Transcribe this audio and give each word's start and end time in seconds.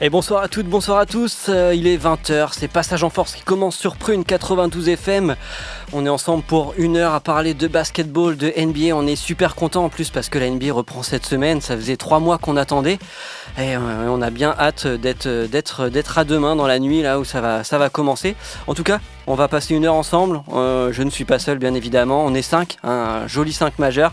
Et 0.00 0.10
bonsoir 0.10 0.44
à 0.44 0.48
toutes, 0.48 0.68
bonsoir 0.68 0.98
à 0.98 1.06
tous. 1.06 1.46
Euh, 1.48 1.74
il 1.74 1.88
est 1.88 1.96
20h, 1.96 2.50
c'est 2.52 2.68
Passage 2.68 3.02
en 3.02 3.10
Force 3.10 3.34
qui 3.34 3.42
commence 3.42 3.76
sur 3.76 3.96
Prune 3.96 4.24
92 4.24 4.90
FM. 4.90 5.34
On 5.92 6.06
est 6.06 6.08
ensemble 6.08 6.44
pour 6.44 6.74
une 6.78 6.96
heure 6.96 7.14
à 7.14 7.18
parler 7.18 7.52
de 7.52 7.66
basketball, 7.66 8.36
de 8.36 8.52
NBA. 8.56 8.94
On 8.94 9.08
est 9.08 9.16
super 9.16 9.56
content 9.56 9.86
en 9.86 9.88
plus 9.88 10.10
parce 10.10 10.28
que 10.28 10.38
la 10.38 10.48
NBA 10.48 10.72
reprend 10.72 11.02
cette 11.02 11.26
semaine. 11.26 11.60
Ça 11.60 11.74
faisait 11.74 11.96
trois 11.96 12.20
mois 12.20 12.38
qu'on 12.38 12.56
attendait. 12.56 13.00
Et 13.58 13.74
euh, 13.74 14.08
on 14.08 14.22
a 14.22 14.30
bien 14.30 14.54
hâte 14.56 14.86
d'être, 14.86 15.26
d'être, 15.48 15.88
d'être 15.88 16.16
à 16.16 16.22
demain 16.22 16.54
dans 16.54 16.68
la 16.68 16.78
nuit 16.78 17.02
là 17.02 17.18
où 17.18 17.24
ça 17.24 17.40
va, 17.40 17.64
ça 17.64 17.76
va 17.76 17.90
commencer. 17.90 18.36
En 18.68 18.74
tout 18.74 18.84
cas, 18.84 19.00
on 19.26 19.34
va 19.34 19.48
passer 19.48 19.74
une 19.74 19.84
heure 19.84 19.94
ensemble. 19.94 20.42
Euh, 20.54 20.92
je 20.92 21.02
ne 21.02 21.10
suis 21.10 21.24
pas 21.24 21.40
seul 21.40 21.58
bien 21.58 21.74
évidemment. 21.74 22.24
On 22.24 22.34
est 22.34 22.42
cinq, 22.42 22.76
un 22.84 23.26
joli 23.26 23.52
5 23.52 23.80
majeur. 23.80 24.12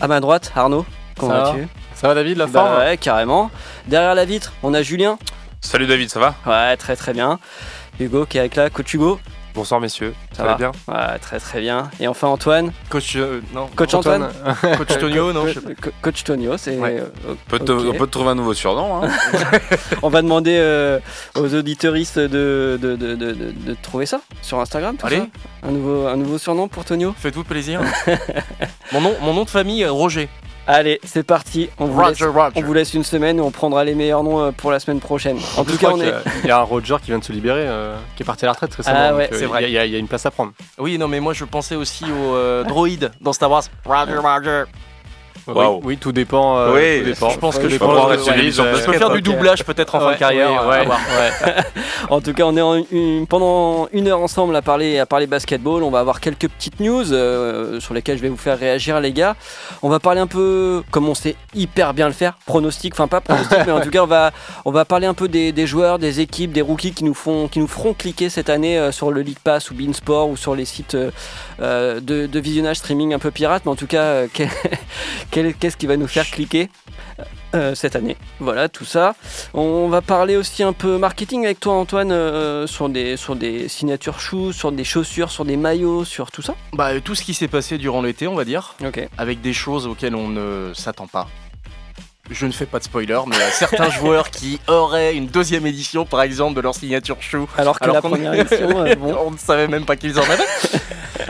À 0.00 0.08
ma 0.08 0.18
droite, 0.18 0.50
Arnaud, 0.56 0.84
comment 1.16 1.34
vas-tu? 1.34 1.68
Ça 2.00 2.06
va 2.08 2.14
David, 2.14 2.36
la 2.38 2.46
Bah 2.46 2.60
forme 2.64 2.78
ouais, 2.78 2.96
carrément. 2.96 3.50
Derrière 3.86 4.14
la 4.14 4.24
vitre, 4.24 4.52
on 4.62 4.72
a 4.74 4.82
Julien. 4.82 5.18
Salut 5.60 5.86
David, 5.86 6.08
ça 6.10 6.20
va? 6.20 6.34
Ouais, 6.46 6.76
très 6.76 6.94
très 6.94 7.12
bien. 7.12 7.40
Hugo 7.98 8.24
qui 8.24 8.36
est 8.36 8.40
avec 8.40 8.54
là, 8.54 8.70
coach 8.70 8.94
Hugo. 8.94 9.18
Bonsoir 9.54 9.80
messieurs, 9.80 10.14
Ça 10.30 10.36
ça, 10.36 10.42
va 10.44 10.50
va? 10.50 10.56
bien? 10.56 10.72
Ouais, 10.86 11.18
très 11.18 11.40
très 11.40 11.60
bien. 11.60 11.90
Et 11.98 12.06
enfin 12.06 12.28
Antoine. 12.28 12.70
Coach, 12.90 13.16
euh, 13.16 13.40
non. 13.52 13.66
Coach 13.74 13.92
Antoine. 13.94 14.28
Coach 14.76 14.98
Tonio, 15.00 15.32
non. 15.32 15.48
je 15.48 15.54
sais 15.54 15.60
pas. 15.60 15.70
Co- 15.74 15.90
Coach 16.00 16.22
Tonio, 16.22 16.56
c'est. 16.56 16.78
Ouais. 16.78 17.00
euh, 17.00 17.08
on 17.28 17.34
peut, 17.50 17.58
te, 17.58 17.72
ok. 17.72 17.86
on 17.92 17.98
peut 17.98 18.06
te 18.06 18.12
trouver 18.12 18.30
un 18.30 18.34
nouveau 18.36 18.54
surnom. 18.54 19.02
Hein 19.02 19.08
On 20.04 20.08
va 20.10 20.22
demander 20.22 20.56
euh, 20.60 21.00
aux 21.34 21.52
auditeuristes 21.52 22.20
de, 22.20 22.78
de, 22.80 22.94
de, 22.94 23.16
de, 23.16 23.32
de- 23.32 23.50
de 23.50 23.76
trouver 23.82 24.06
ça 24.06 24.20
sur 24.42 24.60
Instagram. 24.60 24.96
tout 24.96 25.06
Allez. 25.06 25.16
ça? 25.16 25.26
Un 25.64 25.72
nouveau, 25.72 26.06
un 26.06 26.16
nouveau 26.16 26.38
surnom 26.38 26.68
pour 26.68 26.84
Tonio? 26.84 27.12
Faites-vous 27.18 27.42
plaisir. 27.42 27.80
mon, 28.92 29.00
nom, 29.00 29.14
mon 29.22 29.34
nom 29.34 29.42
de 29.42 29.50
famille, 29.50 29.84
Roger. 29.86 30.28
Allez, 30.70 31.00
c'est 31.02 31.22
parti. 31.22 31.70
On 31.78 31.86
vous, 31.86 31.98
laisse, 32.00 32.08
Roger, 32.20 32.26
Roger. 32.26 32.52
on 32.56 32.60
vous 32.62 32.74
laisse 32.74 32.92
une 32.92 33.02
semaine 33.02 33.38
et 33.38 33.40
on 33.40 33.50
prendra 33.50 33.84
les 33.84 33.94
meilleurs 33.94 34.22
noms 34.22 34.38
euh, 34.40 34.50
pour 34.52 34.70
la 34.70 34.78
semaine 34.78 35.00
prochaine. 35.00 35.38
En 35.56 35.64
tout 35.64 35.78
cas, 35.78 35.88
on 35.94 36.00
est. 36.00 36.12
Il 36.44 36.48
y 36.48 36.50
a 36.50 36.58
un 36.58 36.62
Roger 36.62 36.96
qui 37.00 37.06
vient 37.06 37.18
de 37.18 37.24
se 37.24 37.32
libérer, 37.32 37.66
euh, 37.66 37.96
qui 38.16 38.22
est 38.22 38.26
parti 38.26 38.44
à 38.44 38.48
la 38.48 38.52
retraite 38.52 38.74
récemment. 38.74 38.98
Ah 39.00 39.08
donc, 39.08 39.18
ouais, 39.18 39.24
euh, 39.24 39.28
c'est 39.32 39.38
il 39.38 39.42
y 39.42 39.44
a- 39.44 39.48
vrai. 39.48 39.62
Il 39.64 39.70
y, 39.70 39.78
a- 39.78 39.86
il 39.86 39.92
y 39.92 39.96
a 39.96 39.98
une 39.98 40.06
place 40.08 40.26
à 40.26 40.30
prendre. 40.30 40.52
Oui, 40.76 40.98
non, 40.98 41.08
mais 41.08 41.20
moi 41.20 41.32
je 41.32 41.44
pensais 41.46 41.74
aussi 41.74 42.04
au 42.04 42.34
euh, 42.36 42.64
droïde 42.64 43.10
dans 43.22 43.32
Star 43.32 43.50
Wars. 43.50 43.62
Roger, 43.86 44.16
Roger. 44.18 44.64
Waouh. 45.54 45.74
Oui, 45.76 45.80
oui, 45.84 45.96
tout 45.98 46.12
dépend. 46.12 46.58
euh, 46.58 46.74
Oui, 46.74 47.00
tout 47.00 47.10
dépend. 47.10 47.30
je 47.30 47.38
pense 47.38 47.56
que 47.56 47.62
Tout 47.62 47.68
je 47.68 47.72
dépend 47.74 47.86
peux 48.86 48.92
faire 48.98 49.10
du 49.10 49.22
doublage 49.22 49.64
peut-être 49.64 49.94
en 49.94 50.00
fin 50.00 50.12
de 50.12 50.16
carrière. 50.18 50.62
euh. 50.68 50.84
En 52.10 52.20
tout 52.20 52.32
cas, 52.32 52.44
on 52.44 52.56
est 52.56 52.60
en 52.62 52.76
une- 52.90 53.26
pendant 53.26 53.88
une 53.92 54.08
heure 54.08 54.20
ensemble 54.20 54.54
à 54.56 54.62
parler, 54.62 54.98
à 54.98 55.06
parler 55.06 55.26
basketball. 55.26 55.82
On 55.82 55.90
va 55.90 56.00
avoir 56.00 56.20
quelques 56.20 56.48
petites 56.48 56.80
news 56.80 57.12
euh, 57.12 57.80
sur 57.80 57.92
lesquelles 57.94 58.16
je 58.16 58.22
vais 58.22 58.28
vous 58.28 58.36
faire 58.36 58.58
réagir, 58.58 59.00
les 59.00 59.12
gars. 59.12 59.36
On 59.82 59.88
va 59.88 59.98
parler 59.98 60.20
un 60.20 60.26
peu, 60.26 60.82
comme 60.90 61.08
on 61.08 61.14
sait 61.14 61.36
hyper 61.54 61.92
bien 61.94 62.06
le 62.06 62.12
faire, 62.14 62.38
pronostic, 62.46 62.94
enfin 62.94 63.08
pas 63.08 63.20
pronostic, 63.20 63.58
mais 63.66 63.72
en 63.72 63.80
tout 63.80 63.90
cas, 63.90 64.02
on 64.02 64.06
va, 64.06 64.30
on 64.64 64.70
va 64.70 64.84
parler 64.84 65.06
un 65.06 65.14
peu 65.14 65.28
des, 65.28 65.52
des 65.52 65.66
joueurs, 65.66 65.98
des 65.98 66.20
équipes, 66.20 66.52
des 66.52 66.62
rookies 66.62 66.92
qui 66.92 67.04
nous, 67.04 67.14
font, 67.14 67.48
qui 67.48 67.58
nous 67.58 67.66
feront 67.68 67.92
cliquer 67.94 68.30
cette 68.30 68.48
année 68.48 68.78
euh, 68.78 68.92
sur 68.92 69.10
le 69.10 69.20
League 69.22 69.38
Pass 69.42 69.70
ou 69.70 69.74
Beansport 69.74 70.28
ou 70.30 70.36
sur 70.36 70.54
les 70.54 70.64
sites 70.64 70.94
euh, 70.94 71.10
euh, 71.60 72.00
de, 72.00 72.26
de 72.26 72.40
visionnage 72.40 72.76
streaming 72.76 73.12
un 73.14 73.18
peu 73.18 73.30
pirates. 73.30 73.62
Mais 73.66 73.72
en 73.72 73.76
tout 73.76 73.86
cas, 73.86 74.02
euh, 74.02 74.26
quel- 74.32 74.48
qu'est-ce 75.58 75.76
qui 75.76 75.86
va 75.86 75.96
nous 75.96 76.06
faire 76.06 76.26
cliquer 76.30 76.68
euh, 77.54 77.74
cette 77.74 77.96
année. 77.96 78.16
Voilà, 78.40 78.68
tout 78.68 78.84
ça. 78.84 79.14
On 79.54 79.88
va 79.88 80.02
parler 80.02 80.36
aussi 80.36 80.62
un 80.62 80.72
peu 80.72 80.98
marketing 80.98 81.44
avec 81.46 81.60
toi, 81.60 81.74
Antoine, 81.74 82.12
euh, 82.12 82.66
sur, 82.66 82.88
des, 82.88 83.16
sur 83.16 83.36
des 83.36 83.68
signatures 83.68 84.20
shoes, 84.20 84.52
sur 84.52 84.70
des 84.72 84.84
chaussures, 84.84 85.30
sur 85.30 85.44
des 85.44 85.56
maillots, 85.56 86.04
sur 86.04 86.30
tout 86.30 86.42
ça. 86.42 86.54
Bah, 86.74 86.90
euh, 86.92 87.00
tout 87.00 87.14
ce 87.14 87.22
qui 87.22 87.34
s'est 87.34 87.48
passé 87.48 87.78
durant 87.78 88.02
l'été, 88.02 88.28
on 88.28 88.34
va 88.34 88.44
dire, 88.44 88.74
Ok. 88.84 89.08
avec 89.16 89.40
des 89.40 89.52
choses 89.52 89.86
auxquelles 89.86 90.14
on 90.14 90.28
ne 90.28 90.72
s'attend 90.74 91.06
pas. 91.06 91.28
Je 92.30 92.46
ne 92.46 92.52
fais 92.52 92.66
pas 92.66 92.78
de 92.78 92.84
spoiler, 92.84 93.18
mais 93.26 93.36
certains 93.52 93.90
joueurs 93.90 94.30
qui 94.30 94.60
auraient 94.66 95.14
une 95.16 95.26
deuxième 95.26 95.66
édition, 95.66 96.04
par 96.04 96.22
exemple, 96.22 96.54
de 96.56 96.60
leur 96.60 96.74
signature 96.74 97.16
shoe, 97.20 97.46
Alors 97.56 97.78
que 97.78 97.84
Alors 97.84 97.96
la 97.96 98.02
première 98.02 98.34
édition, 98.40 98.84
euh, 98.84 98.94
bon. 98.96 99.16
on 99.26 99.30
ne 99.30 99.38
savait 99.38 99.68
même 99.68 99.84
pas 99.84 99.96
qu'ils 99.96 100.18
en 100.18 100.22
avaient. 100.22 100.44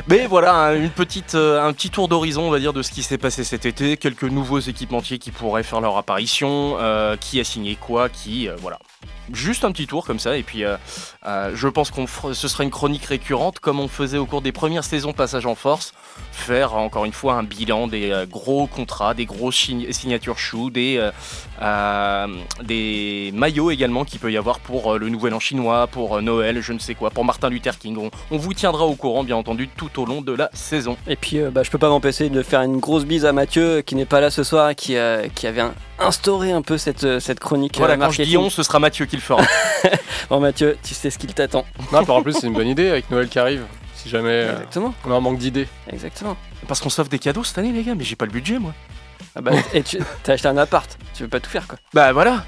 Mais 0.09 0.27
voilà, 0.27 0.55
un, 0.55 0.75
une 0.77 0.91
petite, 0.91 1.35
euh, 1.35 1.63
un 1.63 1.73
petit 1.73 1.91
tour 1.91 2.09
d'horizon, 2.09 2.43
on 2.43 2.51
va 2.51 2.59
dire, 2.59 2.73
de 2.73 2.83
ce 2.83 2.91
qui 2.91 3.03
s'est 3.03 3.19
passé 3.19 3.45
cet 3.45 3.67
été. 3.67 3.97
Quelques 3.97 4.25
nouveaux 4.25 4.59
équipementiers 4.61 5.19
qui 5.19 5.31
pourraient 5.31 5.63
faire 5.63 5.81
leur 5.81 5.97
apparition. 5.97 6.77
euh, 6.81 7.17
qui 7.17 7.41
a 7.41 7.45
signé 7.45 7.77
quoi, 7.77 8.09
qui, 8.09 8.49
euh, 8.49 8.57
voilà. 8.61 8.79
Juste 9.33 9.65
un 9.65 9.73
petit 9.73 9.87
tour 9.87 10.07
comme 10.07 10.19
ça, 10.19 10.37
et 10.39 10.43
puis 10.43 10.65
euh, 11.29 11.51
je 11.55 11.69
pense 11.69 11.91
qu'on 11.91 12.07
ce 12.33 12.49
sera 12.49 12.65
une 12.65 12.71
chronique 12.71 13.05
récurrente, 13.05 13.59
comme 13.61 13.79
on 13.81 13.89
faisait 13.89 14.19
au 14.19 14.25
cours 14.27 14.41
des 14.43 14.53
premières 14.53 14.85
saisons 14.85 15.13
Passage 15.13 15.47
en 15.47 15.55
Force, 15.55 15.93
faire 16.33 16.75
encore 16.75 17.05
une 17.05 17.13
fois 17.13 17.35
un 17.35 17.43
bilan 17.43 17.87
des 17.87 18.11
euh, 18.11 18.25
gros 18.27 18.67
contrats, 18.67 19.13
des 19.15 19.27
grosses 19.27 19.57
sign- 19.57 19.93
signatures 19.93 20.39
choux, 20.39 20.71
des, 20.71 20.99
euh, 21.63 22.27
des 22.65 23.31
maillots 23.35 23.71
également 23.71 24.05
qu'il 24.05 24.21
peut 24.21 24.33
y 24.33 24.37
avoir 24.37 24.59
pour 24.61 24.99
le 24.99 25.09
Nouvel 25.09 25.35
An 25.35 25.41
chinois, 25.41 25.87
pour 25.87 26.21
Noël, 26.23 26.61
je 26.63 26.73
ne 26.73 26.79
sais 26.79 26.95
quoi, 26.95 27.11
pour 27.11 27.25
Martin 27.25 27.49
Luther 27.51 27.79
King. 27.79 27.97
On, 27.99 28.11
on 28.35 28.39
vous 28.39 28.55
tiendra 28.55 28.85
au 28.87 28.95
courant, 28.95 29.25
bien 29.25 29.37
entendu, 29.37 29.69
tout 29.69 30.01
au 30.01 30.07
long 30.07 30.23
de 30.23 30.33
la 30.33 30.51
saison. 30.55 30.97
Et 31.07 31.17
puis, 31.17 31.39
bah, 31.53 31.63
je 31.63 31.71
peux 31.71 31.79
pas 31.79 31.89
m'empêcher 31.89 32.29
de 32.31 32.43
faire 32.43 32.63
une 32.63 32.79
grosse 32.79 33.05
bise 33.05 33.25
à 33.25 33.33
Mathieu, 33.33 33.83
qui 33.83 33.95
n'est 33.95 34.05
pas 34.07 34.21
là 34.21 34.31
ce 34.31 34.43
soir, 34.45 34.75
qui, 34.75 34.97
qui 35.35 35.47
avait 35.47 35.61
un- 35.61 35.75
instauré 35.99 36.53
un 36.53 36.63
peu 36.63 36.79
cette, 36.79 37.19
cette 37.21 37.41
chronique. 37.41 37.77
Voilà, 37.79 37.97
quand 37.97 38.11
je 38.11 38.23
dis 38.23 38.37
on, 38.37 38.51
ce 38.51 38.63
sera 38.63 38.79
Mathieu 38.79 39.07
qui 39.07 39.17
le 39.17 39.23
fera. 39.23 39.43
Bon, 40.31 40.41
Mathieu, 40.41 40.77
tu 40.83 40.93
sais 40.95 41.09
ce 41.11 41.18
qu'il 41.19 41.33
t'attend. 41.35 41.65
Non, 41.93 42.03
puis 42.03 42.13
en 42.13 42.23
plus, 42.23 42.33
c'est 42.35 42.47
une 42.47 42.55
bonne 42.55 42.69
idée 42.69 42.89
avec 42.89 43.11
Noël 43.11 43.29
qui 43.29 43.39
arrive. 43.39 43.65
Si 43.95 44.09
jamais 44.09 44.31
euh, 44.31 44.53
Exactement, 44.53 44.95
on 45.05 45.13
a 45.13 45.17
un 45.17 45.21
manque 45.21 45.39
d'idées. 45.39 45.67
exactement. 45.93 46.37
Parce 46.69 46.81
qu'on 46.81 46.89
s'offre 46.91 47.11
des 47.11 47.19
cadeaux 47.19 47.43
cette 47.45 47.59
année, 47.59 47.73
les 47.73 47.83
gars, 47.83 47.95
mais 47.97 48.05
j'ai 48.05 48.17
pas 48.17 48.27
le 48.27 48.31
budget, 48.31 48.59
moi. 48.59 48.73
Ah 49.37 49.41
bah, 49.41 49.51
et 49.75 49.83
tu 49.83 49.99
as 50.27 50.31
acheté 50.33 50.49
un 50.49 50.57
appart, 50.57 50.97
tu 51.15 51.25
veux 51.25 51.29
pas 51.29 51.41
tout 51.41 51.51
faire 51.51 51.67
quoi. 51.67 51.79
Bah 51.93 52.13
voilà. 52.13 52.45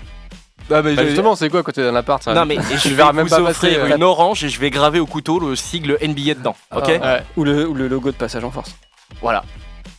Ah, 0.72 0.82
mais 0.82 0.94
Bah, 0.94 1.02
je- 1.02 1.08
justement, 1.08 1.34
c'est 1.34 1.48
quoi 1.50 1.60
à 1.60 1.62
côté 1.64 1.82
d'un 1.82 1.94
appart 1.96 2.22
ça 2.22 2.32
Non 2.32 2.44
mais 2.46 2.56
je 2.56 2.88
vais 2.88 2.94
verras 2.94 3.12
même 3.12 3.26
vous 3.26 3.30
pas 3.34 3.40
offrir 3.42 3.80
passer, 3.80 3.94
une 3.96 4.02
orange 4.04 4.44
et 4.44 4.48
je 4.48 4.60
vais 4.60 4.70
graver 4.70 5.00
au 5.00 5.06
couteau 5.06 5.40
le 5.40 5.56
sigle 5.56 5.98
NBA 6.00 6.34
dedans, 6.34 6.54
ok 6.74 7.00
Ah, 7.02 7.14
ouais. 7.14 7.22
Ou 7.36 7.44
le, 7.44 7.66
ou 7.68 7.74
le 7.74 7.88
logo 7.88 8.10
de 8.12 8.16
passage 8.16 8.44
en 8.44 8.50
force. 8.52 8.76
Voilà. 9.20 9.42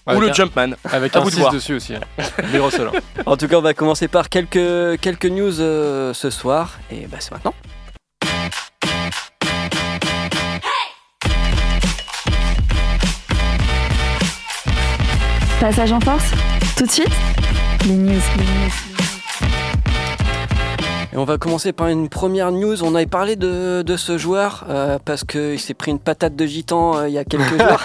Avec 0.06 0.18
Ou 0.18 0.22
le 0.26 0.30
un- 0.30 0.34
Jumpman. 0.34 0.72
Avec 0.86 1.16
À 1.16 1.20
un 1.20 1.22
vous 1.24 1.30
de 1.30 1.36
6 1.36 1.42
voir. 1.42 1.54
dessus 1.54 1.74
aussi. 1.76 1.94
hein. 1.96 2.02
Russell. 2.54 2.88
hein. 2.88 3.00
En 3.26 3.36
tout 3.38 3.48
cas, 3.48 3.58
on 3.58 3.62
va 3.62 3.74
commencer 3.74 4.08
par 4.08 4.30
quelques, 4.30 5.00
quelques 5.02 5.26
news 5.26 5.60
euh, 5.60 6.14
ce 6.14 6.30
soir. 6.30 6.80
Et 6.90 7.06
bah, 7.08 7.18
c'est 7.20 7.31
maintenant. 7.31 7.54
Passage 15.62 15.92
en 15.92 16.00
Force, 16.00 16.32
tout 16.76 16.86
de 16.88 16.92
suite, 16.92 17.12
les 17.86 17.94
news. 17.94 18.20
Et 21.14 21.18
on 21.18 21.24
va 21.24 21.38
commencer 21.38 21.72
par 21.72 21.88
une 21.88 22.10
première 22.10 22.52
news. 22.52 22.84
On 22.84 22.96
avait 22.96 23.06
parlé 23.06 23.36
de, 23.36 23.84
de 23.84 23.96
ce 23.98 24.18
joueur 24.18 24.66
euh, 24.70 24.98
parce 25.04 25.24
qu'il 25.24 25.60
s'est 25.60 25.74
pris 25.75 25.92
une 25.92 26.00
patate 26.00 26.36
de 26.36 26.46
gitan 26.48 26.98
euh, 26.98 27.08
il 27.10 27.13
y 27.13 27.18
a 27.19 27.25
quelques 27.25 27.50
jours. 27.60 27.80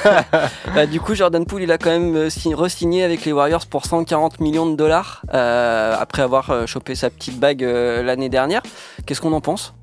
Bah, 0.74 0.86
du 0.86 1.00
coup, 1.00 1.14
Jordan 1.14 1.44
Poole, 1.44 1.62
il 1.62 1.72
a 1.72 1.76
quand 1.76 1.90
même 1.90 2.16
euh, 2.16 2.30
si- 2.30 2.54
re-signé 2.54 3.02
avec 3.04 3.24
les 3.26 3.32
Warriors 3.32 3.66
pour 3.66 3.84
140 3.84 4.40
millions 4.40 4.66
de 4.70 4.76
dollars 4.76 5.22
euh, 5.34 5.94
après 5.98 6.22
avoir 6.22 6.66
chopé 6.66 6.94
sa 6.94 7.10
petite 7.10 7.38
bague 7.38 7.62
euh, 7.62 8.02
l'année 8.02 8.28
dernière. 8.30 8.62
Qu'est-ce 9.04 9.20
qu'on 9.20 9.32
en 9.32 9.40
pense? 9.42 9.74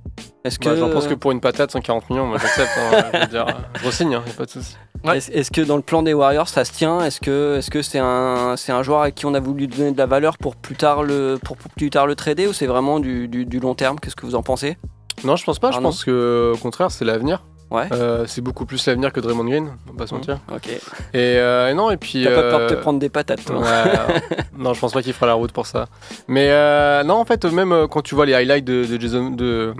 Est-ce 0.43 0.59
que 0.59 0.69
Bah, 0.69 0.75
J'en 0.75 0.89
pense 0.89 1.07
que 1.07 1.13
pour 1.13 1.31
une 1.31 1.39
patate, 1.39 1.71
140 1.71 2.09
millions, 2.09 2.25
moi 2.27 2.37
j'accepte. 2.37 2.69
hein, 2.77 3.03
je 3.13 3.19
veux 3.19 3.25
dire, 3.27 3.45
je 3.81 3.87
re-signe, 3.87 4.15
hein, 4.15 4.23
pas 4.37 4.45
de 4.45 4.49
souci. 4.49 4.75
Ouais. 5.05 5.17
Est-ce 5.17 5.51
que 5.51 5.61
dans 5.61 5.75
le 5.75 5.81
plan 5.81 6.01
des 6.03 6.13
Warriors 6.13 6.47
ça 6.47 6.63
se 6.65 6.71
tient? 6.71 7.01
Est-ce 7.01 7.19
que 7.21 7.81
c'est 7.81 7.99
un 7.99 8.83
joueur 8.83 9.01
à 9.01 9.11
qui 9.11 9.25
on 9.25 9.33
a 9.33 9.39
voulu 9.39 9.67
donner 9.67 9.91
de 9.91 9.97
la 9.97 10.05
valeur 10.05 10.37
pour 10.37 10.55
plus 10.55 10.75
tard 10.75 11.03
le 11.03 11.37
pour 11.43 11.57
plus 11.57 11.89
tard 11.89 12.07
le 12.07 12.15
trader 12.15 12.47
ou 12.47 12.53
c'est 12.53 12.67
vraiment 12.67 12.99
du, 12.99 13.27
du- 13.27 13.45
du 13.45 13.59
long 13.59 13.75
terme? 13.75 13.99
Qu'est-ce 13.99 14.15
que 14.15 14.25
vous 14.25 14.35
en 14.35 14.43
pensez? 14.43 14.77
Non, 15.23 15.35
je 15.35 15.43
pense 15.45 15.59
pas. 15.59 15.71
Je 15.71 15.79
pense 15.79 16.03
que 16.03 16.51
au 16.53 16.57
contraire, 16.57 16.89
c'est 16.91 17.05
l'avenir. 17.05 17.43
Ouais. 17.73 17.87
Euh, 17.91 18.25
c'est 18.27 18.41
beaucoup 18.41 18.65
plus 18.65 18.85
l'avenir 18.85 19.11
que 19.11 19.19
Draymond 19.19 19.45
Green, 19.45 19.69
on 19.87 19.91
va 19.93 19.97
pas 19.97 20.07
se 20.07 20.13
mentir. 20.13 20.39
Ok. 20.53 20.67
Et, 20.67 20.79
euh, 21.15 21.69
et 21.69 21.73
non, 21.73 21.89
et 21.89 21.97
puis. 21.97 22.23
T'as 22.23 22.35
pas 22.35 22.49
peur 22.49 22.59
de 22.61 22.67
te 22.67 22.73
euh, 22.75 22.81
prendre 22.81 22.99
des 22.99 23.09
patates 23.09 23.43
toi 23.43 23.59
Ouais, 23.59 24.37
non, 24.57 24.73
je 24.73 24.79
pense 24.79 24.93
pas 24.93 25.01
qu'il 25.01 25.13
fera 25.13 25.25
la 25.25 25.33
route 25.33 25.51
pour 25.51 25.65
ça. 25.65 25.87
Mais 26.27 26.49
euh, 26.51 27.03
non, 27.03 27.15
en 27.15 27.25
fait, 27.25 27.43
même 27.45 27.87
quand 27.89 28.01
tu 28.01 28.15
vois 28.15 28.25
les 28.25 28.35
highlights 28.35 28.63
de, 28.63 28.85
de 28.85 29.01
Jason, 29.01 29.31
de 29.31 29.73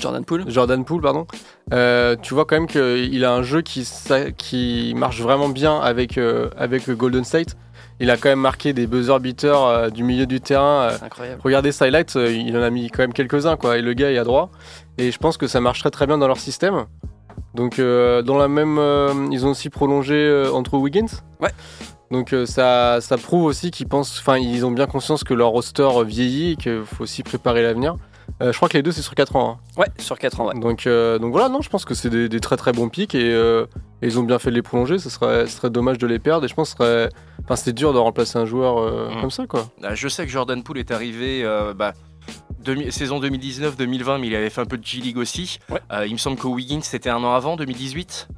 Jordan 0.00 0.24
Poole 0.24 0.44
Jordan 0.48 0.84
Poole, 0.84 1.02
pardon, 1.02 1.26
tu 2.22 2.34
vois 2.34 2.44
quand 2.44 2.56
même 2.56 2.66
qu'il 2.68 3.24
a 3.24 3.32
un 3.32 3.42
jeu 3.42 3.62
qui, 3.62 4.94
marche 4.96 5.20
vraiment 5.20 5.48
bien 5.48 5.78
avec, 5.78 6.18
avec 6.56 6.88
Golden 6.90 7.24
State. 7.24 7.56
Il 8.02 8.10
a 8.10 8.16
quand 8.16 8.30
même 8.30 8.40
marqué 8.40 8.72
des 8.72 8.86
buzzer 8.86 9.18
beaters 9.20 9.62
euh, 9.62 9.90
du 9.90 10.02
milieu 10.04 10.24
du 10.24 10.40
terrain. 10.40 10.84
euh, 10.84 10.96
C'est 10.98 11.04
incroyable. 11.04 11.40
regardez 11.44 11.70
ses 11.70 11.84
highlights, 11.84 12.16
euh, 12.16 12.32
il 12.32 12.56
en 12.56 12.62
a 12.62 12.70
mis 12.70 12.88
quand 12.88 13.02
même 13.02 13.12
quelques-uns, 13.12 13.56
quoi. 13.56 13.76
Et 13.76 13.82
le 13.82 13.92
gars 13.92 14.10
est 14.10 14.16
à 14.16 14.24
droit. 14.24 14.50
Et 14.96 15.12
je 15.12 15.18
pense 15.18 15.36
que 15.36 15.46
ça 15.46 15.60
marcherait 15.60 15.90
très 15.90 16.06
bien 16.06 16.16
dans 16.16 16.26
leur 16.26 16.38
système. 16.38 16.86
Donc, 17.54 17.78
euh, 17.78 18.22
dans 18.22 18.38
la 18.38 18.48
même. 18.48 18.78
euh, 18.78 19.12
ils 19.30 19.46
ont 19.46 19.50
aussi 19.50 19.70
prolongé 19.70 20.14
euh, 20.14 20.50
Andrew 20.52 20.76
Wiggins. 20.78 21.06
Ouais. 21.40 21.50
Donc, 22.10 22.32
euh, 22.32 22.46
ça, 22.46 23.00
ça 23.00 23.16
prouve 23.18 23.44
aussi 23.44 23.70
qu'ils 23.70 23.86
pensent. 23.88 24.18
Enfin, 24.20 24.36
ils 24.38 24.64
ont 24.66 24.70
bien 24.72 24.86
conscience 24.86 25.22
que 25.24 25.34
leur 25.34 25.50
roster 25.50 25.88
vieillit 26.04 26.52
et 26.52 26.56
qu'il 26.56 26.82
faut 26.84 27.04
aussi 27.04 27.22
préparer 27.22 27.62
l'avenir. 27.62 27.96
Euh, 28.42 28.52
je 28.52 28.56
crois 28.56 28.68
que 28.68 28.76
les 28.76 28.82
deux, 28.82 28.92
c'est 28.92 29.02
sur 29.02 29.14
4 29.14 29.34
ans. 29.36 29.58
hein. 29.76 29.80
Ouais, 29.80 29.86
sur 29.98 30.18
4 30.18 30.40
ans, 30.40 30.48
ouais. 30.48 30.58
Donc, 30.58 30.86
euh, 30.86 31.18
donc 31.18 31.32
voilà, 31.32 31.48
non, 31.48 31.60
je 31.62 31.68
pense 31.68 31.84
que 31.84 31.94
c'est 31.94 32.08
des, 32.10 32.28
des 32.28 32.40
très 32.40 32.56
très 32.56 32.72
bons 32.72 32.88
pics 32.88 33.14
et, 33.14 33.34
euh, 33.34 33.66
et 34.02 34.06
ils 34.06 34.18
ont 34.18 34.22
bien 34.22 34.38
fait 34.38 34.50
de 34.50 34.54
les 34.54 34.62
prolonger. 34.62 34.98
Ce 34.98 35.10
serait, 35.10 35.46
dommage 35.70 35.98
de 35.98 36.06
les 36.06 36.18
perdre 36.20 36.44
et 36.44 36.48
je 36.48 36.54
pense 36.54 36.74
que 36.74 36.78
ce 36.78 36.84
serait. 36.84 37.08
Enfin, 37.44 37.56
c'était 37.56 37.72
dur 37.72 37.92
de 37.92 37.98
remplacer 37.98 38.38
un 38.38 38.46
joueur 38.46 38.78
euh, 38.78 39.10
Mm. 39.16 39.20
comme 39.20 39.30
ça, 39.30 39.46
quoi. 39.46 39.66
Ah, 39.82 39.94
Je 39.94 40.06
sais 40.08 40.24
que 40.24 40.30
Jordan 40.32 40.62
Poole 40.62 40.78
est 40.78 40.90
arrivé 40.92 41.42
euh, 41.44 41.74
bah, 41.74 41.92
saison 42.90 43.20
2019-2020, 43.20 44.20
mais 44.20 44.26
il 44.28 44.34
avait 44.34 44.50
fait 44.50 44.60
un 44.60 44.66
peu 44.66 44.78
de 44.78 44.84
G-League 44.84 45.16
aussi. 45.16 45.58
Ouais. 45.70 45.80
Euh, 45.92 46.06
il 46.06 46.12
me 46.12 46.18
semble 46.18 46.36
que 46.36 46.46
Wiggins 46.46 46.82
c'était 46.82 47.10
un 47.10 47.22
an 47.24 47.34
avant, 47.34 47.56
2018. 47.56 48.28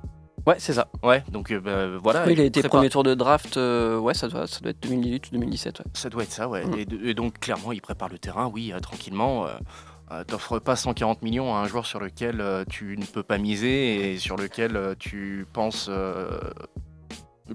Ouais, 0.47 0.57
c'est 0.59 0.73
ça. 0.73 0.89
Ouais, 1.05 1.23
donc 1.31 1.53
euh, 1.53 1.61
bah, 1.61 1.99
voilà. 2.03 2.25
Oui, 2.27 2.33
il 2.33 2.41
a 2.41 2.45
été 2.45 2.63
premier 2.65 2.91
tour 2.91 3.05
de 3.05 3.15
draft, 3.15 3.57
euh, 3.57 3.99
ouais, 3.99 4.15
ça 4.15 4.27
doit, 4.29 4.47
ça 4.49 4.59
doit 4.61 4.71
être 4.71 4.83
2018 4.83 5.29
ou 5.29 5.31
2017. 5.35 5.79
Ouais. 5.79 5.85
Ça 5.95 6.11
doit 6.11 6.25
être 6.25 6.33
ça, 6.33 6.49
ouais. 6.49 6.65
Mm. 6.65 6.87
Et, 7.05 7.15
donc 7.15 7.39
clairement, 7.39 7.73
il 7.73 7.81
prépare 7.81 8.09
le 8.09 8.19
terrain, 8.19 8.51
oui, 8.53 8.73
tranquillement. 8.83 9.47
T'offres 10.27 10.59
pas 10.59 10.77
140 10.77 11.23
millions 11.23 11.55
à 11.55 11.61
un 11.61 11.67
joueur 11.67 11.87
sur 11.87 11.99
lequel 11.99 12.45
tu 12.69 12.99
ne 12.99 13.05
peux 13.07 13.23
pas 13.23 13.39
miser 13.39 14.13
et 14.13 14.19
sur 14.19 14.37
lequel 14.37 14.95
tu 14.99 15.47
penses 15.55 15.89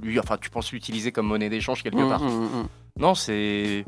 lui, 0.01 0.19
enfin, 0.19 0.37
tu 0.39 0.49
penses 0.49 0.71
l'utiliser 0.71 1.11
comme 1.11 1.27
monnaie 1.27 1.49
d'échange 1.49 1.83
quelque 1.83 1.97
Mm, 1.97 2.09
part. 2.09 2.21
mm. 2.21 2.67
Non, 2.99 3.15
c'est. 3.15 3.85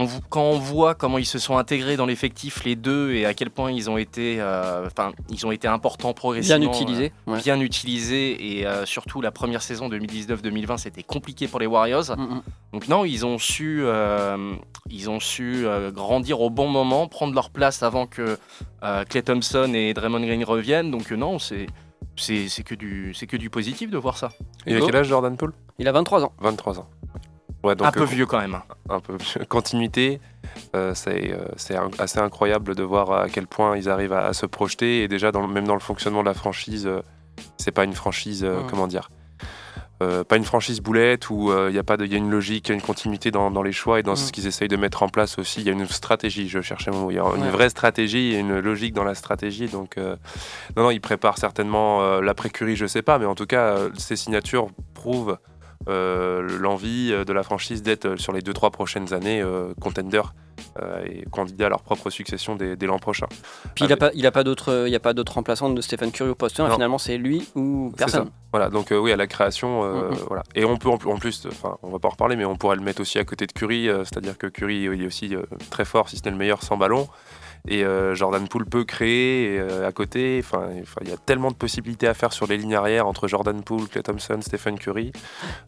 On, 0.00 0.06
quand 0.30 0.42
on 0.42 0.58
voit 0.60 0.94
comment 0.94 1.18
ils 1.18 1.26
se 1.26 1.40
sont 1.40 1.56
intégrés 1.58 1.96
dans 1.96 2.06
l'effectif 2.06 2.62
les 2.62 2.76
deux 2.76 3.10
et 3.14 3.26
à 3.26 3.34
quel 3.34 3.50
point 3.50 3.72
ils 3.72 3.90
ont 3.90 3.98
été, 3.98 4.36
euh, 4.38 4.86
enfin, 4.86 5.10
ils 5.28 5.44
ont 5.44 5.50
été 5.50 5.66
importants 5.66 6.12
progressivement, 6.14 6.60
Bien 6.60 6.70
utilisé. 6.70 7.12
euh, 7.26 7.32
ouais. 7.32 7.40
bien 7.42 7.60
utilisés 7.60 8.58
et 8.60 8.64
euh, 8.66 8.86
surtout 8.86 9.20
la 9.20 9.32
première 9.32 9.60
saison 9.60 9.88
2019-2020 9.88 10.78
c'était 10.78 11.02
compliqué 11.02 11.48
pour 11.48 11.58
les 11.58 11.66
Warriors. 11.66 12.16
Mm, 12.16 12.22
mm. 12.22 12.42
Donc 12.74 12.86
non, 12.86 13.04
ils 13.04 13.26
ont 13.26 13.38
su, 13.38 13.80
euh, 13.82 14.54
ils 14.88 15.10
ont 15.10 15.18
su 15.18 15.66
euh, 15.66 15.90
grandir 15.90 16.40
au 16.42 16.50
bon 16.50 16.68
moment, 16.68 17.08
prendre 17.08 17.34
leur 17.34 17.50
place 17.50 17.82
avant 17.82 18.06
que 18.06 18.38
euh, 18.84 19.04
Clay 19.04 19.22
Thompson 19.22 19.72
et 19.74 19.94
Draymond 19.94 20.20
Green 20.20 20.44
reviennent. 20.44 20.92
Donc 20.92 21.10
non, 21.10 21.40
c'est 21.40 21.66
que 22.16 22.74
du 22.76 23.14
c'est 23.14 23.26
que 23.26 23.36
du 23.36 23.50
positif 23.50 23.90
de 23.90 23.98
voir 23.98 24.16
ça. 24.16 24.28
Il 24.64 24.76
a 24.76 24.80
quel 24.80 24.94
âge 24.94 25.08
Jordan 25.08 25.36
Poole? 25.36 25.54
Il 25.80 25.88
a 25.88 25.92
23 25.92 26.22
ans. 26.24 26.32
23 26.40 26.78
ans. 26.78 26.88
Ouais, 27.64 27.74
donc, 27.74 27.88
un 27.88 27.90
peu 27.92 28.02
euh, 28.02 28.04
vieux 28.04 28.26
quand 28.26 28.38
même. 28.38 28.54
hein. 28.54 28.62
un 28.88 29.00
peu 29.00 29.16
continuité. 29.48 30.20
euh, 30.76 30.92
c'est 30.94 31.32
euh, 31.32 31.48
assez 31.98 32.18
incroyable 32.20 32.74
de 32.74 32.82
voir 32.82 33.10
à 33.12 33.28
quel 33.28 33.46
point 33.46 33.76
ils 33.76 33.88
arrivent 33.88 34.12
à, 34.12 34.26
à 34.26 34.32
se 34.32 34.46
projeter 34.46 35.02
et 35.02 35.08
déjà 35.08 35.32
dans 35.32 35.40
le- 35.42 35.52
même 35.52 35.66
dans 35.66 35.74
le 35.74 35.80
fonctionnement 35.80 36.20
de 36.20 36.28
la 36.28 36.34
franchise, 36.34 36.86
euh, 36.86 37.02
c'est 37.56 37.72
pas 37.72 37.84
une 37.84 37.94
franchise 37.94 38.44
euh, 38.44 38.58
Ouais. 38.58 38.64
comment 38.70 38.86
dire. 38.86 39.10
euh, 40.00 40.22
pas 40.22 40.36
une 40.36 40.44
franchise 40.44 40.80
boulette 40.80 41.28
où 41.30 41.50
euh, 41.50 41.66
il 41.70 41.74
y 41.74 41.78
a 41.78 41.82
pas 41.82 41.96
de, 41.96 42.06
y 42.06 42.14
a 42.14 42.18
une 42.18 42.30
logique, 42.30 42.68
il 42.68 42.70
y 42.70 42.72
a 42.72 42.74
une 42.76 42.80
continuité 42.82 43.32
dans, 43.32 43.50
dans 43.50 43.64
les 43.64 43.72
choix 43.72 43.98
et 43.98 44.04
dans 44.04 44.14
ce 44.14 44.30
qu'ils 44.30 44.46
essayent 44.46 44.68
de 44.68 44.76
mettre 44.76 45.02
en 45.02 45.08
place 45.08 45.38
aussi. 45.40 45.60
Il 45.60 45.66
y 45.66 45.70
a 45.70 45.72
une 45.72 45.86
stratégie, 45.88 46.48
je 46.48 46.60
cherchais 46.60 46.92
mon 46.92 47.00
mot. 47.00 47.10
Il 47.10 47.14
y 47.14 47.18
a 47.18 47.24
une 47.34 47.42
Ouais. 47.42 47.50
vraie 47.50 47.68
stratégie 47.68 48.32
et 48.34 48.38
une 48.38 48.60
logique 48.60 48.94
dans 48.94 49.02
la 49.02 49.16
stratégie. 49.16 49.66
Donc, 49.66 49.98
euh, 49.98 50.14
non, 50.76 50.84
non, 50.84 50.90
ils 50.92 51.00
préparent 51.00 51.38
certainement 51.38 52.00
euh, 52.02 52.20
l'après-curie, 52.20 52.76
je 52.76 52.86
sais 52.86 53.02
pas, 53.02 53.18
mais 53.18 53.26
en 53.26 53.34
tout 53.34 53.46
cas, 53.46 53.62
euh, 53.76 53.90
ces 53.98 54.14
signatures 54.14 54.68
prouvent 54.94 55.30
euh, 55.30 55.36
l'envie 56.58 57.10
euh, 57.12 57.24
de 57.24 57.32
la 57.32 57.42
franchise 57.42 57.82
d'être 57.82 58.04
euh, 58.06 58.16
sur 58.16 58.32
les 58.32 58.40
2-3 58.40 58.70
prochaines 58.70 59.12
années 59.14 59.40
euh, 59.42 59.72
contender 59.80 60.22
euh, 60.82 61.04
et 61.04 61.24
candidat 61.30 61.66
à 61.66 61.68
leur 61.70 61.82
propre 61.82 62.10
succession 62.10 62.56
dès, 62.56 62.76
dès 62.76 62.86
l'an 62.86 62.98
prochain. 62.98 63.26
Puis 63.74 63.84
il 63.84 63.90
il 64.14 64.26
a 64.26 64.30
pas 64.30 64.42
pas 65.00 65.12
d'autre 65.14 65.34
remplaçante 65.34 65.74
de 65.74 65.80
Curry 66.10 66.30
au 66.30 66.34
poste 66.34 66.58
1. 66.60 66.68
Non. 66.68 66.74
Finalement, 66.74 66.98
c'est 66.98 67.16
lui 67.18 67.48
ou 67.54 67.92
personne. 67.96 68.30
Voilà, 68.52 68.70
donc 68.70 68.92
euh, 68.92 68.98
oui, 68.98 69.12
à 69.12 69.16
la 69.16 69.26
création, 69.26 69.84
euh, 69.84 70.10
Mhm. 70.10 70.16
voilà. 70.26 70.42
Et 70.54 70.64
on 70.64 70.76
peut 70.78 70.88
en 70.88 70.96
plus- 70.98 71.10
en 71.10 71.16
plus, 71.16 71.46
enfin, 71.46 71.76
on 71.82 71.90
va 71.90 71.98
pas 71.98 72.08
en 72.08 72.12
reparler, 72.12 72.34
mais 72.36 72.44
on 72.46 72.56
pourrait 72.56 72.76
le 72.76 72.82
mettre 72.82 73.00
aussi 73.02 73.18
à 73.18 73.24
côté 73.24 73.46
de 73.46 73.52
Curry, 73.52 73.88
euh, 73.88 74.04
c'est-à-dire 74.04 74.38
que 74.38 74.46
Curry 74.46 74.86
euh, 74.88 74.94
il 74.94 75.02
est 75.02 75.06
aussi 75.06 75.34
euh, 75.36 75.42
très 75.70 75.84
fort, 75.84 76.08
si 76.08 76.16
ce 76.16 76.24
n'est 76.24 76.30
le 76.30 76.36
meilleur 76.38 76.62
sans 76.62 76.76
ballon. 76.78 77.08
Et 77.68 77.84
euh, 77.84 78.14
Jordan 78.14 78.46
Poole 78.48 78.64
peut 78.66 78.84
créer 78.84 79.58
euh, 79.58 79.86
à 79.86 79.92
côté. 79.92 80.40
Enfin, 80.42 80.68
il 81.02 81.08
y 81.08 81.12
a 81.12 81.16
tellement 81.16 81.50
de 81.50 81.56
possibilités 81.56 82.08
à 82.08 82.14
faire 82.14 82.32
sur 82.32 82.46
les 82.46 82.56
lignes 82.56 82.74
arrière 82.74 83.06
entre 83.06 83.28
Jordan 83.28 83.62
Poole, 83.62 83.88
Clay 83.88 84.02
Thompson, 84.02 84.38
Stephen 84.40 84.78
Curry, 84.78 85.12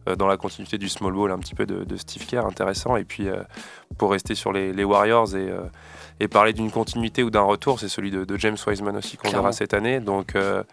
euh, 0.09 0.15
dans 0.15 0.27
la 0.27 0.37
continuité 0.37 0.77
du 0.77 0.89
small 0.89 1.13
ball 1.13 1.31
un 1.31 1.39
petit 1.39 1.55
peu 1.55 1.65
de, 1.65 1.83
de 1.83 1.97
Steve 1.97 2.25
Kerr, 2.25 2.45
intéressant. 2.45 2.95
Et 2.95 3.03
puis 3.03 3.27
pour 3.97 4.11
rester 4.11 4.35
sur 4.35 4.51
les, 4.51 4.73
les 4.73 4.83
Warriors 4.83 5.35
et, 5.35 5.49
et 6.21 6.27
parler 6.27 6.53
d'une 6.53 6.69
continuité 6.69 7.23
ou 7.23 7.31
d'un 7.31 7.41
retour, 7.41 7.79
c'est 7.79 7.89
celui 7.89 8.11
de, 8.11 8.25
de 8.25 8.37
James 8.37 8.57
Wiseman 8.67 8.95
aussi 8.95 9.17
qu'on 9.17 9.29
verra 9.31 9.51
cette 9.51 9.73
année. 9.73 9.99
Donc 9.99 10.35
euh, 10.35 10.63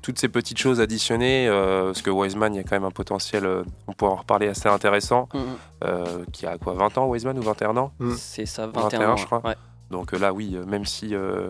toutes 0.00 0.18
ces 0.18 0.28
petites 0.28 0.58
choses 0.58 0.80
additionnées, 0.80 1.46
euh, 1.46 1.86
parce 1.86 2.00
que 2.00 2.08
Wiseman, 2.10 2.54
il 2.54 2.56
y 2.56 2.60
a 2.60 2.62
quand 2.62 2.76
même 2.76 2.84
un 2.84 2.90
potentiel, 2.90 3.44
euh, 3.44 3.62
on 3.86 3.92
pourrait 3.92 4.12
en 4.12 4.16
reparler 4.16 4.48
assez 4.48 4.68
intéressant, 4.68 5.28
Mm, 5.34 6.24
qui 6.32 6.46
a 6.46 6.56
quoi, 6.56 6.72
20 6.72 6.96
ans 6.96 7.06
Wiseman 7.08 7.38
ou 7.38 7.42
21 7.42 7.76
ans? 7.76 7.92
Mm. 7.98 8.12
C'est 8.16 8.46
ça, 8.46 8.66
21, 8.66 8.82
21, 8.82 9.10
ans, 9.10 9.16
je 9.16 9.26
crois. 9.26 9.42
ouais. 9.44 9.54
Donc 9.90 10.12
euh, 10.14 10.18
là, 10.18 10.32
oui, 10.32 10.52
euh, 10.54 10.64
même 10.66 10.84
si, 10.84 11.14
euh, 11.14 11.48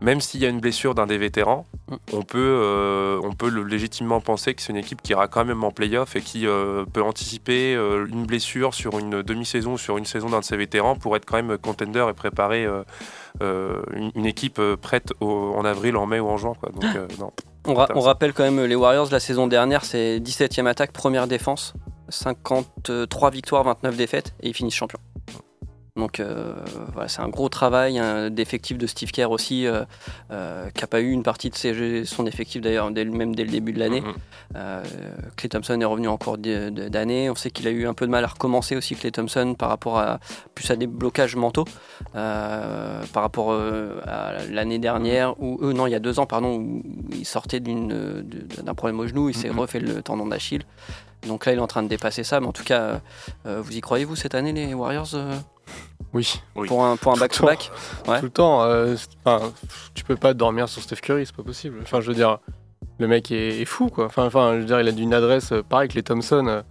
même 0.00 0.20
s'il 0.20 0.40
y 0.40 0.46
a 0.46 0.48
une 0.48 0.60
blessure 0.60 0.94
d'un 0.94 1.06
des 1.06 1.18
vétérans, 1.18 1.66
Mm. 1.90 1.96
on 2.12 2.22
peut, 2.22 2.38
euh, 2.38 3.18
on 3.24 3.32
peut 3.32 3.48
légitimement 3.48 4.20
penser 4.20 4.52
que 4.52 4.60
c'est 4.60 4.72
une 4.72 4.78
équipe 4.78 5.00
qui 5.00 5.12
ira 5.12 5.26
quand 5.26 5.44
même 5.46 5.64
en 5.64 5.70
playoff 5.70 6.16
et 6.16 6.20
qui 6.20 6.46
euh, 6.46 6.84
peut 6.84 7.02
anticiper 7.02 7.74
euh, 7.74 8.06
une 8.10 8.26
blessure 8.26 8.74
sur 8.74 8.98
une 8.98 9.22
demi-saison 9.22 9.72
ou 9.74 9.78
sur 9.78 9.96
une 9.96 10.04
saison 10.04 10.28
d'un 10.28 10.40
de 10.40 10.44
ses 10.44 10.56
vétérans 10.58 10.96
pour 10.96 11.16
être 11.16 11.24
quand 11.24 11.36
même 11.42 11.56
contender 11.56 12.04
et 12.10 12.12
préparer 12.12 12.66
une, 13.40 14.10
une 14.14 14.26
équipe 14.26 14.60
prête 14.82 15.12
au- 15.20 15.54
en 15.56 15.64
avril, 15.64 15.96
en 15.96 16.04
mai 16.06 16.20
ou 16.20 16.28
en 16.28 16.36
juin. 16.36 16.52
Quoi. 16.60 16.70
Donc, 16.70 16.84
non. 17.18 17.32
On, 17.64 17.74
ra- 17.74 17.80
on 17.80 17.84
Intéressant. 17.84 18.00
rappelle 18.06 18.32
quand 18.34 18.44
même 18.44 18.62
les 18.64 18.74
Warriors 18.74 19.08
la 19.10 19.20
saison 19.20 19.46
dernière, 19.46 19.84
c'est 19.84 20.20
17e 20.20 20.66
attaque, 20.66 20.92
première 20.92 21.26
défense, 21.26 21.72
53 22.10 23.30
victoires, 23.30 23.64
29 23.64 23.96
défaites 23.96 24.34
et 24.42 24.48
ils 24.48 24.54
finissent 24.54 24.74
champions. 24.74 24.98
Donc 25.98 26.20
euh, 26.20 26.54
voilà, 26.92 27.08
c'est 27.08 27.20
un 27.20 27.28
gros 27.28 27.48
travail 27.48 27.98
hein, 27.98 28.30
d'effectif 28.30 28.78
de 28.78 28.86
Steve 28.86 29.10
Kerr 29.10 29.30
aussi, 29.30 29.66
euh, 29.66 29.82
euh, 30.30 30.70
qui 30.70 30.80
n'a 30.82 30.86
pas 30.86 31.00
eu 31.00 31.10
une 31.10 31.24
partie 31.24 31.50
de 31.50 31.56
ses- 31.56 32.04
son 32.04 32.24
effectif 32.26 32.62
d'ailleurs 32.62 32.90
même 32.90 33.34
dès 33.34 33.44
le 33.44 33.50
début 33.50 33.72
de 33.72 33.80
l'année. 33.80 34.00
Mhm. 34.00 34.14
Euh, 34.56 34.82
Clay 35.36 35.48
Thompson 35.48 35.78
est 35.80 35.84
revenu 35.84 36.08
en 36.08 36.16
cours 36.16 36.38
de- 36.38 36.70
de- 36.70 36.88
d'année. 36.88 37.28
On 37.30 37.34
sait 37.34 37.50
qu'il 37.50 37.66
a 37.66 37.70
eu 37.70 37.86
un 37.86 37.94
peu 37.94 38.06
de 38.06 38.10
mal 38.12 38.22
à 38.24 38.28
recommencer 38.28 38.76
aussi, 38.76 38.94
Clay 38.94 39.10
Thompson, 39.10 39.54
par 39.58 39.68
rapport 39.70 39.98
à 39.98 40.20
plus 40.54 40.70
à 40.70 40.76
des 40.76 40.86
blocages 40.86 41.34
mentaux, 41.36 41.64
par 42.12 43.22
rapport 43.22 43.52
à 43.52 44.32
l'année 44.50 44.78
dernière, 44.78 45.40
ou 45.42 45.58
euh, 45.62 45.72
non, 45.72 45.86
il 45.86 45.90
y 45.90 45.94
a 45.96 46.00
deux 46.00 46.18
ans, 46.20 46.26
pardon, 46.26 46.56
où 46.56 46.82
il 47.12 47.24
sortait 47.26 47.60
d'une- 47.60 48.22
d'un 48.62 48.74
problème 48.74 49.00
au 49.00 49.06
genou, 49.06 49.28
il 49.28 49.34
s'est 49.34 49.50
Mhm. 49.50 49.58
refait 49.58 49.80
le 49.80 50.02
tendon 50.02 50.26
d'Achille. 50.26 50.62
Donc 51.26 51.46
là, 51.46 51.52
il 51.52 51.58
est 51.58 51.60
en 51.62 51.66
train 51.66 51.82
de 51.82 51.88
dépasser 51.88 52.22
ça. 52.22 52.38
Mais 52.40 52.46
en 52.46 52.52
tout 52.52 52.62
cas, 52.62 53.00
euh, 53.46 53.60
vous 53.60 53.76
y 53.76 53.80
croyez, 53.80 54.04
vous, 54.04 54.14
cette 54.16 54.36
année, 54.36 54.52
les 54.52 54.72
Warriors, 54.72 55.08
euh, 55.14 55.34
Oui, 56.14 56.40
Oui. 56.56 56.68
pour 56.68 56.84
un 56.84 56.96
pour 56.96 57.12
un 57.12 57.16
back-to-back 57.16 57.70
Ouais. 58.06 58.18
tout 58.20 58.24
le 58.26 58.30
temps. 58.30 58.62
euh, 58.62 58.96
enfin, 59.24 59.52
tu 59.94 60.04
peux 60.04 60.16
pas 60.16 60.32
dormir 60.34 60.68
sur 60.68 60.82
Steph 60.82 60.96
Curry, 61.02 61.26
c'est 61.26 61.36
pas 61.36 61.42
possible. 61.42 61.78
Enfin, 61.82 62.00
je 62.00 62.08
veux 62.08 62.14
dire, 62.14 62.38
le 62.98 63.06
mec 63.08 63.30
est, 63.30 63.60
est 63.60 63.64
fou, 63.66 63.88
quoi. 63.88 64.06
Enfin, 64.06 64.24
enfin, 64.26 64.54
je 64.54 64.60
veux 64.60 64.64
dire, 64.64 64.80
il 64.80 64.88
a 64.88 64.90
une 64.90 65.12
adresse 65.14 65.52
euh, 65.52 65.62
pareil 65.62 65.88
que 65.88 65.94
les 65.94 66.02
Thompson. 66.02 66.46
euh, 66.46 66.62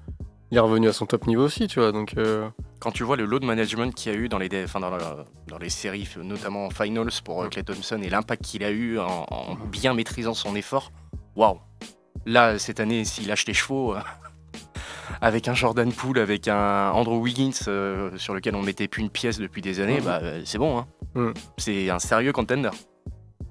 il 0.50 0.58
est 0.58 0.62
revenu 0.62 0.88
à 0.88 0.94
son 0.94 1.06
top 1.06 1.28
niveau 1.28 1.44
aussi, 1.44 1.68
tu 1.68 1.80
vois. 1.82 1.92
Donc, 1.92 2.14
euh, 2.18 2.48
Quand 2.80 2.92
tu 2.92 3.04
vois 3.04 3.18
le 3.18 3.26
load 3.26 3.44
management 3.44 3.94
qu'il 3.94 4.14
y 4.14 4.16
a 4.16 4.18
eu 4.18 4.30
dans 4.30 4.38
les, 4.38 4.50
enfin, 4.64 4.80
dans, 4.80 4.90
la- 4.90 5.26
dans 5.48 5.58
les 5.58 5.70
séries, 5.70 6.08
notamment 6.24 6.66
en 6.68 6.70
finals 6.70 7.10
pour 7.26 7.44
euh, 7.44 7.48
Clay 7.50 7.64
Thompson 7.64 8.00
et 8.02 8.10
l'impact 8.10 8.44
qu'il 8.46 8.64
a 8.64 8.72
eu 8.72 8.98
en, 8.98 9.26
en 9.30 9.56
bien 9.56 9.94
maîtrisant 9.94 10.34
son 10.34 10.56
effort, 10.56 10.92
waouh! 11.36 11.60
Là, 12.26 12.58
cette 12.60 12.80
année, 12.80 13.04
s'il 13.04 13.28
lâche 13.28 13.46
les 13.46 13.54
chevaux, 13.54 13.94
euh, 13.96 14.00
avec 15.22 15.48
un 15.48 15.54
Jordan 15.54 15.92
Poole, 15.92 16.20
avec 16.20 16.48
un 16.48 16.92
Andrew 16.92 17.18
Wiggins 17.20 17.52
euh, 17.68 18.12
sur 18.18 18.34
lequel 18.34 18.56
on 18.56 18.62
mettait 18.62 18.88
plus 18.88 19.02
une 19.02 19.10
pièce 19.10 19.38
depuis 19.40 19.62
des 19.62 19.80
années, 19.80 20.00
bah, 20.02 20.20
euh, 20.22 20.42
c'est 20.46 20.58
bon. 20.58 20.78
hein. 20.80 20.88
Mhm. 21.16 21.34
C'est 21.58 21.90
un 21.90 22.00
sérieux 22.00 22.32
contender. 22.32 22.70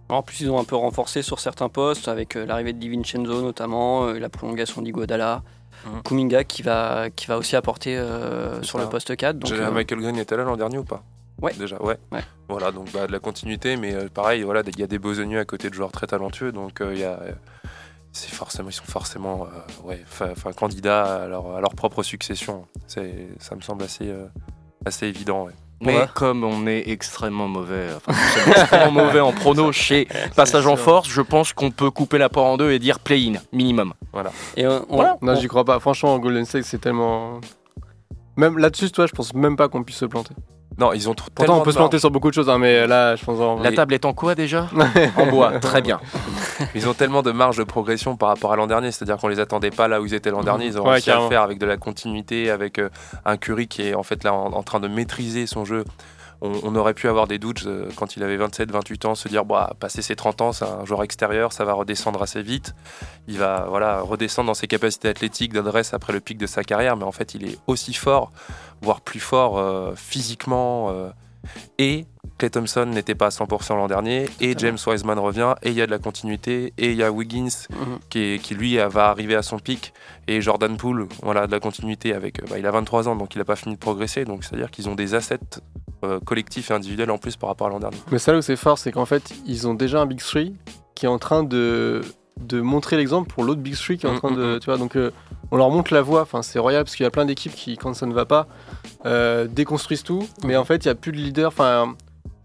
En 0.08 0.23
plus, 0.23 0.40
ils 0.42 0.50
ont 0.50 0.58
un 0.61 0.64
peu 0.64 0.76
renforcé 0.76 1.23
sur 1.23 1.40
certains 1.40 1.68
postes, 1.68 2.06
avec 2.08 2.37
euh, 2.37 2.46
l'arrivée 2.46 2.73
de 2.73 2.78
Di 2.78 2.88
Vincenzo 2.88 3.42
notamment, 3.42 4.04
euh, 4.06 4.18
la 4.18 4.28
prolongation 4.28 4.82
d'Iguodala, 4.82 5.42
Mhm. 5.85 6.02
Kuminga 6.04 6.44
qui 6.44 6.62
va, 6.62 7.11
qui 7.11 7.26
va 7.26 7.37
aussi 7.37 7.54
apporter 7.54 7.96
euh, 7.99 8.62
sur 8.62 8.78
ça. 8.78 8.85
le 8.85 8.88
poste 8.90 9.14
4. 9.14 9.38
Donc, 9.38 9.50
Déjà, 9.50 9.66
euh, 9.68 9.70
Michael 9.70 10.00
Green 10.00 10.16
était 10.16 10.35
là 10.37 10.42
l'an 10.44 10.56
dernier 10.56 10.78
ou 10.78 10.85
pas? 10.85 11.02
Ouais. 11.42 11.52
Déjà, 11.52 11.80
ouais. 11.82 11.99
Ouais. 12.11 12.23
Voilà, 12.49 12.73
donc 12.73 12.90
bah, 12.92 13.06
de 13.06 13.12
la 13.12 13.18
continuité, 13.18 13.76
mais 13.76 13.94
euh, 13.94 14.08
pareil, 14.08 14.42
voilà, 14.42 14.62
il 14.66 14.78
y 14.80 14.82
a 14.82 14.87
des 14.87 14.99
besogneux 14.99 15.38
à 15.38 15.44
côté 15.44 15.68
de 15.68 15.75
joueurs 15.75 15.92
très 15.92 16.06
talentueux, 16.06 16.50
donc 16.50 16.80
euh, 16.80 16.92
il 16.94 17.00
y 17.00 17.04
a, 17.04 17.20
euh, 17.20 17.32
c'est 18.16 18.32
forcément, 18.35 18.70
ils 18.70 18.73
sont 18.73 18.85
forcément, 18.85 19.46
euh, 19.46 19.87
ouais, 19.88 20.04
candidats 20.56 21.25
à 21.25 21.26
leur, 21.28 21.54
à 21.56 21.61
leur 21.61 21.75
propre 21.75 22.02
succession. 22.02 22.66
C'est, 22.87 23.28
ça 23.38 23.54
me 23.54 23.61
semble 23.61 23.85
assez, 23.85 24.08
euh, 24.08 24.26
assez 24.85 25.06
évident. 25.06 25.44
ouais. 25.46 25.52
Mais 25.82 25.99
Ouais. 25.99 26.06
comme 26.14 26.42
on 26.42 26.66
est 26.66 26.88
extrêmement 26.88 27.49
mauvais, 27.49 27.88
enfin, 27.94 28.14
extrêmement 28.50 28.90
mauvais 29.04 29.20
en 29.20 29.32
prono 29.32 29.73
chez 29.73 30.08
Passage 30.35 30.66
en. 30.66 30.76
Force, 30.76 31.06
je 31.11 31.20
pense 31.20 31.52
qu'on 31.52 31.70
peut 31.70 31.90
couper 31.90 32.16
la 32.16 32.30
poire 32.30 32.46
en 32.46 32.56
deux 32.56 32.70
et 32.73 32.78
dire 32.78 32.99
play-in, 32.99 33.35
minimum. 33.52 33.92
et 34.56 34.66
on- 34.66 34.87
voilà. 34.88 35.18
on- 35.20 35.26
Non, 35.26 35.35
j'y 35.35 35.49
crois 35.49 35.66
pas. 35.66 35.78
Franchement, 35.78 36.18
Golden 36.18 36.46
State, 36.46 36.64
c'est 36.64 36.80
tellement. 36.80 37.40
Même 38.38 38.56
là-dessus, 38.56 38.90
toi, 38.90 39.06
je 39.06 39.12
pense 39.12 39.35
même 39.35 39.56
pas 39.56 39.68
qu'on 39.68 39.82
puisse 39.85 39.99
se 39.99 40.06
planter. 40.06 40.35
Non, 40.78 40.92
ils 40.92 41.09
ont 41.09 41.12
tr- 41.12 41.28
Pourtant, 41.35 41.59
on 41.59 41.62
peut 41.62 41.73
se 41.73 41.76
planter 41.78 41.99
sur 41.99 42.11
beaucoup 42.11 42.28
de 42.28 42.35
choses, 42.35 42.50
hein, 42.50 42.59
mais 42.59 42.87
là, 42.87 43.16
je 43.16 43.25
pense 43.25 43.37
vraiment. 43.38 43.61
La 43.62 43.73
table 43.73 43.95
est 43.95 44.04
en 44.04 44.12
quoi 44.12 44.35
déjà 44.35 44.68
En 45.16 45.26
bois, 45.26 45.59
très 45.59 45.80
bien. 45.80 45.99
Ils 46.75 46.87
ont 46.88 46.92
tellement 46.95 47.23
de 47.23 47.33
marge 47.33 47.56
de 47.56 47.64
progression 47.64 48.16
par 48.16 48.28
rapport 48.28 48.52
à 48.52 48.56
l'an 48.56 48.66
dernier, 48.66 48.92
c'est-à-dire 48.92 49.16
qu'on 49.16 49.28
les 49.28 49.40
attendait 49.40 49.71
pas 49.71 49.88
là 49.88 50.00
où 50.02 50.06
ils 50.06 50.12
étaient 50.14 50.30
l'an 50.30 50.42
dernier. 50.42 50.66
Ils 50.66 50.78
ont 50.78 50.85
Ouais, 50.85 50.92
réussi 50.92 51.11
à 51.11 51.21
le 51.21 51.28
faire 51.28 51.42
avec 51.42 51.59
de 51.59 51.66
la 51.66 51.76
continuité, 51.78 52.50
avec 52.50 52.78
euh, 52.78 52.90
un 53.25 53.37
Curry 53.38 53.68
qui 53.68 53.83
est 53.88 53.95
en 53.95 54.02
fait 54.02 54.23
là 54.25 54.35
en, 54.35 54.52
en 54.52 54.62
train 54.62 54.80
de 54.80 54.88
maîtriser 54.88 55.47
son 55.47 55.64
jeu 55.64 55.85
on, 56.40 56.75
aurait 56.76 56.95
pu 56.95 57.09
avoir 57.09 57.26
des 57.26 57.38
doutes 57.38 57.64
euh, 57.66 57.88
quand 57.97 58.16
il 58.16 58.23
avait 58.23 58.37
27, 58.37 58.71
28 58.71 59.05
ans, 59.07 59.14
se 59.14 59.28
dire, 59.28 59.45
bah, 59.45 59.75
passer 59.81 60.02
ses 60.02 60.16
30 60.16 60.40
ans, 60.43 60.52
c'est 60.52 60.64
un 60.64 60.85
joueur 60.85 61.02
extérieur, 61.02 61.52
ça 61.52 61.64
va 61.64 61.73
redescendre 61.73 62.23
assez 62.23 62.43
vite. 62.43 62.75
Il 63.26 63.38
va 63.38 63.66
voilà, 63.69 64.00
redescendre 64.00 64.49
dans 64.49 64.55
ses 64.55 64.66
capacités 64.66 65.09
athlétiques, 65.09 65.52
d'adresse 65.52 65.95
après 65.95 66.12
le 66.12 66.21
pic 66.21 66.38
de 66.38 66.47
sa 66.47 66.62
carrière, 66.62 66.97
mais 66.97 67.05
en 67.05 67.12
fait, 67.12 67.35
il 67.35 67.49
est 67.49 67.59
aussi 67.66 67.95
fort, 67.95 68.33
voire 68.83 69.00
plus 69.00 69.21
fort 69.21 69.59
euh, 69.59 69.95
physiquement. 69.97 70.90
euh, 70.90 71.11
et 71.78 72.07
Clay 72.38 72.50
Thompson 72.50 72.87
n'était 72.87 73.14
pas 73.14 73.26
à 73.26 73.31
100% 73.31 73.76
l'an 73.76 73.87
dernier, 73.87 74.26
et 74.40 74.55
James 74.59 74.76
Wiseman 74.87 75.19
revient, 75.19 75.55
et 75.62 75.71
il 75.71 75.75
y 75.75 75.81
a 75.83 75.87
de 75.87 75.90
la 75.90 75.99
continuité, 75.99 76.73
et 76.76 76.90
il 76.90 76.97
y 76.97 77.02
a 77.02 77.11
Wiggins 77.11 77.49
Mhm. 77.71 77.99
qui, 78.11 78.19
est- 78.19 78.38
qui, 78.43 78.55
lui 78.55 78.76
va 78.76 79.09
arriver 79.09 79.35
à 79.35 79.43
son 79.43 79.59
pic, 79.59 79.93
et 80.28 80.40
Jordan 80.40 80.76
Poole, 80.76 81.07
voilà, 81.23 81.47
de 81.47 81.52
la 81.52 81.61
continuité 81.61 82.12
avec. 82.12 82.47
bah, 82.50 82.59
il 82.59 82.66
a 82.66 82.71
23 82.71 83.09
ans, 83.09 83.16
donc 83.16 83.35
il 83.35 83.38
n'a 83.38 83.45
pas 83.45 83.57
fini 83.57 83.75
de 83.75 83.81
progresser, 83.81 84.25
donc 84.25 84.45
c'est-à-dire 84.45 84.71
qu'ils 84.71 84.88
ont 84.88 84.95
des 84.95 85.14
assets 85.14 85.38
euh, 86.05 86.21
collectifs 86.21 86.71
et 86.71 86.75
individuels 86.75 87.11
en 87.11 87.16
plus 87.19 87.37
par 87.37 87.49
rapport 87.49 87.69
à 87.69 87.71
l'an 87.71 87.81
dernier. 87.81 87.97
Mais 88.12 88.19
ça 88.19 88.33
là 88.33 88.38
où 88.38 88.43
c'est 88.43 88.55
fort, 88.57 88.76
c'est 88.76 88.93
qu'en 88.93 89.07
fait, 89.07 89.33
ils 89.47 89.66
ont 89.66 89.73
déjà 89.75 90.00
un 90.02 90.07
Big 90.07 90.21
Three 90.21 90.55
qui 90.95 91.07
est 91.07 91.09
en 91.09 91.19
train 91.19 91.43
de, 91.43 92.02
de 92.38 92.61
montrer 92.61 92.99
l'exemple 92.99 93.33
pour 93.33 93.45
l'autre 93.45 93.62
Big 93.62 93.75
Three 93.76 93.97
qui 93.97 94.05
est 94.07 94.11
en 94.11 94.14
Mm, 94.14 94.19
train 94.19 94.31
mm, 94.31 94.37
de. 94.37 94.57
mm. 94.57 94.61
Tu 94.61 94.66
vois, 94.66 94.76
donc 94.76 94.95
euh, 94.97 95.11
on 95.50 95.57
leur 95.57 95.71
montre 95.71 95.95
la 95.95 96.02
voie. 96.02 96.21
Enfin, 96.21 96.43
c'est 96.43 96.59
royal 96.59 96.85
parce 96.85 96.97
qu'il 96.97 97.05
y 97.05 97.07
a 97.07 97.11
plein 97.11 97.25
d'équipes 97.25 97.55
qui, 97.55 97.78
quand 97.78 97.95
ça 97.95 98.05
ne 98.05 98.12
va 98.12 98.26
pas, 98.26 98.47
euh, 99.07 99.47
déconstruisent 99.47 100.02
tout. 100.02 100.28
Mais 100.45 100.57
en 100.57 100.64
fait, 100.66 100.85
il 100.85 100.88
n'y 100.88 100.93
a 100.93 100.95
plus 100.95 101.12
de 101.12 101.16
leader. 101.16 101.49
Enfin, 101.49 101.95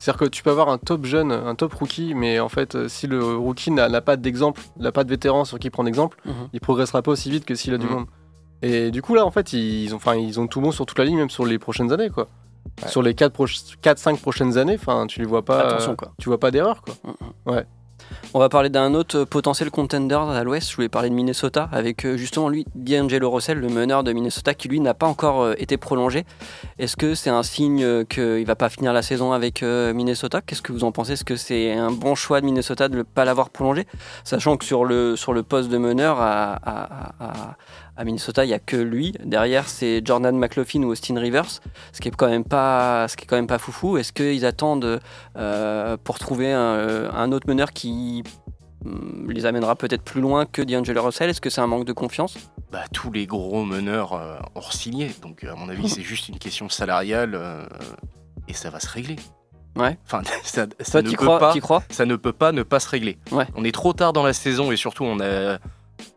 c'est-à-dire 0.02 0.20
que 0.20 0.26
tu 0.26 0.42
peux 0.42 0.50
avoir 0.50 0.70
un 0.70 0.80
top 0.80 1.06
jeune, 1.06 1.32
un 1.32 1.54
top 1.54 1.74
rookie, 1.76 2.16
mais 2.16 2.40
en 2.40 2.50
fait, 2.50 2.74
euh, 2.74 2.88
si 2.88 3.06
le 3.06 3.24
rookie 3.38 3.70
n'a 3.70 4.02
pas 4.02 4.18
d'exemple, 4.18 4.60
n'a 4.80 4.92
pas 4.92 5.04
de 5.04 5.10
vétéran 5.10 5.46
sur 5.46 5.60
qui 5.60 5.70
prendre 5.70 5.88
exemple, 5.88 6.18
Mhm. 6.26 6.34
il 6.54 6.60
progressera 6.60 7.04
pas 7.04 7.12
aussi 7.12 7.30
vite 7.30 7.46
que 7.46 7.54
s'il 7.54 7.74
a 7.76 7.78
du 7.78 7.86
Mhm. 7.86 7.92
monde. 7.94 8.06
Et 8.64 8.90
du 8.90 9.04
coup, 9.04 9.14
là, 9.14 9.26
en 9.26 9.32
fait, 9.32 9.54
ils 9.54 9.94
ont, 9.94 10.00
ils 10.14 10.40
ont 10.40 10.48
tout 10.48 10.60
bon 10.60 10.72
sur 10.72 10.86
toute 10.88 10.98
la 10.98 11.06
ligne, 11.06 11.18
même 11.18 11.30
sur 11.30 11.46
les 11.46 11.60
prochaines 11.60 11.92
années, 11.92 12.10
quoi. 12.10 12.28
Ouais. 12.82 12.88
Sur 12.90 13.02
les 13.04 13.14
4-5 13.14 14.20
prochaines 14.20 14.58
années, 14.58 14.76
enfin, 14.80 15.06
tu 15.08 15.20
les 15.20 15.26
vois 15.26 15.44
pas. 15.46 15.62
Attention, 15.62 15.92
euh, 15.92 15.96
quoi. 15.96 16.14
Tu 16.20 16.30
vois 16.30 16.40
pas 16.40 16.50
d'erreur, 16.52 16.82
quoi. 16.82 16.96
On 18.34 18.40
va 18.40 18.50
parler 18.50 18.70
d'un 18.70 18.94
autre 18.94 19.26
potentiel 19.26 19.72
contender 19.72 20.16
à 20.16 20.44
l'ouest. 20.44 20.70
Je 20.70 20.76
voulais 20.76 20.90
parler 20.90 21.10
de 21.10 21.16
Minnesota 21.16 21.70
avec 21.72 22.06
euh, 22.06 22.18
justement 22.18 22.50
lui, 22.50 22.66
D'Angelo 22.76 23.30
Russell, 23.30 23.60
le 23.60 23.68
meneur 23.70 24.04
de 24.04 24.14
Minnesota, 24.14 24.54
qui 24.54 24.68
lui 24.68 24.80
n'a 24.80 24.94
pas 24.94 25.08
encore 25.08 25.42
euh, 25.42 25.54
été 25.58 25.78
prolongé. 25.78 26.26
Est-ce 26.80 26.96
que 26.96 27.14
c'est 27.14 27.30
un 27.30 27.44
signe 27.44 27.84
euh, 27.84 28.04
qu'il 28.06 28.46
va 28.46 28.56
pas 28.56 28.70
finir 28.70 28.94
la 28.94 29.02
saison 29.02 29.34
avec 29.34 29.62
Minnesota? 29.62 30.42
Qu'est-ce 30.42 30.62
que 30.62 30.72
vous 30.72 30.84
en 30.84 30.92
pensez? 30.92 31.14
Est-ce 31.14 31.26
que 31.26 31.36
c'est 31.36 31.74
un 31.74 31.92
bon 31.92 32.16
choix 32.16 32.42
de 32.42 32.46
Minnesota 32.46 32.88
de 32.88 32.98
ne 32.98 33.04
pas 33.04 33.26
l'avoir 33.26 33.50
prolongé? 33.50 33.86
Sachant 34.24 34.58
que 34.58 34.66
sur 34.66 34.86
le, 34.86 35.16
poste 35.42 35.70
de 35.70 35.78
meneur 35.78 36.18
à- 36.20 37.56
à 37.98 38.04
Minnesota, 38.04 38.46
il 38.46 38.48
n'y 38.50 38.54
a 38.54 38.60
que 38.60 38.78
lui. 38.78 39.14
Derrière, 39.24 39.68
c'est 39.68 40.02
Jordan 40.06 40.38
McLaughlin 40.38 40.84
ou 40.84 40.92
Austin 40.92 41.20
Rivers, 41.20 41.62
ce 41.92 42.02
qui 42.02 42.08
est 42.08 42.16
quand 42.16 42.30
même 42.30 42.44
pas, 42.44 43.08
ce 43.08 43.18
qui 43.18 43.26
est 43.26 43.28
quand 43.28 43.36
même 43.36 43.48
pas 43.48 43.58
foufou. 43.60 43.98
Est-ce 43.98 44.14
qu'ils 44.14 44.46
attendent 44.46 45.00
euh, 45.38 45.98
pour 46.04 46.20
trouver 46.20 46.52
un, 46.52 47.12
un 47.14 47.32
autre 47.32 47.48
meneur 47.48 47.74
qui 47.74 48.24
hum, 48.86 49.30
les 49.30 49.46
amènera 49.46 49.76
peut-être 49.76 50.04
plus 50.04 50.22
loin 50.22 50.46
que 50.46 50.62
D'Angelo 50.62 51.04
Russell? 51.04 51.30
Est-ce 51.30 51.42
que 51.42 51.50
c'est 51.50 51.62
un 51.62 51.68
manque 51.68 51.86
de 51.86 51.94
confiance? 51.94 52.38
Bah, 52.72 52.84
tous 52.94 53.12
les 53.12 53.26
gros 53.28 53.66
meneurs 53.66 54.14
euh, 54.14 54.40
ont 54.56 54.62
signé, 54.62 55.12
donc 55.22 55.44
à 55.44 55.56
mon 55.56 55.68
avis 55.68 55.90
c'est 55.90 56.02
juste 56.02 56.30
une 56.30 56.40
question 56.40 56.70
salariale 56.70 57.32
euh, 57.36 57.66
et 58.48 58.54
ça 58.54 58.70
va 58.70 58.80
se 58.80 58.88
régler. 58.88 59.18
Ouais. 59.76 59.98
Enfin, 60.06 60.22
ça, 60.44 60.68
ça 60.80 61.02
Toi, 61.02 61.12
ne 61.12 61.16
peut 61.16 61.26
crois, 61.26 61.40
pas, 61.40 61.54
ça 61.90 62.06
ne 62.06 62.16
peut 62.16 62.32
pas 62.32 62.54
ne 62.54 62.64
pas 62.64 62.80
se 62.80 62.88
régler. 62.90 63.18
Ouais. 63.32 63.46
On 63.56 63.66
est 63.66 63.74
trop 63.74 63.92
tard 63.92 64.14
dans 64.14 64.24
la 64.24 64.34
saison 64.34 64.72
et 64.72 64.78
surtout 64.78 65.04
on 65.04 65.20
a 65.20 65.58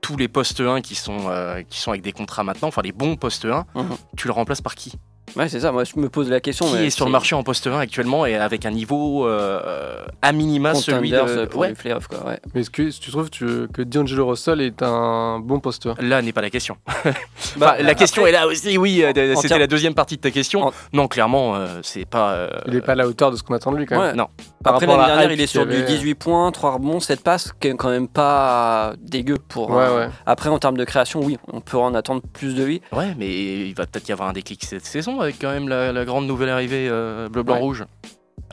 tous 0.00 0.16
les 0.16 0.28
postes 0.28 0.60
1 0.60 0.80
qui 0.80 0.94
sont, 0.94 1.28
euh, 1.28 1.62
qui 1.68 1.80
sont 1.80 1.90
avec 1.90 2.02
des 2.02 2.12
contrats 2.12 2.44
maintenant, 2.44 2.68
enfin 2.68 2.82
les 2.82 2.92
bons 2.92 3.16
postes 3.16 3.44
1, 3.44 3.64
Mhm. 3.74 3.88
tu 4.16 4.26
le 4.28 4.32
remplaces 4.32 4.60
par 4.60 4.74
qui? 4.74 4.92
Ouais, 5.36 5.48
c'est 5.48 5.60
ça. 5.60 5.72
Moi, 5.72 5.84
je 5.84 5.98
me 5.98 6.10
pose 6.10 6.28
la 6.28 6.38
question. 6.38 6.66
Qui 6.66 6.74
mais 6.74 6.86
est 6.86 6.90
sur 6.90 7.06
le 7.06 7.10
marché 7.10 7.34
en 7.34 7.42
poste 7.42 7.66
1 7.66 7.78
actuellement 7.78 8.26
et 8.26 8.36
avec 8.36 8.66
un 8.66 8.70
niveau 8.70 9.26
euh, 9.26 10.04
à 10.20 10.32
minima 10.32 10.74
celui 10.74 11.10
de... 11.10 11.46
pour 11.46 11.62
Ouais, 11.62 11.68
les 11.70 11.74
playoffs, 11.74 12.06
quoi. 12.08 12.24
Ouais. 12.26 12.38
Mais 12.54 12.60
est-ce 12.60 12.68
que 12.70 12.90
tu 12.90 13.10
trouves 13.10 13.30
tu- 13.30 13.66
que 13.72 13.80
D'Angelo 13.82 14.26
Russell 14.28 14.60
est 14.60 14.82
un 14.82 15.40
bon 15.40 15.60
posteur 15.60 15.96
Là 15.98 16.20
n'est 16.20 16.34
pas 16.34 16.42
la 16.42 16.50
question. 16.50 16.76
Bah, 16.86 16.92
Enfin, 17.56 17.82
la 17.82 17.94
question 17.94 18.26
est 18.26 18.32
là 18.32 18.46
aussi, 18.46 18.76
oui. 18.76 19.02
euh, 19.02 19.34
C'était 19.36 19.58
la 19.58 19.66
deuxième 19.66 19.94
partie 19.94 20.16
de 20.16 20.20
ta 20.20 20.30
question. 20.30 20.66
En- 20.68 20.72
Non, 20.92 21.08
clairement, 21.08 21.56
euh, 21.56 21.80
c'est 21.82 22.04
pas. 22.04 22.32
euh, 22.34 22.50
Il 22.68 22.76
est 22.76 22.80
pas 22.82 22.92
à 22.92 22.96
la 22.96 23.08
hauteur 23.08 23.30
de 23.30 23.36
ce 23.36 23.42
qu'on 23.42 23.54
attend 23.54 23.72
de 23.72 23.78
lui, 23.78 23.86
quand 23.86 23.98
même. 23.98 24.10
Ouais. 24.10 24.16
Non. 24.16 24.28
Par 24.64 24.74
Après 24.74 24.86
rapport 24.86 25.00
l'année 25.02 25.12
dernière, 25.20 25.32
il 25.36 25.40
est 25.40 25.46
sur 25.46 25.66
du 25.66 25.76
avait. 25.76 25.84
18 25.84 26.14
points, 26.14 26.50
3 26.50 26.72
rebonds, 26.72 26.98
7 26.98 27.22
passes, 27.22 27.52
qui 27.60 27.68
est 27.68 27.74
quand 27.76 27.90
même 27.90 28.08
pas 28.08 28.94
dégueu 28.98 29.36
pour. 29.36 29.70
Ouais, 29.70 29.84
un- 29.84 29.96
ouais. 29.96 30.08
Après, 30.26 30.48
en 30.48 30.58
termes 30.58 30.76
de 30.78 30.84
création, 30.84 31.20
oui, 31.20 31.36
on 31.52 31.60
peut 31.60 31.76
en 31.76 31.94
attendre 31.94 32.22
plus 32.32 32.54
de 32.56 32.64
lui. 32.64 32.82
Ouais, 32.92 33.14
mais 33.18 33.28
il 33.68 33.74
va 33.74 33.86
peut-être 33.86 34.08
y 34.08 34.12
avoir 34.12 34.28
un 34.28 34.32
déclic 34.32 34.64
cette 34.64 34.86
saison 34.86 35.20
avec 35.20 35.38
quand 35.40 35.50
même 35.52 35.68
la, 35.68 35.92
la 35.92 36.04
grande 36.04 36.26
nouvelle 36.26 36.48
arrivée 36.48 36.88
euh, 36.90 37.28
bleu, 37.28 37.42
blanc, 37.42 37.54
Ouais. 37.60 37.60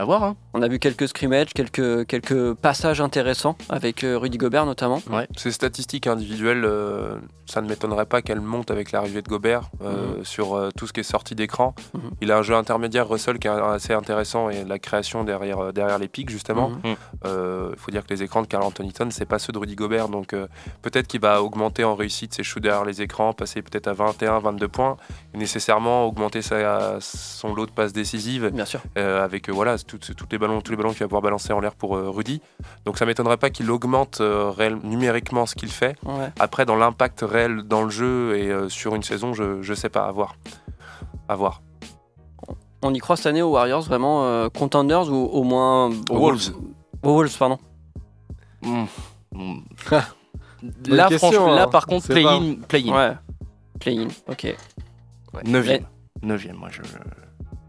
Rouge. 0.01 0.13
À 0.13 0.17
voir, 0.17 0.23
hein. 0.23 0.35
On 0.53 0.61
a 0.61 0.67
vu 0.67 0.79
quelques 0.79 1.07
scrimmages, 1.07 1.53
quelques, 1.53 2.05
quelques 2.07 2.53
passages 2.55 3.01
intéressants 3.01 3.55
avec 3.69 4.03
euh, 4.03 4.17
Rudy 4.17 4.37
Gobert 4.37 4.65
notamment. 4.65 5.01
Ces 5.37 5.51
statistiques 5.51 6.07
individuelles, 6.07 6.65
euh, 6.65 7.15
ça 7.45 7.61
ne 7.61 7.67
m'étonnerait 7.69 8.05
pas 8.07 8.21
qu'elles 8.21 8.41
montent 8.41 8.71
avec 8.71 8.91
l'arrivée 8.91 9.21
de 9.21 9.27
Gobert 9.29 9.69
euh, 9.83 10.23
sur 10.23 10.55
euh, 10.55 10.69
tout 10.75 10.87
ce 10.87 10.93
qui 10.93 11.01
est 11.01 11.03
sorti 11.03 11.35
d'écran. 11.35 11.75
Mhm. 11.93 12.01
Il 12.21 12.31
a 12.31 12.37
un 12.37 12.41
jeu 12.41 12.55
intermédiaire, 12.55 13.07
Russell, 13.07 13.37
qui 13.39 13.47
est 13.47 13.51
assez 13.51 13.93
intéressant 13.93 14.49
et 14.49 14.63
la 14.65 14.79
création 14.79 15.23
derrière, 15.23 15.59
euh, 15.59 15.71
derrière 15.71 15.99
les 15.99 16.07
pics, 16.07 16.29
justement. 16.29 16.69
Mhm. 16.69 16.77
Mhm. 16.83 16.95
Euh, 17.25 17.69
Il 17.73 17.79
faut 17.79 17.91
dire 17.91 18.03
que 18.05 18.13
les 18.13 18.23
écrans 18.23 18.41
de 18.41 18.47
Carl 18.47 18.63
Anthony 18.63 18.91
Towns, 18.93 19.11
c'est 19.11 19.25
pas 19.25 19.39
ceux 19.39 19.53
de 19.53 19.57
Rudy 19.59 19.75
Gobert. 19.75 20.09
Donc 20.09 20.33
euh, 20.33 20.47
peut-être 20.81 21.07
qu'il 21.07 21.21
va 21.21 21.41
augmenter 21.43 21.83
en 21.83 21.95
réussite 21.95 22.33
ses 22.33 22.43
shoots 22.43 22.61
derrière 22.63 22.85
les 22.85 23.01
écrans, 23.01 23.33
passer 23.33 23.61
peut-être 23.61 23.87
à 23.87 23.93
21, 23.93 24.39
22 24.39 24.67
points, 24.67 24.97
et 25.33 25.37
nécessairement 25.37 26.05
augmenter 26.05 26.41
sa, 26.41 26.97
son 26.99 27.53
lot 27.53 27.67
de 27.67 27.71
passes 27.71 27.93
décisives 27.93 28.49
Bien 28.51 28.65
sûr. 28.65 28.81
euh, 28.97 29.23
avec 29.23 29.47
euh, 29.49 29.53
voilà 29.53 29.77
tout- 29.99 30.13
toutes 30.13 30.31
les 30.31 30.37
ballons, 30.37 30.61
tous 30.61 30.71
les 30.71 30.77
ballons 30.77 30.91
qu'il 30.91 30.99
va 30.99 31.07
pouvoir 31.07 31.21
balancer 31.21 31.53
en 31.53 31.59
l'air 31.59 31.75
pour 31.75 31.95
euh, 31.95 32.09
Rudy. 32.09 32.41
Donc 32.85 32.97
ça 32.97 33.05
m'étonnerait 33.05 33.37
pas 33.37 33.49
qu'il 33.49 33.69
augmente 33.71 34.21
euh, 34.21 34.49
réel- 34.51 34.79
numériquement 34.83 35.45
ce 35.45 35.55
qu'il 35.55 35.69
fait. 35.71 35.95
Ouais. 36.05 36.29
Après, 36.39 36.65
dans 36.65 36.75
l'impact 36.75 37.21
réel 37.27 37.63
dans 37.63 37.83
le 37.83 37.89
jeu 37.89 38.37
et 38.37 38.49
euh, 38.51 38.69
sur 38.69 38.95
une 38.95 39.03
saison, 39.03 39.33
je, 39.33 39.61
je 39.61 39.73
sais 39.73 39.89
pas, 39.89 40.05
à 40.05 40.11
voir. 40.11 40.35
À 41.27 41.35
voir. 41.35 41.61
On 42.81 42.93
y 42.93 42.99
croit 42.99 43.15
cette 43.15 43.27
année 43.27 43.41
aux 43.43 43.51
Warriors, 43.51 43.83
vraiment 43.83 44.23
euh, 44.25 44.49
contenders 44.49 45.11
ou 45.11 45.15
au 45.31 45.43
moins. 45.43 45.89
Aux 46.09 46.17
Wolves. 46.17 46.51
Aux 47.03 47.13
Wolves, 47.13 47.37
pardon. 47.37 47.59
Mm. 48.63 48.83
Mm. 49.33 49.59
Bonne 50.61 50.95
là, 50.95 51.07
question, 51.07 51.31
franchement, 51.31 51.55
là, 51.55 51.63
hein. 51.63 51.67
par 51.67 51.85
contre, 51.85 52.07
play-in. 52.07 52.55
Play-in. 52.67 52.93
Ouais. 52.93 53.13
Play-in, 53.79 54.07
ok. 54.27 54.55
Neuvième. 55.45 55.85
Neuvième, 56.21 56.57
moi 56.57 56.69
je. 56.71 56.81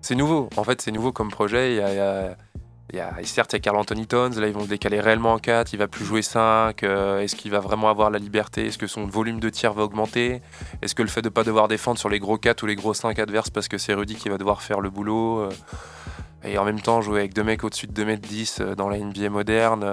C'est 0.02 0.16
nouveau. 0.16 0.48
En 0.56 0.64
fait, 0.64 0.82
c'est 0.82 0.90
nouveau 0.90 1.12
comme 1.12 1.30
projet. 1.30 1.72
Il 1.72 1.76
y 1.76 3.00
a, 3.00 3.24
certes, 3.24 3.52
il 3.52 3.56
y 3.56 3.58
a 3.58 3.60
Carl 3.60 3.76
Anthony 3.76 4.06
Towns. 4.06 4.38
Là, 4.38 4.48
ils 4.48 4.52
vont 4.52 4.62
le 4.62 4.66
décaler 4.66 5.00
réellement 5.00 5.32
en 5.32 5.38
4. 5.38 5.72
Il 5.72 5.78
va 5.78 5.86
plus 5.86 6.04
jouer 6.04 6.22
5. 6.22 6.82
euh, 6.82 7.20
Est-ce 7.20 7.36
qu'il 7.36 7.52
va 7.52 7.60
vraiment 7.60 7.88
avoir 7.88 8.10
la 8.10 8.18
liberté? 8.18 8.66
Est-ce 8.66 8.78
que 8.78 8.88
son 8.88 9.06
volume 9.06 9.38
de 9.38 9.48
tir 9.48 9.72
va 9.72 9.84
augmenter? 9.84 10.42
Est-ce 10.82 10.96
que 10.96 11.02
le 11.02 11.08
fait 11.08 11.22
de 11.22 11.28
ne 11.28 11.32
pas 11.32 11.44
devoir 11.44 11.68
défendre 11.68 11.98
sur 12.00 12.08
les 12.08 12.18
gros 12.18 12.36
4 12.36 12.64
ou 12.64 12.66
les 12.66 12.74
gros 12.74 12.94
5 12.94 13.18
adverses 13.20 13.50
parce 13.50 13.68
que 13.68 13.78
c'est 13.78 13.94
Rudy 13.94 14.16
qui 14.16 14.28
va 14.28 14.38
devoir 14.38 14.60
faire 14.60 14.80
le 14.80 14.90
boulot 14.90 15.38
euh, 15.38 15.50
Et 16.44 16.58
en 16.58 16.64
même 16.64 16.80
temps, 16.80 17.00
jouer 17.00 17.20
avec 17.20 17.32
deux 17.32 17.44
mecs 17.44 17.62
au-dessus 17.62 17.86
de 17.86 18.04
2m10 18.04 18.60
euh, 18.60 18.74
dans 18.74 18.88
la 18.88 18.98
NBA 18.98 19.30
moderne. 19.30 19.84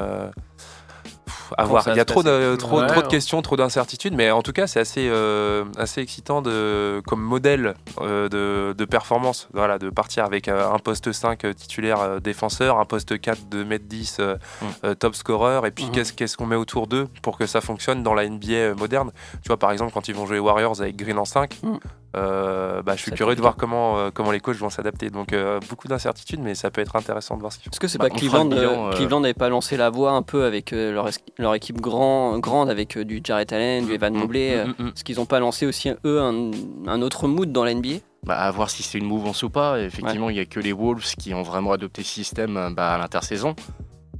À 1.57 1.65
voir. 1.65 1.83
Il 1.87 1.95
y 1.95 1.99
a 1.99 2.05
trop 2.05 2.23
de, 2.23 2.55
trop, 2.55 2.79
Ouais, 2.81 2.87
trop 2.87 3.01
de 3.01 3.07
questions, 3.07 3.41
trop 3.41 3.55
d'incertitudes, 3.57 4.13
mais 4.13 4.31
en 4.31 4.41
tout 4.41 4.51
cas, 4.53 4.67
c'est 4.67 4.79
assez, 4.79 5.07
euh, 5.09 5.65
assez 5.77 6.01
excitant 6.01 6.41
de, 6.41 7.01
comme 7.07 7.21
modèle 7.21 7.73
euh, 8.01 8.29
de, 8.29 8.73
de 8.77 8.85
performance. 8.85 9.47
Voilà, 9.53 9.79
de 9.79 9.89
partir 9.89 10.25
avec 10.25 10.47
euh, 10.47 10.69
un 10.71 10.79
poste 10.79 11.11
5 11.11 11.45
euh, 11.45 11.53
titulaire 11.53 12.21
défenseur, 12.21 12.79
un 12.79 12.85
poste 12.85 13.19
4 13.19 13.49
de 13.49 13.61
m 13.61 13.77
10 13.79 14.17
euh, 14.19 14.35
Mm. 14.61 14.65
euh, 14.85 14.95
top 14.95 15.15
scorer, 15.15 15.67
et 15.67 15.71
puis 15.71 15.85
Mhm. 15.85 15.91
qu'est-ce 15.91 16.13
qu'est-ce 16.13 16.37
qu'on 16.37 16.45
met 16.45 16.55
autour 16.55 16.87
d'eux 16.87 17.07
pour 17.21 17.37
que 17.37 17.45
ça 17.45 17.61
fonctionne 17.61 18.03
dans 18.03 18.13
la 18.13 18.25
NBA 18.27 18.75
moderne? 18.75 19.11
Tu 19.41 19.47
vois, 19.47 19.57
par 19.57 19.71
exemple, 19.71 19.91
quand 19.93 20.07
ils 20.07 20.15
vont 20.15 20.25
jouer 20.25 20.39
Warriors 20.39 20.81
avec 20.81 20.95
Green 20.95 21.17
en 21.17 21.25
5, 21.25 21.57
Mm. 21.63 21.77
Euh, 22.15 22.81
bah, 22.81 22.95
je 22.95 23.01
suis 23.03 23.11
curieux 23.11 23.35
de 23.35 23.41
voir 23.41 23.55
comment, 23.55 23.97
euh, 23.99 24.09
comment 24.11 24.31
les 24.31 24.39
coachs 24.39 24.55
vont 24.57 24.69
s'adapter. 24.69 25.09
Donc, 25.09 25.31
euh, 25.33 25.59
beaucoup 25.69 25.87
d'incertitudes, 25.87 26.39
mais 26.39 26.55
ça 26.55 26.71
peut 26.71 26.81
être 26.81 26.95
intéressant 26.95 27.35
de 27.35 27.41
voir 27.41 27.51
ce 27.53 27.57
qu'ils 27.59 27.65
font. 27.65 27.71
Est-ce 27.71 27.79
que 27.79 27.87
c'est 27.87 27.97
Bah, 27.99 28.09
pas 28.09 28.15
Cleveland 28.15 28.51
euh, 28.51 28.89
euh, 28.89 28.91
Cleveland 28.93 29.19
n'avait 29.19 29.33
pas 29.35 29.49
lancé 29.49 29.77
la 29.77 29.89
voie 29.89 30.11
un 30.11 30.21
peu 30.23 30.43
avec 30.45 30.73
euh, 30.73 30.91
leur, 30.91 31.09
leur 31.37 31.53
équipe 31.55 31.79
grand, 31.79 32.39
grande 32.39 32.69
avec 32.69 32.97
euh, 32.97 33.05
du 33.05 33.21
Jarrett 33.23 33.53
Allen, 33.53 33.85
du 33.85 33.93
Evan 33.93 34.13
Mm, 34.13 34.17
Mobley 34.17 34.65
Mm, 34.65 34.69
mm, 34.69 34.73
mm. 34.83 34.87
Est-ce 34.87 35.03
qu'ils 35.03 35.17
n'ont 35.17 35.25
pas 35.27 35.39
lancé 35.39 35.65
aussi 35.67 35.89
eux 36.05 36.19
un, 36.19 36.51
un 36.87 37.01
autre 37.01 37.27
mood 37.27 37.51
dans 37.51 37.63
la 37.63 37.73
NBA 37.75 37.97
Bah, 38.23 38.37
à 38.37 38.49
voir 38.51 38.69
si 38.71 38.81
c'est 38.83 38.97
une 38.97 39.05
mouvance 39.05 39.43
ou 39.43 39.49
pas. 39.51 39.79
Effectivement, 39.79 40.29
il 40.31 40.35
y 40.37 40.39
a 40.39 40.45
que 40.45 40.59
les 40.59 40.73
Wolves 40.73 41.13
qui 41.17 41.33
ont 41.35 41.43
vraiment 41.43 41.71
adopté 41.73 42.01
ce 42.03 42.09
système 42.09 42.73
bah, 42.75 42.93
à 42.95 42.97
l'intersaison. 42.97 43.55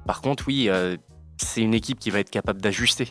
Par 0.06 0.22
contre, 0.22 0.44
oui, 0.48 0.68
euh, 0.70 0.96
c'est 1.38 1.62
une 1.62 1.74
équipe 1.74 1.98
qui 2.00 2.10
va 2.12 2.20
être 2.20 2.30
capable 2.30 2.62
d'ajuster. 2.62 3.10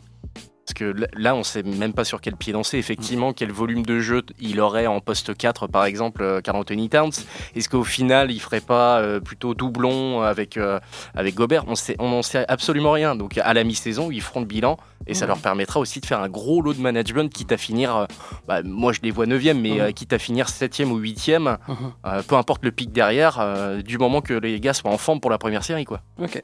Que 0.79 0.95
là, 1.17 1.35
on 1.35 1.43
sait 1.43 1.65
même 1.65 1.93
pas 1.93 2.05
sur 2.05 2.21
quel 2.21 2.37
pied 2.37 2.53
danser. 2.53 2.79
Effectivement, 2.79 3.33
quel 3.33 3.51
volume 3.51 3.85
de 3.85 3.99
jeu 3.99 4.23
il 4.41 4.61
aurait 4.61 4.87
en 4.87 5.01
poste 5.01 5.37
4, 5.37 5.67
par 5.67 5.85
exemple, 5.85 6.23
euh, 6.23 6.41
Karl 6.41 6.57
Anthony 6.57 6.89
Towns. 6.89 7.11
Est-ce 7.57 7.69
qu'au 7.69 7.83
final, 7.83 8.31
il 8.31 8.39
ferait 8.39 8.61
pas 8.61 9.01
euh, 9.01 9.19
plutôt 9.19 9.55
doublon 9.55 10.23
avec, 10.23 10.57
euh, 10.57 10.79
avec 11.17 11.35
Gobert? 11.35 11.65
On 11.67 11.75
sait, 11.75 11.97
on 11.99 12.11
n'en 12.11 12.23
sait 12.23 12.45
absolument 12.47 12.93
rien. 12.93 13.17
Donc, 13.17 13.39
à 13.39 13.53
la 13.55 13.65
mi-saison, 13.65 14.11
ils 14.13 14.23
feront 14.23 14.41
le 14.41 14.47
bilan 14.47 14.77
et 15.09 15.15
ça 15.15 15.27
leur 15.27 15.39
permettra 15.39 15.81
aussi 15.81 16.01
de 16.01 16.07
faire 16.07 16.21
un 16.21 16.29
gros 16.29 16.61
lot 16.63 16.75
de 16.75 16.81
management, 16.81 17.33
quitte 17.33 17.51
à 17.53 17.57
finir, 17.57 17.97
euh, 17.97 18.07
bah, 18.47 18.63
moi 18.63 18.93
je 18.93 19.01
les 19.03 19.11
vois 19.11 19.27
9e, 19.27 19.55
mais 19.59 19.81
euh, 19.81 19.91
quitte 19.93 20.13
à 20.13 20.19
finir 20.19 20.49
7e 20.49 20.91
ou 20.93 20.99
8e, 21.01 21.57
Mhm. 21.67 21.77
euh, 22.07 22.23
peu 22.23 22.35
importe 22.37 22.65
le 22.65 22.71
pic 22.73 22.93
derrière, 22.93 23.39
euh, 23.41 23.81
du 23.83 23.97
moment 23.99 24.21
que 24.21 24.35
les 24.35 24.61
gars 24.61 24.75
soient 24.75 24.91
en 24.93 24.99
forme 24.99 25.19
pour 25.21 25.31
la 25.31 25.39
première 25.39 25.65
série. 25.65 25.85
quoi. 25.87 26.03
Ok. 26.23 26.43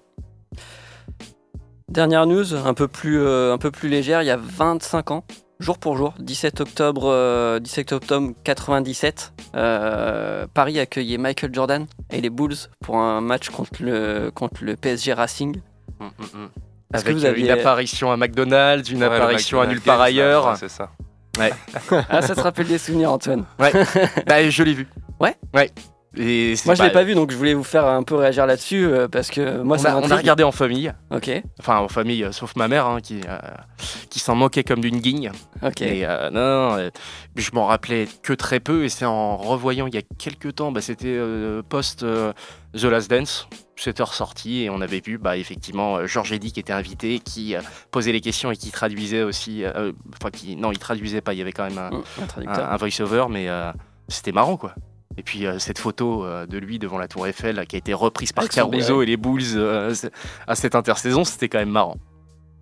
Dernière 1.90 2.26
news, 2.26 2.54
un 2.54 2.74
peu 2.74 2.88
plus, 2.88 3.20
euh, 3.20 3.52
un 3.52 3.58
peu 3.58 3.70
plus 3.70 3.88
légère, 3.88 4.22
il 4.22 4.26
y 4.26 4.30
a 4.30 4.38
25 4.38 5.10
ans, 5.10 5.24
jour 5.60 5.78
pour 5.78 5.96
jour, 5.96 6.14
17 6.18 6.60
octobre, 6.62 7.04
euh, 7.06 7.60
17 7.60 7.92
octobre 7.92 8.32
97, 8.42 9.32
euh, 9.54 10.46
Paris 10.52 10.80
accueillait 10.80 11.18
Michael 11.18 11.50
Jordan 11.54 11.86
et 12.10 12.20
les 12.22 12.30
Bulls 12.30 12.54
pour 12.80 12.96
un 12.96 13.20
match 13.20 13.50
contre 13.50 13.82
le, 13.82 14.30
contre 14.34 14.64
le 14.64 14.76
PSG 14.76 15.12
Racing. 15.12 15.56
Est-ce 16.00 17.04
que 17.04 17.08
Avec 17.10 17.16
vous 17.18 17.26
euh, 17.26 17.30
aviez- 17.30 17.44
une 17.44 17.50
apparition 17.50 18.10
à 18.10 18.16
McDonald's, 18.16 18.88
une 18.90 19.00
Ouais, 19.00 19.04
apparition 19.14 19.60
à 19.60 19.66
nulle 19.66 19.80
part 19.82 19.98
Games, 19.98 20.06
ailleurs. 20.06 20.46
ouais, 20.48 20.56
c'est 20.56 20.70
ça. 20.70 20.90
Ah, 22.08 22.22
ça 22.22 22.34
te 22.34 22.40
rappelle 22.40 22.66
des 22.68 22.78
souvenirs, 22.78 23.10
Antoine 23.12 23.44
Bah, 23.58 24.48
je 24.48 24.62
l'ai 24.62 24.72
vu. 24.74 24.88
Ouais? 25.20 25.36
Ouais. 25.52 25.70
Et 26.16 26.54
Moi, 26.64 26.74
je 26.74 26.82
l'ai 26.82 26.90
pas- 26.90 27.02
vu, 27.02 27.14
donc 27.14 27.30
je 27.32 27.36
voulais 27.36 27.54
vous 27.54 27.64
faire 27.64 27.86
un 27.86 28.02
peu 28.02 28.14
réagir 28.14 28.46
là-dessus 28.46 28.86
euh, 28.86 29.08
parce 29.08 29.30
que 29.30 29.62
moi, 29.62 29.76
on, 29.76 29.80
ça 29.80 29.94
a, 29.94 29.96
on 29.96 30.10
a 30.10 30.16
regardé 30.16 30.42
en 30.44 30.52
famille, 30.52 30.92
Ok, 31.10 31.30
enfin 31.58 31.78
en 31.78 31.88
famille, 31.88 32.22
euh, 32.24 32.30
sauf 32.32 32.54
ma 32.56 32.68
mère, 32.68 32.86
hein, 32.86 33.00
qui, 33.00 33.20
euh, 33.28 33.38
qui 34.10 34.20
s'en 34.20 34.34
moquait 34.34 34.62
comme 34.64 34.80
d'une 34.80 34.98
guigne. 35.00 35.32
ok. 35.62 35.82
Et 35.82 36.06
non, 36.32 36.76
non, 36.76 36.90
je 37.36 37.50
m'en 37.52 37.66
rappelais 37.66 38.06
que 38.22 38.32
très 38.32 38.60
peu, 38.60 38.84
et 38.84 38.88
c'est 38.88 39.04
en 39.04 39.36
revoyant 39.36 39.86
il 39.86 39.94
y 39.94 39.98
a 39.98 40.02
quelques 40.18 40.54
temps, 40.54 40.70
bah, 40.72 40.80
c'était 40.80 41.18
post 41.68 42.04
The 42.74 42.84
Last 42.84 43.10
Dance, 43.10 43.48
c'était 43.76 44.02
ressorti, 44.02 44.62
et 44.64 44.70
on 44.70 44.80
avait 44.80 45.00
vu 45.04 45.18
bah, 45.18 45.36
effectivement 45.36 46.06
Georges 46.06 46.32
Eddy 46.32 46.52
qui 46.52 46.60
était 46.60 46.72
invité, 46.72 47.18
qui 47.18 47.54
posait 47.90 48.12
les 48.12 48.20
questions 48.20 48.50
et 48.52 48.56
qui 48.56 48.70
traduisait 48.70 49.22
aussi, 49.22 49.64
enfin 50.14 50.30
qui, 50.30 50.54
non, 50.56 50.70
il 50.70 50.78
traduisait 50.78 51.20
pas, 51.20 51.32
il 51.34 51.38
y 51.38 51.42
avait 51.42 51.52
quand 51.52 51.64
même 51.68 51.78
un, 51.78 51.90
Hum, 51.90 52.04
un 52.46 52.52
un, 52.72 52.76
voice-over, 52.76 53.26
mais 53.30 53.48
c'était 54.08 54.32
marrant 54.32 54.56
quoi. 54.56 54.74
Et 55.16 55.22
puis 55.22 55.46
euh, 55.46 55.58
cette 55.58 55.78
photo 55.78 56.24
euh, 56.24 56.46
de 56.46 56.58
lui 56.58 56.78
devant 56.78 56.98
la 56.98 57.06
Tour 57.08 57.26
Eiffel 57.26 57.56
là, 57.56 57.66
qui 57.66 57.76
a 57.76 57.78
été 57.78 57.94
reprise 57.94 58.32
par 58.32 58.42
Avec 58.44 58.52
son 58.52 58.68
Caruso 58.68 59.02
et 59.02 59.06
les 59.06 59.16
Bulls 59.16 59.42
euh, 59.56 59.92
à 60.46 60.54
cette 60.54 60.74
intersaison, 60.74 61.24
c'était 61.24 61.48
quand 61.48 61.58
même 61.58 61.70
marrant. 61.70 61.96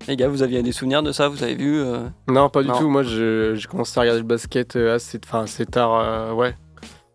Les 0.08 0.16
gars, 0.16 0.28
vous 0.28 0.42
aviez 0.42 0.62
des 0.62 0.72
souvenirs 0.72 1.02
de 1.02 1.12
ça? 1.12 1.28
Vous 1.28 1.42
avez 1.44 1.54
vu 1.54 1.78
euh, 1.80 2.08
Non, 2.28 2.48
pas 2.50 2.62
du 2.62 2.68
Non. 2.68 2.78
tout. 2.78 2.88
Moi, 2.88 3.04
je- 3.04 3.54
j'ai 3.54 3.68
commencé 3.68 3.96
à 3.98 4.00
regarder 4.00 4.20
le 4.20 4.26
basket 4.26 4.74
euh, 4.76 4.96
assez, 4.96 5.20
enfin, 5.24 5.42
assez 5.44 5.64
tard. 5.64 5.94
euh, 5.94 6.32
ouais. 6.32 6.56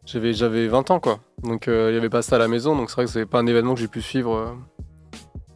J'avais, 0.05 0.31
j'avais 0.31 0.67
20 0.69 0.89
ans, 0.91 1.01
quoi. 1.01 1.19
Donc, 1.43 1.67
euh, 1.67 1.89
il 1.89 1.91
n'y 1.91 1.97
avait 1.97 2.09
pas 2.09 2.21
ça 2.21 2.37
à 2.37 2.39
la 2.39 2.47
maison. 2.47 2.77
Donc, 2.77 2.89
c'est 2.89 2.95
vrai 2.95 3.05
que 3.05 3.11
c'est 3.11 3.25
pas 3.25 3.39
un 3.39 3.45
événement 3.45 3.73
que 3.73 3.81
j'ai 3.81 3.89
pu 3.89 4.01
suivre, 4.01 4.55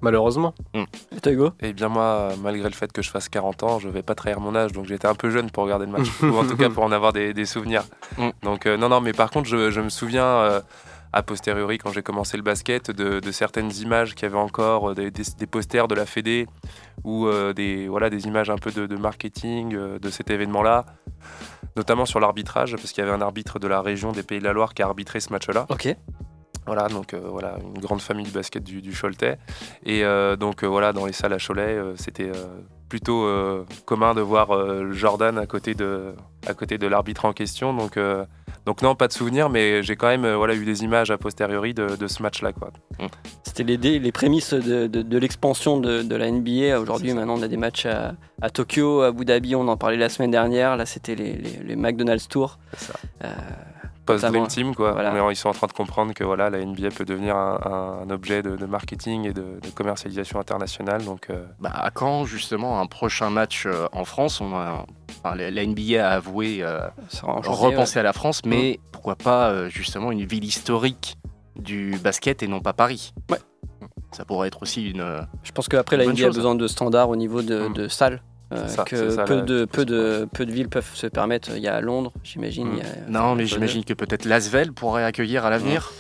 malheureusement. 0.01 0.53
et 0.75 1.19
toi, 1.21 1.31
Hugo? 1.31 1.51
Et 1.61 1.73
bien 1.73 1.87
moi, 1.89 2.29
malgré 2.41 2.67
le 2.69 2.75
fait 2.75 2.91
que 2.91 3.01
je 3.01 3.09
fasse 3.09 3.29
40 3.29 3.63
ans, 3.63 3.79
je 3.79 3.89
vais 3.89 4.03
pas 4.03 4.15
trahir 4.15 4.39
mon 4.39 4.55
âge, 4.55 4.71
donc 4.71 4.85
j'étais 4.85 5.07
un 5.07 5.15
peu 5.15 5.29
jeune 5.29 5.49
pour 5.51 5.63
regarder 5.63 5.85
le 5.85 5.91
match, 5.91 6.07
ou 6.23 6.35
en 6.37 6.45
tout 6.45 6.57
cas 6.57 6.69
pour 6.69 6.83
en 6.83 6.91
avoir 6.91 7.13
des, 7.13 7.33
des 7.33 7.45
souvenirs. 7.45 7.83
Mm. 8.17 8.29
Donc 8.43 8.65
euh, 8.65 8.77
non, 8.77 8.89
non, 8.89 9.01
mais 9.01 9.13
par 9.13 9.29
contre, 9.31 9.47
je, 9.47 9.71
je 9.71 9.81
me 9.81 9.89
souviens 9.89 10.25
euh, 10.25 10.61
a 11.13 11.23
posteriori 11.23 11.77
quand 11.77 11.91
j'ai 11.91 12.01
commencé 12.03 12.37
le 12.37 12.43
basket 12.43 12.89
de, 12.89 13.19
de 13.19 13.31
certaines 13.31 13.71
images 13.77 14.15
qu'il 14.15 14.23
y 14.23 14.31
avait 14.31 14.37
encore, 14.39 14.91
euh, 14.91 14.93
des, 14.93 15.11
des- 15.11 15.23
des 15.37 15.45
posters 15.47 15.87
de 15.87 15.95
la 15.95 16.05
Fédé 16.05 16.47
ou 17.03 17.27
euh, 17.27 17.51
des 17.53 17.87
voilà 17.89 18.09
des 18.09 18.27
images 18.27 18.49
un 18.49 18.55
peu 18.57 18.71
de, 18.71 18.85
de 18.87 18.95
marketing 18.95 19.75
euh, 19.75 19.99
de 19.99 20.09
cet 20.09 20.29
événement-là, 20.29 20.85
notamment 21.75 22.05
sur 22.05 22.19
l'arbitrage, 22.19 22.75
parce 22.75 22.91
qu'il 22.91 23.03
y 23.03 23.07
avait 23.07 23.15
un 23.15 23.21
arbitre 23.21 23.59
de 23.59 23.67
la 23.67 23.81
région 23.81 24.11
des 24.11 24.23
Pays 24.23 24.39
de 24.39 24.43
la 24.45 24.53
Loire 24.53 24.73
qui 24.73 24.81
a 24.83 24.85
arbitré 24.85 25.19
ce 25.19 25.31
match-là. 25.33 25.65
Ok. 25.69 25.95
Voilà, 26.67 26.87
donc 26.89 27.13
euh, 27.13 27.19
voilà, 27.23 27.57
une 27.75 27.81
grande 27.81 28.01
famille 28.01 28.25
du 28.25 28.31
basket 28.31 28.63
du, 28.63 28.81
du 28.81 28.93
Choletais. 28.93 29.37
Et 29.85 30.03
euh, 30.03 30.35
donc 30.35 30.63
euh, 30.63 30.67
voilà, 30.67 30.93
dans 30.93 31.05
les 31.05 31.13
salles 31.13 31.33
à 31.33 31.37
Cholet, 31.39 31.77
c'était 31.95 32.31
plutôt 32.89 33.25
commun 33.85 34.13
de 34.13 34.19
voir 34.21 34.49
Jordan 34.91 35.37
à 35.37 35.45
côté 35.45 35.73
de, 35.73 36.13
à 36.45 36.53
côté 36.53 36.77
de 36.77 36.87
l'arbitre 36.87 37.23
en 37.25 37.31
question. 37.31 37.73
Donc, 37.73 37.97
donc 38.65 38.81
non, 38.81 38.95
pas 38.95 39.07
de 39.07 39.13
souvenir, 39.13 39.49
mais 39.49 39.81
j'ai 39.81 39.95
quand 39.95 40.07
même 40.09 40.29
voilà, 40.35 40.53
eu 40.55 40.65
des 40.65 40.83
images 40.83 41.09
a 41.09 41.17
posteriori 41.17 41.73
de, 41.73 41.95
de 41.95 42.07
ce 42.07 42.21
match-là. 42.21 42.51
Quoi. 42.51 42.71
C'était 43.43 43.63
les, 43.63 44.11
prémices 44.11 44.53
de, 44.53 44.87
de- 44.87 45.01
de 45.03 45.17
l'expansion 45.17 45.77
de, 45.79 46.01
de 46.03 46.15
la 46.17 46.29
NBA. 46.29 46.79
Aujourd'hui, 46.81 47.13
maintenant, 47.13 47.35
on 47.39 47.41
a 47.43 47.47
des 47.47 47.55
matchs 47.57 47.85
à, 47.85 48.15
à 48.41 48.49
Tokyo, 48.49 49.01
à 49.01 49.07
Abu 49.07 49.23
Dhabi, 49.23 49.55
on 49.55 49.67
en 49.69 49.77
parlait 49.77 49.95
la 49.97 50.09
semaine 50.09 50.31
dernière. 50.31 50.75
Là, 50.75 50.85
c'était 50.85 51.15
les, 51.15 51.33
les- 51.33 51.63
les 51.63 51.75
McDonald's 51.77 52.27
Tour. 52.27 52.59
C'est 52.73 52.91
ça. 52.91 52.99
Post-Dream 54.13 54.47
Team, 54.47 54.75
quoi. 54.75 54.91
voilà. 54.93 55.11
Mais 55.11 55.19
ils 55.31 55.35
sont 55.35 55.49
en 55.49 55.53
train 55.53 55.67
de 55.67 55.73
comprendre 55.73 56.13
que 56.13 56.23
voilà, 56.23 56.49
la 56.49 56.63
NBA 56.63 56.89
peut 56.89 57.05
devenir 57.05 57.35
un, 57.35 58.09
objet 58.09 58.41
de, 58.43 58.55
de 58.55 58.65
marketing 58.65 59.25
et 59.27 59.33
de, 59.33 59.59
de 59.61 59.69
commercialisation 59.73 60.39
internationale. 60.39 61.03
Donc, 61.05 61.29
euh, 61.29 61.45
Bah, 61.59 61.71
à 61.73 61.91
quand 61.91 62.25
justement 62.25 62.79
un 62.79 62.85
prochain 62.87 63.29
match 63.29 63.65
euh, 63.65 63.87
en 63.93 64.05
France? 64.05 64.41
On 64.41 64.53
a, 64.55 64.85
enfin, 65.23 65.35
la, 65.35 65.65
NBA 65.65 66.05
a 66.07 66.11
avoué 66.15 66.59
euh, 66.61 66.79
repenser 67.23 67.99
à 67.99 68.03
la 68.03 68.13
France, 68.13 68.41
mais 68.45 68.79
pourquoi 68.91 69.15
pas 69.15 69.49
euh, 69.49 69.69
justement 69.69 70.11
une 70.11 70.25
ville 70.25 70.43
historique 70.43 71.17
du 71.55 71.97
basket 72.03 72.43
et 72.43 72.47
non 72.47 72.59
pas 72.59 72.73
Paris? 72.73 73.13
Ouais. 73.29 73.39
Ça 74.11 74.25
pourrait 74.25 74.47
être 74.49 74.61
aussi 74.61 74.89
une. 74.89 75.25
Je 75.43 75.51
pense 75.51 75.69
qu'après, 75.69 75.95
la 75.95 76.05
NBA 76.05 76.25
a 76.25 76.29
besoin 76.31 76.55
de 76.55 76.67
standards 76.67 77.09
au 77.09 77.15
niveau 77.15 77.41
de, 77.41 77.69
Mm. 77.69 77.73
de 77.73 77.87
salles. 77.87 78.21
Euh, 78.51 78.67
ça, 78.67 78.83
que 78.83 79.09
ça, 79.11 79.23
peu, 79.23 79.35
la- 79.37 79.41
de, 79.41 79.65
peu, 79.65 79.85
de, 79.85 80.27
peu 80.33 80.45
de 80.45 80.51
villes 80.51 80.69
peuvent 80.69 80.93
se 80.93 81.07
permettre. 81.07 81.51
Il 81.55 81.61
y 81.63 81.67
a 81.67 81.79
Londres, 81.81 82.11
j'imagine. 82.23 82.67
Mm. 82.67 82.79
a- 83.07 83.09
Non, 83.09 83.35
mais 83.35 83.45
j'imagine 83.45 83.83
que 83.83 83.93
peut-être 83.93 84.25
Lasvel 84.25 84.71
pourrait 84.73 85.03
accueillir 85.05 85.45
à 85.45 85.49
l'avenir. 85.49 85.91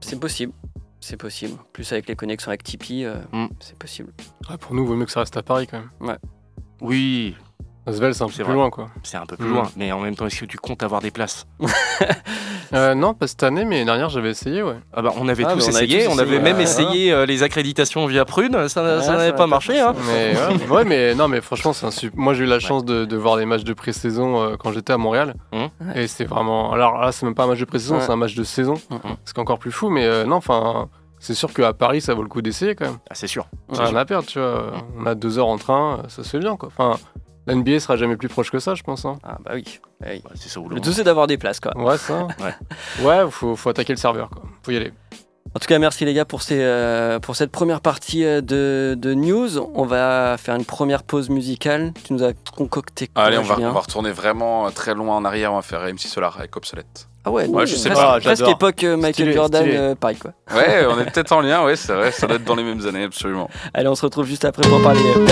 C'est 0.00 0.20
possible. 0.20 0.52
C'est 1.00 1.16
possible. 1.16 1.56
Plus 1.72 1.90
avec 1.92 2.08
les 2.08 2.16
connexions 2.16 2.48
avec 2.48 2.62
Tipeee, 2.64 3.04
euh, 3.04 3.14
Mm. 3.32 3.46
c'est 3.60 3.78
possible. 3.78 4.12
Ouais, 4.50 4.56
pour 4.58 4.74
nous, 4.74 4.82
il 4.84 4.88
vaut 4.88 4.96
mieux 4.96 5.04
que 5.06 5.12
ça 5.12 5.20
reste 5.20 5.36
à 5.36 5.42
Paris, 5.42 5.66
quand 5.66 5.78
même. 6.00 6.16
Oui, 6.80 7.34
Asvel, 7.86 8.14
c'est 8.14 8.24
un 8.24 8.26
peu 8.26 8.32
plus 8.32 8.42
vrai. 8.42 8.52
loin, 8.54 8.70
quoi. 8.70 8.88
c'est 9.04 9.16
un 9.16 9.26
peu 9.26 9.36
plus 9.36 9.48
loin, 9.48 9.70
mais 9.76 9.92
en 9.92 10.00
même 10.00 10.16
temps, 10.16 10.26
est-ce 10.26 10.40
que 10.40 10.44
tu 10.46 10.58
comptes 10.58 10.82
avoir 10.82 11.00
des 11.00 11.10
places? 11.10 11.46
Euh, 12.74 12.96
non, 12.96 13.14
pas 13.14 13.28
cette 13.28 13.44
année, 13.44 13.64
mais 13.64 13.76
l'année 13.76 13.84
dernière, 13.86 14.08
j'avais 14.08 14.30
essayé, 14.30 14.60
ouais. 14.60 14.74
ah 14.92 15.00
bah, 15.00 15.12
On 15.20 15.28
avait 15.28 15.44
Ah, 15.46 15.52
tous 15.52 15.58
mais 15.68 15.72
on 15.72 15.76
avait 15.76 15.84
essayé, 15.86 16.04
tous 16.06 16.10
on 16.10 16.18
avait 16.18 16.30
essayé, 16.30 16.42
même 16.42 16.56
ouais. 16.56 16.62
essayé 16.64 17.12
euh, 17.12 17.24
les 17.24 17.44
accréditations 17.44 18.04
via 18.06 18.24
Prune, 18.24 18.54
ça, 18.54 18.68
ça 18.68 18.82
Ouais, 18.96 19.02
ça 19.02 19.12
n'avait 19.12 19.30
va 19.30 19.36
pas 19.36 19.46
marché. 19.46 19.78
Hein. 19.78 19.94
Mais, 20.08 20.34
ouais, 20.36 20.66
ouais, 20.70 20.84
mais 20.84 21.14
non, 21.14 21.28
mais 21.28 21.40
franchement, 21.40 21.72
c'est 21.72 21.86
un 21.86 21.92
sup- 21.92 22.16
moi 22.16 22.34
j'ai 22.34 22.42
eu 22.42 22.48
la 22.48 22.58
chance 22.58 22.84
de, 22.84 23.04
de 23.04 23.16
voir 23.16 23.36
des 23.36 23.44
matchs 23.46 23.62
de 23.62 23.72
pré-saison 23.72 24.42
euh, 24.42 24.56
quand 24.58 24.72
j'étais 24.72 24.92
à 24.92 24.98
Montréal. 24.98 25.34
Mhm. 25.52 25.92
Et 25.94 26.08
c'est 26.08 26.24
vraiment. 26.24 26.72
Alors 26.72 26.98
là, 26.98 27.12
c'est 27.12 27.24
même 27.24 27.36
pas 27.36 27.44
un 27.44 27.46
match 27.46 27.60
de 27.60 27.64
pré-saison, 27.66 27.98
Ouais. 27.98 28.02
c'est 28.04 28.10
un 28.10 28.16
match 28.16 28.34
de 28.34 28.42
saison. 28.42 28.74
Mhm. 28.90 28.98
C'est 29.24 29.38
encore 29.38 29.60
plus 29.60 29.70
fou, 29.72 29.88
mais 29.88 30.04
euh, 30.04 30.24
non, 30.24 30.34
enfin, 30.36 30.88
c'est 31.20 31.34
sûr 31.34 31.52
qu'à 31.54 31.72
Paris, 31.72 32.00
ça 32.00 32.14
vaut 32.14 32.22
le 32.24 32.28
coup 32.28 32.42
d'essayer 32.42 32.74
quand 32.74 32.86
même. 32.86 32.98
Ah, 33.08 33.14
c'est 33.14 33.28
sûr. 33.28 33.46
On 33.68 33.76
a 33.78 33.84
rien 33.84 33.94
à 33.96 34.04
perdre, 34.04 34.26
tu 34.26 34.40
vois. 34.40 34.72
On 34.98 35.06
a 35.06 35.14
deux 35.14 35.38
heures 35.38 35.46
en 35.46 35.56
train, 35.58 36.02
ça 36.08 36.24
se 36.24 36.28
fait 36.30 36.40
bien, 36.40 36.56
quoi. 36.56 36.68
Enfin, 36.76 36.98
la 37.46 37.54
NBA 37.54 37.80
sera 37.80 37.96
jamais 37.96 38.16
plus 38.16 38.28
proche 38.28 38.50
que 38.50 38.58
ça, 38.58 38.74
je 38.74 38.82
pense. 38.82 39.04
hein. 39.04 39.18
Ah 39.24 39.38
bah 39.44 39.52
oui. 39.54 39.64
Bah 40.00 40.08
oui. 40.10 40.16
Ouais, 40.24 40.30
c'est 40.34 40.48
ça 40.48 40.60
le 40.68 40.74
Le 40.74 40.80
tout, 40.80 40.92
c'est 40.92 41.04
d'avoir 41.04 41.26
des 41.26 41.38
places, 41.38 41.60
quoi. 41.60 41.76
Ouais, 41.76 41.96
ça. 41.98 42.26
Ouais. 42.40 43.04
Ouais, 43.04 43.30
faut, 43.30 43.56
faut 43.56 43.68
attaquer 43.70 43.92
le 43.92 43.98
serveur, 43.98 44.30
quoi. 44.30 44.42
Faut 44.62 44.72
y 44.72 44.76
aller. 44.76 44.92
En 45.54 45.58
tout 45.58 45.68
cas, 45.68 45.78
merci 45.78 46.04
les 46.04 46.12
gars 46.12 46.26
pour, 46.26 46.42
ces, 46.42 46.58
euh, 46.60 47.18
pour 47.18 47.34
cette 47.34 47.50
première 47.50 47.80
partie 47.80 48.24
euh, 48.24 48.42
de, 48.42 48.94
de 48.98 49.14
news. 49.14 49.56
On 49.74 49.84
va 49.86 50.36
faire 50.38 50.54
une 50.54 50.66
première 50.66 51.02
pause 51.02 51.30
musicale. 51.30 51.92
Tu 52.04 52.12
nous 52.12 52.22
as 52.24 52.32
concocté 52.54 53.06
quoi, 53.06 53.22
Allez, 53.24 53.38
on 53.38 53.42
va, 53.42 53.56
on 53.60 53.70
va 53.72 53.80
retourner 53.80 54.10
vraiment 54.10 54.70
très 54.72 54.92
loin 54.94 55.16
en 55.16 55.24
arrière. 55.24 55.52
On 55.52 55.56
va 55.56 55.62
faire 55.62 55.80
MC 55.82 56.00
Solar 56.00 56.36
avec 56.38 56.54
Obsolète. 56.56 57.08
Ah 57.24 57.30
ouais, 57.30 57.46
Ouais, 57.46 57.66
je 57.66 57.74
sais 57.74 57.88
presque, 57.88 58.04
pas, 58.04 58.20
presque 58.20 58.48
époque 58.48 58.84
euh, 58.84 58.96
Michael 58.96 59.14
Stylé, 59.14 59.32
Jordan, 59.32 59.62
stylé. 59.62 59.76
euh, 59.78 59.94
pareil 59.94 60.16
quoi. 60.16 60.32
Ouais, 60.54 60.84
on 60.90 61.00
est 61.00 61.10
peut-être 61.10 61.32
en 61.32 61.40
lien, 61.40 61.64
ouais, 61.64 61.76
c'est 61.76 61.94
vrai. 61.94 62.12
Ça 62.12 62.26
doit 62.26 62.36
être 62.36 62.44
dans 62.44 62.54
les 62.56 62.62
mêmes 62.64 62.86
années, 62.86 63.04
absolument. 63.04 63.48
Allez, 63.72 63.88
on 63.88 63.94
se 63.94 64.02
retrouve 64.04 64.26
juste 64.26 64.44
après 64.44 64.68
pour 64.68 64.82
parler 64.82 65.00
euh, 65.16 65.26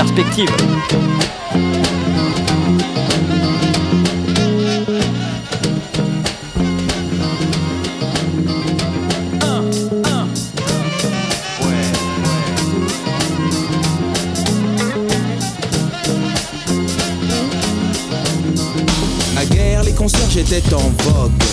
concierges 20.54 20.66
étaient 20.66 20.74
en 20.74 20.90
vogue. 21.02 21.43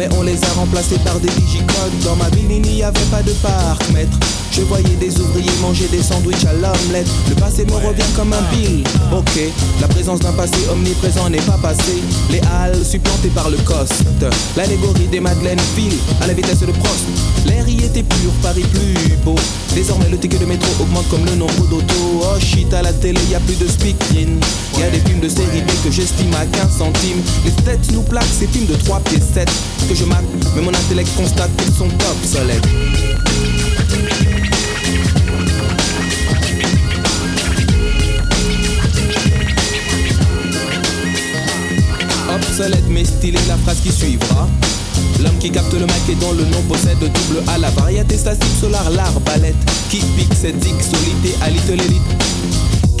Désormais, 0.00 0.18
on 0.18 0.22
les 0.22 0.42
a 0.44 0.52
remplacés 0.54 0.98
par 1.04 1.18
des 1.20 1.28
digicodes. 1.28 1.98
Dans 2.04 2.16
ma 2.16 2.28
ville, 2.30 2.50
il 2.50 2.60
n'y 2.60 2.82
avait 2.82 2.98
pas 3.10 3.22
de 3.22 3.32
parc, 3.32 3.90
maître. 3.90 4.18
Je 4.52 4.62
voyais 4.62 4.96
des 4.98 5.20
ouvriers 5.20 5.50
manger 5.60 5.86
des 5.88 6.02
sandwichs 6.02 6.44
à 6.44 6.52
l'omelette. 6.52 7.08
Le 7.28 7.34
passé 7.34 7.64
me 7.64 7.74
revient 7.74 8.10
comme 8.16 8.32
un 8.32 8.42
bill. 8.52 8.84
Ok, 9.12 9.40
la 9.80 9.88
présence 9.88 10.20
d'un 10.20 10.32
passé 10.32 10.56
omniprésent 10.70 11.28
n'est 11.30 11.42
pas 11.42 11.58
passé. 11.62 12.02
Les 12.30 12.40
halles 12.40 12.84
supplantées 12.84 13.28
par 13.28 13.50
le 13.50 13.58
coste. 13.58 14.04
L'allégorie 14.56 15.06
des 15.06 15.20
Madeleines 15.20 15.60
file 15.76 15.96
à 16.20 16.26
la 16.26 16.34
vitesse 16.34 16.60
de 16.60 16.72
Prost. 16.72 17.06
L'air 17.46 17.68
y 17.68 17.84
était 17.84 18.02
pur, 18.02 18.32
Paris 18.42 18.64
plus 18.72 19.16
beau. 19.24 19.36
Désormais 19.74 20.08
le 20.10 20.18
ticket 20.18 20.38
de 20.38 20.46
métro 20.46 20.68
augmente 20.80 21.08
comme 21.08 21.24
le 21.26 21.36
nombre 21.36 21.66
d'autos. 21.68 22.22
Oh 22.22 22.40
shit, 22.40 22.72
à 22.74 22.82
la 22.82 22.92
télé 22.92 23.20
y 23.30 23.34
a 23.34 23.40
plus 23.40 23.58
de 23.58 23.68
speaking. 23.68 24.40
Y 24.78 24.82
a 24.82 24.90
des 24.90 25.00
films 25.00 25.20
de 25.20 25.28
série 25.28 25.60
B 25.60 25.70
que 25.84 25.90
j'estime 25.90 26.34
à 26.34 26.46
15 26.46 26.78
centimes. 26.78 27.22
Les 27.44 27.52
têtes 27.62 27.92
nous 27.92 28.02
plaquent 28.02 28.24
ces 28.38 28.46
films 28.46 28.66
de 28.66 28.74
3 28.74 29.00
pieds 29.00 29.20
7 29.20 29.48
je 29.94 30.04
marque, 30.04 30.24
mais 30.54 30.62
mon 30.62 30.70
intellect 30.70 31.08
constate 31.16 31.50
qu'ils 31.56 31.72
sont 31.74 31.88
obsolètes. 31.88 32.66
Obsolète 42.34 42.84
mais 42.88 43.04
stylé 43.04 43.38
la 43.48 43.56
phrase 43.56 43.80
qui 43.80 43.90
suivra. 43.90 44.48
L'homme 45.22 45.38
qui 45.38 45.50
capte 45.50 45.72
le 45.72 45.80
mic 45.80 46.08
et 46.08 46.14
dont 46.14 46.32
le 46.32 46.44
nom 46.44 46.62
possède 46.68 46.98
double 46.98 47.42
A 47.48 47.58
La 47.58 47.70
variété 47.70 48.16
statique 48.16 48.56
solar, 48.58 48.88
l'arbalète 48.90 49.54
Qui 49.90 49.98
pique 50.16 50.32
cette 50.34 50.62
zik 50.62 50.74
solité 50.82 51.34
à 51.42 51.50
little 51.50 51.80
elite 51.80 52.29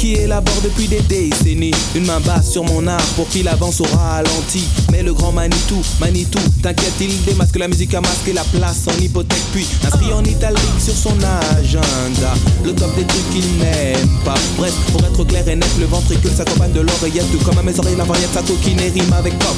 qui 0.00 0.14
élabore 0.14 0.60
depuis 0.64 0.88
des 0.88 1.02
décennies? 1.02 1.74
Une 1.94 2.06
main 2.06 2.20
basse 2.20 2.52
sur 2.52 2.64
mon 2.64 2.86
art 2.86 3.04
pour 3.16 3.28
qu'il 3.28 3.46
avance 3.46 3.80
au 3.80 3.84
ralenti. 3.84 4.64
Mais 4.90 5.02
le 5.02 5.12
grand 5.12 5.30
Manitou, 5.30 5.82
Manitou, 6.00 6.38
t'inquiète 6.62 6.94
il 7.00 7.22
démasque 7.24 7.58
la 7.58 7.68
musique 7.68 7.92
à 7.94 8.00
masquer 8.00 8.32
la 8.32 8.44
place 8.44 8.86
en 8.88 8.98
hypothèque. 8.98 9.44
Puis 9.52 9.66
inscrit 9.84 10.12
en 10.12 10.24
italique 10.24 10.80
sur 10.80 10.94
son 10.94 11.16
agenda. 11.58 12.32
Le 12.64 12.72
top 12.72 12.96
des 12.96 13.04
trucs 13.04 13.30
qu'il 13.30 13.58
n'aime 13.58 14.08
pas. 14.24 14.38
Bref, 14.56 14.72
pour 14.90 15.04
être 15.04 15.24
clair 15.24 15.46
et 15.46 15.56
net, 15.56 15.68
le 15.78 15.86
ventricule 15.86 16.32
s'accompagne 16.34 16.72
de 16.72 16.80
l'oreillette. 16.80 17.30
Tout 17.30 17.44
comme 17.44 17.58
à 17.58 17.62
mes 17.62 17.78
oreilles 17.78 17.96
la 17.96 18.04
variette, 18.04 18.32
sa 18.32 18.40
coquine 18.40 18.80
rime 18.80 19.12
avec 19.12 19.38
pop, 19.38 19.56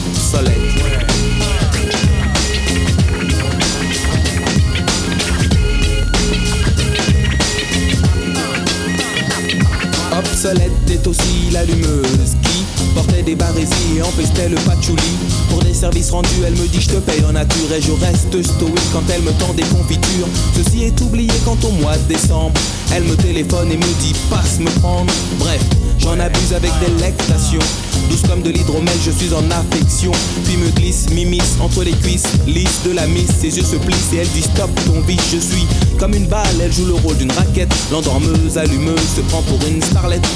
solette 10.43 10.91
est 10.91 11.07
aussi 11.07 11.51
l'allumeuse 11.53 12.35
qui 12.43 12.85
portait 12.97 13.23
des 13.23 13.37
barésies 13.37 13.99
et 13.99 14.03
empestait 14.03 14.49
le 14.49 14.57
patchouli. 14.57 15.13
Pour 15.49 15.63
des 15.63 15.73
services 15.73 16.11
rendus, 16.11 16.43
elle 16.45 16.57
me 16.57 16.67
dit 16.67 16.81
je 16.81 16.89
te 16.89 16.97
paye 16.97 17.25
en 17.25 17.33
nature 17.33 17.73
et 17.73 17.81
je 17.81 17.93
reste 17.93 18.43
stoïque 18.43 18.93
quand 18.93 19.05
elle 19.15 19.23
me 19.23 19.31
tend 19.39 19.55
des 19.55 19.63
confitures. 19.63 20.27
Ceci 20.57 20.83
est 20.83 21.01
oublié 21.01 21.31
quand 21.45 21.65
au 21.65 21.71
mois 21.71 21.97
de 21.97 22.13
décembre, 22.13 22.61
elle 22.93 23.05
me 23.05 23.15
téléphone 23.15 23.71
et 23.71 23.77
me 23.77 24.01
dit 24.01 24.15
passe 24.31 24.59
me 24.59 24.71
prendre. 24.81 25.13
Bref, 25.39 25.63
j'en 26.03 26.19
abuse 26.19 26.53
avec 26.55 26.73
délectation. 26.81 27.61
Douce 28.09 28.23
comme 28.29 28.43
de 28.43 28.51
l'hydromel, 28.51 28.95
je 29.05 29.11
suis 29.11 29.33
en 29.33 29.49
affection. 29.51 30.13
Puis 30.45 30.57
me 30.57 30.69
glisse, 30.71 31.09
m'immisce 31.11 31.57
entre 31.61 31.85
les 31.85 31.93
cuisses, 31.93 32.27
lisse 32.47 32.83
de 32.85 32.93
la 32.93 33.07
miss. 33.07 33.29
Ses 33.41 33.57
yeux 33.57 33.65
se 33.65 33.77
plissent 33.77 34.13
et 34.13 34.19
elle 34.19 34.29
dit 34.29 34.43
stop 34.43 34.71
ton 34.87 35.01
vice. 35.01 35.21
Je 35.33 35.39
suis 35.39 35.67
comme 35.99 36.15
une 36.15 36.27
balle, 36.27 36.61
elle 36.61 36.73
joue 36.73 36.87
le 36.87 36.95
rôle 36.95 37.17
d'une 37.17 37.33
raquette. 37.33 37.73
L'endormeuse, 37.91 38.59
allumeuse, 38.59 39.01
se 39.17 39.21
prend 39.23 39.43
pour 39.43 39.59
une 39.67 39.83
starlette. 39.83 40.27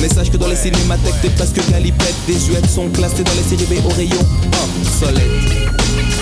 Mais 0.00 0.08
sache 0.08 0.30
que 0.30 0.36
dans 0.36 0.48
les 0.48 0.56
cinémathèques, 0.56 1.20
t'es 1.22 1.30
presque 1.30 1.60
galipette. 1.70 2.14
Des 2.26 2.38
huettes 2.48 2.70
sont 2.70 2.88
classées 2.88 3.24
dans 3.24 3.34
les 3.34 3.56
séries 3.56 3.66
B 3.66 3.84
au 3.84 3.90
rayon 3.90 4.20
obsolète. 4.80 6.15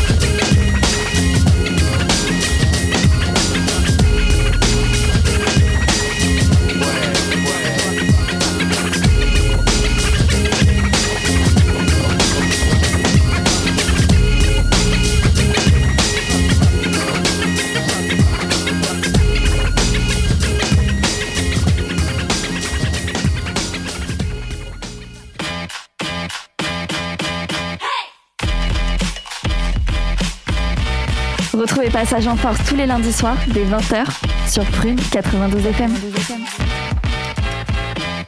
Passage 31.90 32.26
en 32.26 32.36
Force 32.36 32.58
tous 32.68 32.76
les 32.76 32.86
lundis 32.86 33.12
soirs 33.12 33.36
dès 33.48 33.64
20h 33.64 34.04
sur 34.48 34.64
Prune 34.64 34.96
92 35.10 35.66
FM. 35.66 35.94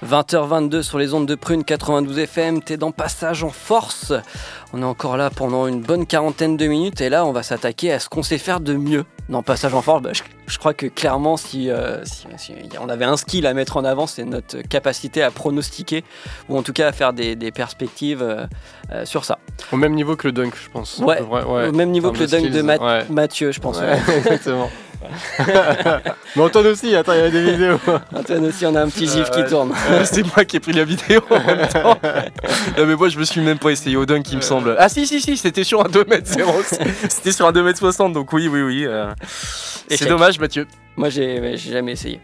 20h22 0.06 0.82
sur 0.82 0.98
les 0.98 1.12
ondes 1.14 1.26
de 1.26 1.34
Prune 1.34 1.64
92 1.64 2.18
FM, 2.20 2.62
t'es 2.62 2.76
dans 2.76 2.92
Passage 2.92 3.42
en 3.42 3.50
Force. 3.50 4.12
On 4.72 4.80
est 4.80 4.84
encore 4.84 5.16
là 5.16 5.30
pendant 5.30 5.66
une 5.66 5.80
bonne 5.80 6.06
quarantaine 6.06 6.56
de 6.56 6.66
minutes 6.66 7.00
et 7.00 7.08
là 7.08 7.26
on 7.26 7.32
va 7.32 7.42
s'attaquer 7.42 7.92
à 7.92 7.98
ce 7.98 8.08
qu'on 8.08 8.22
sait 8.22 8.38
faire 8.38 8.60
de 8.60 8.74
mieux. 8.74 9.04
Dans 9.28 9.42
Passage 9.42 9.74
en 9.74 9.82
Force, 9.82 10.02
bah, 10.02 10.10
je, 10.12 10.22
je 10.46 10.56
crois 10.58 10.72
que 10.72 10.86
clairement 10.86 11.36
si, 11.36 11.68
euh, 11.68 12.04
si- 12.04 12.26
si 12.36 12.52
on 12.80 12.88
avait 12.88 13.04
un 13.04 13.16
skill 13.16 13.44
à 13.46 13.54
mettre 13.54 13.76
en 13.76 13.84
avant, 13.84 14.06
c'est 14.06 14.24
notre 14.24 14.58
capacité 14.62 15.20
à 15.22 15.32
pronostiquer 15.32 16.04
ou 16.48 16.56
en 16.56 16.62
tout 16.62 16.72
cas 16.72 16.86
à 16.86 16.92
faire 16.92 17.12
des, 17.12 17.34
des 17.34 17.50
perspectives 17.50 18.22
euh, 18.22 18.46
euh, 18.92 19.04
sur 19.04 19.24
ça. 19.24 19.38
Au 19.72 19.76
même 19.76 19.94
niveau 19.94 20.14
que 20.14 20.28
le 20.28 20.32
dunk, 20.32 20.52
je 20.62 20.70
pense. 20.70 20.98
Ouais, 20.98 21.20
ouais. 21.20 21.68
Au 21.68 21.72
même 21.72 21.90
niveau 21.90 22.12
que 22.12 22.18
le 22.20 22.26
dunk 22.28 22.48
de 22.50 22.62
ouais. 22.62 23.04
Mathieu, 23.10 23.50
je 23.50 23.58
pense. 23.58 23.80
Ouais, 23.80 23.98
exactement. 24.18 24.70
Mais 26.36 26.42
Antoine 26.42 26.66
aussi, 26.68 26.94
attends, 26.94 27.12
il 27.12 27.18
y 27.18 27.20
avait 27.22 27.30
des 27.30 27.50
vidéos. 27.52 27.78
Antoine 28.14 28.46
aussi, 28.46 28.66
on 28.66 28.74
a 28.74 28.82
un 28.82 28.88
petit 28.88 29.06
gif 29.08 29.30
qui 29.30 29.44
tourne. 29.44 29.72
c'est 30.04 30.24
moi 30.34 30.44
qui 30.44 30.56
ai 30.56 30.60
pris 30.60 30.72
la 30.72 30.84
vidéo 30.84 31.20
en 31.30 31.40
même 31.44 31.66
temps. 31.72 31.98
Non, 32.78 32.86
mais 32.86 32.94
moi 32.96 33.08
je 33.08 33.18
me 33.18 33.24
suis 33.24 33.40
même 33.40 33.58
pas 33.58 33.70
essayé 33.70 33.96
au 33.96 34.06
dunk 34.06 34.22
il 34.30 34.36
me 34.36 34.42
semble. 34.42 34.76
Ah 34.78 34.88
si 34.88 35.06
si 35.06 35.20
si 35.20 35.36
c'était 35.36 35.64
sur 35.64 35.80
un 35.80 35.88
2m0 35.88 36.46
C'était 37.08 37.32
sur 37.32 37.46
un 37.46 37.52
2m60 37.52 38.12
donc 38.12 38.32
oui 38.32 38.48
oui 38.48 38.62
oui. 38.62 38.84
euh, 38.86 39.12
C'est 39.88 40.06
dommage 40.08 40.38
Mathieu. 40.38 40.66
Moi, 40.98 41.10
j'ai 41.10 41.56
jamais 41.58 41.92
essayé. 41.92 42.20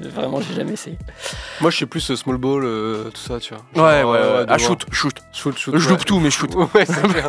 Vraiment, 0.00 0.42
j'ai 0.42 0.54
jamais 0.54 0.72
essayé. 0.74 0.98
Moi, 1.62 1.70
je 1.70 1.76
suis 1.76 1.86
plus 1.86 2.10
euh, 2.10 2.16
small 2.16 2.36
ball, 2.36 2.64
euh, 2.66 3.04
tout 3.04 3.20
ça, 3.22 3.40
tu 3.40 3.54
vois. 3.54 3.82
Ouais 3.82 4.02
Genre, 4.02 4.10
ouais, 4.12 4.18
euh, 4.20 4.40
ouais. 4.40 4.46
Ah 4.46 4.58
shoot 4.58 4.84
shoot. 4.92 5.14
Shoot, 5.32 5.56
shoot. 5.56 5.74
Je 5.78 5.84
ouais. 5.86 5.90
loupe 5.92 6.04
tout 6.04 6.20
mais 6.20 6.30
shoot. 6.30 6.54
Ouais, 6.54 6.84
c'est 6.84 7.02
clair. 7.08 7.28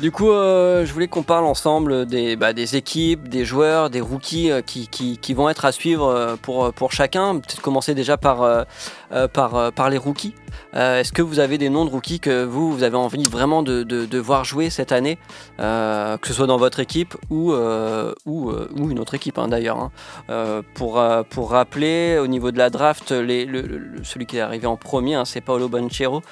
Du 0.00 0.12
coup, 0.12 0.30
euh, 0.30 0.86
je 0.86 0.92
voulais 0.92 1.08
qu'on 1.08 1.22
parle 1.24 1.44
ensemble 1.44 2.06
des, 2.06 2.36
bah, 2.36 2.52
des 2.52 2.76
équipes, 2.76 3.28
des 3.28 3.44
joueurs, 3.44 3.90
des 3.90 4.00
rookies 4.00 4.50
euh, 4.50 4.62
qui, 4.62 4.86
qui- 4.88 5.18
qui 5.18 5.34
vont 5.34 5.48
être 5.48 5.64
à 5.64 5.72
suivre 5.72 6.06
euh, 6.06 6.36
pour, 6.40 6.72
pour 6.72 6.92
chacun. 6.92 7.34
Peut-être 7.40 7.60
commencer 7.60 7.94
déjà 7.94 8.16
par, 8.16 8.42
euh, 8.42 8.62
euh, 8.62 8.64
par, 9.10 9.54
euh, 9.54 9.70
par 9.70 9.90
les 9.90 9.98
rookies. 9.98 10.34
Euh, 10.74 11.00
Est-ce 11.00 11.12
que 11.12 11.22
vous 11.22 11.38
avez 11.38 11.58
des 11.58 11.68
noms 11.68 11.84
de 11.84 11.90
rookies 11.90 12.20
que 12.20 12.44
vous, 12.44 12.82
avez 12.82 12.96
envie 12.96 13.24
vraiment 13.24 13.62
de, 13.62 14.18
voir 14.18 14.44
jouer 14.44 14.70
cette 14.70 14.92
année, 14.92 15.18
euh, 15.60 16.16
que 16.18 16.28
ce 16.28 16.34
soit 16.34 16.46
dans 16.46 16.56
votre 16.56 16.80
équipe 16.80 17.16
ou, 17.30 17.52
euh, 17.52 18.12
ou, 18.26 18.50
euh, 18.50 18.68
ou 18.76 18.90
une 18.90 18.98
autre 18.98 19.14
équipe 19.14 19.38
hein, 19.38 19.48
d'ailleurs 19.48 19.78
hein. 19.78 19.90
Euh, 20.30 20.62
pour, 20.74 20.98
euh, 20.98 21.22
rappeler, 21.36 22.18
au 22.20 22.26
niveau 22.26 22.50
de 22.50 22.58
la 22.58 22.68
draft, 22.68 23.08
celui 23.08 24.26
qui 24.26 24.36
est 24.36 24.40
arrivé 24.40 24.66
en 24.66 24.76
premier, 24.76 25.14
hein, 25.14 25.24
c'est 25.24 25.40
Paolo 25.40 25.68
Banchero, 25.68 26.22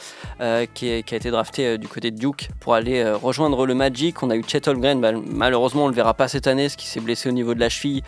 euh, 0.41 0.67
qui, 0.75 0.91
a 0.91 0.99
été 0.99 1.31
drafté 1.31 1.67
euh, 1.67 1.79
du 1.79 1.89
côté 1.89 2.11
de 2.11 2.19
Duke 2.19 2.51
pour 2.61 2.75
aller 2.75 3.01
euh, 3.01 3.17
rejoindre 3.17 3.67
le 3.67 3.75
Magic. 3.75 4.23
On 4.23 4.31
a 4.31 4.37
eu 4.37 4.45
Chet 4.47 4.69
Holmgren, 4.69 5.01
malheureusement 5.27 5.85
on 5.85 5.89
le 5.89 5.95
verra 5.95 6.15
pas 6.15 6.29
cette 6.29 6.47
année, 6.47 6.69
ce 6.69 6.77
qui 6.77 6.87
s'est 6.87 7.01
blessé 7.01 7.29
au 7.29 7.33
niveau 7.33 7.55
de 7.55 7.61
la 7.61 7.69
cheville. 7.69 8.03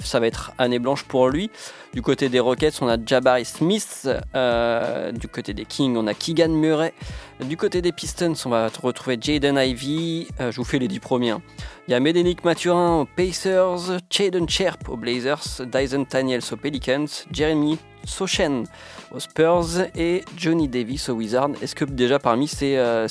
Ça 0.00 0.20
va 0.20 0.26
être 0.26 0.52
année 0.58 0.78
blanche 0.78 1.02
pour 1.04 1.28
lui. 1.28 1.50
Du 1.96 2.02
côté 2.02 2.28
des 2.28 2.40
Rockets, 2.40 2.82
on 2.82 2.88
a 2.88 2.98
Jabari 3.02 3.46
Smith. 3.46 4.06
Euh, 4.34 5.12
du 5.12 5.28
côté 5.28 5.54
des 5.54 5.64
Kings, 5.64 5.96
on 5.96 6.06
a 6.06 6.12
Keegan 6.12 6.50
Murray. 6.50 6.92
Du 7.40 7.56
côté 7.56 7.80
des 7.80 7.90
Pistons, 7.90 8.34
on 8.44 8.50
va 8.50 8.68
retrouver 8.82 9.16
Jaden 9.18 9.56
Ivey. 9.56 10.26
Euh, 10.38 10.52
je 10.52 10.58
vous 10.58 10.64
fais 10.64 10.78
les 10.78 10.88
10 10.88 11.00
premiers. 11.00 11.30
hein. 11.30 11.40
Il 11.88 11.92
y 11.92 11.94
a 11.94 12.00
Médénic 12.00 12.44
Mathurin 12.44 13.00
aux 13.00 13.06
Pacers, 13.06 13.98
Jaden 14.10 14.46
Sherp 14.46 14.90
aux 14.90 14.98
Blazers, 14.98 15.42
Dyson 15.72 16.04
Daniels 16.10 16.42
aux 16.52 16.56
Pelicans, 16.56 17.06
Jeremy 17.32 17.78
Sochen 18.04 18.64
aux 19.10 19.18
Spurs 19.18 19.86
et 19.94 20.22
Johnny 20.36 20.68
Davis 20.68 21.08
aux 21.08 21.14
Wizards. 21.14 21.52
Est-ce 21.62 21.74
que 21.74 21.86
déjà 21.86 22.18
parmi 22.18 22.46
ces, 22.46 22.76
euh, 22.76 23.06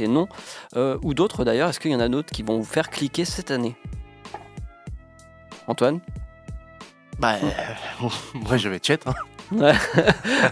noms, 0.00 0.28
ou 1.02 1.14
d'autres 1.14 1.46
d'ailleurs, 1.46 1.70
est-ce 1.70 1.80
qu'il 1.80 1.92
y 1.92 1.96
en 1.96 2.00
a 2.00 2.08
d'autres 2.10 2.32
qui 2.32 2.42
vont 2.42 2.58
vous 2.58 2.64
faire 2.64 2.90
cliquer 2.90 3.24
cette 3.24 3.50
année? 3.50 3.76
Antoine? 5.66 6.00
Bah 7.20 7.36
euh, 7.42 8.08
moi 8.34 8.56
j'avais 8.56 8.80
Chet. 8.82 8.98
hein. 9.06 9.14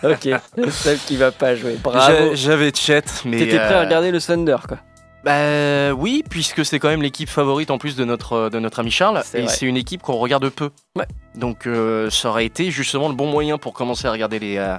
Ok, 0.03 0.29
le 0.57 0.71
seul 0.71 0.99
qui 0.99 1.17
va 1.17 1.31
pas 1.31 1.55
jouer. 1.55 1.75
J'a- 1.75 1.81
Bravo. 1.83 2.35
J'avais 2.35 2.73
Chet 2.75 3.03
mais. 3.25 3.39
T'étais 3.39 3.57
prêt 3.57 3.75
à 3.75 3.79
euh, 3.81 3.85
regarder 3.85 4.11
le 4.11 4.21
Thunder 4.21 4.57
quoi. 4.67 4.79
Bah 5.25 5.93
oui, 5.95 6.23
puisque 6.31 6.65
c'est 6.65 6.79
quand 6.79 6.89
même 6.89 7.03
l'équipe 7.03 7.29
favorite 7.29 7.73
en 7.73 7.79
plus 7.79 7.97
de 7.97 8.05
notre, 8.05 8.51
de 8.51 8.59
notre 8.61 8.79
ami 8.79 8.91
Charles. 8.93 9.21
C'est 9.25 9.41
Et 9.41 9.43
vrai. 9.43 9.53
c'est 9.53 9.67
une 9.67 9.77
équipe 9.77 10.01
qu'on 10.01 10.15
regarde 10.17 10.49
peu. 10.49 10.71
Ouais. 10.97 11.07
Donc 11.35 11.67
euh, 11.67 12.09
ça 12.09 12.29
aurait 12.31 12.47
été 12.47 12.71
justement 12.71 13.09
le 13.09 13.15
bon 13.15 13.27
moyen 13.27 13.59
pour 13.59 13.73
commencer 13.73 14.07
à 14.07 14.13
regarder 14.13 14.39
les. 14.39 14.57
euh, 14.59 14.77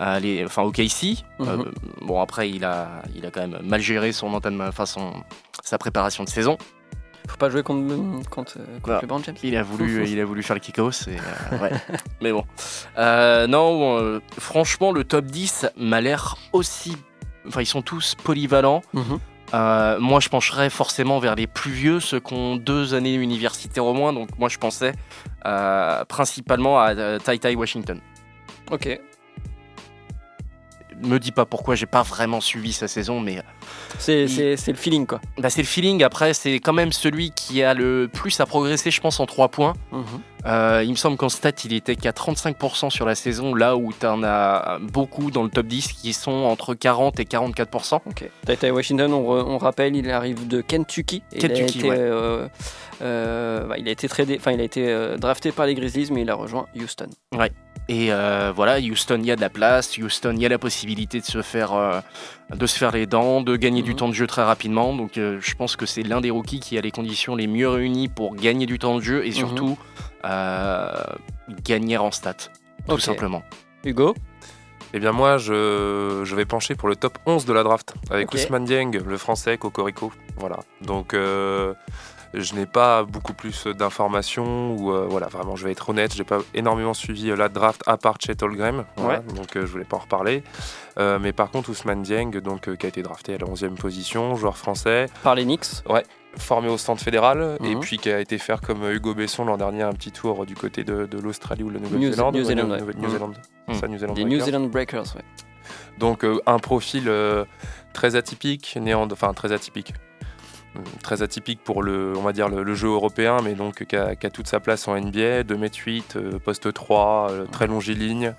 euh, 0.00 0.18
les 0.20 0.44
enfin, 0.44 0.62
OKC. 0.62 1.24
Euh, 1.40 1.44
Mhm. 1.56 1.72
bon, 2.02 2.20
après, 2.20 2.50
il 2.50 2.64
a, 2.64 2.88
il 3.16 3.26
a 3.26 3.30
quand 3.30 3.40
même 3.40 3.58
mal 3.62 3.80
géré 3.80 4.12
son 4.12 4.32
entraînement, 4.34 4.66
enfin, 4.68 4.86
son- 4.86 5.12
sa 5.62 5.76
préparation 5.78 6.22
de 6.24 6.28
saison. 6.28 6.56
Faut 7.28 7.36
pas 7.36 7.50
jouer 7.50 7.62
contre, 7.62 8.28
contre, 8.28 8.58
euh, 8.58 8.80
contre 8.80 9.00
LeBron 9.02 9.22
James. 9.24 9.36
Il 9.42 9.56
a 9.56 9.62
voulu, 9.62 10.06
il 10.08 10.20
a 10.20 10.24
voulu 10.24 10.42
faire 10.42 10.54
le 10.54 10.60
kick-off. 10.60 11.08
et, 11.08 11.16
euh, 11.16 11.58
ouais. 11.62 11.70
Mais 12.20 12.32
bon. 12.32 12.44
Euh, 12.98 13.46
non, 13.46 14.20
franchement, 14.38 14.92
le 14.92 15.04
top 15.04 15.24
10 15.26 15.66
m'a 15.76 16.00
l'air 16.00 16.36
aussi. 16.52 16.96
Enfin, 17.46 17.60
ils 17.60 17.66
sont 17.66 17.82
tous 17.82 18.14
polyvalents. 18.14 18.82
Mhm. 18.92 19.18
Euh, 19.52 20.00
moi, 20.00 20.20
je 20.20 20.28
pencherais 20.28 20.70
forcément 20.70 21.18
vers 21.18 21.34
les 21.36 21.46
plus 21.46 21.70
vieux, 21.70 22.00
ceux 22.00 22.18
qui 22.18 22.32
ont 22.34 22.56
deux 22.56 22.94
années 22.94 23.14
universitaires 23.14 23.84
au 23.84 23.94
moins. 23.94 24.12
Donc, 24.12 24.30
moi, 24.38 24.48
je 24.48 24.58
pensais 24.58 24.92
euh, 25.46 26.04
principalement 26.06 26.80
à 26.80 26.94
euh, 26.94 27.18
Tai 27.18 27.38
Tai 27.38 27.54
Washington. 27.54 28.00
Ok. 28.70 29.00
Me 31.02 31.18
dis 31.18 31.32
pas 31.32 31.44
pourquoi 31.44 31.74
j'ai 31.74 31.86
pas 31.86 32.02
vraiment 32.02 32.40
suivi 32.40 32.72
sa 32.72 32.88
saison, 32.88 33.20
mais 33.20 33.42
C'est 33.98 34.24
Il- 34.24 34.58
c'est- 34.58 34.72
le 34.72 34.78
feeling 34.78 35.06
quoi. 35.06 35.20
bah, 35.38 35.50
c'est 35.50 35.62
le 35.62 35.66
feeling. 35.66 36.02
Après, 36.02 36.34
c'est 36.34 36.54
quand 36.60 36.72
même 36.72 36.92
celui 36.92 37.30
qui 37.30 37.62
a 37.62 37.74
le 37.74 38.08
plus 38.12 38.38
à 38.40 38.46
progresser, 38.46 38.90
je 38.90 39.00
pense, 39.00 39.20
en 39.20 39.26
3 39.26 39.48
points. 39.48 39.74
Mhm. 39.92 40.04
Euh, 40.46 40.82
il 40.84 40.90
me 40.90 40.96
semble 40.96 41.16
qu'en 41.16 41.30
stat, 41.30 41.52
il 41.64 41.72
était 41.72 41.96
qu'à 41.96 42.12
35% 42.12 42.90
sur 42.90 43.06
la 43.06 43.14
saison, 43.14 43.54
là 43.54 43.76
où 43.76 43.92
tu 43.98 44.04
en 44.06 44.22
as 44.22 44.78
beaucoup 44.82 45.30
dans 45.30 45.42
le 45.42 45.48
top 45.48 45.66
10 45.66 45.92
qui 45.92 46.12
sont 46.12 46.30
entre 46.32 46.74
40 46.74 47.18
et 47.18 47.24
44%. 47.24 48.02
Ok. 48.06 48.28
Tata 48.44 48.70
Washington, 48.72 49.12
on, 49.14 49.22
re- 49.22 49.44
on 49.46 49.56
rappelle, 49.58 49.96
il 49.96 50.10
arrive 50.10 50.46
de 50.46 50.60
Kentucky. 50.60 51.22
Kentucky, 51.38 51.48
il 51.48 51.62
a 51.62 51.64
été, 51.64 51.88
ouais. 51.88 51.96
euh, 51.98 52.48
euh, 53.00 53.64
bah, 53.66 53.76
il 53.78 53.88
a 53.88 53.90
été 53.90 54.06
tradé, 54.08 54.38
il 54.52 54.60
a 54.60 54.64
été 54.64 54.86
euh, 54.88 55.16
drafté 55.16 55.50
par 55.50 55.64
les 55.66 55.74
Grizzlies, 55.74 56.08
mais 56.12 56.22
il 56.22 56.30
a 56.30 56.34
rejoint 56.34 56.66
Houston. 56.76 57.08
Et 57.88 58.12
euh, 58.12 58.50
voilà, 58.54 58.78
Houston, 58.78 59.18
il 59.20 59.26
y 59.26 59.30
a 59.30 59.36
de 59.36 59.42
la 59.42 59.50
place. 59.50 59.98
Houston, 59.98 60.32
il 60.36 60.40
y 60.42 60.46
a 60.46 60.48
la 60.48 60.58
possibilité 60.58 61.20
de 61.20 61.24
se 61.26 61.42
faire, 61.42 61.74
euh, 61.74 62.00
de 62.54 62.66
se 62.66 62.78
faire 62.78 62.92
les 62.92 63.04
dents, 63.06 63.42
de 63.42 63.56
gagner 63.56 63.82
du 63.82 63.90
Mhm. 63.90 63.96
temps 63.96 64.08
de 64.08 64.14
jeu 64.14 64.26
très 64.26 64.42
rapidement. 64.42 64.94
Donc, 64.96 65.18
euh, 65.18 65.38
je 65.40 65.54
pense 65.54 65.76
que 65.76 65.84
c'est 65.84 66.02
l'un 66.02 66.22
des 66.22 66.30
rookies 66.30 66.60
qui 66.60 66.78
a 66.78 66.80
les 66.80 66.90
conditions 66.90 67.36
les 67.36 67.46
mieux 67.46 67.68
réunies 67.68 68.08
pour 68.08 68.36
gagner 68.36 68.64
du 68.64 68.78
temps 68.78 68.96
de 68.96 69.00
jeu 69.02 69.24
et 69.26 69.28
Mhm. 69.28 69.34
surtout 69.34 69.78
euh, 70.24 70.92
gagner 71.64 71.98
en 71.98 72.10
stats, 72.10 72.48
tout 72.88 72.98
simplement. 72.98 73.42
Hugo? 73.84 74.14
Eh 74.94 75.00
bien 75.00 75.12
moi, 75.12 75.36
je, 75.38 76.22
je 76.24 76.34
vais 76.36 76.44
pencher 76.46 76.74
pour 76.76 76.88
le 76.88 76.96
top 76.96 77.18
11 77.26 77.44
de 77.44 77.52
la 77.52 77.62
draft, 77.64 77.94
avec 78.10 78.28
Ok. 78.28 78.34
Ousmane 78.34 78.64
Dieng, 78.64 78.92
le 79.04 79.18
français, 79.18 79.58
Cocorico. 79.58 80.12
Voilà. 80.38 80.60
Donc 80.80 81.12
euh, 81.12 81.74
je 82.34 82.54
n'ai 82.54 82.66
pas 82.66 83.04
beaucoup 83.04 83.32
plus 83.34 83.66
d'informations, 83.66 84.76
ou 84.76 84.92
euh, 84.92 85.06
voilà, 85.08 85.28
vraiment, 85.28 85.56
je 85.56 85.64
vais 85.64 85.72
être 85.72 85.88
honnête, 85.88 86.14
j'ai 86.14 86.24
pas 86.24 86.38
énormément 86.54 86.94
suivi 86.94 87.30
euh, 87.30 87.36
la 87.36 87.48
draft, 87.48 87.82
à 87.86 87.96
part 87.96 88.16
Chet 88.20 88.42
Holmgren, 88.42 88.84
voilà, 88.96 89.20
donc 89.20 89.56
euh, 89.56 89.62
je 89.62 89.66
voulais 89.72 89.84
pas 89.84 89.96
en 89.96 90.00
reparler. 90.00 90.42
Euh, 90.98 91.18
mais 91.20 91.32
par 91.32 91.50
contre, 91.50 91.70
Ousmane 91.70 92.02
Dieng, 92.02 92.30
donc, 92.40 92.74
qui 92.76 92.86
a 92.86 92.88
été 92.88 93.02
drafté 93.02 93.34
à 93.34 93.38
la 93.38 93.46
11e 93.46 93.74
position, 93.76 94.34
joueur 94.36 94.56
français, 94.56 95.06
Par 95.22 95.34
les 95.34 95.44
Knicks. 95.44 95.82
formé 96.36 96.68
au 96.68 96.78
centre 96.78 97.00
fédéral, 97.02 97.58
et 97.62 97.74
Mhm. 97.76 97.80
puis 97.80 97.96
qui 97.98 98.10
a 98.10 98.18
été 98.20 98.38
faire 98.38 98.60
comme 98.60 98.90
Hugo 98.90 99.14
Besson 99.14 99.44
l'an 99.44 99.56
dernier, 99.56 99.82
un 99.82 99.92
petit 99.92 100.10
tour 100.10 100.44
du 100.46 100.56
côté 100.56 100.82
de, 100.82 101.06
de 101.06 101.18
l'Australie 101.18 101.62
ou 101.62 101.68
de 101.70 101.74
la 101.74 101.80
New- 101.80 101.90
Nouvelle-Zélande. 101.90 102.34
New 102.34 102.40
Ouais, 102.40 102.44
Zealand, 102.46 102.66
New- 102.66 102.72
ouais. 102.72 102.80
New- 102.80 102.92
New 103.00 103.06
Mhm. 103.06 103.10
Zealand. 103.10 103.32
Mhm. 103.68 103.74
Ça, 103.74 103.86
New 103.88 103.98
Zealand 103.98 104.14
Des 104.14 104.22
New 104.24 104.28
Breakers. 104.30 104.44
Zealand 104.46 104.66
Breakers, 104.66 105.14
ouais. 105.16 105.22
Donc 105.98 106.24
euh, 106.24 106.40
un 106.46 106.58
profil 106.58 107.04
euh, 107.06 107.44
très 107.92 108.16
atypique, 108.16 108.76
néant, 108.80 109.06
enfin 109.12 109.32
très 109.32 109.52
atypique, 109.52 109.94
très 111.02 111.22
atypique 111.22 111.62
pour 111.62 111.82
le, 111.82 112.14
on 112.16 112.22
va 112.22 112.32
dire 112.32 112.48
le, 112.48 112.74
jeu 112.74 112.88
européen, 112.88 113.38
mais 113.42 113.54
donc 113.54 113.84
qui 113.84 113.96
a, 113.96 114.14
toute 114.16 114.46
sa 114.46 114.60
place 114.60 114.88
en 114.88 114.98
NBA, 114.98 115.42
2m8, 115.42 116.16
euh, 116.16 116.38
poste 116.38 116.72
3, 116.72 117.28
euh, 117.30 117.46
très 117.46 117.66
longiligne, 117.66 118.34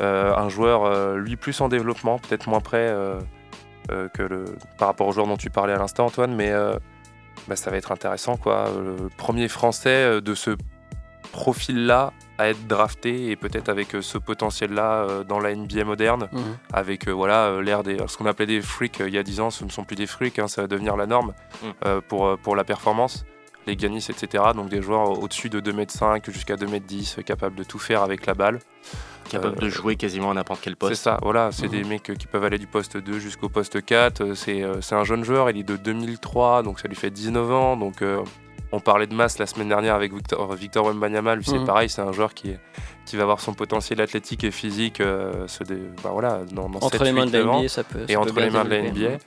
Euh, 0.00 0.34
un 0.34 0.48
joueur 0.48 0.84
euh, 0.84 1.18
lui 1.18 1.36
plus 1.36 1.60
en 1.60 1.68
développement, 1.68 2.18
peut-être 2.18 2.48
moins 2.48 2.60
prêt 2.60 2.94
que 4.14 4.22
le, 4.22 4.44
par 4.78 4.88
rapport 4.88 5.06
au 5.08 5.12
joueur 5.12 5.26
dont 5.26 5.36
tu 5.36 5.50
parlais 5.50 5.74
à 5.74 5.78
l'instant 5.78 6.06
Antoine, 6.06 6.34
mais 6.34 6.50
bah, 7.46 7.56
ça 7.56 7.70
va 7.70 7.76
être 7.76 7.92
intéressant 7.92 8.36
quoi. 8.36 8.70
Le 8.74 9.08
premier 9.10 9.48
français 9.48 10.22
de 10.22 10.34
ce 10.34 10.56
profil-là 11.32 12.12
à 12.42 12.48
être 12.50 12.66
drafté 12.66 13.30
et 13.30 13.36
peut-être 13.36 13.68
avec 13.68 13.94
euh, 13.94 14.02
ce 14.02 14.18
potentiel-là 14.18 15.06
euh, 15.08 15.24
dans 15.24 15.40
la 15.40 15.54
NBA 15.54 15.84
moderne 15.84 16.28
Mhm. 16.32 16.40
avec 16.72 17.08
euh, 17.08 17.12
voilà 17.12 17.46
euh, 17.46 17.62
l'ère 17.62 17.82
des 17.82 17.96
ce 18.06 18.16
qu'on 18.16 18.26
appelait 18.26 18.46
des 18.46 18.60
freaks 18.60 19.00
euh, 19.00 19.08
il 19.08 19.14
y 19.14 19.18
a 19.18 19.22
10 19.22 19.40
ans 19.40 19.50
ce 19.50 19.64
ne 19.64 19.70
sont 19.70 19.84
plus 19.84 19.96
des 19.96 20.06
freaks 20.06 20.38
hein, 20.38 20.48
ça 20.48 20.62
va 20.62 20.68
devenir 20.68 20.96
la 20.96 21.06
norme 21.06 21.32
Mm. 21.62 21.66
euh, 21.86 22.00
pour, 22.06 22.38
pour 22.38 22.56
la 22.56 22.64
performance 22.64 23.24
les 23.66 23.78
Giannis 23.78 24.06
etc 24.10 24.44
donc 24.56 24.68
des 24.68 24.82
joueurs 24.82 25.10
au-dessus 25.22 25.48
de 25.48 25.60
2m5 25.60 26.28
jusqu'à 26.32 26.56
2m10 26.56 27.18
euh, 27.18 27.22
capables 27.22 27.54
de 27.56 27.64
tout 27.64 27.78
faire 27.78 28.02
avec 28.02 28.26
la 28.26 28.34
balle 28.34 28.58
Capable 29.30 29.56
Euh, 29.58 29.60
de 29.66 29.68
jouer 29.70 29.94
quasiment 29.96 30.32
à 30.32 30.34
n'importe 30.34 30.60
quel 30.62 30.72
c'est 30.72 30.78
poste. 30.88 31.02
ça 31.02 31.18
voilà 31.22 31.52
c'est 31.52 31.66
Mhm. 31.66 31.70
des 31.72 31.84
mecs 31.84 32.10
euh, 32.10 32.14
qui 32.14 32.26
peuvent 32.26 32.44
aller 32.44 32.58
du 32.58 32.66
poste 32.66 32.96
2 32.96 33.18
jusqu'au 33.20 33.48
poste 33.48 33.82
4 33.84 34.20
euh, 34.20 34.34
c'est 34.34 34.62
euh, 34.64 34.80
c'est 34.80 34.96
un 34.96 35.04
jeune 35.04 35.22
joueur 35.24 35.48
il 35.50 35.58
est 35.58 35.62
de 35.62 35.76
2003 35.76 36.64
donc 36.64 36.80
ça 36.80 36.88
lui 36.88 36.96
fait 36.96 37.10
19 37.10 37.50
ans 37.52 37.76
donc 37.76 38.02
euh, 38.02 38.20
on 38.72 38.80
parlait 38.80 39.06
de 39.06 39.14
masse 39.14 39.38
la 39.38 39.46
semaine 39.46 39.68
dernière 39.68 39.94
avec 39.94 40.12
Victor, 40.14 40.52
Victor 40.54 40.86
Wembanyama, 40.86 41.34
lui 41.36 41.44
c'est 41.44 41.58
Mhm. 41.58 41.66
pareil, 41.66 41.88
c'est 41.88 42.00
un 42.02 42.12
joueur 42.12 42.32
qui, 42.34 42.54
qui 43.06 43.16
va 43.16 43.22
avoir 43.24 43.40
son 43.40 43.52
potentiel 43.54 44.00
athlétique 44.00 44.44
et 44.44 44.50
physique 44.50 45.00
euh, 45.00 45.46
se 45.46 45.62
dé- 45.64 45.76
bah 46.02 46.10
voilà, 46.12 46.40
dans, 46.50 46.68
dans 46.68 46.78
Entre 46.78 46.92
7, 46.98 47.02
les 47.02 47.12
mains 47.12 47.24
8, 47.26 47.30
de 47.32 47.38
la 47.38 47.44
9 47.44 47.52
ans 47.54 47.58
NBA, 47.60 47.68
ça 47.68 47.84
peut. 47.84 48.04
et 48.08 48.12
ça 48.14 48.20
entre 48.20 48.40
les 48.40 48.50
mains 48.50 48.64
de 48.64 48.70
la. 48.70 49.18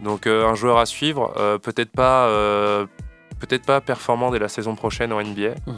Donc 0.00 0.26
euh, 0.26 0.46
un 0.46 0.54
joueur 0.54 0.78
à 0.78 0.86
suivre, 0.86 1.32
euh, 1.36 1.58
peut-être 1.58 1.90
pas, 1.92 2.26
euh, 2.26 2.86
peut-être 3.40 3.64
pas 3.66 3.80
performant 3.80 4.30
dès 4.30 4.38
la 4.38 4.48
saison 4.48 4.74
prochaine 4.74 5.12
en 5.12 5.20
NBA. 5.22 5.54
Mhm. 5.66 5.74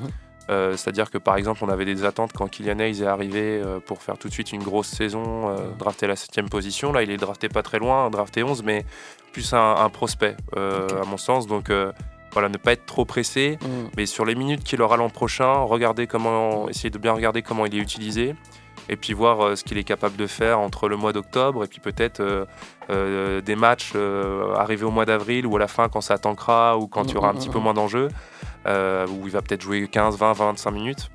Euh, 0.50 0.76
C'est-à-dire 0.76 1.10
que 1.10 1.18
par 1.18 1.36
exemple, 1.36 1.62
on 1.62 1.68
avait 1.68 1.84
des 1.84 2.04
attentes 2.04 2.32
quand 2.32 2.48
Kylian 2.48 2.78
Hayes 2.78 3.02
est 3.02 3.06
arrivé 3.06 3.60
euh, 3.62 3.80
pour 3.80 4.02
faire 4.02 4.16
tout 4.16 4.28
de 4.28 4.32
suite 4.32 4.52
une 4.52 4.62
grosse 4.62 4.88
saison, 4.88 5.50
euh, 5.50 5.56
drafté 5.78 6.06
à 6.06 6.08
la 6.08 6.16
7 6.16 6.48
position. 6.48 6.90
Là, 6.92 7.02
il 7.02 7.10
est 7.10 7.16
drafté 7.18 7.48
pas 7.50 7.62
très 7.62 7.78
loin, 7.78 8.08
drafté 8.10 8.42
11, 8.42 8.62
mais 8.62 8.84
plus 9.32 9.52
un, 9.52 9.74
un 9.76 9.88
prospect, 9.90 10.36
euh, 10.56 10.88
à 11.02 11.04
mon 11.04 11.18
sens. 11.18 11.46
Donc 11.46 11.68
euh, 11.70 11.92
voilà, 12.32 12.48
ne 12.48 12.56
pas 12.56 12.72
être 12.72 12.86
trop 12.86 13.04
pressé. 13.04 13.58
Mhm. 13.62 13.90
Mais 13.96 14.06
sur 14.06 14.24
les 14.24 14.34
minutes 14.34 14.64
qu'il 14.64 14.82
aura 14.82 14.96
l'an 14.96 15.10
prochain, 15.10 15.52
regardez 15.62 16.06
comment, 16.06 16.68
essayer 16.68 16.90
de 16.90 16.98
bien 16.98 17.12
regarder 17.12 17.42
comment 17.42 17.66
il 17.66 17.74
est 17.74 17.80
utilisé. 17.80 18.34
Et 18.90 18.96
puis 18.96 19.12
voir 19.12 19.40
euh, 19.40 19.56
ce 19.56 19.64
qu'il 19.64 19.76
est 19.76 19.84
capable 19.84 20.16
de 20.16 20.26
faire 20.26 20.58
entre 20.60 20.88
le 20.88 20.96
mois 20.96 21.12
d'octobre 21.12 21.62
et 21.62 21.66
puis 21.66 21.80
peut-être 21.80 22.20
euh, 22.20 22.46
euh, 22.90 23.40
des 23.42 23.54
matchs 23.54 23.92
arrivés 24.56 24.84
au 24.84 24.90
mois 24.90 25.04
d'avril 25.04 25.46
ou 25.46 25.56
à 25.56 25.58
la 25.58 25.68
fin 25.68 25.88
quand 25.88 26.00
ça 26.00 26.18
tankera 26.18 26.78
ou 26.78 26.86
quand 26.86 27.04
il 27.04 27.14
y 27.14 27.16
aura 27.16 27.28
un 27.28 27.34
petit 27.34 27.50
peu 27.50 27.58
moins 27.58 27.74
d'enjeux, 27.74 28.08
où 28.66 29.26
il 29.26 29.30
va 29.30 29.42
peut-être 29.42 29.62
jouer 29.62 29.86
15, 29.88 30.16
20, 30.16 30.32
25 30.32 30.70
minutes. 30.70 31.10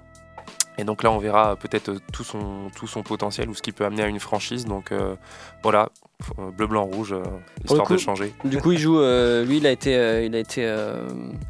Et 0.77 0.83
donc 0.85 1.03
là, 1.03 1.11
on 1.11 1.19
verra 1.19 1.55
peut-être 1.55 1.89
euh, 1.89 1.99
tout 2.11 2.23
son, 2.23 2.69
tout 2.75 2.87
son 2.87 3.03
potentiel 3.03 3.47
ou 3.49 3.53
ce 3.53 3.61
qu'il 3.61 3.73
peut 3.73 3.85
amener 3.85 4.01
à 4.03 4.07
une 4.07 4.19
franchise. 4.19 4.65
Donc 4.65 4.91
euh, 4.91 5.15
voilà, 5.61 5.89
euh, 6.39 6.49
bleu, 6.49 6.65
blanc, 6.65 6.83
rouge, 6.83 7.13
euh, 7.13 7.21
histoire 7.63 7.85
coup, 7.85 7.93
de 7.93 7.99
changer. 7.99 8.33
Du 8.43 8.57
coup, 8.59 8.71
il 8.71 8.79
joue. 8.79 8.99
euh, 8.99 9.45
lui, 9.45 9.57
il 9.57 9.67
a 9.67 9.71
été, 9.71 9.95
euh, 9.95 10.23
il 10.25 10.35
a 10.35 10.39
été 10.39 10.65
euh, 10.65 11.07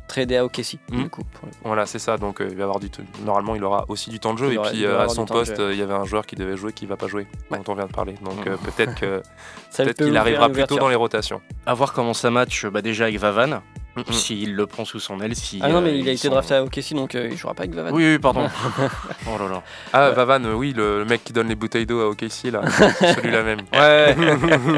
tradé 0.09 0.35
à 0.35 0.43
OKC. 0.43 0.77
Du 0.91 1.09
coup, 1.09 1.21
pour 1.23 1.45
le 1.45 1.51
coup. 1.51 1.57
Voilà, 1.63 1.85
c'est 1.85 1.99
ça. 1.99 2.17
Donc, 2.17 2.41
euh, 2.41 2.47
il 2.51 2.57
va 2.57 2.63
avoir 2.65 2.79
du 2.81 2.89
normalement, 3.23 3.55
il 3.55 3.63
aura 3.63 3.85
aussi 3.87 4.09
du 4.09 4.19
temps 4.19 4.33
de 4.33 4.39
jeu. 4.39 4.47
Il 4.47 4.53
et 4.55 4.57
aura- 4.57 4.69
puis, 4.71 4.85
euh, 4.85 4.99
à 4.99 5.07
son 5.07 5.25
poste, 5.25 5.59
euh, 5.59 5.71
il 5.73 5.79
y 5.79 5.81
avait 5.81 5.93
un 5.93 6.05
joueur 6.05 6.25
qui 6.25 6.35
devait 6.35 6.57
jouer 6.57 6.73
qui 6.73 6.85
va 6.85 6.97
pas 6.97 7.07
jouer, 7.07 7.25
Ouais. 7.49 7.59
dont 7.59 7.71
on 7.71 7.75
vient 7.75 7.85
de 7.87 7.93
parler. 7.93 8.15
Donc, 8.23 8.45
euh, 8.45 8.57
peut-être 8.57 8.95
peut-être 8.99 9.87
peut 9.87 9.93
qu'il 9.93 10.05
ouvrir 10.07 10.19
arrivera 10.21 10.49
plus 10.49 10.63
tôt 10.65 10.77
dans 10.79 10.89
les 10.89 10.95
rotations. 10.95 11.41
À 11.65 11.73
voir 11.73 11.93
comment 11.93 12.13
ça 12.13 12.29
match 12.29 12.65
bah, 12.65 12.81
déjà 12.81 13.05
avec 13.05 13.17
Vavan, 13.19 13.61
Mhm. 13.95 14.03
s'il 14.11 14.55
le 14.55 14.65
prend 14.65 14.85
sous 14.85 14.99
son 14.99 15.19
aile. 15.21 15.35
Si, 15.35 15.59
Ah 15.61 15.69
non, 15.69 15.77
euh, 15.77 15.81
mais 15.81 15.99
il 15.99 16.07
a 16.09 16.11
été 16.13 16.27
sont- 16.27 16.29
drafté 16.29 16.55
à 16.55 16.63
OKC, 16.63 16.93
donc 16.95 17.13
euh, 17.13 17.29
il 17.31 17.37
jouera 17.37 17.53
pas 17.53 17.61
avec 17.63 17.75
Vavan. 17.75 17.91
Oui, 17.93 18.03
oui, 18.13 18.17
pardon. 18.19 18.47
oh 19.27 19.37
là 19.39 19.47
là. 19.49 19.63
Ah, 19.93 20.09
Ouais. 20.09 20.15
Vavan, 20.15 20.43
euh, 20.45 20.53
oui, 20.53 20.73
le, 20.75 20.99
le 20.99 21.05
mec 21.05 21.23
qui 21.23 21.31
donne 21.31 21.47
les 21.47 21.53
bouteilles 21.55 21.85
d'eau 21.85 22.01
à 22.01 22.07
OKC, 22.09 22.51
là, 22.51 22.61
celui-là 23.15 23.43
même. 23.43 23.59
Ouais. 23.71 24.15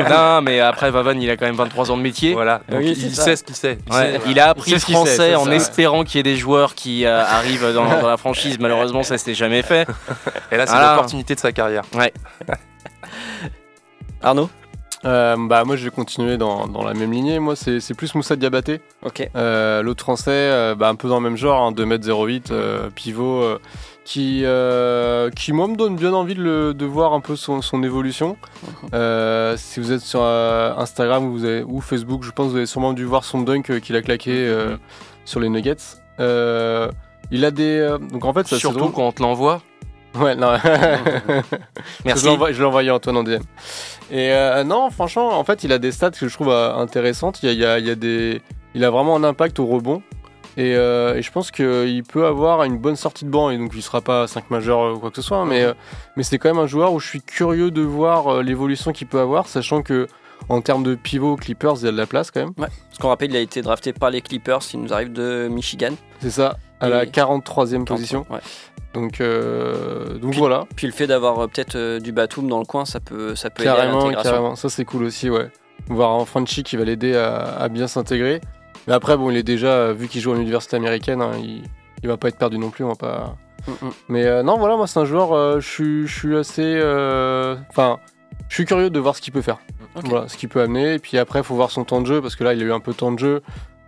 non, 0.10 0.42
mais 0.42 0.60
après 0.60 0.92
Vavan, 0.92 1.18
il 1.20 1.30
a 1.30 1.38
quand 1.38 1.46
même 1.46 1.56
23 1.56 1.92
ans 1.92 1.98
de 1.98 2.02
métier. 2.02 2.34
Voilà, 2.34 2.62
donc 2.68 2.80
Oui, 2.82 2.92
il, 2.98 3.16
sait 3.16 3.36
ce 3.38 3.44
qu'il 3.46 3.56
sait. 3.56 3.78
Il 3.88 3.94
Ouais, 3.94 4.12
sait, 4.14 4.20
il 4.28 4.40
a 4.40 4.50
appris 4.50 4.72
Il 4.72 4.74
le 4.74 4.80
sait 4.80 4.82
ce 4.82 4.86
qu'il 4.88 4.96
sait, 4.96 5.02
français 5.16 5.36
en 5.36 5.46
ça. 5.46 5.56
espérant 5.56 6.04
qu'il 6.04 6.18
y 6.18 6.20
ait 6.20 6.24
des 6.24 6.36
joueurs 6.36 6.76
qui 6.76 7.06
euh, 7.06 7.24
arrivent 7.24 7.74
dans, 7.74 7.86
dans 8.02 8.08
la 8.08 8.18
franchise. 8.18 8.58
Malheureusement, 8.60 9.04
ça 9.04 9.18
s'est 9.18 9.34
jamais 9.34 9.62
fait. 9.62 9.88
Et 10.52 10.58
là, 10.58 10.66
c'est 10.66 10.74
Voilà. 10.74 10.92
l'opportunité 10.92 11.36
de 11.36 11.40
sa 11.40 11.52
carrière. 11.54 11.84
Arnaud? 14.22 14.50
Euh, 15.06 15.36
bah, 15.38 15.64
moi, 15.66 15.76
je 15.76 15.86
vais 15.86 15.92
continuer 15.92 16.38
dans, 16.38 16.68
dans 16.68 16.84
la 16.84 16.94
même 16.94 17.12
lignée. 17.12 17.38
Moi, 17.40 17.56
c'est 17.56 17.80
c'est 17.80 17.94
plus 17.94 18.16
Moussa 18.16 18.36
Diabaté. 18.36 18.82
Ok. 19.04 19.30
Euh, 19.36 19.84
L'autre 19.84 20.02
français, 20.04 20.32
euh, 20.32 20.74
bah, 20.76 20.90
un 20.90 20.96
peu 20.96 21.08
dans 21.08 21.18
le 21.18 21.24
même 21.30 21.38
genre, 21.38 21.62
hein, 21.62 21.72
2m08, 21.72 22.48
euh, 22.52 22.90
pivot, 22.90 23.44
qui, 24.04 24.44
qui, 25.36 25.54
moi, 25.54 25.68
me 25.68 25.76
donne 25.76 25.96
bien 25.96 26.14
envie 26.14 26.36
de, 26.36 26.42
le- 26.44 26.74
de 26.74 26.86
voir 26.86 27.14
un 27.14 27.20
peu 27.20 27.36
son, 27.36 27.62
son 27.62 27.84
évolution. 27.84 28.38
Si 28.94 29.80
vous 29.80 29.92
êtes 29.92 30.02
sur 30.02 30.22
Instagram 30.24 31.30
vous 31.30 31.46
avez, 31.46 31.64
ou 31.64 31.82
Facebook, 31.82 32.24
je 32.24 32.32
pense 32.32 32.48
que 32.48 32.52
vous 32.52 32.58
avez 32.58 32.66
sûrement 32.66 32.94
dû 32.94 33.06
voir 33.06 33.24
son 33.24 33.42
dunk 33.42 33.80
qu'il 33.82 33.96
a 33.96 34.02
claqué 34.02 34.32
euh, 34.48 34.76
sur 35.24 35.40
les 35.40 35.50
Nuggets. 35.50 35.76
Il 37.32 37.44
a 37.46 37.52
des. 37.52 37.96
donc 38.12 38.26
en 38.26 38.34
fait, 38.34 38.48
ça, 38.48 38.58
Surtout 38.58 38.90
quand 38.90 39.04
on 39.08 39.12
te 39.12 39.22
l'envoie. 39.22 39.62
Ouais, 40.20 40.36
non. 40.36 40.54
Merci. 42.06 42.26
Je 42.26 42.60
l'ai 42.60 42.66
envoyé 42.66 42.90
à 42.90 42.96
Antoine 42.96 43.18
en 43.18 43.24
DM. 43.24 43.42
Et 44.12 44.32
euh, 44.32 44.64
non, 44.64 44.90
franchement, 44.90 45.38
en 45.38 45.44
fait, 45.44 45.64
il 45.64 45.72
a 45.72 45.78
des 45.80 45.92
stats 45.92 46.12
que 46.12 46.28
je 46.28 46.34
trouve 46.34 46.50
euh, 46.50 46.74
intéressantes. 46.76 47.42
Il, 47.44 47.48
y 47.48 47.50
a, 47.50 47.54
il, 47.54 47.60
y 47.60 47.66
a, 47.66 47.80
il, 47.80 47.86
y 47.88 47.90
a 47.92 47.96
des... 47.96 48.42
il 48.74 48.84
a 48.84 48.90
vraiment 48.90 49.16
un 49.16 49.24
impact 49.24 49.60
au 49.60 49.66
rebond. 49.66 50.02
Et, 50.58 50.74
euh, 50.76 51.16
et 51.16 51.22
je 51.22 51.32
pense 51.32 51.52
qu'il 51.52 52.04
peut 52.04 52.26
avoir 52.26 52.64
une 52.64 52.78
bonne 52.78 52.96
sortie 52.96 53.26
de 53.26 53.30
banc. 53.30 53.50
Et 53.50 53.58
donc, 53.58 53.72
il 53.76 53.82
sera 53.82 54.02
pas 54.02 54.26
5 54.28 54.50
majeur 54.52 54.94
ou 54.96 55.00
quoi 55.00 55.10
que 55.10 55.18
ce 55.18 55.22
soit. 55.22 55.38
hein, 55.38 55.46
Mais, 55.46 55.64
euh, 55.64 55.74
mais 56.16 56.24
c'est 56.24 56.38
quand 56.38 56.50
même 56.54 56.64
un 56.64 56.68
joueur 56.68 56.94
où 56.94 57.00
je 57.00 57.08
suis 57.08 57.22
curieux 57.22 57.72
de 57.72 57.82
voir 57.82 58.28
euh, 58.28 58.44
l'évolution 58.44 58.92
qu'il 58.94 59.08
peut 59.08 59.20
avoir, 59.20 59.48
sachant 59.48 59.82
que 59.82 60.08
en 60.48 60.62
termes 60.62 60.84
de 60.84 60.96
pivot 60.96 61.36
Clippers, 61.38 61.76
il 61.80 61.86
y 61.86 61.88
a 61.88 61.92
de 61.92 61.98
la 61.98 62.06
place 62.06 62.30
quand 62.30 62.40
même. 62.42 62.54
Parce 62.54 62.70
qu'on 63.02 63.08
rappelle, 63.10 63.32
il 63.32 63.38
a 63.38 63.40
été 63.40 63.62
drafté 63.64 63.94
par 63.94 64.12
les 64.12 64.22
Clippers, 64.22 64.60
il 64.74 64.82
nous 64.82 64.94
arrive 64.94 65.12
de 65.12 65.48
Michigan. 65.50 65.92
C'est 66.22 66.30
ça, 66.30 66.58
à 66.80 66.88
la 66.88 67.04
Et- 67.04 67.08
43e 67.08 67.84
position. 67.86 68.26
Ouais. 68.30 68.40
Donc, 68.96 69.20
euh, 69.20 70.18
donc 70.18 70.34
voilà, 70.36 70.66
Puis 70.78 70.88
le 70.88 70.94
fait 70.94 71.06
d'avoir 71.06 71.38
euh, 71.38 71.48
peut-être 71.48 71.76
euh, 71.76 72.00
du 72.00 72.14
Batum 72.14 72.48
dans 72.48 72.60
le 72.60 72.66
coin, 72.66 72.86
ça 72.86 73.02
peut, 73.02 73.36
ça 73.36 73.50
peut 73.50 73.64
aider 73.64 73.70
à 73.72 73.76
carrément, 73.76 74.10
carrément. 74.12 74.56
Ça 74.56 74.70
c'est 74.70 74.86
cool 74.86 75.04
aussi, 75.04 75.30
ouais. 75.30 75.50
Voir 75.90 76.14
un 76.14 76.24
Franchi 76.24 76.64
qui 76.64 76.78
va 76.78 76.86
l'aider 76.86 77.14
à, 77.14 77.40
à 77.60 77.68
bien 77.68 77.88
s'intégrer. 77.88 78.40
Mais 78.88 78.94
après, 78.94 79.18
bon, 79.18 79.30
il 79.32 79.36
est 79.38 79.44
déjà, 79.44 79.92
vu 79.92 80.08
qu'il 80.08 80.22
joue 80.22 80.32
à 80.32 80.36
l'université 80.36 80.78
américaine, 80.78 81.22
hein, 81.22 81.32
il, 81.38 81.64
il 82.04 82.08
va 82.08 82.16
pas 82.16 82.30
être 82.30 82.38
perdu 82.38 82.58
non 82.58 82.70
plus, 82.70 82.86
on 82.86 82.90
va 82.90 82.96
pas. 82.96 83.36
Mm, 83.68 83.72
mm. 83.86 83.92
Mais 84.08 84.44
non, 84.44 84.58
voilà, 84.58 84.78
moi 84.78 84.88
c'est 84.88 85.00
un 85.00 85.06
joueur, 85.06 85.60
je 85.60 86.08
suis- 86.08 86.38
assez. 86.38 86.78
Enfin, 87.70 88.00
je 88.48 88.56
suis 88.56 88.66
curieux 88.66 88.90
de 88.90 89.00
voir 89.00 89.18
ce 89.18 89.22
qu'il 89.22 89.34
peut 89.34 89.42
faire. 89.42 89.58
Voilà, 89.96 90.30
ce 90.30 90.38
qu'il 90.38 90.48
peut 90.48 90.62
amener. 90.62 90.94
Et 90.94 91.00
puis 91.00 91.18
après, 91.18 91.40
il 91.40 91.46
faut 91.46 91.56
voir 91.56 91.70
son 91.70 91.84
temps 91.84 92.00
de 92.00 92.08
jeu, 92.08 92.22
parce 92.22 92.38
que 92.38 92.46
là, 92.46 92.54
il 92.54 92.62
a 92.62 92.66
eu 92.66 92.72
un 92.72 92.80
peu 92.80 92.94
de 92.94 92.98
temps 92.98 93.12
de 93.12 93.20
jeu 93.20 93.42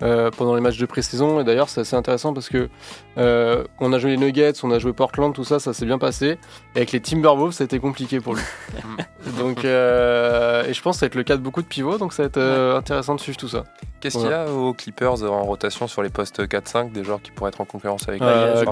euh, 0.04 0.30
pendant 0.32 0.56
les 0.56 0.62
matchs 0.62 0.78
de 0.78 0.86
pré-saison. 0.86 1.40
Et 1.40 1.44
d'ailleurs, 1.44 1.70
c'est 1.70 1.82
assez 1.82 1.96
intéressant 1.96 2.34
parce 2.34 2.50
que 2.50 2.70
euh, 3.18 3.64
on 3.80 3.94
a 3.94 4.00
joué 4.00 4.12
les 4.12 4.18
Nuggets, 4.18 4.54
on 4.64 4.72
a 4.72 4.80
joué 4.80 4.94
Portland, 4.94 5.34
tout 5.34 5.44
ça, 5.44 5.60
ça 5.60 5.74
s'est 5.74 5.86
bien 5.86 5.98
passé. 5.98 6.38
Et 6.76 6.78
avec 6.78 6.92
les 6.92 7.00
Timberwolves, 7.02 7.54
ça 7.54 7.64
a 7.64 7.66
été 7.66 7.80
compliqué 7.80 8.20
pour 8.20 8.36
lui. 8.36 8.42
donc, 9.40 9.66
euh, 9.66 10.64
et 10.68 10.74
je 10.74 10.82
pense 10.82 10.96
que 10.96 11.00
ça 11.00 11.06
va 11.06 11.08
être 11.08 11.16
le 11.16 11.24
cas 11.24 11.38
de 11.38 11.42
beaucoup 11.42 11.62
de 11.62 11.68
pivots, 11.68 11.98
donc 11.98 12.14
ça 12.14 12.24
va 12.24 12.28
être 12.28 12.76
intéressant 12.78 13.16
de 13.16 13.20
suivre 13.20 13.38
tout 13.38 13.48
ça. 13.50 13.64
Qu'est-ce 14.00 14.20
qu'il 14.20 14.30
y 14.30 14.34
a 14.34 14.52
aux 14.52 14.74
Clippers 14.74 15.24
en 15.24 15.42
rotation 15.44 15.88
sur 15.88 16.04
les 16.04 16.10
postes 16.10 16.42
4-5, 16.48 16.92
des 16.92 17.04
joueurs 17.04 17.22
qui 17.22 17.32
pourraient 17.32 17.50
être 17.50 17.62
en 17.62 17.66
concurrence 17.66 18.08
avec 18.08 18.22
Euh, 18.22 18.64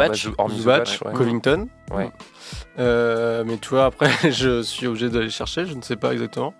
Zubac. 0.50 1.00
Ouais. 1.04 1.14
Covington. 1.14 1.68
Ouais. 1.92 2.12
Mais 2.78 3.58
tu 3.58 3.70
vois, 3.70 3.86
après, 3.86 4.10
je 4.32 4.62
suis 4.62 4.86
obligé 4.88 5.10
d'aller 5.10 5.30
chercher, 5.32 5.66
je 5.66 5.74
ne 5.74 5.82
sais 5.82 5.96
pas 5.96 6.14
exactement. 6.14 6.54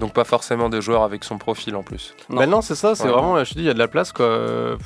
Donc 0.00 0.12
pas 0.14 0.24
forcément 0.24 0.68
des 0.68 0.80
joueurs 0.80 1.02
avec 1.04 1.22
son 1.24 1.38
profil 1.38 1.76
en 1.76 1.82
plus. 1.84 2.14
Non. 2.28 2.38
Bah 2.38 2.46
non, 2.46 2.60
c'est 2.62 2.74
ça, 2.74 2.94
c'est 2.94 3.04
Ouais. 3.04 3.10
vraiment, 3.12 3.42
je 3.44 3.50
te 3.50 3.54
dis, 3.54 3.60
il 3.60 3.66
y 3.66 3.70
a 3.70 3.74
de 3.74 3.78
la 3.78 3.86
place 3.88 4.12
quoi. 4.12 4.24
Euh, 4.26 4.76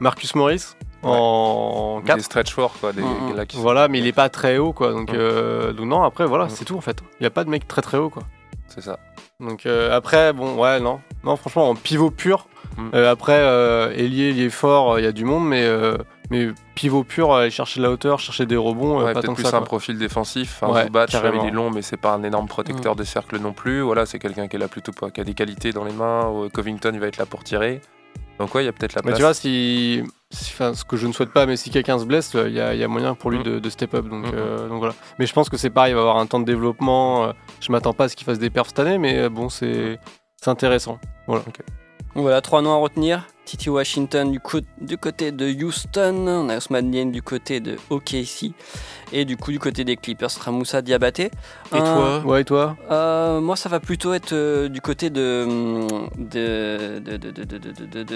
Marcus 0.00 0.34
Morris 0.34 0.74
en 1.02 2.00
Des 2.00 2.06
4. 2.06 2.20
stretch 2.22 2.52
forts, 2.54 2.74
quoi, 2.80 2.92
des 2.92 3.02
gars 3.02 3.08
là 3.36 3.46
qui 3.46 3.56
sont- 3.56 3.62
Voilà, 3.62 3.88
mais 3.88 3.98
il 3.98 4.06
est 4.06 4.12
pas 4.12 4.28
très 4.28 4.58
haut 4.58 4.72
quoi. 4.72 4.92
Donc, 4.92 5.10
Mm. 5.12 5.16
euh, 5.16 5.72
donc 5.72 5.86
non, 5.86 6.02
après, 6.02 6.26
voilà, 6.26 6.46
Mm. 6.46 6.50
c'est 6.50 6.64
tout 6.64 6.76
en 6.76 6.80
fait. 6.80 6.98
Il 7.20 7.22
n'y 7.22 7.26
a 7.26 7.30
pas 7.30 7.44
de 7.44 7.50
mec 7.50 7.68
très 7.68 7.82
très 7.82 7.98
haut 7.98 8.10
quoi. 8.10 8.22
C'est 8.68 8.80
ça. 8.82 8.98
Donc 9.40 9.66
euh, 9.66 9.94
après, 9.94 10.32
bon, 10.32 10.56
ouais, 10.56 10.80
non. 10.80 11.00
Non, 11.24 11.36
franchement, 11.36 11.68
en 11.68 11.74
pivot 11.74 12.10
pur, 12.10 12.46
Mm. 12.78 12.90
euh, 12.94 13.10
après, 13.12 13.38
euh, 13.38 13.92
ailier, 13.92 14.30
ailier 14.30 14.48
fort, 14.50 14.98
il 14.98 15.02
y 15.04 15.08
a 15.08 15.12
du 15.12 15.24
monde, 15.24 15.46
mais, 15.46 15.64
euh, 15.64 15.96
mais 16.32 16.48
pivot 16.74 17.04
pur, 17.04 17.32
aller 17.32 17.50
chercher 17.50 17.78
de 17.80 17.84
la 17.84 17.90
hauteur, 17.92 18.18
chercher 18.18 18.46
des 18.46 18.56
rebonds, 18.56 19.00
euh, 19.00 19.04
Ouais, 19.04 19.12
pas 19.12 19.20
peut-être 19.20 19.26
tant 19.26 19.34
que 19.34 19.42
plus 19.42 19.50
ça. 19.50 19.56
un 19.56 19.60
quoi. 19.60 19.66
profil 19.66 19.98
défensif. 19.98 20.58
Enfin, 20.62 20.72
Ouais, 20.72 20.84
Zubac, 20.84 21.10
carrément. 21.10 21.44
il 21.44 21.48
est 21.48 21.52
long, 21.52 21.70
mais 21.70 21.82
c'est 21.82 21.96
pas 21.96 22.14
un 22.14 22.22
énorme 22.22 22.48
protecteur 22.48 22.96
de 22.96 23.04
cercle 23.04 23.38
non 23.38 23.52
plus. 23.52 23.80
Voilà, 23.82 24.06
c'est 24.06 24.18
quelqu'un 24.18 24.48
qui 24.48 24.56
est 24.56 24.58
là 24.58 24.68
plutôt 24.68 24.92
pas, 24.92 25.10
qui 25.10 25.20
a 25.20 25.24
des 25.24 25.34
qualités 25.34 25.72
dans 25.72 25.84
les 25.84 25.92
mains. 25.92 26.28
Ou 26.28 26.48
Covington, 26.48 26.90
il 26.94 27.00
va 27.00 27.06
être 27.06 27.18
là 27.18 27.26
pour 27.26 27.44
tirer. 27.44 27.80
Donc 28.38 28.54
ouais, 28.54 28.62
il 28.62 28.66
y 28.66 28.68
a 28.68 28.72
peut-être 28.72 28.94
la 28.94 29.02
Mais 29.04 29.08
place. 29.12 29.18
tu 29.18 29.22
vois, 29.22 29.34
si, 29.34 30.02
si- 30.30 30.52
enfin, 30.54 30.74
ce 30.74 30.84
que 30.84 30.96
je 30.96 31.06
ne 31.06 31.12
souhaite 31.12 31.32
pas, 31.32 31.46
mais 31.46 31.56
si 31.56 31.70
quelqu'un 31.70 31.98
se 31.98 32.04
blesse, 32.06 32.32
il 32.34 32.52
y, 32.52 32.60
a- 32.60 32.74
il 32.74 32.80
y 32.80 32.82
a 32.84 32.88
moyen 32.88 33.14
pour 33.14 33.30
lui 33.30 33.38
Mm. 33.38 33.42
de, 33.44 33.58
de 33.60 33.70
step 33.70 33.94
up. 33.94 34.08
Donc, 34.08 34.26
Mm. 34.26 34.30
euh, 34.34 34.68
donc 34.68 34.78
voilà. 34.78 34.94
Mais 35.18 35.26
je 35.26 35.32
pense 35.32 35.48
que 35.48 35.56
c'est 35.56 35.70
pareil, 35.70 35.92
il 35.92 35.94
va 35.94 36.00
avoir 36.00 36.16
un 36.16 36.26
temps 36.26 36.40
de 36.40 36.44
développement. 36.46 37.24
euh, 37.26 37.32
je 37.60 37.70
m'attends 37.70 37.92
pas 37.92 38.04
à 38.04 38.08
ce 38.08 38.16
qu'il 38.16 38.24
fasse 38.24 38.38
des 38.38 38.50
perfs 38.50 38.68
cette 38.68 38.78
année, 38.80 38.98
mais 38.98 39.18
euh, 39.18 39.28
bon, 39.28 39.48
c'est 39.48 40.00
c'est 40.40 40.50
intéressant. 40.50 40.98
Voilà. 41.28 41.42
Donc 41.44 42.22
voilà, 42.24 42.40
trois 42.40 42.62
noms 42.62 42.72
à 42.72 42.76
retenir. 42.78 43.26
Titi 43.44 43.68
Washington 43.68 44.30
du, 44.30 44.40
côté 44.98 45.32
de 45.32 45.46
Houston, 45.64 46.26
on 46.26 46.48
a 46.48 46.56
Ousmane 46.56 46.90
Dien 46.90 47.06
du 47.06 47.22
côté 47.22 47.60
de 47.60 47.76
OKC 47.90 48.52
et 49.12 49.24
du 49.24 49.36
coup 49.36 49.52
du 49.52 49.58
côté 49.58 49.84
des 49.84 49.96
Clippers 49.96 50.30
sera 50.30 50.50
Moussa 50.50 50.80
Diabaté. 50.82 51.24
Et 51.24 51.30
euh, 51.74 52.20
toi 52.20 52.22
Ouais, 52.24 52.40
et 52.42 52.44
toi? 52.44 52.76
Euh, 52.90 53.40
moi, 53.40 53.56
ça 53.56 53.68
va 53.68 53.80
plutôt 53.80 54.14
être 54.14 54.32
euh, 54.32 54.68
du 54.68 54.80
côté 54.80 55.10
mm, 55.10 55.12
de, 56.18 56.98
de, 56.98 57.16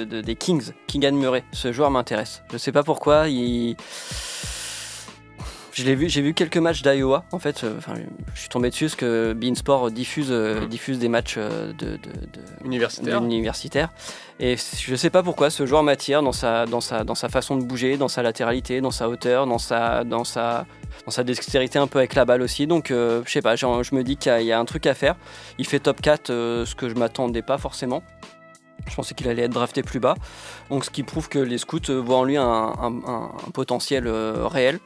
de 0.04 0.20
des 0.20 0.36
Kings, 0.36 0.72
Kingan 0.86 1.12
Murray. 1.12 1.44
Ce 1.52 1.72
joueur 1.72 1.90
m'intéresse. 1.90 2.42
Je 2.52 2.58
sais 2.58 2.72
pas 2.72 2.82
pourquoi, 2.82 3.28
il 3.28 3.76
je 5.76 5.84
l'ai 5.84 5.94
vu, 5.94 6.08
j'ai 6.08 6.22
vu 6.22 6.32
quelques 6.32 6.56
matchs 6.56 6.80
d'Iowa. 6.80 7.24
En 7.32 7.38
fait, 7.38 7.62
euh, 7.62 7.74
enfin, 7.76 7.92
je 8.34 8.40
suis 8.40 8.48
tombé 8.48 8.70
dessus 8.70 8.86
parce 8.86 8.96
que 8.96 9.34
Beansport 9.34 9.90
diffuse, 9.90 10.28
euh, 10.30 10.62
Mm. 10.62 10.68
diffuse 10.68 10.98
des 10.98 11.10
matchs 11.10 11.34
euh, 11.36 11.74
de, 11.74 11.90
de- 11.90 11.96
de- 11.96 12.64
Universitaire. 12.64 13.22
universitaire. 13.22 13.90
Et 14.40 14.56
je 14.56 14.94
sais 14.96 15.10
pas 15.10 15.22
pourquoi 15.22 15.50
ce 15.50 15.66
joueur 15.66 15.82
m'attire 15.82 16.22
dans 16.22 16.32
sa, 16.32 16.64
dans, 16.64 16.80
sa, 16.80 17.04
dans 17.04 17.14
sa 17.14 17.28
façon 17.28 17.56
de 17.56 17.62
bouger, 17.62 17.98
dans 17.98 18.08
sa 18.08 18.22
latéralité, 18.22 18.80
dans 18.80 18.90
sa 18.90 19.06
hauteur, 19.10 19.46
dans 19.46 19.58
sa, 19.58 20.02
dans 20.04 20.24
sa, 20.24 20.64
dans 21.04 21.10
sa 21.10 21.24
dextérité 21.24 21.78
un 21.78 21.86
peu 21.88 21.98
avec 21.98 22.14
la 22.14 22.24
balle 22.24 22.40
aussi. 22.40 22.66
Donc 22.66 22.90
euh, 22.90 23.20
je 23.26 23.32
sais 23.32 23.42
pas, 23.42 23.54
je 23.54 23.66
me 23.66 24.02
dis 24.02 24.16
qu'il 24.16 24.32
y, 24.32 24.34
a- 24.34 24.40
il 24.40 24.46
y 24.46 24.52
a 24.52 24.58
un 24.58 24.64
truc 24.64 24.86
à 24.86 24.94
faire. 24.94 25.16
Il 25.58 25.66
fait 25.66 25.78
top 25.80 26.00
4, 26.00 26.30
euh, 26.30 26.64
ce 26.64 26.74
que 26.74 26.88
je 26.88 26.94
m'attendais 26.94 27.42
pas 27.42 27.58
forcément. 27.58 28.02
Je 28.88 28.94
pensais 28.94 29.14
qu'il 29.14 29.28
allait 29.28 29.42
être 29.42 29.52
drafté 29.52 29.82
plus 29.82 30.00
bas. 30.00 30.14
Donc 30.70 30.86
ce 30.86 30.90
qui 30.90 31.02
prouve 31.02 31.28
que 31.28 31.38
les 31.38 31.58
scouts 31.58 31.80
voient 32.02 32.16
en 32.18 32.24
lui 32.24 32.38
un, 32.38 32.44
un- 32.44 33.02
un- 33.06 33.30
un 33.46 33.50
potentiel 33.52 34.06
euh, 34.06 34.46
réel. 34.46 34.78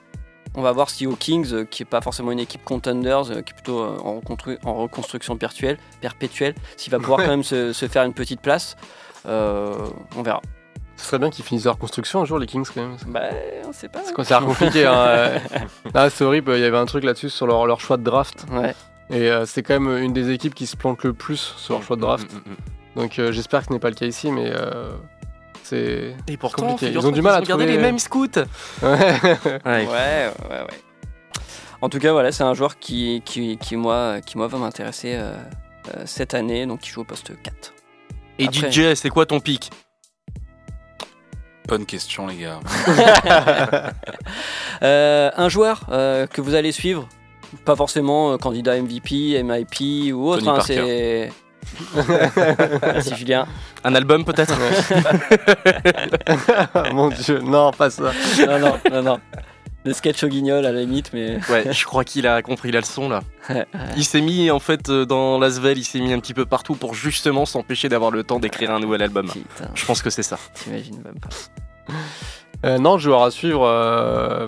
On 0.56 0.62
va 0.62 0.72
voir 0.72 0.90
si 0.90 1.06
aux 1.06 1.14
Kings, 1.14 1.52
euh, 1.52 1.64
qui 1.64 1.82
est 1.82 1.86
pas 1.86 2.00
forcément 2.00 2.32
une 2.32 2.40
équipe 2.40 2.64
contenders, 2.64 3.30
euh, 3.30 3.40
qui 3.42 3.52
est 3.52 3.54
plutôt 3.54 3.80
euh, 3.80 3.96
en, 4.02 4.18
reconstru- 4.20 4.58
en 4.64 4.74
reconstruction 4.74 5.36
perpétuelle, 5.36 5.78
perpétuelle, 6.00 6.54
s'il 6.76 6.90
va 6.90 6.98
pouvoir 6.98 7.20
Ouais. 7.20 7.24
quand 7.26 7.30
même 7.30 7.44
se, 7.44 7.72
se 7.72 7.86
faire 7.86 8.02
une 8.04 8.14
petite 8.14 8.40
place. 8.40 8.76
Euh, 9.26 9.74
on 10.16 10.22
verra. 10.22 10.40
Ce 10.96 11.06
serait 11.06 11.18
bien 11.18 11.30
qu'ils 11.30 11.44
finissent 11.44 11.64
leur 11.64 11.78
construction 11.78 12.20
un 12.20 12.24
jour, 12.24 12.38
les 12.38 12.46
Kings, 12.46 12.66
quand 12.74 12.80
même. 12.82 12.96
Bah, 13.06 13.20
on 13.66 13.72
sait 13.72 13.88
pas. 13.88 14.00
C'est 14.04 14.12
compliqué. 14.40 14.84
hein. 14.86 15.40
Ah, 15.94 16.10
c'est 16.10 16.24
horrible, 16.24 16.52
il 16.56 16.60
y 16.60 16.64
avait 16.64 16.76
un 16.76 16.84
truc 16.86 17.04
là-dessus 17.04 17.30
sur 17.30 17.46
leur, 17.46 17.64
leur 17.66 17.80
choix 17.80 17.96
de 17.96 18.02
draft. 18.02 18.44
Ouais. 18.52 18.74
Et 19.08 19.30
euh, 19.30 19.46
c'est 19.46 19.62
quand 19.62 19.78
même 19.80 19.96
une 20.02 20.12
des 20.12 20.30
équipes 20.30 20.54
qui 20.54 20.66
se 20.66 20.76
plante 20.76 21.02
le 21.04 21.12
plus 21.12 21.54
sur 21.56 21.74
leur 21.74 21.82
choix 21.82 21.96
de 21.96 22.02
draft. 22.02 22.32
Mm, 22.32 22.36
mm, 22.36 22.52
mm. 22.52 23.00
Donc 23.00 23.18
euh, 23.18 23.32
j'espère 23.32 23.60
que 23.60 23.66
ce 23.68 23.72
n'est 23.72 23.78
pas 23.78 23.88
le 23.88 23.94
cas 23.94 24.06
ici, 24.06 24.30
mais 24.30 24.50
euh, 24.54 24.90
c'est. 25.70 26.14
Et 26.28 26.36
pourtant, 26.36 26.66
compliqué. 26.68 26.92
Ils 26.92 27.06
ont 27.06 27.10
du 27.12 27.22
mal 27.22 27.34
à 27.36 27.40
trouver- 27.42 27.66
les 27.66 27.78
mêmes 27.78 27.98
scouts. 27.98 28.26
Ouais. 28.82 28.88
Ouais, 29.64 29.86
ouais, 29.88 30.30
ouais. 30.50 30.66
En 31.82 31.88
tout 31.88 31.98
cas, 31.98 32.12
voilà, 32.12 32.30
c'est 32.30 32.42
un 32.42 32.52
joueur 32.54 32.78
qui, 32.78 33.22
qui, 33.24 33.56
qui, 33.56 33.76
moi, 33.76 34.20
qui 34.20 34.36
moi 34.36 34.48
va 34.48 34.58
m'intéresser 34.58 35.14
euh, 35.14 35.32
euh, 35.96 36.02
cette 36.04 36.34
année, 36.34 36.66
donc 36.66 36.80
qui 36.80 36.90
joue 36.90 37.00
au 37.00 37.04
poste 37.04 37.32
4. 37.42 37.72
Et 38.38 38.46
Après- 38.48 38.70
DJ, 38.70 38.94
c'est 38.94 39.08
quoi 39.08 39.24
ton 39.26 39.40
pic? 39.40 39.70
Bonne 41.68 41.86
question, 41.86 42.26
les 42.26 42.36
gars. 42.36 42.60
Euh, 44.82 45.30
un 45.36 45.48
joueur 45.50 45.82
euh, 45.90 46.26
que 46.26 46.40
vous 46.40 46.54
allez 46.54 46.72
suivre, 46.72 47.06
pas 47.66 47.76
forcément 47.76 48.32
euh, 48.32 48.36
candidat 48.38 48.80
MVP, 48.80 49.42
MIP 49.42 50.14
ou 50.14 50.26
autre, 50.30 50.38
Tony 50.38 50.48
hein, 50.48 50.54
Parker. 50.56 50.74
c'est. 50.74 51.32
Merci 52.82 53.14
Julien. 53.16 53.46
Un 53.84 53.94
album 53.94 54.24
peut-être 54.24 54.54
Mon 56.92 57.08
dieu, 57.08 57.38
non, 57.40 57.70
pas 57.72 57.90
ça. 57.90 58.12
Non, 58.46 58.58
non, 58.58 58.78
non, 58.90 59.02
non. 59.02 59.20
Le 59.84 59.94
sketch 59.94 60.22
au 60.24 60.28
guignol 60.28 60.66
à 60.66 60.72
la 60.72 60.80
limite, 60.80 61.10
mais. 61.14 61.38
Ouais, 61.48 61.72
je 61.72 61.84
crois 61.86 62.04
qu'il 62.04 62.26
a 62.26 62.42
compris 62.42 62.70
la 62.70 62.80
leçon 62.80 63.08
là. 63.08 63.20
Il 63.96 64.04
s'est 64.04 64.20
mis 64.20 64.50
en 64.50 64.58
fait 64.58 64.90
euh, 64.90 65.06
dans 65.06 65.38
l'Asvel, 65.38 65.78
il 65.78 65.84
s'est 65.84 66.00
mis 66.00 66.12
un 66.12 66.20
petit 66.20 66.34
peu 66.34 66.44
partout 66.44 66.74
pour 66.74 66.94
justement 66.94 67.46
s'empêcher 67.46 67.88
d'avoir 67.88 68.10
le 68.10 68.22
temps 68.22 68.40
d'écrire 68.40 68.70
un 68.72 68.80
nouvel 68.80 69.02
album. 69.02 69.26
Putain, 69.28 69.70
Je 69.74 69.86
pense 69.86 70.02
que 70.02 70.10
c'est 70.10 70.22
ça. 70.22 70.38
t'imagines 70.54 71.00
même 71.02 71.18
pas. 71.18 71.28
Euh, 72.66 72.78
non, 72.78 72.98
joueur 72.98 73.22
à 73.22 73.30
suivre. 73.30 73.64
euh, 73.66 74.46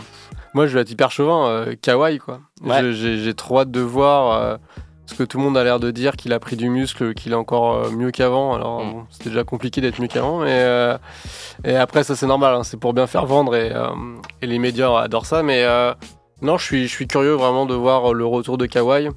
Moi, 0.52 0.66
je 0.66 0.74
vais 0.74 0.82
être 0.82 0.90
hyper 0.90 1.10
chauvin. 1.10 1.48
euh, 1.48 1.74
Kawhi, 1.80 2.18
quoi. 2.18 2.40
Ouais. 2.62 2.82
Je- 2.82 2.92
J'ai 2.92 3.18
j'ai 3.18 3.32
trop 3.34 3.60
hâte 3.60 3.70
de 3.70 3.80
voir. 3.80 4.58
Parce 5.12 5.18
que 5.18 5.24
tout 5.24 5.36
le 5.36 5.44
monde 5.44 5.58
a 5.58 5.62
l'air 5.64 5.78
de 5.78 5.90
dire 5.90 6.16
qu'il 6.16 6.32
a 6.32 6.40
pris 6.40 6.56
du 6.56 6.70
muscle, 6.70 7.12
qu'il 7.12 7.32
est 7.32 7.36
encore 7.36 7.74
euh, 7.74 7.90
mieux 7.90 8.10
qu'avant. 8.10 8.54
Alors, 8.54 8.82
Mm. 8.82 8.90
bon, 8.92 9.04
c'était 9.10 9.28
déjà 9.28 9.44
compliqué 9.44 9.82
d'être 9.82 10.00
mieux 10.00 10.08
qu'avant. 10.08 10.38
Mais 10.38 10.48
euh, 10.50 10.96
et 11.64 11.76
après, 11.76 12.02
ça, 12.02 12.16
c'est 12.16 12.26
normal. 12.26 12.54
hein, 12.54 12.62
c'est 12.64 12.78
pour 12.80 12.94
bien 12.94 13.06
faire 13.06 13.26
vendre 13.26 13.54
et, 13.54 13.70
euh, 13.74 13.88
et 14.40 14.46
les 14.46 14.58
médias 14.58 14.96
adorent 14.98 15.26
ça. 15.26 15.42
Mais 15.42 15.64
euh, 15.64 15.92
non, 16.40 16.56
je 16.56 16.64
suis, 16.64 16.88
je 16.88 16.92
suis 16.92 17.06
curieux 17.06 17.34
vraiment 17.34 17.66
de 17.66 17.74
voir 17.74 18.14
le 18.14 18.24
retour 18.24 18.56
de 18.56 18.64
Kawhi. 18.64 19.10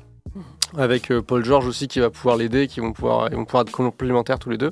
Avec 0.78 1.14
Paul 1.22 1.46
George 1.46 1.66
aussi 1.68 1.88
qui 1.88 2.02
va 2.02 2.10
pouvoir 2.10 2.36
l'aider, 2.36 2.68
qui 2.68 2.82
vont 2.82 2.92
pouvoir, 2.92 3.30
ils 3.32 3.38
vont 3.38 3.46
pouvoir 3.46 3.62
être 3.62 3.72
complémentaires 3.72 4.40
tous 4.40 4.50
les 4.50 4.58
deux. 4.58 4.72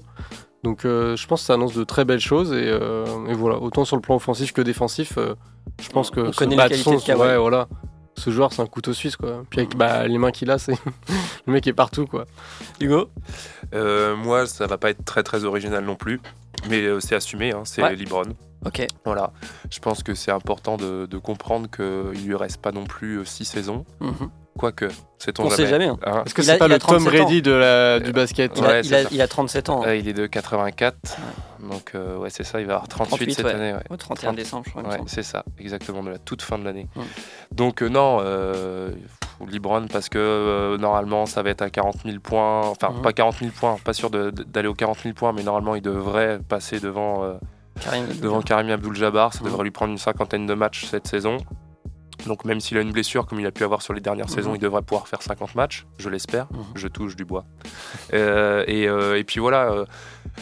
Donc 0.66 0.84
euh, 0.84 1.16
je 1.16 1.26
pense 1.28 1.42
que 1.42 1.46
ça 1.48 1.54
annonce 1.54 1.74
de 1.74 1.86
très 1.86 2.04
belles 2.04 2.20
choses 2.20 2.52
et, 2.52 2.68
euh, 2.68 3.06
et 3.30 3.34
voilà, 3.34 3.58
autant 3.60 3.86
sur 3.86 3.96
le 3.96 4.02
plan 4.02 4.16
offensif 4.16 4.52
que 4.52 4.62
défensif, 4.62 5.14
euh, 5.18 5.36
je 5.82 5.88
pense 5.90 6.10
que 6.10 6.20
On 6.20 6.32
connaît 6.32 6.56
les 6.58 6.64
de 6.64 6.68
qualités 6.70 6.96
de 6.98 7.02
Kawhi. 7.02 7.22
ouais, 7.22 7.38
voilà. 7.38 7.68
Ce 8.16 8.30
joueur 8.30 8.54
c'est 8.54 8.62
un 8.62 8.68
couteau 8.68 8.94
suisse 8.94 9.16
quoi. 9.18 9.44
Puis 9.50 9.60
avec 9.62 9.76
bah, 9.76 10.08
les 10.08 10.18
mains 10.18 10.32
qu'il 10.32 10.50
a, 10.52 10.58
c'est 10.58 10.76
le 11.48 11.54
mec 11.54 11.66
est 11.68 11.74
partout 11.74 12.06
quoi. 12.06 12.26
Hugo 12.80 13.10
Euh, 13.74 14.16
moi, 14.16 14.46
ça 14.48 14.68
va 14.68 14.78
pas 14.78 14.92
être 14.92 15.04
très 15.04 15.24
très 15.24 15.46
original 15.46 15.84
non 15.84 15.96
plus, 15.96 16.22
mais 16.70 16.82
euh, 16.84 17.00
c'est 17.00 17.16
assumé, 17.16 17.52
hein, 17.52 17.64
c'est 17.66 17.82
Ouais. 17.82 17.96
Libron. 17.96 18.36
Ok. 18.66 18.86
Voilà, 19.04 19.34
je 19.70 19.80
pense 19.80 20.04
que 20.04 20.14
c'est 20.14 20.32
important 20.32 20.78
de, 20.78 21.06
de 21.06 21.18
comprendre 21.18 21.70
qu'il 21.70 22.26
lui 22.26 22.36
reste 22.36 22.62
pas 22.62 22.72
non 22.72 22.86
plus 22.86 23.18
euh, 23.20 23.26
six 23.26 23.46
saisons. 23.46 23.86
Mhm. 24.00 24.30
Quoique, 24.58 24.88
sait-on 25.18 25.46
On 25.46 25.50
sait 25.50 25.66
jamais. 25.68 25.88
hein. 25.88 25.98
Hein 26.06 26.24
Est-ce 26.26 26.34
que 26.36 26.42
c'est 26.44 26.58
pas 26.58 26.68
le 26.68 26.78
Tom 26.78 26.98
37 27.00 27.08
ans. 27.08 27.12
Brady 27.26 27.42
de 27.42 27.52
la, 27.52 28.00
du 28.00 28.12
basket? 28.12 28.52
Il, 28.56 28.64
a, 28.66 28.80
il 28.80 28.86
c'est 28.86 28.96
a- 28.96 29.04
ça. 29.04 29.10
il 29.12 29.22
a 29.22 29.28
37 29.28 29.70
ans. 29.70 29.82
hein. 29.84 29.88
Euh, 29.88 29.96
il 29.96 30.08
est 30.08 30.14
de 30.14 30.28
84, 30.28 30.96
donc 31.60 31.92
euh, 31.96 32.18
ouais, 32.18 32.30
c'est 32.30 32.44
ça, 32.44 32.62
il 32.62 32.68
va 32.68 32.74
avoir 32.76 32.88
38, 32.88 33.10
38, 33.18 33.34
cette 33.34 33.46
ouais. 33.46 33.52
année. 33.54 33.74
ouais. 33.74 33.84
Au 33.90 33.98
31 33.98 34.34
décembre, 34.34 34.64
je 34.68 34.72
crois. 34.72 34.84
Ouais, 34.84 35.00
c'est 35.08 35.24
ça, 35.24 35.44
exactement, 35.60 36.04
de 36.04 36.12
la 36.12 36.18
toute 36.20 36.42
fin 36.44 36.60
de 36.60 36.64
l'année. 36.66 36.88
Donc 37.52 37.82
euh, 37.82 37.88
non, 37.90 38.20
euh, 38.22 38.92
pff, 38.92 39.50
LeBron, 39.52 39.88
parce 39.88 40.08
que 40.10 40.20
euh, 40.20 40.78
normalement, 40.78 41.26
ça 41.26 41.42
va 41.42 41.50
être 41.50 41.64
à 41.64 41.70
40 41.72 41.96
000 42.06 42.20
points, 42.20 42.68
enfin 42.68 42.92
Mhm. 42.92 43.02
pas 43.02 43.12
40 43.14 43.38
000 43.40 43.52
points, 43.60 43.78
pas 43.84 43.94
sûr 43.94 44.10
d'aller 44.12 44.68
aux 44.68 44.76
40 44.76 45.00
000 45.02 45.16
points, 45.16 45.34
mais 45.34 45.42
normalement, 45.44 45.74
il 45.76 45.82
devrait 45.82 46.40
passer 46.48 46.80
devant, 46.80 47.24
euh, 47.24 47.34
Karim. 47.82 48.06
devant 48.22 48.42
Karim 48.44 48.70
Abdul-Jabbar, 48.70 49.34
ça 49.34 49.40
Mhm. 49.42 49.48
devrait 49.48 49.64
lui 49.64 49.72
prendre 49.72 49.92
une 49.94 49.98
cinquantaine 49.98 50.46
de 50.46 50.54
matchs 50.54 50.86
cette 50.86 51.08
saison. 51.08 51.38
Donc 52.28 52.46
même 52.46 52.60
s'il 52.60 52.78
a 52.78 52.82
une 52.82 52.92
blessure 52.92 53.26
comme 53.26 53.40
il 53.40 53.46
a 53.46 53.52
pu 53.52 53.64
avoir 53.64 53.82
sur 53.82 53.94
les 53.94 54.00
dernières 54.02 54.28
Mhm. 54.28 54.34
saisons, 54.36 54.56
il 54.56 54.60
devrait 54.60 54.82
pouvoir 54.82 55.08
faire 55.08 55.22
50 55.22 55.56
matchs, 55.56 55.86
je 55.98 56.10
l'espère. 56.10 56.48
Mhm. 56.52 56.64
Je 56.76 56.88
touche 56.88 57.16
du 57.16 57.26
bois. 57.26 57.46
Euh, 58.14 58.64
et, 58.68 58.88
euh, 58.88 59.18
et 59.18 59.24
puis 59.24 59.40
voilà, 59.40 59.86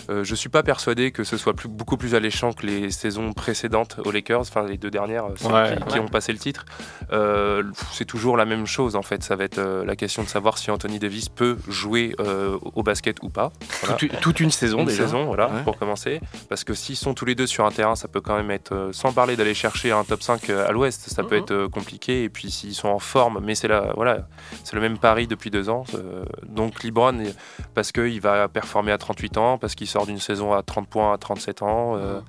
euh, 0.10 0.24
je 0.24 0.36
suis 0.36 0.50
pas 0.50 0.64
persuadé 0.64 1.12
que 1.12 1.24
ce 1.24 1.38
soit 1.38 1.54
plus- 1.54 1.70
beaucoup 1.70 1.98
plus 1.98 2.16
alléchant 2.16 2.54
que 2.54 2.66
les 2.66 2.92
saisons 2.92 3.34
précédentes 3.34 3.98
aux 4.06 4.12
Lakers, 4.12 4.42
enfin 4.42 4.64
les 4.66 4.78
deux 4.78 4.92
dernières, 4.92 5.26
euh, 5.26 5.50
Ouais. 5.52 5.76
qui, 5.90 6.00
ont 6.00 6.08
passé 6.08 6.32
le 6.32 6.40
titre. 6.40 6.66
Euh, 7.12 7.64
c'est 7.92 8.06
toujours 8.06 8.38
la 8.38 8.46
même 8.46 8.66
chose 8.66 8.96
en 8.96 9.02
fait. 9.02 9.24
Ça 9.24 9.36
va 9.36 9.44
être 9.44 9.58
euh, 9.58 9.84
la 9.86 9.96
question 9.96 10.24
de 10.24 10.28
savoir 10.28 10.58
si 10.58 10.72
Anthony 10.72 11.00
Davis 11.00 11.30
peut 11.30 11.58
jouer 11.68 12.16
euh, 12.20 12.58
au 12.76 12.84
basket 12.84 13.18
ou 13.22 13.30
pas. 13.30 13.52
Voilà. 13.82 13.96
Toute, 13.98 14.20
toute 14.20 14.40
une 14.40 14.52
saison 14.52 14.80
Une 14.80 14.86
déjà. 14.86 15.04
saison, 15.04 15.26
voilà, 15.26 15.48
Ouais. 15.50 15.64
pour 15.64 15.78
commencer. 15.78 16.22
Parce 16.50 16.64
que 16.64 16.74
s'ils 16.74 16.96
sont 16.96 17.14
tous 17.14 17.26
les 17.26 17.36
deux 17.36 17.48
sur 17.48 17.66
un 17.66 17.72
terrain, 17.72 17.96
ça 17.96 18.08
peut 18.08 18.22
quand 18.22 18.36
même 18.38 18.52
être, 18.52 18.90
sans 18.94 19.12
parler 19.14 19.36
d'aller 19.36 19.54
chercher 19.54 19.92
un 19.92 20.04
top 20.04 20.24
5 20.24 20.50
à 20.50 20.72
l'ouest, 20.72 21.10
ça 21.10 21.24
peut 21.24 21.36
Mhm. 21.38 21.42
être 21.44 21.68
compliqué. 21.68 22.24
Et 22.24 22.30
puis 22.30 22.50
s'ils 22.52 22.76
sont 22.76 22.90
en 22.90 23.00
forme, 23.00 23.40
mais 23.44 23.56
c'est 23.56 23.68
la, 23.68 23.94
voilà, 23.96 24.28
c'est 24.64 24.76
le 24.76 24.82
même 24.82 24.98
pari 24.98 25.28
depuis 25.28 25.50
deux 25.50 25.70
ans. 25.70 25.84
euh, 25.96 26.24
donc 26.48 26.84
LeBron, 26.84 27.18
il- 27.20 27.34
parce 27.74 27.92
qu'il 27.92 28.22
va 28.22 28.48
performer 28.48 28.92
à 28.92 28.98
38 28.98 29.38
ans, 29.38 29.58
parce 29.58 29.76
qu'il 29.76 29.81
sort 29.88 30.06
d'une 30.06 30.20
saison 30.20 30.54
à 30.54 30.62
30 30.62 30.88
points 30.88 31.14
à 31.14 31.18
37 31.18 31.62
ans. 31.62 31.96
euh, 31.96 32.22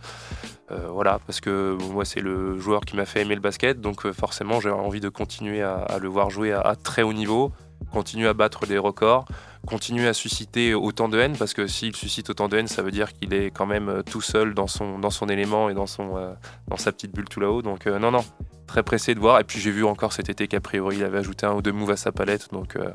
euh, 0.72 0.88
voilà, 0.90 1.18
parce 1.26 1.40
que 1.40 1.76
moi 1.92 2.05
c'est 2.05 2.20
le 2.20 2.59
joueur 2.59 2.82
qui 2.82 2.96
m'a 2.96 3.05
fait 3.05 3.22
aimer 3.22 3.34
le 3.34 3.40
basket, 3.40 3.80
donc 3.80 4.07
euh, 4.07 4.12
forcément 4.12 4.61
j'ai 4.61 4.70
envie 4.70 5.00
de 5.00 5.09
continuer 5.09 5.61
à, 5.61 5.98
le 6.00 6.09
voir 6.09 6.30
jouer 6.30 6.53
à 6.53 6.74
très 6.82 7.03
haut 7.03 7.12
niveau, 7.12 7.53
continuer 7.90 8.28
à 8.28 8.34
battre 8.34 8.66
des 8.66 8.78
records, 8.78 9.24
continuer 9.66 10.08
à 10.08 10.12
susciter 10.12 10.74
autant 10.74 11.08
de 11.08 11.18
haine, 11.18 11.36
parce 11.36 11.54
que 11.54 11.66
s'il 11.66 11.94
suscite 11.96 12.30
autant 12.30 12.48
de 12.48 12.56
haine, 12.56 12.68
ça 12.68 12.82
veut 12.82 12.90
dire 12.90 13.12
qu'il 13.12 13.32
est 13.34 13.50
quand 13.50 13.66
même 13.66 13.88
euh, 13.88 14.02
tout 14.02 14.20
seul 14.20 14.54
dans 14.54 14.66
son, 14.66 14.98
dans 14.98 15.10
son 15.10 15.28
élément 15.28 15.68
et 15.68 15.74
dans, 15.74 15.86
son, 15.86 16.16
euh, 16.16 16.32
dans 16.68 16.76
sa 16.76 16.92
petite 16.92 17.14
bulle 17.14 17.28
tout 17.28 17.40
là-haut. 17.40 17.62
Donc 17.62 17.86
euh, 17.86 17.98
non, 17.98 18.10
non, 18.10 18.24
très 18.66 18.82
pressé 18.82 19.14
de 19.14 19.20
voir. 19.20 19.40
Et 19.40 19.44
puis 19.44 19.60
j'ai 19.60 19.70
vu 19.70 19.84
encore 19.84 20.12
cet 20.12 20.28
été 20.28 20.48
qu'a 20.48 20.60
priori 20.60 20.96
il 20.96 21.04
avait 21.04 21.18
ajouté 21.18 21.46
un 21.46 21.52
ou 21.52 21.62
deux 21.62 21.72
moves 21.72 21.90
à 21.90 21.96
sa 21.96 22.12
palette, 22.12 22.50
donc 22.52 22.76
euh, 22.76 22.90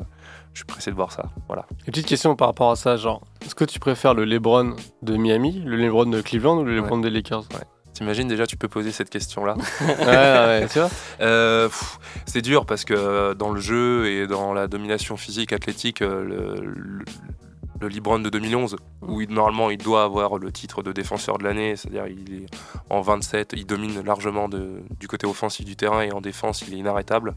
je 0.53 0.59
suis 0.59 0.65
pressé 0.65 0.91
de 0.91 0.95
voir 0.95 1.11
ça. 1.11 1.29
Voilà. 1.47 1.65
Une 1.85 1.91
petite 1.91 2.07
question 2.07 2.35
par 2.35 2.47
rapport 2.47 2.71
à 2.71 2.75
ça, 2.75 2.97
genre, 2.97 3.21
est-ce 3.45 3.55
que 3.55 3.65
tu 3.65 3.79
préfères 3.79 4.13
le 4.13 4.25
LeBron 4.25 4.75
de 5.03 5.17
Miami, 5.17 5.61
le 5.65 5.77
LeBron 5.77 6.07
de 6.07 6.21
Cleveland 6.21 6.57
ou 6.57 6.63
le 6.63 6.75
LeBron 6.75 6.97
des 6.97 7.09
Lakers? 7.09 7.43
T'imagines 7.98 8.28
déjà, 8.28 8.45
tu 8.45 8.58
peux 8.58 8.68
poser 8.68 8.91
cette 8.91 9.10
question-là. 9.10 9.56
Ouais, 9.82 10.06
ouais, 10.06 10.68
tu 10.72 10.78
vois 10.78 10.89
Euh, 11.20 11.68
c'est 12.28 12.43
dur 12.43 12.68
parce 12.68 12.86
que 12.86 12.93
euh, 12.93 13.34
dans 13.34 13.50
le 13.52 13.60
jeu 13.60 14.08
et 14.08 14.28
dans 14.28 14.54
la 14.54 14.68
domination 14.68 15.18
physique 15.18 15.52
athlétique, 15.52 16.04
euh, 16.04 16.24
le, 16.24 16.64
le, 16.64 17.06
le 17.82 17.88
LeBron 17.88 18.20
de 18.20 18.30
2011, 18.30 18.76
où 19.02 19.22
il- 19.22 19.32
normalement 19.32 19.72
il 19.72 19.80
doit 19.80 20.04
avoir 20.04 20.38
le 20.38 20.52
titre 20.52 20.84
de 20.84 20.91
défenseur 20.91 21.39
de 21.39 21.43
l'année, 21.43 21.76
c'est-à-dire 21.76 22.06
il 22.06 22.43
est 22.43 22.45
en 22.91 23.02
27, 23.02 23.54
il 23.58 23.66
domine 23.66 24.04
largement 24.04 24.48
de- 24.48 24.84
du 25.00 25.08
côté 25.08 25.26
offensif 25.26 25.66
du 25.66 25.76
terrain 25.76 26.02
et 26.04 26.12
en 26.12 26.22
défense 26.22 26.62
il 26.68 26.76
est 26.76 26.78
inarrêtable. 26.78 27.34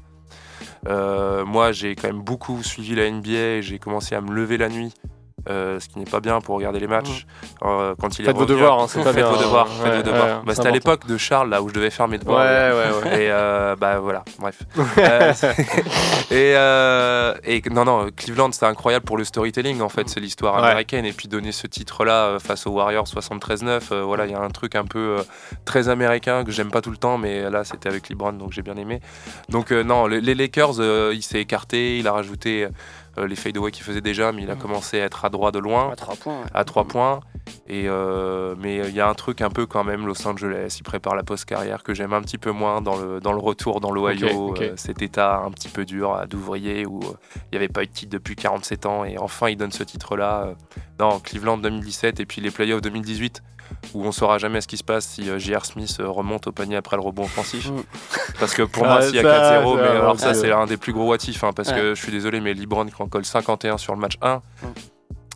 Euh, 0.88 1.44
moi 1.46 1.72
j'ai 1.72 1.94
quand 1.94 2.08
même 2.08 2.20
beaucoup 2.22 2.62
suivi 2.62 2.94
la 2.94 3.10
NBA 3.10 3.30
et 3.56 3.62
j'ai 3.62 3.78
commencé 3.78 4.14
à 4.14 4.20
me 4.20 4.32
lever 4.32 4.58
la 4.58 4.68
nuit. 4.68 4.92
Euh, 5.48 5.80
ce 5.80 5.88
qui 5.88 5.98
n'est 5.98 6.04
pas 6.04 6.20
bien 6.20 6.40
pour 6.40 6.56
regarder 6.56 6.80
les 6.80 6.86
matchs. 6.86 7.26
Euh, 7.64 7.94
quand 8.00 8.18
il 8.18 8.22
est 8.22 8.26
Faites 8.26 8.36
vos 8.36 8.44
revenu- 8.44 8.48
devoirs, 8.56 8.80
hein, 8.80 8.86
c'est 8.88 8.98
pas 9.02 9.12
Faites 9.12 9.24
bien. 9.24 9.30
vos 9.32 9.36
devoirs, 9.42 9.66
Ouais, 9.82 9.90
faites 9.90 9.96
vos 10.06 10.12
devoirs. 10.12 10.26
ouais, 10.38 10.42
Bah, 10.46 10.54
C'était 10.54 10.68
à 10.68 10.72
l'époque 10.72 11.06
de 11.06 11.16
Charles, 11.16 11.48
là, 11.50 11.62
où 11.62 11.68
je 11.68 11.74
devais 11.74 11.90
faire 11.90 12.08
mes 12.08 12.18
devoirs. 12.18 12.44
ouais, 12.44 12.72
ouais. 12.72 13.20
Et 13.24 13.30
euh, 13.30 13.76
bah 13.76 13.98
voilà, 14.00 14.24
bref. 14.38 14.58
Euh, 14.98 15.32
et, 17.44 17.56
et 17.56 17.62
non, 17.70 17.84
non, 17.84 18.08
Cleveland, 18.16 18.50
c'est 18.52 18.66
incroyable 18.66 19.04
pour 19.04 19.16
le 19.16 19.24
storytelling, 19.24 19.80
en 19.80 19.88
fait, 19.88 20.08
c'est 20.08 20.20
l'histoire 20.20 20.56
américaine. 20.62 21.04
Et 21.04 21.12
puis 21.12 21.28
donner 21.28 21.52
ce 21.52 21.66
titre-là 21.66 22.26
euh, 22.26 22.38
face 22.38 22.66
aux 22.66 22.70
Warriors 22.72 23.06
73-9, 23.06 23.80
euh, 23.92 24.02
voilà, 24.02 24.26
il 24.26 24.32
y 24.32 24.34
a 24.34 24.40
un 24.40 24.50
truc 24.50 24.74
un 24.74 24.84
peu 24.84 25.16
très 25.64 25.88
américain 25.88 26.44
que 26.44 26.50
j'aime 26.50 26.70
pas 26.70 26.80
tout 26.80 26.90
le 26.90 26.96
temps, 26.96 27.18
mais 27.18 27.48
là, 27.50 27.64
c'était 27.64 27.88
avec 27.88 28.08
LeBron, 28.08 28.32
donc 28.34 28.52
j'ai 28.52 28.62
bien 28.62 28.76
aimé. 28.76 29.00
Donc, 29.48 29.70
non, 29.70 30.06
les, 30.06 30.34
Lakers, 30.34 30.80
il 31.12 31.22
s'est 31.22 31.40
écarté, 31.40 31.98
il 31.98 32.06
a 32.06 32.12
rajouté 32.12 32.68
euh, 33.18 33.26
les 33.26 33.36
fadeaways 33.36 33.70
qu'il 33.72 33.84
faisait 33.84 34.00
déjà, 34.00 34.32
mais 34.32 34.42
il 34.42 34.50
a 34.50 34.56
commencé 34.56 35.00
à 35.00 35.04
être 35.04 35.24
à 35.24 35.28
droit 35.30 35.50
de 35.52 35.58
loin 35.58 35.90
À 35.92 35.96
3 35.96 36.16
points. 36.16 36.40
ouais. 36.40 36.46
à 36.54 36.64
3 36.64 36.84
points. 36.84 37.20
Et 37.66 37.84
euh, 37.88 38.54
mais 38.58 38.76
il 38.88 38.94
y 38.94 39.00
a 39.00 39.08
un 39.08 39.14
truc 39.14 39.40
un 39.40 39.50
peu 39.50 39.66
quand 39.66 39.82
même 39.82 40.06
Los 40.06 40.26
Angeles. 40.28 40.76
Il 40.78 40.82
prépare 40.84 41.14
la 41.16 41.22
post-carrière 41.24 41.82
que 41.82 41.94
j'aime 41.94 42.12
un 42.12 42.20
petit 42.20 42.38
peu 42.38 42.50
moins 42.52 42.80
dans 42.80 42.96
le, 42.96 43.18
dans 43.20 43.32
le 43.32 43.38
retour 43.40 43.80
dans 43.80 43.90
l'Ohio. 43.90 44.54
Euh, 44.60 44.72
cet 44.76 45.02
état 45.02 45.38
un 45.44 45.50
petit 45.50 45.68
peu 45.68 45.84
dur 45.84 46.14
euh, 46.14 46.26
d'ouvrier 46.26 46.86
où 46.86 47.00
euh, 47.00 47.12
il 47.46 47.52
n'y 47.52 47.56
avait 47.56 47.68
pas 47.68 47.82
eu 47.82 47.86
de 47.86 47.92
titre 47.92 48.12
depuis 48.12 48.36
47 48.36 48.86
ans. 48.86 49.04
Et 49.04 49.18
enfin, 49.18 49.48
il 49.48 49.56
donne 49.56 49.72
ce 49.72 49.82
titre-là. 49.82 50.44
euh, 50.48 50.54
dans 50.98 51.18
Cleveland 51.18 51.56
2017 51.58 52.20
et 52.20 52.26
puis 52.26 52.42
les 52.42 52.50
playoffs 52.50 52.82
2018 52.82 53.42
où 53.94 54.04
on 54.04 54.12
saura 54.12 54.38
jamais 54.38 54.60
ce 54.60 54.68
qui 54.68 54.76
se 54.76 54.84
passe 54.84 55.06
si 55.06 55.28
euh, 55.28 55.38
J.R. 55.38 55.64
Smith 55.66 55.96
euh, 56.00 56.08
remonte 56.08 56.46
au 56.46 56.52
panier 56.52 56.76
après 56.76 56.96
le 56.96 57.02
rebond 57.02 57.24
offensif. 57.24 57.70
Mm. 57.70 57.82
Parce 58.40 58.54
que 58.54 58.62
pour 58.62 58.84
Ah, 58.86 58.88
moi, 58.94 59.02
s'il 59.02 59.16
y 59.16 59.18
a 59.18 59.22
ça, 59.22 59.60
4-0, 59.62 59.76
mais 59.76 59.82
ça, 59.86 59.90
alors 59.92 60.18
ça, 60.20 60.34
c'est- 60.34 60.40
c'est 60.42 60.52
un 60.52 60.66
des 60.66 60.76
plus 60.76 60.92
gros 60.92 61.08
what 61.08 61.16
if, 61.26 61.42
hein, 61.44 61.52
parce 61.54 61.68
Ouais. 61.70 61.74
que 61.76 61.94
je 61.94 62.00
suis 62.02 62.12
désolé, 62.12 62.40
mais 62.40 62.54
LeBron, 62.54 62.86
quand 62.86 63.04
on 63.04 63.08
colle 63.08 63.24
51 63.24 63.76
sur 63.78 63.94
le 63.94 64.00
match 64.00 64.14
1, 64.22 64.36
Mm. 64.36 64.40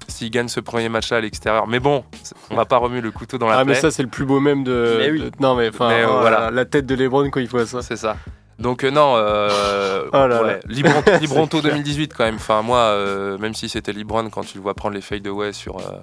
s'il 0.09 0.31
gagne 0.31 0.49
ce 0.49 0.61
premier 0.61 0.89
match-là 0.89 1.17
à 1.19 1.21
l'extérieur, 1.21 1.67
mais 1.67 1.81
bon, 1.81 2.05
on 2.51 2.57
va 2.57 2.65
pas 2.65 2.77
remuer 2.77 3.01
le 3.01 3.11
couteau 3.11 3.39
dans 3.39 3.49
la 3.49 3.59
Ah, 3.59 3.65
mais 3.65 3.73
plaie. 3.73 3.81
ça, 3.81 3.91
c'est 3.91 4.03
le 4.03 4.09
plus 4.09 4.25
beau 4.27 4.39
même 4.41 4.63
de. 4.65 4.97
Mais 4.99 5.11
oui. 5.11 5.21
de- 5.21 5.31
Non, 5.41 5.55
mais 5.55 5.69
enfin, 5.71 5.89
Mais, 5.89 6.03
euh, 6.03 6.07
là 6.07 6.21
voilà. 6.21 6.41
là, 6.41 6.51
la 6.51 6.65
tête 6.65 6.87
de 6.87 6.95
LeBron 6.95 7.29
quand 7.31 7.41
il 7.41 7.49
voit 7.49 7.67
ça. 7.67 7.83
C'est 7.83 7.97
ça. 7.97 8.17
Donc 8.59 8.85
euh, 8.85 8.91
non, 8.91 9.15
euh, 9.17 10.09
Oh 10.13 10.27
là 10.27 10.43
ouais, 10.43 10.53
là. 10.55 10.61
Libron- 10.69 11.03
C'est 11.05 11.21
Libronto 11.21 11.61
clair. 11.61 11.73
2018 11.75 12.15
quand 12.15 12.25
même. 12.25 12.37
Enfin 12.37 12.63
moi, 12.63 12.79
euh, 12.79 13.37
même 13.39 13.55
si 13.55 13.69
c'était 13.69 13.93
Libron, 13.93 14.29
quand 14.31 14.43
tu 14.45 14.59
le 14.59 14.63
vois 14.63 14.75
prendre 14.75 14.95
les 14.95 15.01
fadeaways 15.01 15.53
sur 15.53 15.79
euh, 15.79 16.01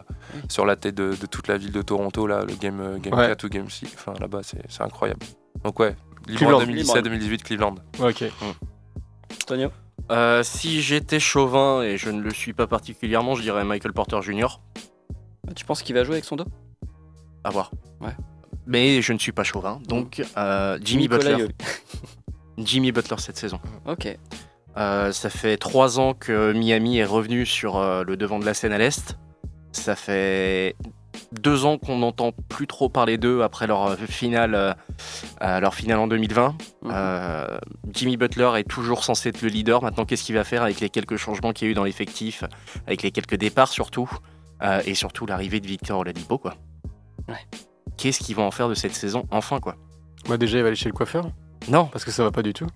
sur 0.49 0.65
la 0.65 0.75
tête 0.75 0.95
de, 0.95 1.15
de 1.15 1.25
toute 1.27 1.47
la 1.47 1.57
ville 1.57 1.71
de 1.71 1.81
Toronto 1.81 2.27
là, 2.27 2.43
le 2.45 2.53
game 2.55 2.99
game 2.99 3.13
Ouais. 3.17 3.27
4 3.27 3.43
ou 3.45 3.49
game 3.49 3.69
6, 3.69 3.87
enfin 3.95 4.13
là-bas 4.19 4.41
c'est 4.43 4.61
c'est 4.69 4.83
incroyable. 4.83 5.25
Donc 5.63 5.79
ouais. 5.79 5.95
Libron 6.27 6.61
2017-2018 6.63 7.37
Cleveland. 7.43 7.75
Ok. 7.99 8.23
Antonio 9.43 9.69
Euh, 10.11 10.43
si 10.43 10.81
j'étais 10.81 11.19
chauvin, 11.19 11.81
et 11.83 11.97
je 11.97 12.09
ne 12.09 12.21
le 12.21 12.31
suis 12.31 12.53
pas 12.53 12.67
particulièrement, 12.67 13.33
je 13.35 13.41
dirais 13.43 13.63
Michael 13.63 13.93
Porter 13.93 14.21
Jr. 14.21 14.59
Tu 15.55 15.65
penses 15.65 15.81
qu'il 15.81 15.95
va 15.95 16.03
jouer 16.03 16.15
avec 16.15 16.25
son 16.25 16.35
dos? 16.35 16.45
À 17.43 17.49
voir. 17.49 17.71
Ouais. 18.01 18.15
Mais 18.67 19.01
je 19.01 19.13
ne 19.13 19.17
suis 19.17 19.31
pas 19.31 19.43
chauvin. 19.43 19.79
Donc, 19.87 20.21
euh, 20.37 20.77
Jimmy 20.83 21.03
Nicolas 21.03 21.37
Butler. 21.37 21.47
Jimmy 22.65 22.91
Butler 22.91 23.17
cette 23.19 23.37
saison. 23.37 23.59
Ok. 23.85 24.17
Euh, 24.77 25.11
ça 25.11 25.29
fait 25.29 25.57
trois 25.57 25.99
ans 25.99 26.13
que 26.13 26.53
Miami 26.53 26.97
est 26.97 27.05
revenu 27.05 27.45
sur 27.45 27.77
euh, 27.77 28.03
le 28.03 28.15
devant 28.15 28.39
de 28.39 28.45
la 28.45 28.53
scène 28.53 28.71
à 28.71 28.77
l'Est. 28.77 29.17
Ça 29.73 29.95
fait 29.95 30.75
deux 31.31 31.65
ans 31.65 31.77
qu'on 31.77 31.97
n'entend 31.97 32.31
plus 32.31 32.67
trop 32.67 32.89
parler 32.89 33.17
d'eux 33.17 33.41
après 33.41 33.67
leur 33.67 33.87
euh, 33.87 33.95
finale, 33.95 34.55
euh, 34.55 35.59
leur 35.59 35.73
finale 35.73 35.99
en 35.99 36.07
2020. 36.07 36.49
Mhm. 36.49 36.91
Euh, 36.93 37.57
Jimmy 37.93 38.17
Butler 38.17 38.51
est 38.57 38.69
toujours 38.69 39.03
censé 39.03 39.29
être 39.29 39.41
le 39.41 39.49
leader. 39.49 39.81
Maintenant, 39.81 40.05
qu'est-ce 40.05 40.23
qu'il 40.23 40.35
va 40.35 40.43
faire 40.43 40.63
avec 40.63 40.79
les 40.79 40.89
quelques 40.89 41.17
changements 41.17 41.53
qu'il 41.53 41.67
y 41.67 41.69
a 41.69 41.71
eu 41.71 41.75
dans 41.75 41.83
l'effectif, 41.83 42.43
avec 42.87 43.01
les 43.01 43.11
quelques 43.11 43.35
départs 43.35 43.69
surtout, 43.69 44.09
euh, 44.63 44.81
et 44.85 44.93
surtout 44.93 45.25
l'arrivée 45.25 45.59
de 45.59 45.67
Victor 45.67 45.99
Oladipo, 45.99 46.37
quoi? 46.37 46.55
Ouais. 47.27 47.35
Qu'est-ce 47.97 48.19
qu'ils 48.19 48.35
vont 48.35 48.45
en 48.45 48.51
faire 48.51 48.69
de 48.69 48.73
cette 48.73 48.93
saison, 48.95 49.27
enfin, 49.31 49.59
quoi? 49.59 49.75
Moi, 50.27 50.37
déjà, 50.37 50.57
il 50.57 50.61
va 50.61 50.67
aller 50.67 50.75
chez 50.75 50.89
le 50.89 50.93
coiffeur 50.93 51.29
Non, 51.67 51.85
parce 51.85 52.03
que 52.05 52.11
ça 52.11 52.23
va 52.23 52.31
pas 52.31 52.41
du 52.41 52.53
tout. 52.53 52.67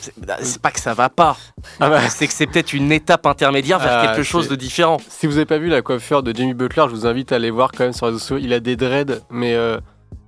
c'est 0.00 0.18
bah, 0.18 0.36
pas 0.62 0.70
que 0.70 0.80
ça 0.80 0.94
va 0.94 1.08
pas. 1.08 1.36
Ah 1.80 1.90
bah, 1.90 2.08
C'est 2.08 2.26
que 2.26 2.32
c'est 2.32 2.46
peut-être 2.46 2.72
une 2.72 2.90
étape 2.92 3.26
intermédiaire 3.26 3.78
vers 3.78 3.98
Ah, 4.00 4.06
quelque 4.06 4.22
chose 4.22 4.48
de 4.48 4.56
différent. 4.56 4.96
si 5.08 5.26
vous 5.26 5.36
avez 5.36 5.46
pas 5.46 5.58
vu 5.58 5.68
la 5.68 5.82
coiffure 5.82 6.22
de 6.22 6.34
Jimmy 6.34 6.54
Butler, 6.54 6.84
je 6.88 6.94
vous 6.94 7.06
invite 7.06 7.32
à 7.32 7.36
aller 7.36 7.50
voir 7.50 7.70
quand 7.72 7.84
même 7.84 7.92
sur 7.92 8.06
les 8.06 8.12
réseaux 8.12 8.20
sociaux. 8.20 8.38
Il 8.40 8.52
a 8.52 8.60
des 8.60 8.76
dreads, 8.76 9.20
mais 9.30 9.54
euh, 9.54 9.78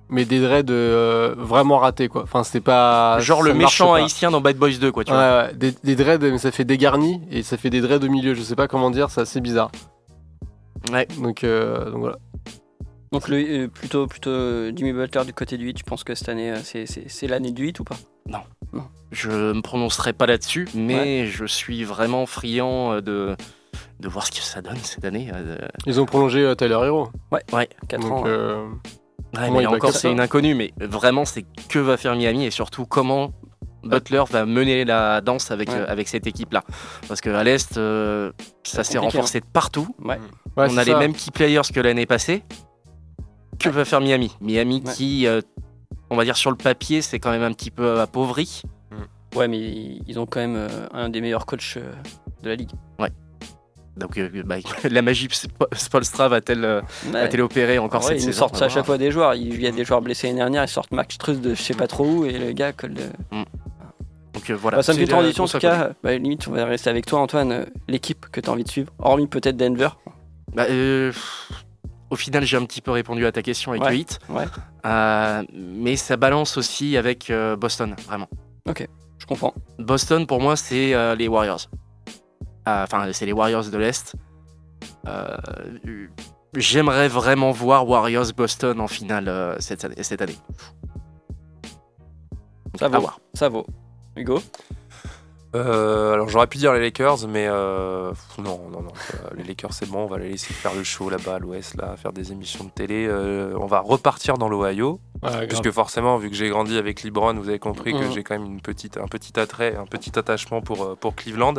mais 0.09 0.25
des 0.25 0.39
dreads 0.39 0.71
euh, 0.71 1.35
vraiment 1.37 1.77
ratés 1.77 2.07
quoi. 2.07 2.23
Enfin, 2.23 2.43
c'est 2.43 2.61
pas 2.61 3.19
Genre 3.19 3.41
le 3.43 3.53
méchant 3.53 3.93
haïtien 3.93 4.31
dans 4.31 4.41
Bad 4.41 4.57
Boys 4.57 4.77
2, 4.79 4.91
quoi, 4.91 5.03
tu 5.03 5.11
vois. 5.11 5.51
des, 5.53 5.73
des 5.83 5.95
dreads, 5.95 6.19
mais 6.31 6.37
ça 6.37 6.51
fait 6.51 6.65
dégarni 6.65 7.21
et 7.31 7.43
ça 7.43 7.57
fait 7.57 7.69
des 7.69 7.81
dreads 7.81 8.03
au 8.05 8.09
milieu. 8.09 8.33
Je 8.35 8.41
sais 8.41 8.55
pas 8.55 8.67
comment 8.67 8.91
dire, 8.91 9.09
c'est 9.09 9.21
assez 9.21 9.41
bizarre. 9.41 9.71
Ouais. 10.91 11.07
Donc, 11.19 11.43
euh, 11.43 11.89
donc 11.91 11.99
voilà. 11.99 12.17
Donc 13.11 13.27
le, 13.27 13.37
euh, 13.37 13.67
plutôt, 13.67 14.05
plutôt 14.07 14.29
euh, 14.29 14.71
Jimmy 14.75 14.93
Butler 14.93 15.25
du 15.25 15.33
côté 15.33 15.57
du 15.57 15.65
8, 15.65 15.73
tu 15.75 15.83
penses 15.83 16.03
que 16.03 16.13
cette 16.15 16.29
année, 16.29 16.51
euh, 16.51 16.57
c'est- 16.63 16.85
c'est 16.85 17.09
c'est 17.09 17.27
l'année 17.27 17.51
du 17.51 17.63
8 17.63 17.79
ou 17.79 17.83
pas? 17.83 17.97
Je 19.11 19.31
me 19.53 19.61
prononcerai 19.61 20.13
pas 20.13 20.27
là-dessus, 20.27 20.67
mais 20.75 21.25
je 21.25 21.45
suis 21.45 21.83
vraiment 21.83 22.27
friand 22.27 23.01
de, 23.01 23.35
de 23.99 24.07
voir 24.07 24.27
ce 24.27 24.31
que 24.31 24.37
ça 24.37 24.61
donne 24.61 24.77
cette 24.77 25.03
année. 25.03 25.31
Ils 25.87 25.99
ont 25.99 26.05
prolongé 26.05 26.41
euh, 26.41 26.53
Tyler 26.53 26.77
Hero. 26.83 27.09
Ouais, 27.31 27.41
Ouais. 27.51 27.67
4 27.87 28.01
Donc, 28.01 28.11
ans. 28.11 28.23
euh, 28.27 28.67
Ouais, 29.35 29.49
mais 29.51 29.65
encore, 29.65 29.91
c'est 29.93 30.11
une 30.11 30.19
inconnue, 30.19 30.53
mais 30.55 30.71
vraiment, 30.79 31.25
c'est 31.25 31.45
que 31.69 31.79
va 31.79 31.97
faire 31.97 32.15
Miami 32.15 32.45
et 32.45 32.51
surtout 32.51 32.85
comment 32.85 33.31
Butler 33.83 34.23
va 34.29 34.45
mener 34.45 34.85
la 34.85 35.21
danse 35.21 35.49
avec, 35.51 35.69
Ouais. 35.69 35.75
euh, 35.75 35.85
avec 35.87 36.07
cette 36.07 36.27
équipe-là. 36.27 36.63
Parce 37.07 37.21
qu'à 37.21 37.43
l'Est, 37.43 37.77
euh, 37.77 38.31
ça 38.63 38.83
s'est 38.83 38.97
renforcé 38.99 39.39
de 39.39 39.45
partout. 39.45 39.87
Ouais. 40.03 40.19
Ouais, 40.57 40.67
on 40.69 40.77
a 40.77 40.83
les 40.83 40.93
mêmes 40.95 41.13
key 41.13 41.31
players 41.33 41.61
que 41.73 41.79
l'année 41.79 42.05
passée. 42.05 42.43
Que 43.59 43.69
va 43.69 43.85
faire 43.85 44.01
Miami 44.01 44.31
Miami 44.41 44.81
Ouais. 44.85 44.93
qui, 44.93 45.27
euh, 45.27 45.41
on 46.09 46.15
va 46.15 46.23
dire 46.23 46.37
sur 46.37 46.49
le 46.51 46.57
papier, 46.57 47.01
c'est 47.01 47.19
quand 47.19 47.31
même 47.31 47.43
un 47.43 47.51
petit 47.53 47.71
peu 47.71 47.99
appauvri. 47.99 48.61
Ouais, 49.35 49.47
mais 49.47 49.59
ils 50.07 50.17
ont 50.19 50.25
quand 50.25 50.39
même 50.39 50.55
euh, 50.55 50.87
un 50.91 51.09
des 51.09 51.21
meilleurs 51.21 51.45
coachs 51.45 51.75
euh, 51.77 51.91
de 52.41 52.49
la 52.49 52.55
ligue. 52.55 52.71
Donc 53.97 54.17
euh, 54.17 54.29
bah, 54.45 54.55
la 54.89 55.01
magie 55.01 55.27
Sp- 55.27 55.49
Spolstra 55.75 56.29
va-t-elle 56.29 56.83
Ouais. 57.13 57.41
opérer 57.41 57.79
encore 57.79 57.99
En 58.01 58.03
vrai, 58.05 58.13
cette 58.13 58.21
ils 58.23 58.25
saison 58.27 58.39
sortent 58.39 58.55
On 58.55 58.59
va 58.59 58.65
à 58.67 58.69
chaque 58.69 58.85
fois 58.85 58.97
des 58.97 59.11
joueurs. 59.11 59.35
Il 59.35 59.61
y 59.61 59.67
a 59.67 59.71
des 59.71 59.83
joueurs 59.83 60.01
blessés 60.01 60.27
l'année 60.27 60.39
dernière, 60.39 60.63
ils 60.63 60.69
sortent 60.69 60.91
Max 60.91 61.17
Truss 61.17 61.39
de 61.41 61.53
je 61.53 61.61
sais 61.61 61.73
pas 61.73 61.87
trop 61.87 62.05
où 62.05 62.25
et 62.25 62.37
le 62.37 62.53
gars 62.53 62.71
colle. 62.71 62.93
de- 62.93 63.01
Donc 64.33 64.49
euh, 64.49 64.53
voilà. 64.55 64.77
Bah, 64.77 64.83
ça 64.83 64.93
me 64.93 64.99
fait 64.99 65.05
transition 65.05 65.43
en 65.43 65.47
tout 65.47 65.59
cas. 65.59 65.91
Bah, 66.01 66.15
limite, 66.17 66.47
on 66.47 66.51
va 66.51 66.63
rester 66.65 66.89
avec 66.89 67.05
toi, 67.07 67.19
Antoine. 67.19 67.65
L'équipe 67.89 68.25
que 68.31 68.39
tu 68.39 68.49
as 68.49 68.53
envie 68.53 68.63
de 68.63 68.69
suivre, 68.69 68.93
hormis 68.99 69.27
peut-être 69.27 69.57
Denver. 69.57 69.89
Bah, 70.53 70.65
euh, 70.69 71.11
au 72.09 72.15
final, 72.15 72.43
j'ai 72.43 72.57
un 72.57 72.65
petit 72.65 72.81
peu 72.81 72.91
répondu 72.91 73.25
à 73.25 73.31
ta 73.31 73.41
question 73.41 73.71
avec 73.71 73.83
Ouais, 73.83 73.89
le 73.91 73.95
hit. 73.97 74.19
ouais. 74.29 74.45
Euh, 74.85 75.43
mais 75.53 75.95
ça 75.95 76.17
balance 76.17 76.57
aussi 76.57 76.97
avec 76.97 77.29
euh, 77.29 77.55
Boston, 77.55 77.95
vraiment. 78.07 78.27
Je 79.19 79.25
comprends. 79.25 79.53
Boston, 79.77 80.25
pour 80.27 80.39
moi, 80.41 80.55
c'est 80.55 80.93
euh, 80.93 81.13
les 81.15 81.27
Warriors. 81.27 81.69
Enfin, 82.65 83.11
c'est 83.13 83.25
les 83.25 83.33
Warriors 83.33 83.65
de 83.65 83.77
l'Est. 83.77 84.15
J'aimerais 86.55 87.07
vraiment 87.07 87.51
voir 87.51 87.87
Warriors 87.87 88.31
Boston 88.35 88.79
en 88.79 88.87
finale 88.87 89.55
cette, 89.59 89.85
année- 89.85 90.01
cette 90.03 90.21
année. 90.21 90.37
Ça 92.79 92.85
À 92.85 92.89
vaut. 92.89 93.09
Ça 93.33 93.49
vaut. 93.49 93.65
Hugo? 94.15 94.41
Euh, 95.55 96.13
alors 96.13 96.29
j'aurais 96.29 96.45
pu 96.45 96.59
dire 96.59 96.73
les 96.73 96.79
Lakers, 96.79 97.27
mais 97.27 97.47
euh, 97.47 98.11
non, 98.37 98.59
non, 98.71 98.81
non. 98.83 98.91
euh, 99.15 99.29
les 99.35 99.43
Lakers 99.43 99.73
c'est 99.73 99.89
bon, 99.89 100.03
on 100.03 100.05
va 100.05 100.19
les 100.19 100.29
laisser 100.29 100.53
faire 100.53 100.75
le 100.75 100.83
show 100.83 101.09
là-bas 101.09 101.35
à 101.35 101.39
l'Ouest, 101.39 101.75
là, 101.75 101.95
faire 101.97 102.13
des 102.13 102.31
émissions 102.31 102.65
de 102.65 102.69
télé. 102.69 103.07
Euh, 103.07 103.55
on 103.59 103.65
va 103.65 103.79
repartir 103.79 104.37
dans 104.37 104.47
l'Ohio, 104.47 104.99
Ouais, 105.23 105.47
puisque 105.47 105.71
forcément, 105.71 106.17
vu 106.17 106.29
que 106.29 106.35
j'ai 106.35 106.49
grandi 106.49 106.77
avec 106.77 107.03
LeBron, 107.03 107.33
vous 107.33 107.49
avez 107.49 107.57
compris 107.59 107.93
que 107.93 107.97
Mhm. 108.05 108.11
j'ai 108.13 108.23
quand 108.23 108.37
même 108.39 108.45
une 108.45 108.61
petite, 108.61 108.97
un 108.97 109.07
petit 109.07 109.39
attrait, 109.39 109.75
un 109.75 109.85
petit 109.85 110.17
attachement 110.19 110.61
pour, 110.61 110.95
pour 110.97 111.15
Cleveland. 111.15 111.55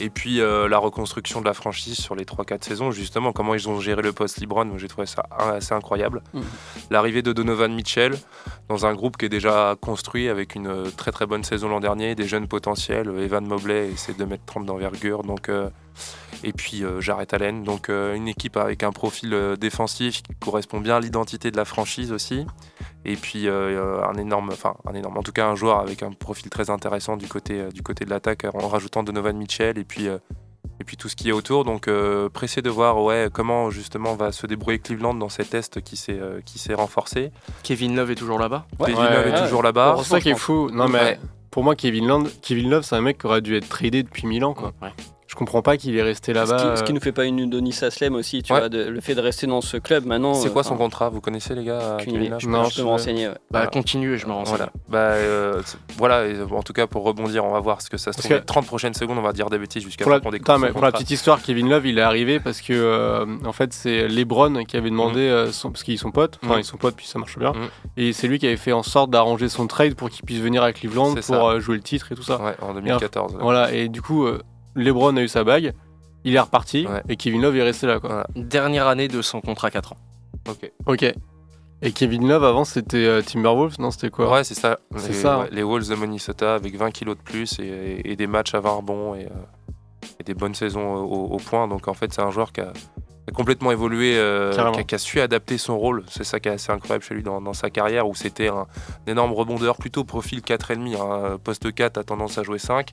Et 0.00 0.10
puis 0.10 0.40
euh, 0.40 0.68
la 0.68 0.78
reconstruction 0.78 1.40
de 1.40 1.46
la 1.46 1.54
franchise 1.54 1.96
sur 1.96 2.14
les 2.14 2.24
3-4 2.24 2.64
saisons, 2.64 2.90
justement, 2.90 3.32
comment 3.32 3.54
ils 3.54 3.68
ont 3.68 3.80
géré 3.80 4.02
le 4.02 4.12
poste 4.12 4.40
LeBron, 4.40 4.64
moi, 4.64 4.78
j'ai 4.78 4.88
trouvé 4.88 5.06
ça 5.06 5.24
assez 5.30 5.74
incroyable. 5.74 6.22
Mhm. 6.34 6.42
L'arrivée 6.90 7.22
de 7.22 7.32
Donovan 7.32 7.72
Mitchell 7.72 8.18
dans 8.68 8.86
un 8.86 8.94
groupe 8.94 9.16
qui 9.16 9.26
est 9.26 9.30
déjà 9.30 9.76
construit 9.80 10.28
avec 10.28 10.54
une 10.54 10.66
euh, 10.66 10.90
très 10.96 11.12
très 11.12 11.26
bonne 11.26 11.44
saison 11.44 11.68
l'an 11.68 11.80
dernier, 11.80 12.14
des 12.14 12.26
jeunes 12.26 12.48
potentiels, 12.48 13.08
euh, 13.08 13.24
Evan 13.24 13.46
Mobley 13.46 13.90
et 13.92 13.96
ses 13.96 14.14
2m30 14.14 14.64
d'envergure, 14.64 15.22
donc, 15.22 15.48
euh, 15.48 15.68
et 16.44 16.52
puis 16.52 16.84
euh, 16.84 17.00
Jarrett 17.00 17.32
Allen, 17.34 17.62
donc 17.62 17.88
euh, 17.88 18.14
une 18.14 18.28
équipe 18.28 18.56
avec 18.56 18.82
un 18.82 18.92
profil 18.92 19.34
euh, 19.34 19.56
défensif 19.56 20.22
qui 20.22 20.34
correspond 20.40 20.80
bien 20.80 20.96
à 20.96 21.00
l'identité 21.00 21.50
de 21.50 21.56
la 21.56 21.64
franchise 21.64 22.12
aussi, 22.12 22.46
et 23.04 23.16
puis 23.16 23.48
euh, 23.48 24.02
un 24.04 24.14
énorme, 24.14 24.50
enfin 24.52 24.74
un 24.86 24.94
énorme, 24.94 25.16
en 25.18 25.22
tout 25.22 25.32
cas 25.32 25.46
un 25.46 25.54
joueur 25.54 25.78
avec 25.78 26.02
un 26.02 26.12
profil 26.12 26.48
très 26.50 26.70
intéressant 26.70 27.16
du 27.16 27.26
côté, 27.26 27.60
euh, 27.60 27.70
du 27.70 27.82
côté 27.82 28.04
de 28.04 28.10
l'attaque 28.10 28.44
en 28.54 28.68
rajoutant 28.68 29.02
Donovan 29.02 29.36
Mitchell 29.36 29.78
et 29.78 29.84
puis, 29.84 30.08
euh, 30.08 30.18
et 30.80 30.84
puis 30.84 30.96
tout 30.96 31.08
ce 31.08 31.16
qui 31.16 31.28
est 31.28 31.32
autour, 31.32 31.64
donc 31.64 31.88
euh, 31.88 32.28
pressé 32.28 32.62
de 32.62 32.70
voir 32.70 33.02
ouais, 33.02 33.28
comment 33.32 33.70
justement 33.70 34.14
va 34.14 34.32
se 34.32 34.46
débrouiller 34.46 34.78
Cleveland 34.78 35.14
dans 35.14 35.28
cet 35.28 35.54
Est 35.54 35.80
qui 35.80 35.96
s'est 35.96 36.18
euh, 36.18 36.40
qui 36.44 36.58
s'est 36.58 36.74
renforcé. 36.74 37.30
Kevin 37.62 37.94
Love 37.96 38.10
est 38.12 38.14
toujours 38.16 38.38
là-bas 38.38 38.66
Kevin 38.84 38.96
Ouais, 39.00 39.14
Love 39.16 39.26
est 39.26 39.32
ouais. 39.32 39.42
toujours 39.42 39.62
là-bas. 39.62 39.96
C'est 39.98 40.08
ça 40.08 40.20
qui 40.20 40.30
est 40.30 40.34
fou. 40.36 40.70
Non, 40.72 40.88
mais 40.88 40.98
Ouais. 41.00 41.20
pour 41.50 41.62
moi, 41.64 41.74
Kevin 41.76 42.06
Love, 42.06 42.32
Kevin 42.40 42.70
Love, 42.70 42.82
c'est 42.82 42.96
un 42.96 43.00
mec 43.00 43.18
qui 43.18 43.26
aurait 43.26 43.42
dû 43.42 43.56
être 43.56 43.68
tradé 43.68 44.02
depuis 44.02 44.26
1000 44.26 44.44
ans. 44.44 44.54
Quoi. 44.54 44.72
Je 45.32 45.36
comprends 45.36 45.62
pas 45.62 45.78
qu'il 45.78 45.96
est 45.96 46.02
resté 46.02 46.34
là-bas. 46.34 46.56
qui, 46.56 46.76
ce 46.78 46.82
qui 46.84 46.92
euh, 46.92 46.94
nous 46.94 47.00
fait 47.00 47.10
pas 47.10 47.24
une 47.24 47.38
Udonis 47.38 47.78
Aslem 47.80 48.14
aussi, 48.16 48.42
tu 48.42 48.52
Ouais. 48.52 48.58
vois, 48.58 48.68
de- 48.68 48.84
le 48.84 49.00
fait 49.00 49.14
de 49.14 49.20
rester 49.22 49.46
dans 49.46 49.62
ce 49.62 49.78
club 49.78 50.04
maintenant. 50.04 50.34
C'est 50.34 50.48
euh, 50.48 50.50
quoi 50.50 50.62
son 50.62 50.74
enfin, 50.74 50.84
contrat? 50.84 51.08
Vous 51.08 51.22
connaissez 51.22 51.54
les 51.54 51.64
gars 51.64 51.96
Je 51.98 52.10
Non, 52.46 52.64
peux, 52.64 52.68
je 52.70 52.76
peux 52.76 52.82
me 52.82 52.88
renseigner. 52.88 53.28
ouais. 53.28 53.34
Bah, 53.50 53.66
Voilà. 53.72 53.82
je 53.86 54.26
me 54.26 54.32
renseigne. 54.32 54.56
Voilà. 54.56 54.72
Bah, 54.90 54.98
euh, 54.98 55.62
voilà, 55.96 56.26
et, 56.26 56.36
en 56.42 56.62
tout 56.62 56.74
cas 56.74 56.86
pour 56.86 57.02
rebondir, 57.04 57.46
on 57.46 57.50
va 57.52 57.60
voir 57.60 57.80
ce 57.80 57.88
que 57.88 57.96
ça 57.96 58.12
se 58.12 58.16
Parce 58.18 58.26
trouve. 58.26 58.36
que- 58.36 58.42
Les 58.42 58.46
30 58.46 58.66
prochaines 58.66 58.92
secondes, 58.92 59.16
on 59.16 59.22
va 59.22 59.32
dire 59.32 59.48
des 59.48 59.56
bêtises 59.58 59.82
jusqu'à 59.82 60.04
Pour 60.04 60.12
la, 60.12 60.18
mais 60.58 60.66
son 60.68 60.72
pour 60.74 60.82
la 60.82 60.92
petite 60.92 61.10
histoire, 61.10 61.40
Kevin 61.40 61.70
Love, 61.70 61.86
il 61.86 61.98
est 61.98 62.02
arrivé 62.02 62.38
parce 62.38 62.60
que 62.60 62.74
euh, 62.74 63.24
en 63.46 63.52
fait 63.52 63.72
c'est 63.72 64.08
LeBron 64.08 64.64
qui 64.64 64.76
avait 64.76 64.90
demandé, 64.90 65.20
euh, 65.20 65.50
son- 65.50 65.70
parce 65.70 65.82
qu'ils 65.82 65.98
sont 65.98 66.10
potes, 66.10 66.38
enfin 66.44 66.54
Mhm. 66.56 66.60
ils 66.60 66.64
sont 66.64 66.76
potes 66.76 66.94
puis 66.94 67.06
ça 67.06 67.18
marche 67.18 67.38
bien, 67.38 67.52
Mhm. 67.52 67.68
et 67.96 68.12
c'est 68.12 68.28
lui 68.28 68.38
qui 68.38 68.46
avait 68.46 68.56
fait 68.58 68.72
en 68.72 68.82
sorte 68.82 69.10
d'arranger 69.10 69.48
son 69.48 69.66
trade 69.66 69.94
pour 69.94 70.10
qu'il 70.10 70.24
puisse 70.26 70.40
venir 70.40 70.62
à 70.62 70.72
Cleveland 70.74 71.14
pour 71.26 71.48
euh, 71.48 71.58
jouer 71.58 71.76
le 71.76 71.82
titre 71.82 72.12
et 72.12 72.14
tout 72.14 72.22
ça. 72.22 72.38
Ouais, 72.42 72.54
en 72.60 72.74
2014. 72.74 73.32
ouais. 73.34 73.40
Voilà, 73.40 73.72
et 73.72 73.88
du 73.88 74.02
coup, 74.02 74.26
euh, 74.26 74.40
LeBron 74.74 75.16
a 75.16 75.22
eu 75.22 75.28
sa 75.28 75.44
bague, 75.44 75.72
il 76.24 76.34
est 76.34 76.40
reparti 76.40 76.86
Ouais. 76.86 77.02
et 77.08 77.16
Kevin 77.16 77.42
Love 77.42 77.56
est 77.56 77.62
resté 77.62 77.86
là 77.86 78.00
quoi. 78.00 78.08
Voilà. 78.10 78.26
Dernière 78.36 78.86
année 78.86 79.08
de 79.08 79.20
son 79.22 79.40
contrat 79.40 79.70
4 79.70 79.92
ans. 79.92 79.96
Ok. 80.48 80.70
Ok. 80.86 81.12
Et 81.84 81.90
Kevin 81.92 82.28
Love 82.28 82.44
avant 82.44 82.64
c'était 82.64 83.04
euh, 83.04 83.22
Timberwolves, 83.22 83.76
non? 83.80 83.90
C'était 83.90 84.10
quoi? 84.10 84.30
Ouais, 84.32 84.44
c'est 84.44 84.54
ça. 84.54 84.78
C'est 84.96 85.08
les, 85.08 85.14
ça, 85.14 85.38
ouais, 85.40 85.44
hein. 85.46 85.48
les 85.50 85.62
Wolves 85.64 85.88
de 85.88 85.94
Minnesota 85.96 86.54
avec 86.54 86.76
20 86.76 86.90
kilos 86.92 87.16
de 87.16 87.22
plus 87.22 87.58
et, 87.58 88.00
et 88.04 88.14
des 88.16 88.26
matchs 88.28 88.54
à 88.54 88.60
20 88.60 88.70
rebonds 88.70 89.14
et, 89.16 89.24
euh, 89.26 89.72
et 90.20 90.24
des 90.24 90.34
bonnes 90.34 90.54
saisons 90.54 90.94
au, 90.94 91.26
au 91.34 91.36
point. 91.38 91.66
Donc 91.66 91.88
en 91.88 91.94
fait, 91.94 92.12
c'est 92.12 92.22
un 92.22 92.30
joueur 92.30 92.52
qui 92.52 92.60
a, 92.60 92.72
a 93.28 93.32
complètement 93.32 93.70
évolué, 93.70 94.14
euh, 94.16 94.52
qui, 94.52 94.80
a, 94.80 94.84
qui 94.84 94.94
a 94.94 94.98
su 94.98 95.20
adapter 95.20 95.58
son 95.58 95.78
rôle. 95.78 96.02
C'est 96.08 96.24
ça 96.24 96.40
qui 96.40 96.48
est 96.48 96.52
assez 96.52 96.72
incroyable 96.72 97.04
chez 97.04 97.14
lui 97.14 97.22
dans, 97.22 97.40
dans 97.40 97.52
sa 97.52 97.70
carrière 97.70 98.08
où 98.08 98.14
c'était 98.14 98.48
un, 98.48 98.66
énorme 99.06 99.32
rebondeur, 99.32 99.76
plutôt 99.76 100.04
profil 100.04 100.40
4,5. 100.40 100.96
Hein, 101.00 101.38
poste 101.42 101.72
4 101.72 101.98
a 101.98 102.04
tendance 102.04 102.38
à 102.38 102.42
jouer 102.42 102.58
5 102.58 102.90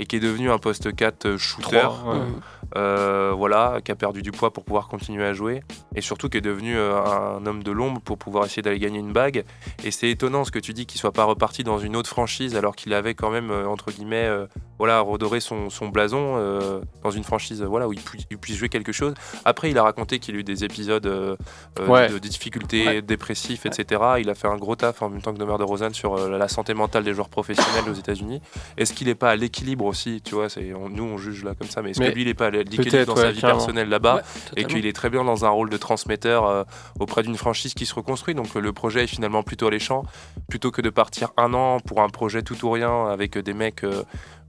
et 0.00 0.06
qui 0.06 0.16
est 0.16 0.20
devenu 0.20 0.50
un 0.50 0.58
poste 0.58 0.94
4 0.94 1.36
shooter. 1.36 1.80
Trois, 1.82 2.12
ouais. 2.14 2.18
Mhm. 2.20 2.40
Euh, 2.76 3.32
voilà, 3.34 3.78
qui 3.82 3.90
a 3.92 3.94
perdu 3.94 4.20
du 4.20 4.30
poids 4.30 4.52
pour 4.52 4.62
pouvoir 4.62 4.88
continuer 4.88 5.24
à 5.24 5.32
jouer, 5.32 5.62
et 5.94 6.02
surtout 6.02 6.28
qui 6.28 6.36
est 6.36 6.42
devenu 6.42 6.76
euh, 6.76 7.02
un 7.02 7.46
homme 7.46 7.62
de 7.62 7.72
l'ombre 7.72 7.98
pour 8.02 8.18
pouvoir 8.18 8.44
essayer 8.44 8.60
d'aller 8.60 8.78
gagner 8.78 8.98
une 8.98 9.12
bague. 9.14 9.44
Et 9.84 9.90
c'est 9.90 10.10
étonnant 10.10 10.44
ce 10.44 10.50
que 10.50 10.58
tu 10.58 10.74
dis 10.74 10.84
qu'il 10.84 11.00
soit 11.00 11.12
pas 11.12 11.24
reparti 11.24 11.64
dans 11.64 11.78
une 11.78 11.96
autre 11.96 12.10
franchise 12.10 12.54
alors 12.56 12.76
qu'il 12.76 12.92
avait 12.92 13.14
quand 13.14 13.30
même 13.30 13.50
euh, 13.50 13.66
entre 13.66 13.90
guillemets 13.90 14.26
euh, 14.26 14.46
voilà 14.78 15.00
redoré 15.00 15.40
son, 15.40 15.70
son 15.70 15.88
blason 15.88 16.34
euh, 16.36 16.80
dans 17.02 17.10
une 17.10 17.24
franchise 17.24 17.62
euh, 17.62 17.66
voilà 17.66 17.88
où 17.88 17.94
il, 17.94 18.00
pu- 18.02 18.18
il 18.30 18.36
puisse 18.36 18.56
jouer 18.56 18.68
quelque 18.68 18.92
chose. 18.92 19.14
Après, 19.46 19.67
il 19.70 19.78
a 19.78 19.82
raconté 19.82 20.18
qu'il 20.18 20.34
a 20.36 20.38
eu 20.38 20.44
des 20.44 20.64
épisodes 20.64 21.06
euh, 21.06 21.36
euh, 21.80 21.86
Ouais. 21.86 22.08
de, 22.08 22.14
de 22.14 22.18
difficultés 22.28 22.86
Ouais. 22.86 23.02
dépressifs, 23.02 23.66
etc. 23.66 24.02
Il 24.20 24.30
a 24.30 24.34
fait 24.34 24.48
un 24.48 24.56
gros 24.56 24.76
taf 24.76 25.02
en 25.02 25.08
même 25.10 25.22
temps 25.22 25.32
que 25.32 25.38
Demar 25.38 25.58
de 25.58 25.64
Rosanne 25.64 25.94
sur 25.94 26.14
euh, 26.16 26.36
la 26.38 26.48
santé 26.48 26.74
mentale 26.74 27.04
des 27.04 27.14
joueurs 27.14 27.28
professionnels 27.28 27.88
aux 27.90 27.94
États-Unis. 27.94 28.40
Est-ce 28.76 28.92
qu'il 28.92 29.06
n'est 29.08 29.14
pas 29.14 29.30
à 29.30 29.36
l'équilibre 29.36 29.84
aussi 29.84 30.20
Tu 30.24 30.34
vois, 30.34 30.48
c'est 30.48 30.72
on- 30.74 30.88
nous 30.88 31.04
on 31.04 31.18
juge 31.18 31.44
là 31.44 31.52
comme 31.58 31.68
ça, 31.68 31.82
mais 31.82 31.90
est-ce 31.90 32.00
Mais 32.00 32.10
que 32.10 32.14
lui 32.14 32.22
il 32.22 32.28
n'est 32.28 32.34
pas 32.34 32.46
à 32.46 32.50
l'équilibre 32.50 33.04
dans 33.06 33.16
sa 33.16 33.30
vie 33.30 33.40
carrément. 33.40 33.58
personnelle 33.58 33.88
là-bas 33.88 34.16
Ouais, 34.16 34.22
et 34.62 34.64
qu'il 34.64 34.86
est 34.86 34.92
très 34.92 35.10
bien 35.10 35.24
dans 35.24 35.44
un 35.44 35.48
rôle 35.50 35.70
de 35.70 35.76
transmetteur 35.76 36.46
euh, 36.46 36.64
auprès 37.00 37.22
d'une 37.22 37.36
franchise 37.36 37.74
qui 37.74 37.86
se 37.86 37.94
reconstruit. 37.94 38.34
Donc 38.34 38.48
euh, 38.56 38.60
le 38.60 38.72
projet 38.72 39.04
est 39.04 39.06
finalement 39.08 39.42
plutôt 39.42 39.66
alléchant, 39.68 40.02
plutôt 40.48 40.70
que 40.70 40.82
de 40.82 40.90
partir 40.90 41.30
un 41.36 41.54
an 41.54 41.80
pour 41.80 42.00
un 42.02 42.08
projet 42.08 42.42
tout 42.42 42.64
ou 42.64 42.70
rien 42.70 43.06
avec 43.06 43.36
des 43.38 43.54
mecs 43.54 43.84
euh, 43.84 44.02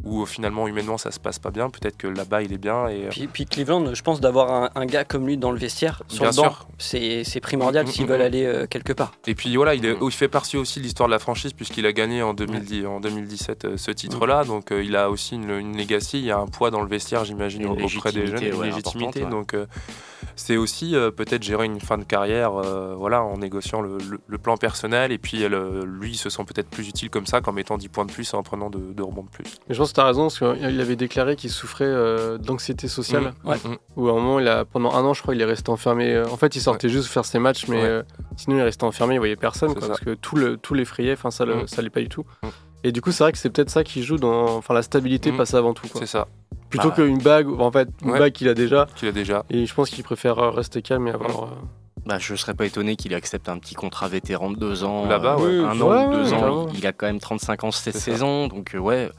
où 0.03 0.25
finalement 0.25 0.67
humainement 0.67 0.97
ça 0.97 1.11
se 1.11 1.19
passe 1.19 1.39
pas 1.39 1.51
bien. 1.51 1.69
Peut-être 1.69 1.97
que 1.97 2.07
là-bas 2.07 2.41
il 2.41 2.53
est 2.53 2.57
bien 2.57 2.87
et 2.87 3.07
Puis, 3.09 3.27
puis 3.27 3.45
Cleveland, 3.45 3.93
je 3.93 4.01
pense 4.01 4.21
d'avoir 4.21 4.51
un, 4.51 4.69
un 4.75 4.85
gars 4.85 5.03
comme 5.09 5.27
lui 5.27 5.35
dans 5.37 5.51
le 5.51 5.57
vestiaire, 5.57 6.01
sur 6.07 6.21
Bien 6.23 6.31
le 6.31 6.35
banc, 6.37 6.55
c'est 6.77 7.23
c'est 7.25 7.41
primordial 7.41 7.85
Mm, 7.85 7.89
s'ils 7.89 8.05
mm, 8.05 8.09
veulent 8.09 8.21
mm. 8.21 8.23
aller 8.23 8.45
euh, 8.45 8.65
quelque 8.67 8.93
part. 8.93 9.11
Et 9.27 9.35
puis 9.35 9.53
voilà, 9.57 9.75
il, 9.75 9.85
est- 9.85 9.97
il 10.01 10.11
fait 10.11 10.27
partie 10.29 10.55
aussi 10.55 10.79
de 10.79 10.85
l'histoire 10.85 11.09
de 11.09 11.13
la 11.13 11.19
franchise 11.19 11.51
puisqu'il 11.53 11.85
a 11.85 11.91
gagné 11.91 12.21
en, 12.21 12.33
2010, 12.33 12.85
en 12.85 12.99
2017 13.01 13.65
euh, 13.65 13.77
ce 13.77 13.91
titre-là. 13.91 14.45
Donc 14.45 14.71
euh, 14.71 14.81
il 14.83 14.95
a 14.95 15.09
aussi 15.09 15.35
une, 15.35 15.49
une 15.49 15.75
legacy, 15.77 16.19
il 16.19 16.25
y 16.25 16.31
a 16.31 16.37
un 16.37 16.47
poids 16.47 16.71
dans 16.71 16.81
le 16.81 16.87
vestiaire, 16.87 17.25
j'imagine, 17.25 17.63
Une 17.63 17.83
auprès 17.83 18.11
des 18.13 18.27
jeunes, 18.27 18.43
une 18.43 18.53
ouais, 18.55 18.67
légitimité. 18.67 19.23
ouais. 19.25 19.29
Donc 19.29 19.53
euh, 19.53 19.65
c'est 20.35 20.57
aussi 20.57 20.95
euh, 20.95 21.11
peut-être 21.11 21.43
gérer 21.43 21.65
une 21.65 21.79
fin 21.81 21.97
de 21.97 22.03
carrière 22.03 22.53
euh, 22.55 22.93
voilà, 22.97 23.23
en 23.23 23.37
négociant 23.37 23.81
le, 23.81 23.97
le- 24.09 24.19
le 24.25 24.37
plan 24.37 24.57
personnel. 24.57 25.11
Et 25.11 25.17
puis 25.17 25.43
lui, 25.47 26.11
il 26.11 26.17
se 26.17 26.29
sent 26.29 26.43
peut-être 26.45 26.69
plus 26.69 26.87
utile 26.87 27.09
comme 27.09 27.25
ça 27.25 27.41
qu'en 27.41 27.51
mettant 27.51 27.77
10 27.77 27.89
points 27.89 28.05
de 28.05 28.11
plus 28.11 28.31
et 28.33 28.35
en 28.37 28.43
prenant 28.43 28.69
de, 28.69 28.79
de 28.93 29.03
rebonds 29.03 29.23
de 29.23 29.29
plus. 29.29 29.45
Mais 29.67 29.75
je 29.75 29.79
pense 29.79 29.89
que 29.89 29.95
tu 29.95 30.01
as 30.01 30.05
raison, 30.05 30.23
parce 30.29 30.39
qu'il 30.39 30.81
avait 30.81 30.95
déclaré 30.95 31.35
qu'il 31.35 31.49
souffrait 31.49 31.85
euh, 31.85 32.37
d'anxiété 32.37 32.87
sociale. 32.87 33.33
Mm, 33.43 33.49
Ouais. 33.49 33.57
mm, 33.57 33.75
Où 33.95 34.07
à 34.07 34.11
un 34.11 34.15
moment, 34.15 34.39
il 34.39 34.47
a, 34.47 34.65
pendant 34.65 34.93
un 34.93 34.98
an, 35.05 35.13
je 35.13 35.21
crois, 35.21 35.35
il 35.35 35.41
est 35.41 35.45
resté 35.45 35.69
enfermé. 35.69 36.13
euh, 36.13 36.25
En 36.31 36.37
fait, 36.37 36.55
il 36.55 36.61
sortait 36.61 36.89
juste 36.89 37.07
faire 37.07 37.25
ses 37.25 37.39
matchs, 37.39 37.67
mais 37.67 37.77
Ouais. 37.81 37.83
euh, 37.87 38.03
sinon, 38.37 38.57
il 38.57 38.61
restait 38.61 38.83
enfermé, 38.83 39.15
il 39.15 39.19
voyait 39.19 39.35
personne, 39.35 39.73
quoi, 39.75 39.87
parce 39.87 39.99
que 39.99 40.13
tout, 40.15 40.35
le, 40.35 40.57
tout 40.57 40.73
l'effrayait, 40.73 41.13
enfin, 41.13 41.31
ça, 41.31 41.45
le- 41.45 41.63
Mm. 41.63 41.67
ça 41.67 41.79
allait 41.79 41.89
pas 41.89 42.01
du 42.01 42.09
tout. 42.09 42.25
Mm. 42.43 42.47
Et 42.85 42.91
du 42.91 43.01
coup, 43.01 43.11
c'est 43.11 43.23
vrai 43.23 43.31
que 43.33 43.37
c'est 43.37 43.49
peut-être 43.49 43.69
ça 43.69 43.83
qui 43.83 44.03
joue 44.03 44.17
dans. 44.17 44.55
Enfin, 44.57 44.73
la 44.73 44.81
stabilité 44.83 45.31
Mm. 45.31 45.37
passe 45.37 45.53
avant 45.53 45.73
tout, 45.73 45.87
quoi. 45.87 45.99
C'est 46.01 46.07
ça, 46.07 46.27
Plutôt 46.69 46.89
Bah. 46.89 46.95
qu'une 46.95 47.17
bague, 47.17 47.47
en 47.59 47.71
fait, 47.71 47.89
une 48.03 48.11
Ouais. 48.11 48.19
bague 48.19 48.31
qu'il 48.31 48.47
a 48.47 48.53
déjà. 48.53 48.87
qu'il 48.95 49.07
a 49.07 49.11
déjà. 49.11 49.43
Et 49.49 49.65
je 49.65 49.73
pense 49.73 49.89
qu'il 49.89 50.03
préfère 50.03 50.35
rester 50.53 50.81
calme 50.83 51.07
et 51.07 51.11
avoir. 51.11 51.43
euh, 51.45 51.47
Bah, 52.05 52.17
je 52.19 52.35
serais 52.35 52.53
pas 52.53 52.65
étonné 52.65 52.95
qu'il 52.95 53.13
accepte 53.13 53.49
un 53.49 53.57
petit 53.57 53.75
contrat 53.75 54.07
vétéran 54.07 54.49
de 54.51 54.55
deux 54.57 54.83
ans. 54.83 55.05
Là-bas, 55.05 55.35
euh, 55.39 55.63
ouais. 55.63 55.67
Un 55.69 55.79
Ouais, 55.79 55.97
an 55.97 56.07
ou 56.09 56.13
deux 56.15 56.29
ouais, 56.31 56.37
ans. 56.37 56.67
Il, 56.73 56.79
il 56.79 56.87
a 56.87 56.91
quand 56.91 57.05
même 57.07 57.19
35 57.19 57.63
ans 57.65 57.71
cette 57.71 57.97
saison. 57.97 58.47
Donc, 58.47 58.73
euh, 58.73 58.79
ouais, 58.79 59.09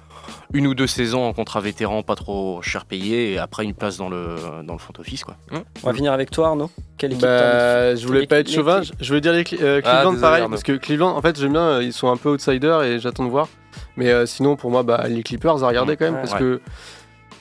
une 0.53 0.67
ou 0.67 0.75
deux 0.75 0.87
saisons 0.87 1.25
en 1.25 1.33
contrat 1.33 1.61
vétéran, 1.61 2.03
pas 2.03 2.15
trop 2.17 2.61
cher 2.63 2.85
payé. 2.85 3.33
Et 3.33 3.39
après, 3.39 3.65
une 3.65 3.75
place 3.75 3.97
dans 3.97 4.09
le, 4.09 4.37
dans 4.65 4.73
le 4.73 4.79
front 4.79 4.93
office, 4.99 5.25
quoi. 5.25 5.37
On 5.53 5.87
va 5.87 5.95
finir 5.95 6.13
avec 6.13 6.31
toi, 6.31 6.49
Arnaud. 6.49 6.71
Quelle 6.99 7.13
équipe 7.13 7.23
Bah, 7.23 7.95
je 7.95 8.07
voulais 8.07 8.27
pas 8.27 8.39
être 8.41 8.51
chauvin, 8.51 8.81
je 8.83 9.09
voulais 9.09 9.21
dire 9.21 9.33
les 9.33 9.45
Cle- 9.45 9.59
euh, 9.63 9.81
Ah, 9.85 9.91
Cleveland 9.91 10.11
désolé, 10.13 10.21
pareil, 10.21 10.43
Arnaud. 10.43 10.51
parce 10.51 10.63
que 10.63 10.73
Cleveland, 10.73 11.17
en 11.17 11.23
fait, 11.23 11.39
j'aime 11.39 11.53
bien, 11.53 11.81
ils 11.81 11.93
sont 11.93 12.11
un 12.11 12.17
peu 12.17 12.31
outsiders 12.31 12.83
et 12.83 12.99
j'attends 12.99 13.25
de 13.25 13.31
voir. 13.31 13.49
Mais 13.97 14.11
euh, 14.11 14.27
sinon, 14.27 14.57
pour 14.57 14.71
moi, 14.71 14.83
bah, 14.83 15.05
les 15.09 15.23
Clippers 15.23 15.63
à 15.63 15.69
regarder 15.69 15.97
quand 15.97 16.05
même, 16.07 16.15
Ouais. 16.15 16.21
parce 16.23 16.35
que 16.35 16.61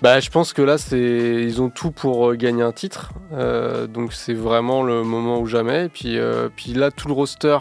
bah, 0.01 0.21
je 0.21 0.29
pense 0.29 0.53
que 0.53 0.61
là, 0.61 0.77
c'est 0.77 0.97
ils 0.99 1.61
ont 1.61 1.69
tout 1.69 1.91
pour 1.91 2.29
euh, 2.29 2.35
gagner 2.35 2.63
un 2.63 2.71
titre. 2.71 3.11
Euh, 3.33 3.85
donc 3.85 4.13
c'est 4.13 4.33
vraiment 4.33 4.81
le 4.81 5.03
moment 5.03 5.39
ou 5.39 5.45
jamais. 5.45 5.85
Et 5.85 5.89
puis, 5.89 6.17
euh, 6.17 6.47
puis 6.55 6.73
là, 6.73 6.89
tout 6.89 7.09
le 7.09 7.13
roster, 7.13 7.57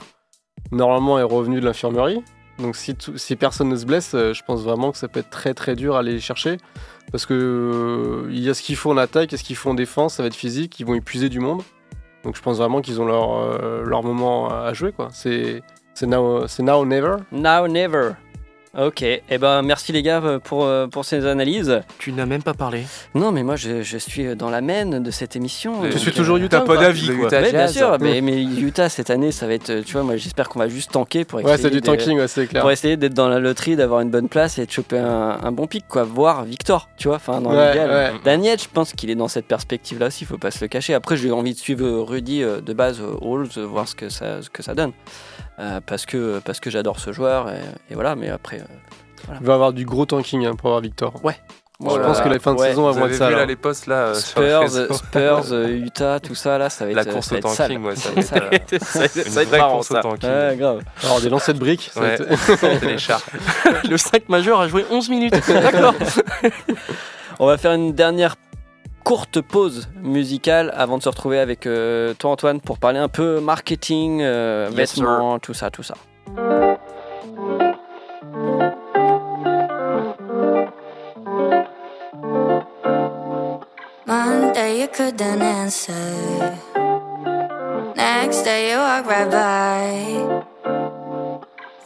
normalement, 0.71 1.19
est 1.19 1.25
revenu 1.25 1.61
de 1.61 1.65
l'infirmerie. 1.65 2.23
Donc 2.59 2.77
si, 2.77 2.97
si 3.17 3.37
personne 3.37 3.69
ne 3.69 3.77
se 3.77 3.87
blesse, 3.87 4.13
je 4.13 4.43
pense 4.45 4.63
vraiment 4.63 4.91
que 4.93 4.99
ça 4.99 5.09
peut 5.09 5.21
être 5.21 5.31
très 5.31 5.55
très 5.55 5.77
dur 5.77 5.97
à 5.97 6.01
aller 6.01 6.21
chercher. 6.21 6.59
Parce 7.11 7.25
que 7.25 8.27
il 8.31 8.41
y 8.41 8.51
a 8.51 8.55
ce 8.55 8.63
qu'il 8.63 8.77
faut 8.77 8.91
en 8.91 8.97
attaque 8.97 9.33
et 9.33 9.37
ce 9.37 9.45
qu'il 9.45 9.57
faut 9.57 9.71
en 9.71 9.75
défense, 9.75 10.15
ça 10.15 10.23
va 10.23 10.27
être 10.27 10.35
physique, 10.35 10.79
ils 10.81 10.87
vont 10.87 10.95
épuiser 10.95 11.29
du 11.29 11.39
monde. 11.41 11.63
Donc 12.25 12.37
je 12.37 12.43
pense 12.43 12.59
vraiment 12.59 12.81
qu'ils 12.81 13.01
ont 13.01 13.07
leur, 13.07 13.85
leur 13.85 14.03
moment 14.03 14.51
à 14.51 14.73
jouer. 14.73 14.93
C'est 15.13 15.63
now, 16.03 16.47
now 16.59 16.73
or 16.73 16.87
never. 16.87 17.17
Now 17.31 17.63
or 17.63 17.69
never. 17.69 18.17
Ok, 18.77 19.03
et 19.03 19.23
ben 19.41 19.63
merci 19.63 19.93
les 19.93 20.03
gars 20.03 20.21
euh, 20.23 20.39
pour, 20.39 20.65
euh, 20.65 20.87
pour 20.87 21.05
ces 21.05 21.25
analyses. 21.27 21.81
Tu 21.99 22.13
n'as 22.13 22.27
même 22.27 22.43
pas 22.43 22.53
parlé. 22.55 22.85
Non 23.15 23.33
mais 23.33 23.43
moi 23.43 23.57
je, 23.57 23.83
je 23.83 23.97
suis 23.99 24.37
dans 24.37 24.51
la 24.51 24.61
main 24.61 24.85
de 25.01 25.11
cette 25.11 25.37
émission. 25.37 25.83
Tu 25.83 25.89
donc, 25.91 25.99
suis 25.99 26.11
euh, 26.11 26.15
toujours 26.15 26.37
Utah 26.37 26.61
pas 26.61 26.77
d'avis, 26.77 27.11
Ouais, 27.11 27.51
bien 27.51 27.69
sûr, 27.69 27.97
mais, 28.01 28.21
mais 28.21 28.43
Utah 28.43 28.89
cette 28.89 29.11
année 29.11 29.33
ça 29.33 29.47
va 29.47 29.55
être, 29.55 29.71
euh, 29.71 29.83
tu 29.85 29.95
vois, 29.95 30.03
moi 30.03 30.17
j'espère 30.17 30.49
qu'on 30.49 30.59
va 30.59 30.69
juste 30.69 30.93
tanker 30.93 31.25
pour 31.25 31.41
essayer, 31.41 31.53
Ouais, 31.55 31.61
c'est 31.61 31.71
du 31.71 31.81
de- 31.81 31.87
tanking, 31.87 32.19
ouais, 32.19 32.29
c'est 32.29 32.47
clair. 32.47 32.61
pour 32.63 32.71
essayer 32.71 32.97
d'être 32.99 33.15
dans 33.15 33.29
la 33.29 33.39
loterie, 33.39 33.75
d'avoir 33.75 34.01
une 34.01 34.11
bonne 34.11 34.29
place 34.29 34.59
et 34.59 34.67
de 34.67 34.71
choper 34.71 34.99
un, 34.99 35.39
un 35.43 35.53
bon 35.53 35.67
pic, 35.67 35.87
quoi, 35.89 36.05
voire 36.05 36.45
Victor, 36.45 36.89
tu 36.99 37.09
vois, 37.09 37.17
enfin 37.17 37.41
dans 37.41 37.51
Ouais, 37.51 37.79
ouais. 37.79 38.13
Daniel, 38.25 38.59
je 38.61 38.69
pense 38.73 38.93
qu'il 38.93 39.09
est 39.11 39.15
dans 39.15 39.29
cette 39.29 39.47
perspective-là 39.47 40.09
aussi, 40.09 40.25
il 40.25 40.27
faut 40.27 40.39
pas 40.39 40.51
se 40.51 40.61
le 40.61 40.69
cacher. 40.69 40.93
Après, 40.95 41.17
j'ai 41.17 41.31
envie 41.33 41.55
de 41.55 41.59
suivre 41.59 41.85
euh, 41.87 42.03
Rudy 42.03 42.43
euh, 42.43 42.61
de 42.61 42.73
base 42.75 43.01
euh, 43.01 43.17
Halls, 43.23 43.49
euh, 43.57 43.67
voir 43.67 43.89
ce 43.89 43.95
que 43.95 44.09
ça, 44.11 44.43
ce 44.43 44.51
que 44.51 44.63
ça 44.63 44.75
donne. 44.75 44.93
Euh, 45.59 45.81
parce 45.85 46.07
que, 46.07 46.39
parce 46.45 46.61
que 46.61 46.71
j'adore 46.71 47.01
ce 47.01 47.13
joueur, 47.13 47.51
et, 47.51 47.61
et 47.91 47.95
voilà, 47.95 48.15
mais 48.17 48.29
après. 48.31 48.61
euh, 48.61 49.35
Il 49.41 49.47
va 49.47 49.55
avoir 49.55 49.73
du 49.73 49.85
gros 49.85 50.07
tanking 50.07 50.47
hein, 50.47 50.55
pour 50.57 50.69
avoir 50.71 50.81
Victor. 50.83 51.15
moi, 51.23 51.35
je 51.81 51.99
pense 52.01 52.21
que 52.21 52.29
la 52.29 52.39
fin 52.39 52.55
de 52.55 52.61
ouais, 52.61 52.69
saison 52.71 52.91
va 52.91 53.07
être 53.07 53.15
ça. 53.15 53.27
vu 53.29 53.33
là. 53.35 53.39
là 53.41 53.47
les 53.47 53.57
posts 53.57 53.87
là 53.87 53.95
euh, 54.09 54.15
Spurs, 54.15 54.69
Spurs, 54.95 55.53
euh, 55.53 55.69
Utah, 55.69 56.21
tout 56.21 56.35
ça, 56.37 56.59
là, 56.59 56.71
ça 56.71 56.85
va 56.85 56.91
être 56.93 56.97
La 56.97 57.05
ça 57.05 57.11
course 57.13 57.33
au 57.33 57.39
tanking, 57.39 57.85
ouais, 57.85 57.97
ça 57.97 58.11
Ça 58.23 58.39
va 58.41 58.47
être 58.53 58.73
être 58.73 58.83
euh, 58.83 59.07
ça, 59.09 59.43
une 59.43 59.49
vraie 59.49 59.59
marrant, 59.59 59.75
course 59.77 59.91
au 59.91 59.95
ça. 59.95 60.01
tanking. 60.01 60.29
Ouais, 60.31 60.57
grave. 60.57 60.81
Alors 61.05 61.21
des 61.21 61.29
lancers 61.29 61.55
de 61.55 61.59
briques. 61.61 61.91
ça 61.93 62.01
va 62.01 62.07
Ouais. 62.07 62.15
être- 62.15 62.85
les 62.87 62.99
chars. 62.99 63.23
Le 63.89 63.97
5 63.97 64.29
majeur 64.29 64.61
a 64.61 64.69
joué 64.69 64.85
11 64.91 65.09
minutes. 65.11 65.35
D'accord. 65.49 65.95
On 67.41 67.47
va 67.47 67.57
faire 67.59 67.73
une 67.73 67.93
dernière 67.93 68.35
courte 69.05 69.41
pause 69.41 69.89
musicale 70.03 70.73
avant 70.77 70.99
de 70.99 71.03
se 71.03 71.09
retrouver 71.09 71.39
avec 71.39 71.67
euh, 71.67 72.15
toi 72.15 72.31
Antoine 72.33 72.61
pour 72.61 72.79
parler 72.79 72.99
un 72.99 73.09
peu 73.09 73.41
marketing, 73.41 74.21
euh, 74.23 74.69
Yes, 74.77 74.91
sir. 74.93 75.05
vêtements, 75.05 75.39
tout 75.39 75.55
ça, 75.55 75.71
tout 75.71 75.83
ça. 75.83 75.95
Monday 84.07 84.81
you 84.81 84.89
couldn't 84.89 85.43
answer. 85.43 85.93
Next 87.97 88.43
day 88.43 88.71
you 88.71 88.77
walk 88.79 89.07
right 89.07 89.31
by. 89.31 90.45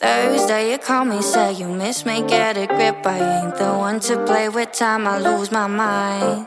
Thursday 0.00 0.70
you 0.72 0.78
call 0.78 1.04
me, 1.04 1.20
say 1.22 1.52
you 1.52 1.66
miss 1.68 2.04
me, 2.06 2.22
get 2.22 2.56
a 2.56 2.66
grip. 2.66 3.04
I 3.06 3.18
ain't 3.44 3.56
the 3.56 3.72
one 3.72 4.00
to 4.00 4.24
play 4.24 4.48
with 4.48 4.72
time, 4.72 5.06
I 5.06 5.18
lose 5.18 5.50
my 5.52 5.66
mind. 5.66 6.46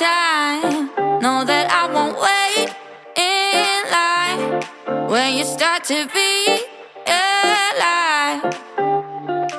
Time, 0.00 0.86
know 1.20 1.44
that 1.44 1.68
I 1.68 1.84
won't 1.92 2.16
wait 2.16 2.72
in 3.20 3.84
line. 3.92 5.10
When 5.10 5.36
you 5.36 5.44
start 5.44 5.84
to 5.84 6.08
be 6.08 6.64
alive. 7.04 8.40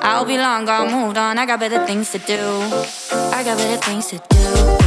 I'll 0.02 0.24
be 0.24 0.38
long 0.38 0.64
gone, 0.64 0.90
moved 0.90 1.16
on. 1.16 1.38
I 1.38 1.46
got 1.46 1.60
better 1.60 1.86
things 1.86 2.10
to 2.10 2.18
do. 2.18 2.40
I 3.30 3.44
got 3.44 3.56
better 3.56 3.80
things 3.82 4.08
to 4.08 4.20
do. 4.30 4.81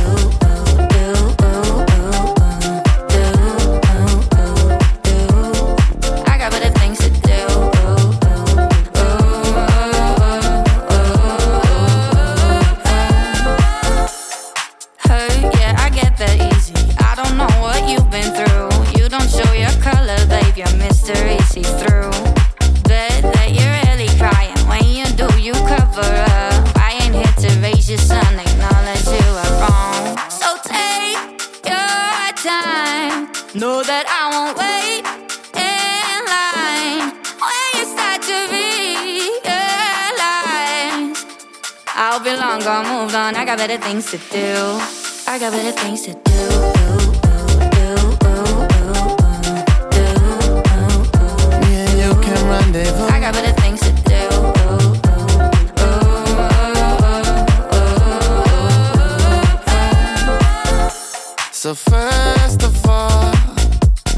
On. 43.26 43.36
I 43.36 43.44
got 43.44 43.58
better 43.58 43.78
things 43.78 44.12
to 44.12 44.18
do. 44.18 44.50
I 45.28 45.40
got 45.40 45.52
better 45.52 45.72
things 45.82 46.02
to 46.04 46.14
do. 46.14 46.40
Me 51.62 51.72
and 51.84 51.94
you 52.02 52.12
can 52.22 52.40
rendezvous. 52.48 53.08
I 53.16 53.20
got 53.20 53.34
better 53.34 53.54
things 53.62 53.80
to 53.82 53.92
do. 54.12 54.22
So 61.52 61.74
first 61.74 62.62
of 62.62 62.86
all, 62.86 63.34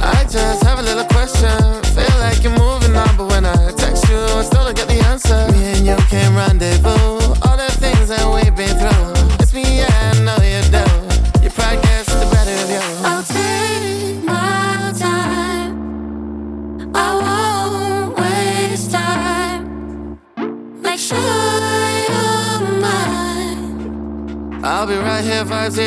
I 0.01 0.25
just 0.29 0.63
have 0.63 0.79
a 0.79 0.83
little 0.89 1.05
question. 1.05 1.57
Feel 1.95 2.17
like 2.19 2.43
you're 2.43 2.59
moving 2.59 2.95
on, 2.95 3.15
but 3.15 3.27
when 3.29 3.45
I 3.45 3.71
text 3.77 4.09
you, 4.09 4.19
I 4.19 4.43
still 4.43 4.65
don't 4.65 4.75
get 4.75 4.87
the 4.89 4.99
answer. 5.11 5.49
Me 5.53 5.63
and 5.75 5.85
you 5.85 5.95
can 6.09 6.35
rendezvous. 6.35 7.06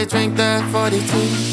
drink 0.06 0.36
that 0.36 0.64
42. 0.72 1.49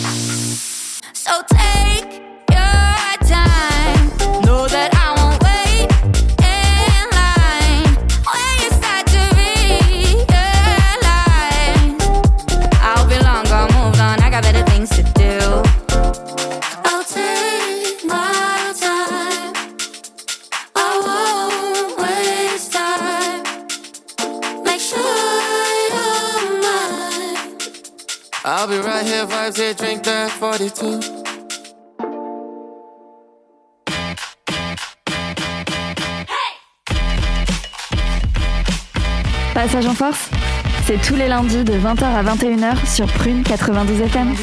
Passage 39.58 39.88
en 39.88 39.96
force, 39.96 40.30
c'est 40.84 41.02
tous 41.02 41.16
les 41.16 41.28
lundis 41.28 41.64
de 41.64 41.74
20h 41.74 42.04
à 42.04 42.22
21h 42.22 42.86
sur 42.86 43.08
Prune 43.08 43.42
92 43.42 44.02
FM. 44.02 44.36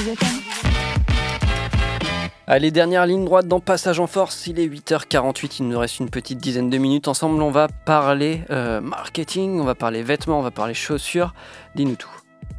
Allez, 2.49 2.73
dernière 2.73 3.07
ligne 3.07 3.25
droite 3.25 3.47
dans 3.47 3.61
Passage 3.61 4.01
en 4.01 4.09
Force, 4.09 4.49
il 4.49 4.59
est 4.59 4.67
8h48, 4.67 5.59
il 5.61 5.69
nous 5.69 5.79
reste 5.79 6.01
une 6.01 6.11
petite 6.11 6.39
dizaine 6.39 6.69
de 6.69 6.79
minutes. 6.79 7.07
Ensemble, 7.07 7.41
on 7.43 7.53
va 7.53 7.69
parler 7.69 8.41
euh, 8.51 8.81
marketing, 8.81 9.61
on 9.61 9.65
va 9.65 9.77
parler 9.77 10.03
vêtements, 10.03 10.41
on 10.41 10.43
va 10.43 10.51
parler 10.51 10.75
chaussures. 10.75 11.33
Dis-nous 11.77 11.95
tout. 11.95 12.11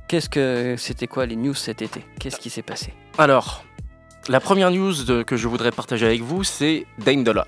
Qu'est-ce 0.08 0.30
que 0.30 0.76
c'était 0.78 1.08
quoi 1.08 1.26
les 1.26 1.36
news 1.36 1.56
cet 1.56 1.82
été? 1.82 2.06
Qu'est-ce 2.22 2.38
qui 2.38 2.50
s'est 2.50 2.62
passé? 2.62 2.94
Alors, 3.18 3.66
la 4.30 4.40
première 4.40 4.72
news 4.72 4.94
de- 5.04 5.24
que 5.24 5.36
je 5.36 5.50
voudrais 5.50 5.72
partager 5.72 6.06
avec 6.06 6.22
vous, 6.22 6.46
c'est 6.46 6.86
Dame 7.00 7.26
Dollar. 7.26 7.48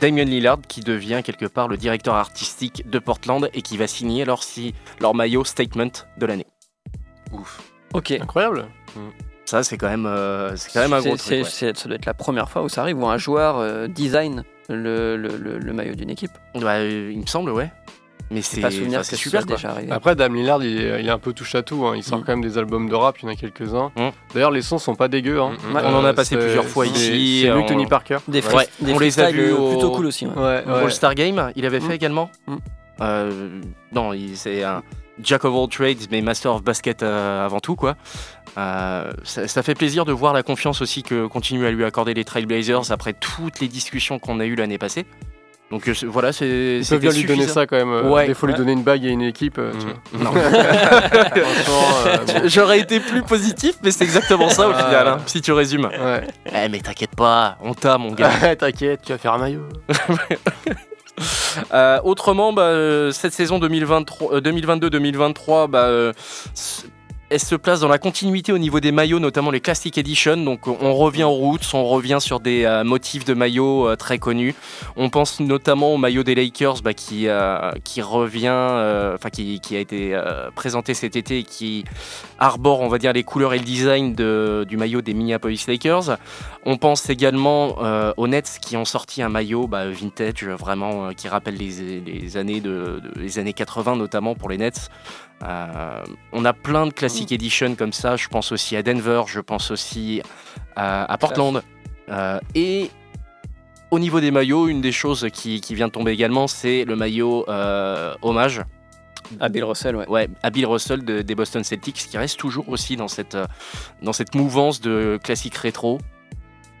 Damien 0.00 0.24
Lillard 0.24 0.58
qui 0.68 0.80
devient 0.80 1.22
quelque 1.24 1.46
part 1.46 1.68
le 1.68 1.76
directeur 1.76 2.14
artistique 2.14 2.88
de 2.88 2.98
Portland 2.98 3.48
et 3.54 3.62
qui 3.62 3.76
va 3.76 3.86
signer 3.86 4.24
leur, 4.24 4.42
si- 4.42 4.74
leur 5.00 5.14
maillot 5.14 5.44
statement 5.44 5.90
de 6.18 6.26
l'année. 6.26 6.46
Ouf. 7.32 7.60
Ok. 7.94 8.10
Incroyable. 8.12 8.66
Ça, 9.44 9.62
c'est 9.62 9.76
quand 9.76 9.88
même, 9.88 10.06
euh, 10.06 10.56
c'est 10.56 10.72
quand 10.72 10.80
même 10.80 10.92
un 10.92 11.00
gros 11.00 11.16
truc. 11.16 11.28
ouais. 11.42 11.72
Ça 11.74 11.88
doit 11.88 11.96
être 11.96 12.06
la 12.06 12.14
première 12.14 12.48
fois 12.48 12.62
où 12.62 12.68
ça 12.68 12.82
arrive, 12.82 12.98
où 12.98 13.06
un 13.06 13.18
joueur 13.18 13.58
euh, 13.58 13.86
design 13.86 14.44
le, 14.68 15.16
le- 15.16 15.36
le- 15.36 15.58
le 15.58 15.72
maillot 15.72 15.94
d'une 15.94 16.08
équipe. 16.10 16.30
Euh, 16.56 17.10
il 17.12 17.18
me 17.20 17.26
semble, 17.26 17.50
ouais. 17.50 17.70
Mais 18.32 18.42
c'est 18.42 18.60
pas 18.60 18.70
souvenir 18.70 19.00
enfin, 19.00 19.02
c'est 19.04 19.16
que 19.16 19.22
super 19.22 19.44
déjà 19.44 19.70
arrivé. 19.72 19.92
Après, 19.92 20.16
Dame 20.16 20.34
Lillard, 20.34 20.62
il 20.64 20.80
est, 20.80 21.00
il 21.02 21.06
est 21.06 21.10
un 21.10 21.18
peu 21.18 21.32
touche 21.32 21.54
à 21.54 21.62
tout. 21.62 21.86
hein. 21.86 21.92
Il 21.96 22.02
sort 22.02 22.18
Mm. 22.18 22.22
quand 22.24 22.32
même 22.32 22.40
des 22.42 22.56
albums 22.58 22.88
de 22.88 22.94
rap, 22.94 23.18
il 23.20 23.26
y 23.26 23.28
en 23.28 23.32
a 23.32 23.36
quelques-uns. 23.36 23.90
Mm. 23.96 24.08
D'ailleurs, 24.34 24.50
les 24.50 24.62
sons 24.62 24.78
sont 24.78 24.94
pas 24.94 25.08
dégueux. 25.08 25.40
Hein. 25.40 25.52
Mm. 25.70 25.76
On 25.76 25.94
en 25.96 26.04
a 26.04 26.14
passé 26.14 26.34
c'est- 26.36 26.40
plusieurs 26.40 26.64
fois 26.66 26.86
ici, 26.86 27.40
C'est 27.42 27.48
lui, 27.52 27.62
on- 27.62 27.66
Tony 27.66 27.86
Parker. 27.86 28.18
Des, 28.28 28.40
Ouais, 28.46 28.66
des 28.80 28.92
on 28.94 28.98
les 28.98 29.20
a 29.20 29.30
vus 29.30 29.50
euh, 29.52 29.56
au- 29.56 29.70
plutôt 29.72 29.90
cool 29.92 30.06
aussi. 30.06 30.26
ouais. 30.26 30.34
Ouais. 30.34 30.64
All-Star 30.66 31.14
Game, 31.14 31.52
il 31.56 31.66
avait 31.66 31.80
fait 31.80 31.94
également. 31.94 32.30
Euh, 33.00 33.48
Non, 33.94 34.12
il- 34.12 34.36
c'est 34.36 34.62
un 34.62 34.82
Jack 35.22 35.44
of 35.44 35.54
all 35.54 35.68
trades, 35.68 36.08
mais 36.10 36.22
Master 36.22 36.54
of 36.54 36.62
Basket 36.62 37.02
euh, 37.02 37.44
avant 37.44 37.60
tout, 37.60 37.76
quoi. 37.76 37.96
Euh, 38.58 39.10
ça, 39.24 39.46
ça 39.48 39.62
fait 39.62 39.74
plaisir 39.74 40.04
de 40.04 40.12
voir 40.12 40.32
la 40.32 40.42
confiance 40.42 40.80
aussi 40.82 41.02
que 41.02 41.26
continuent 41.26 41.66
à 41.66 41.70
lui 41.70 41.84
accorder 41.84 42.14
les 42.14 42.24
Trailblazers 42.24 42.90
après 42.90 43.12
toutes 43.12 43.60
les 43.60 43.68
discussions 43.68 44.18
qu'on 44.18 44.40
a 44.40 44.46
eues 44.46 44.54
l'année 44.56 44.78
passée. 44.78 45.04
Donc 45.72 45.88
euh, 45.88 45.94
voilà, 46.04 46.32
c'est. 46.32 46.80
Ils 46.82 46.86
peuvent 46.86 47.00
bien 47.00 47.10
lui 47.10 47.24
donner 47.24 47.48
ça 47.48 47.66
quand 47.66 47.76
même. 47.76 47.88
euh, 47.90 48.08
Ouais. 48.08 48.26
Des 48.28 48.34
fois, 48.34 48.48
lui 48.48 48.54
donner 48.54 48.72
une 48.72 48.82
bague 48.84 49.04
et 49.04 49.08
une 49.08 49.22
équipe. 49.22 49.56
euh, 49.58 49.72
Mm. 50.12 50.22
Non. 50.22 50.30
Franchement, 50.32 51.88
euh, 52.06 52.16
bon. 52.26 52.48
J'aurais 52.48 52.78
été 52.78 53.00
plus 53.00 53.22
positif, 53.22 53.76
mais 53.82 53.90
c'est 53.90 54.04
exactement 54.04 54.50
ça 54.50 54.68
au 54.68 54.74
final, 54.74 55.08
hein, 55.08 55.18
si 55.26 55.40
tu 55.40 55.50
résumes. 55.52 55.86
Ouais. 55.86 56.26
Eh, 56.46 56.68
mais 56.68 56.80
t'inquiète 56.80 57.16
pas, 57.16 57.56
on 57.62 57.72
t'a, 57.74 57.96
mon 57.98 58.12
gars. 58.12 58.54
T'inquiète, 58.56 59.00
tu 59.04 59.12
vas 59.12 59.18
faire 59.18 59.32
un 59.32 59.38
maillot. 59.38 59.62
Euh, 61.74 62.00
autrement, 62.04 62.52
bah, 62.54 62.62
euh, 62.62 63.12
cette 63.12 63.34
saison 63.34 63.58
2023 63.58 64.34
euh, 64.36 64.40
2022-2023, 64.40 65.68
bah, 65.68 65.80
euh, 65.84 66.12
elle 67.32 67.40
se 67.40 67.54
place 67.54 67.80
dans 67.80 67.88
la 67.88 67.98
continuité 67.98 68.52
au 68.52 68.58
niveau 68.58 68.78
des 68.78 68.92
maillots, 68.92 69.18
notamment 69.18 69.50
les 69.50 69.60
Classic 69.60 69.96
Edition. 69.96 70.36
Donc 70.36 70.66
on 70.66 70.94
revient 70.94 71.24
aux 71.24 71.30
roots, 71.30 71.72
on 71.72 71.84
revient 71.84 72.18
sur 72.20 72.40
des 72.40 72.64
euh, 72.64 72.84
motifs 72.84 73.24
de 73.24 73.32
maillots 73.32 73.88
euh, 73.88 73.96
très 73.96 74.18
connus. 74.18 74.54
On 74.96 75.08
pense 75.08 75.40
notamment 75.40 75.94
au 75.94 75.96
maillot 75.96 76.24
des 76.24 76.34
Lakers 76.34 76.82
bah, 76.82 76.92
qui, 76.92 77.28
euh, 77.28 77.72
qui 77.84 78.02
revient, 78.02 78.50
enfin 79.14 79.30
qui, 79.30 79.60
a 79.74 79.78
été 79.78 80.20
présenté 80.54 80.92
cet 80.92 81.16
été 81.16 81.38
et 81.38 81.44
qui 81.44 81.84
arbore, 82.38 82.80
on 82.80 82.88
va 82.88 82.98
dire, 82.98 83.14
les 83.14 83.24
couleurs 83.24 83.54
et 83.54 83.58
le 83.58 83.64
design 83.64 84.14
de- 84.14 84.66
du 84.68 84.76
maillot 84.76 85.00
des 85.00 85.14
Minneapolis 85.14 85.64
Lakers. 85.66 86.18
On 86.66 86.76
pense 86.76 87.08
également 87.08 87.78
aux 88.16 88.28
Nets 88.28 88.58
qui 88.60 88.76
ont 88.76 88.84
sorti 88.84 89.22
un 89.22 89.30
maillot 89.30 89.66
bah, 89.66 89.88
vintage, 89.88 90.44
vraiment, 90.44 91.14
qui 91.14 91.28
rappelle 91.28 91.56
les 91.56 92.36
années 92.36 93.52
80 93.54 93.96
notamment 93.96 94.34
pour 94.34 94.50
les 94.50 94.58
Nets. 94.58 94.90
Euh, 95.42 96.04
on 96.32 96.44
a 96.44 96.52
plein 96.52 96.86
de 96.86 96.92
classic 96.92 97.32
edition 97.32 97.74
comme 97.74 97.92
ça. 97.92 98.16
Je 98.16 98.28
pense 98.28 98.52
aussi 98.52 98.76
à 98.76 98.82
Denver, 98.82 99.22
je 99.26 99.40
pense 99.40 99.70
aussi 99.70 100.22
à, 100.76 101.10
à 101.12 101.18
Portland. 101.18 101.62
Euh, 102.08 102.38
et 102.54 102.90
au 103.90 103.98
niveau 103.98 104.20
des 104.20 104.30
maillots, 104.30 104.68
une 104.68 104.80
des 104.80 104.92
choses 104.92 105.26
qui, 105.32 105.60
qui 105.60 105.74
vient 105.74 105.88
de 105.88 105.92
tomber 105.92 106.12
également, 106.12 106.46
c'est 106.46 106.84
le 106.84 106.96
maillot 106.96 107.44
euh, 107.48 108.14
hommage 108.22 108.62
À 109.40 109.48
Bill 109.48 109.64
Russell, 109.64 109.96
ouais. 109.96 110.08
ouais, 110.08 110.28
à 110.42 110.50
Bill 110.50 110.66
Russell 110.66 111.04
de- 111.04 111.22
des 111.22 111.34
Boston 111.34 111.64
Celtics, 111.64 111.96
qui 112.10 112.16
reste 112.18 112.38
toujours 112.38 112.68
aussi 112.68 112.96
dans 112.96 113.08
cette, 113.08 113.36
dans 114.02 114.12
cette 114.12 114.34
mouvance 114.34 114.80
de 114.80 115.18
classique 115.22 115.56
rétro. 115.56 115.98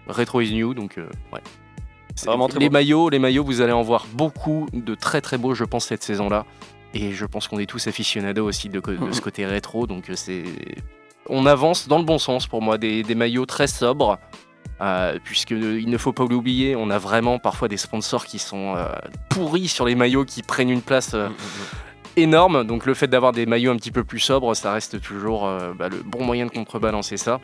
Rétro 0.08 0.40
is 0.40 0.52
new, 0.54 0.72
donc 0.74 0.96
ouais. 1.32 1.40
C'est- 2.14 2.26
Vraiment 2.26 2.48
très 2.48 2.58
les 2.60 2.68
beau. 2.68 2.72
maillots, 2.74 3.08
les 3.08 3.18
maillots, 3.18 3.44
vous 3.44 3.60
allez 3.60 3.72
en 3.72 3.82
voir 3.82 4.06
beaucoup 4.12 4.66
de 4.72 4.94
très 4.94 5.20
très 5.20 5.38
beaux, 5.38 5.54
je 5.54 5.64
pense, 5.64 5.86
cette 5.86 6.02
saison-là. 6.02 6.44
Et 6.94 7.12
je 7.12 7.24
pense 7.26 7.48
qu'on 7.48 7.58
est 7.58 7.66
tous 7.66 7.86
aficionados 7.86 8.44
aussi 8.46 8.68
de, 8.68 8.80
Mhm. 8.86 9.12
ce 9.12 9.20
côté 9.20 9.46
rétro, 9.46 9.86
donc 9.86 10.10
euh, 10.10 10.14
c'est, 10.16 10.44
on 11.28 11.46
avance 11.46 11.88
dans 11.88 11.98
le 11.98 12.04
bon 12.04 12.18
sens 12.18 12.46
pour 12.46 12.60
moi. 12.62 12.76
Des, 12.78 13.02
des 13.02 13.14
maillots 13.14 13.46
très 13.46 13.66
sobres, 13.66 14.18
euh, 14.80 15.18
puisque 15.24 15.52
euh, 15.52 15.80
il 15.80 15.88
ne 15.88 15.96
faut 15.96 16.12
pas 16.12 16.24
l'oublier, 16.26 16.76
on 16.76 16.90
a 16.90 16.98
vraiment 16.98 17.38
parfois 17.38 17.68
des 17.68 17.76
sponsors 17.78 18.26
qui 18.26 18.38
sont 18.38 18.74
euh, 18.76 18.86
pourris 19.30 19.68
sur 19.68 19.86
les 19.86 19.94
maillots, 19.94 20.24
qui 20.24 20.42
prennent 20.42 20.70
une 20.70 20.82
place. 20.82 21.14
euh, 21.14 21.28
énorme. 22.16 22.64
Donc 22.64 22.84
le 22.84 22.92
fait 22.92 23.06
d'avoir 23.08 23.32
des 23.32 23.46
maillots 23.46 23.72
un 23.72 23.76
petit 23.76 23.90
peu 23.90 24.04
plus 24.04 24.18
sobres, 24.20 24.54
ça 24.54 24.72
reste 24.74 25.00
toujours 25.00 25.48
bah, 25.78 25.88
le 25.88 26.02
bon 26.04 26.22
moyen 26.22 26.44
de 26.44 26.50
contrebalancer 26.50 27.16
ça. 27.16 27.40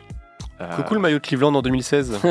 Coucou 0.75 0.95
le 0.95 0.99
maillot 0.99 1.19
de 1.19 1.25
Cleveland 1.25 1.55
en 1.55 1.61
2016. 1.61 2.19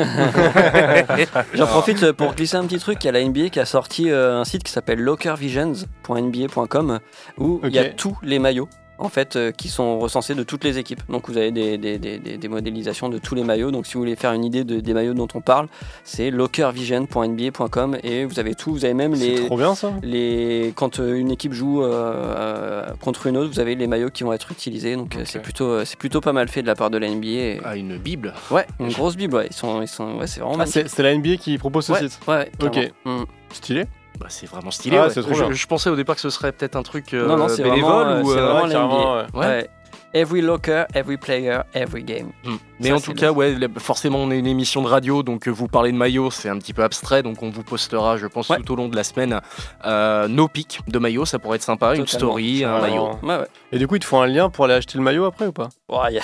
J'en 1.53 1.67
profite 1.67 2.03
euh, 2.03 2.13
pour 2.13 2.35
glisser 2.35 2.57
un 2.57 2.65
petit 2.65 2.77
truc. 2.77 3.03
Il 3.03 3.07
y 3.07 3.09
a 3.09 3.13
la 3.13 3.23
NBA 3.23 3.49
qui 3.49 3.59
a 3.59 3.65
sorti 3.65 4.11
euh, 4.11 4.39
un 4.39 4.45
site 4.45 4.63
qui 4.63 4.71
s'appelle 4.71 4.99
lockervisions.nba.com 4.99 6.99
où 7.37 7.59
il 7.63 7.73
y 7.73 7.79
a 7.79 7.85
tous 7.85 8.17
les 8.21 8.37
maillots 8.39 8.69
en 8.99 9.09
fait 9.09 9.35
euh, 9.35 9.51
qui 9.51 9.69
sont 9.69 9.97
recensés 9.99 10.35
de 10.35 10.43
toutes 10.43 10.63
les 10.63 10.77
équipes. 10.77 11.01
Donc 11.09 11.29
vous 11.29 11.37
avez 11.37 11.51
des, 11.51 11.77
des, 11.77 11.97
des, 11.97 12.19
des- 12.19 12.37
des 12.37 12.47
modélisations 12.47 13.09
de 13.09 13.17
tous 13.17 13.33
les 13.35 13.43
maillots. 13.43 13.71
Donc 13.71 13.85
si 13.87 13.93
vous 13.93 14.01
voulez 14.01 14.15
faire 14.15 14.33
une 14.33 14.43
idée 14.45 14.63
de- 14.63 14.79
des 14.79 14.93
maillots 14.93 15.13
dont 15.13 15.27
on 15.33 15.41
parle, 15.41 15.67
c'est 16.03 16.29
lockervision.nba.com 16.31 17.97
et 18.03 18.25
vous 18.25 18.39
avez 18.39 18.55
tout. 18.55 18.71
Vous 18.71 18.85
avez 18.85 18.93
même 18.93 19.15
C'est 19.15 19.27
les 19.29 19.45
trop 19.45 19.57
bien 19.57 19.75
ça. 19.75 19.91
les 20.03 20.73
quand 20.75 20.99
euh, 20.99 21.15
une 21.15 21.31
équipe 21.31 21.53
joue 21.53 21.83
euh, 21.83 21.89
euh, 21.91 22.85
contre 23.01 23.27
une 23.27 23.37
autre, 23.37 23.49
vous 23.51 23.59
avez 23.59 23.75
les 23.75 23.87
maillots 23.87 24.09
qui 24.09 24.23
vont 24.23 24.33
être 24.33 24.51
utilisés. 24.51 24.95
Donc 24.95 25.15
euh, 25.15 25.21
c'est 25.25 25.39
plutôt 25.41 25.65
euh, 25.69 25.85
c'est 25.85 25.97
plutôt 25.97 26.21
pas 26.21 26.33
mal 26.33 26.47
fait 26.49 26.61
de 26.61 26.67
la 26.67 26.75
part 26.75 26.89
de 26.89 26.97
la 26.97 27.07
NBA. 27.09 27.27
et- 27.27 27.61
ah, 27.63 27.75
une 27.75 27.97
bible. 27.97 28.33
Ouais, 28.51 28.65
une 28.79 28.89
grosse 28.91 29.15
bible. 29.15 29.35
Ouais. 29.35 29.47
Ils 29.49 29.55
sont 29.55 29.81
ils 29.81 29.87
sont 29.87 30.17
ouais, 30.17 30.27
c'est 30.27 30.41
vraiment 30.41 30.57
Ah, 30.59 30.65
c'est 30.65 30.87
c'est 30.87 31.03
la 31.03 31.13
NBA 31.15 31.37
qui 31.37 31.57
propose 31.57 31.85
ce 31.85 31.93
Ouais, 31.93 31.99
site. 31.99 32.19
ouais, 32.27 32.49
ouais, 32.61 32.67
Ok. 32.67 32.91
Mm. 33.05 33.23
Stylé. 33.51 33.85
Bah, 34.19 34.25
c'est 34.29 34.49
vraiment 34.49 34.71
stylé. 34.71 34.97
Ah, 34.97 35.03
ouais. 35.05 35.09
c'est 35.11 35.21
trop 35.21 35.33
je, 35.33 35.43
bien. 35.45 35.51
je 35.53 35.67
pensais 35.67 35.89
au 35.89 35.95
départ 35.95 36.15
que 36.15 36.21
ce 36.21 36.29
serait 36.29 36.51
peut-être 36.51 36.75
un 36.75 36.83
truc 36.83 37.13
euh, 37.13 37.25
Non, 37.27 37.37
non, 37.37 37.47
c'est 37.47 37.63
bénévole 37.63 38.05
vraiment, 38.05 38.09
euh, 38.17 38.21
ou. 38.23 38.31
c'est 38.33 38.37
euh, 38.37 38.53
vraiment 38.53 39.23
Ouais. 39.33 39.69
Every 40.11 40.41
locker, 40.41 40.85
every 40.95 41.17
player, 41.17 41.59
every 41.75 42.03
game. 42.03 42.31
Hmm. 42.43 42.55
Mais 42.79 42.87
Ça, 42.89 42.95
en 42.95 42.97
c'est 42.97 43.05
tout 43.05 43.13
cas, 43.13 43.31
ouais, 43.31 43.55
forcément, 43.77 44.17
on 44.17 44.31
est 44.31 44.39
une 44.39 44.47
émission 44.47 44.81
de 44.81 44.87
radio, 44.87 45.21
donc 45.21 45.47
euh, 45.47 45.51
vous 45.51 45.67
parlez 45.67 45.91
de 45.91 45.97
maillot, 45.97 46.31
c'est 46.31 46.49
un 46.49 46.57
petit 46.57 46.73
peu 46.73 46.81
abstrait, 46.81 47.21
donc 47.21 47.43
on 47.43 47.51
vous 47.51 47.61
postera, 47.61 48.17
je 48.17 48.25
pense, 48.25 48.49
Ouais. 48.49 48.57
tout 48.57 48.73
au 48.73 48.75
long 48.75 48.87
de 48.89 48.95
la 48.95 49.03
semaine, 49.03 49.39
euh, 49.85 50.27
nos 50.27 50.47
pics 50.47 50.79
de 50.87 50.97
maillot, 50.97 51.25
ça 51.25 51.37
pourrait 51.37 51.57
être 51.57 51.61
sympa, 51.61 51.93
une 51.95 52.07
story, 52.07 52.63
un 52.63 52.79
maillot. 52.81 53.11
vraiment. 53.11 53.19
Ouais, 53.21 53.37
ouais. 53.41 53.47
Et 53.71 53.77
du 53.77 53.87
coup, 53.87 53.97
ils 53.97 53.99
te 53.99 54.05
font 54.05 54.19
un 54.19 54.25
lien 54.25 54.49
pour 54.49 54.65
aller 54.65 54.73
acheter 54.73 54.97
le 54.97 55.03
maillot 55.03 55.25
après 55.25 55.45
ou 55.45 55.51
pas? 55.51 55.69
Ouais, 55.89 56.13
y 56.13 56.17
a- 56.17 56.23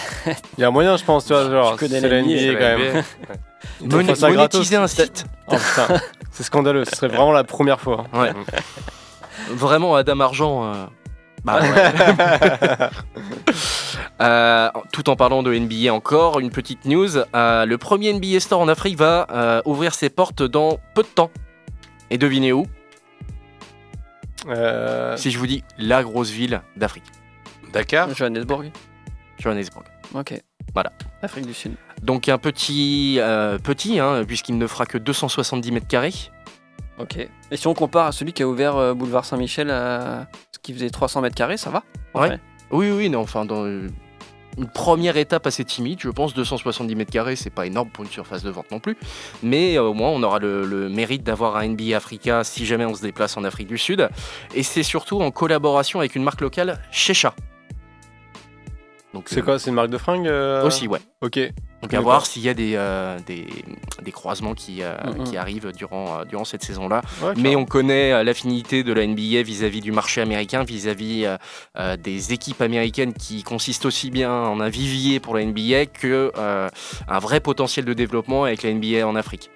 Il 0.57 0.61
y 0.61 0.63
a 0.63 0.71
moyen, 0.71 0.97
je 0.97 1.03
pense, 1.05 1.25
tu 1.25 1.33
vois, 1.33 1.47
genre, 1.47 1.77
connais 1.77 1.99
c'est 2.01 2.09
la 2.09 2.21
NBA, 2.23 2.39
c'est 2.39 2.53
quand 2.53 2.59
même. 2.79 3.03
Ça 4.15 4.29
monétiser 4.29 4.75
un 4.77 4.87
site. 4.87 5.25
Oh 5.47 5.55
putain, 5.57 5.99
c'est 6.31 6.41
scandaleux, 6.43 6.85
ce 6.85 6.95
serait 6.95 7.07
vraiment 7.07 7.31
la 7.31 7.43
première 7.43 7.79
fois. 7.79 8.05
Ouais. 8.13 8.31
Vraiment, 9.51 9.95
Adam 9.95 10.19
Argent. 10.21 10.73
euh, 10.73 10.85
bah 11.43 11.59
ouais. 11.61 12.89
Euh, 14.21 14.69
tout 14.93 15.09
en 15.09 15.15
parlant 15.17 15.43
de 15.43 15.53
NBA 15.53 15.93
encore, 15.93 16.39
une 16.39 16.49
petite 16.49 16.85
news. 16.85 17.17
euh, 17.35 17.65
le 17.65 17.77
premier 17.77 18.13
NBA 18.13 18.39
Store 18.39 18.61
en 18.61 18.67
Afrique 18.69 18.97
va 18.97 19.27
euh, 19.29 19.61
ouvrir 19.65 19.93
ses 19.93 20.09
portes 20.09 20.41
dans 20.41 20.79
peu 20.93 21.03
de 21.03 21.07
temps. 21.07 21.29
Et 22.09 22.17
devinez 22.17 22.53
où? 22.53 22.65
Euh, 24.47 25.17
Si 25.17 25.31
je 25.31 25.37
vous 25.37 25.47
dis 25.47 25.63
la 25.77 26.01
grosse 26.03 26.29
ville 26.29 26.61
d'Afrique. 26.77 27.03
Dakar? 27.73 28.09
Johannesburg. 28.15 28.71
Johannesburg. 29.37 29.83
Ok. 30.13 30.41
Voilà. 30.73 30.91
Afrique 31.21 31.45
du 31.45 31.53
Sud. 31.53 31.73
Donc 32.01 32.29
un 32.29 32.37
petit, 32.37 33.17
euh, 33.19 33.57
petit 33.57 33.99
hein, 33.99 34.23
puisqu'il 34.27 34.57
ne 34.57 34.67
fera 34.67 34.85
que 34.85 34.97
270 34.97 35.71
mètres 35.71 35.87
carrés. 35.87 36.13
Ok. 36.99 37.17
Et 37.51 37.57
si 37.57 37.67
on 37.67 37.73
compare 37.73 38.07
à 38.07 38.11
celui 38.11 38.33
qui 38.33 38.43
a 38.43 38.47
ouvert 38.47 38.75
euh, 38.77 38.93
boulevard 38.93 39.25
Saint-Michel, 39.25 39.69
à... 39.69 40.27
ce 40.51 40.59
qui 40.59 40.73
faisait 40.73 40.89
300 40.89 41.21
mètres 41.21 41.35
carrés, 41.35 41.57
ça 41.57 41.69
va? 41.69 41.83
Ouais. 42.13 42.39
Oui, 42.71 42.91
oui, 42.91 43.09
non, 43.09 43.19
enfin, 43.19 43.45
dans 43.45 43.65
euh, 43.65 43.87
une 44.57 44.67
première 44.67 45.17
étape 45.17 45.45
assez 45.45 45.63
timide, 45.65 45.99
je 46.01 46.09
pense, 46.09 46.33
270 46.33 46.95
mètres 46.95 47.11
carrés, 47.11 47.35
c'est 47.35 47.49
pas 47.49 47.65
énorme 47.65 47.89
pour 47.89 48.03
une 48.03 48.09
surface 48.09 48.43
de 48.43 48.49
vente 48.49 48.71
non 48.71 48.79
plus, 48.79 48.97
mais 49.43 49.77
au 49.77 49.93
moins 49.93 50.09
on 50.09 50.23
aura 50.23 50.39
le, 50.39 50.65
le 50.65 50.89
mérite 50.89 51.23
d'avoir 51.23 51.57
un 51.57 51.67
NBA 51.67 51.95
Africa 51.95 52.43
si 52.43 52.65
jamais 52.65 52.85
on 52.85 52.95
se 52.95 53.01
déplace 53.01 53.37
en 53.37 53.43
Afrique 53.43 53.67
du 53.67 53.77
Sud, 53.77 54.09
et 54.55 54.63
c'est 54.63 54.83
surtout 54.83 55.21
en 55.21 55.29
collaboration 55.29 55.99
avec 55.99 56.15
une 56.15 56.23
marque 56.23 56.41
locale, 56.41 56.81
Shecha. 56.91 57.35
C'est 59.25 59.39
euh, 59.39 59.43
quoi, 59.43 59.59
c'est 59.59 59.69
une 59.69 59.75
marque 59.75 59.89
de 59.89 59.97
fringues 59.97 60.27
euh, 60.27 60.65
Aussi, 60.65 60.87
ouais. 60.87 60.99
Ok. 61.21 61.39
Donc 61.81 61.93
à 61.93 61.99
voir 61.99 62.25
s'il 62.25 62.41
y 62.41 62.49
a 62.49 62.53
des, 62.55 62.73
euh, 62.75 63.19
des, 63.27 63.45
des 64.01 64.11
croisements 64.11 64.55
qui, 64.55 64.81
euh, 64.81 64.95
Mhm. 65.05 65.23
qui 65.23 65.37
arrivent 65.37 65.71
durant, 65.71 66.19
euh, 66.21 66.25
durant 66.25 66.43
cette 66.43 66.63
saison-là. 66.63 67.01
Ouais, 67.21 67.33
Mais 67.37 67.55
on 67.55 67.65
connaît 67.65 68.23
l'affinité 68.23 68.83
de 68.83 68.91
la 68.91 69.05
NBA 69.05 69.43
vis-à-vis 69.43 69.81
du 69.81 69.91
marché 69.91 70.21
américain, 70.21 70.63
vis-à-vis 70.63 71.27
des 71.99 72.33
équipes 72.33 72.61
américaines 72.61 73.13
qui 73.13 73.43
consistent 73.43 73.85
aussi 73.85 74.09
bien 74.09 74.31
en 74.31 74.59
un 74.59 74.69
vivier 74.69 75.19
pour 75.19 75.35
la 75.35 75.43
NBA 75.45 75.85
que 75.87 76.31
un 76.35 77.19
vrai 77.19 77.39
potentiel 77.39 77.85
de 77.85 77.93
développement 77.93 78.45
avec 78.45 78.63
la 78.63 78.71
NBA 78.73 79.05
en 79.07 79.15
Afrique. 79.15 79.49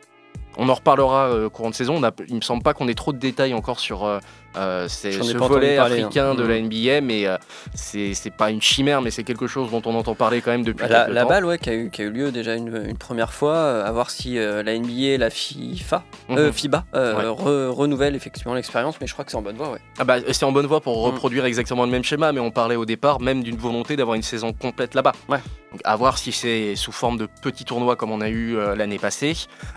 On 0.57 0.67
en 0.69 0.73
reparlera 0.73 1.49
courant 1.51 1.69
de 1.69 1.75
saison. 1.75 1.95
On 1.97 2.03
a, 2.03 2.11
il 2.27 2.35
me 2.35 2.41
semble 2.41 2.61
pas 2.63 2.73
qu'on 2.73 2.87
ait 2.89 2.93
trop 2.93 3.13
de 3.13 3.17
détails 3.17 3.53
encore 3.53 3.79
sur, 3.79 4.19
euh, 4.57 4.87
c'est 4.87 5.11
ce 5.11 5.37
volet 5.37 5.75
parler, 5.77 6.01
africain 6.01 6.31
hein. 6.31 6.35
de 6.35 6.43
la 6.43 6.59
NBA, 6.59 7.01
mais 7.01 7.25
euh, 7.27 7.37
c'est 7.73 8.33
pas 8.35 8.49
une 8.51 8.61
chimère, 8.61 9.01
mais 9.01 9.11
c'est 9.11 9.23
quelque 9.23 9.47
chose 9.47 9.69
dont 9.71 9.81
on 9.85 9.95
entend 9.95 10.15
parler 10.15 10.41
quand 10.41 10.51
même 10.51 10.63
depuis 10.63 10.87
La, 10.87 11.07
la 11.07 11.21
temps. 11.23 11.29
balle, 11.29 11.45
ouais, 11.45 11.57
qui 11.57 11.69
a 11.69 11.73
eu, 11.73 11.89
qui 11.89 12.01
a 12.01 12.05
eu 12.05 12.09
lieu 12.11 12.31
déjà 12.31 12.55
une, 12.55 12.83
une 12.87 12.97
première 12.97 13.33
fois, 13.33 13.53
euh, 13.53 13.85
à 13.85 13.91
voir 13.91 14.09
si 14.09 14.37
euh, 14.37 14.63
la 14.63 14.77
NBA 14.77 15.17
la 15.17 15.29
FIFA, 15.29 16.03
Mhm. 16.29 16.51
FIBA, 16.51 16.85
re- 16.93 17.67
renouvellent 17.69 18.15
effectivement 18.15 18.53
l'expérience, 18.53 18.95
mais 19.01 19.07
je 19.07 19.13
crois 19.13 19.25
que 19.25 19.31
c'est 19.31 19.37
en 19.37 19.41
bonne 19.41 19.55
voie, 19.55 19.71
ouais. 19.71 19.79
Ah 19.97 20.03
bah, 20.03 20.17
c'est 20.31 20.43
en 20.45 20.51
bonne 20.51 20.65
voie 20.67 20.81
pour 20.81 20.99
Mm. 20.99 21.11
reproduire 21.11 21.45
exactement 21.45 21.85
le 21.85 21.91
même 21.91 22.03
schéma, 22.03 22.31
mais 22.31 22.39
on 22.39 22.51
parlait 22.51 22.75
au 22.75 22.85
départ 22.85 23.19
même 23.19 23.43
d'une 23.43 23.57
volonté 23.57 23.95
d'avoir 23.95 24.15
une 24.15 24.23
saison 24.23 24.53
complète 24.53 24.93
là-bas. 24.95 25.13
Ouais. 25.27 25.39
Donc, 25.71 25.81
à 25.83 25.95
voir 25.95 26.17
si 26.17 26.31
c'est 26.31 26.75
sous 26.75 26.91
forme 26.91 27.17
de 27.17 27.27
petits 27.43 27.63
tournois 27.65 27.95
comme 27.95 28.11
on 28.11 28.21
a 28.21 28.29
eu 28.29 28.57
l'année 28.75 28.97
passée, 28.97 29.35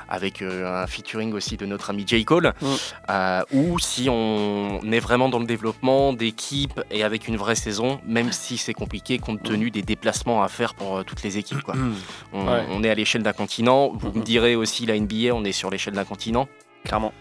avec 0.08 0.40
un 0.42 0.86
featuring 0.86 1.32
aussi 1.34 1.56
de 1.58 1.66
notre 1.66 1.90
ami 1.90 2.04
J. 2.06 2.24
Cole, 2.24 2.52
Mm. 2.62 3.42
ou 3.52 3.78
si 3.78 4.08
on 4.82 4.92
est 4.92 4.98
vraiment 5.00 5.28
dans 5.28 5.38
le 5.38 5.44
développement 5.46 6.12
d'équipes 6.12 6.80
et 6.90 7.02
avec 7.04 7.28
une 7.28 7.36
vraie 7.36 7.54
saison, 7.54 8.00
même 8.06 8.32
si 8.32 8.56
c'est 8.58 8.74
compliqué 8.74 9.18
compte 9.18 9.42
tenu 9.42 9.70
des 9.70 9.82
déplacements 9.82 10.42
à 10.42 10.48
faire 10.48 10.74
pour 10.74 10.96
euh, 10.98 11.02
toutes 11.02 11.22
les 11.22 11.38
équipes. 11.38 11.62
Quoi. 11.62 11.74
On, 12.32 12.46
Ouais. 12.46 12.64
on 12.70 12.82
est 12.84 12.90
à 12.90 12.94
l'échelle 12.94 13.22
d'un 13.22 13.32
continent, 13.32 13.92
vous 13.94 14.12
me 14.12 14.22
direz 14.22 14.56
aussi 14.56 14.86
la 14.86 14.98
NBA, 14.98 15.32
on 15.34 15.44
est 15.44 15.52
sur 15.52 15.70
l'échelle 15.70 15.94
d'un 15.94 16.04
continent. 16.04 16.48
Clairement. 16.84 17.12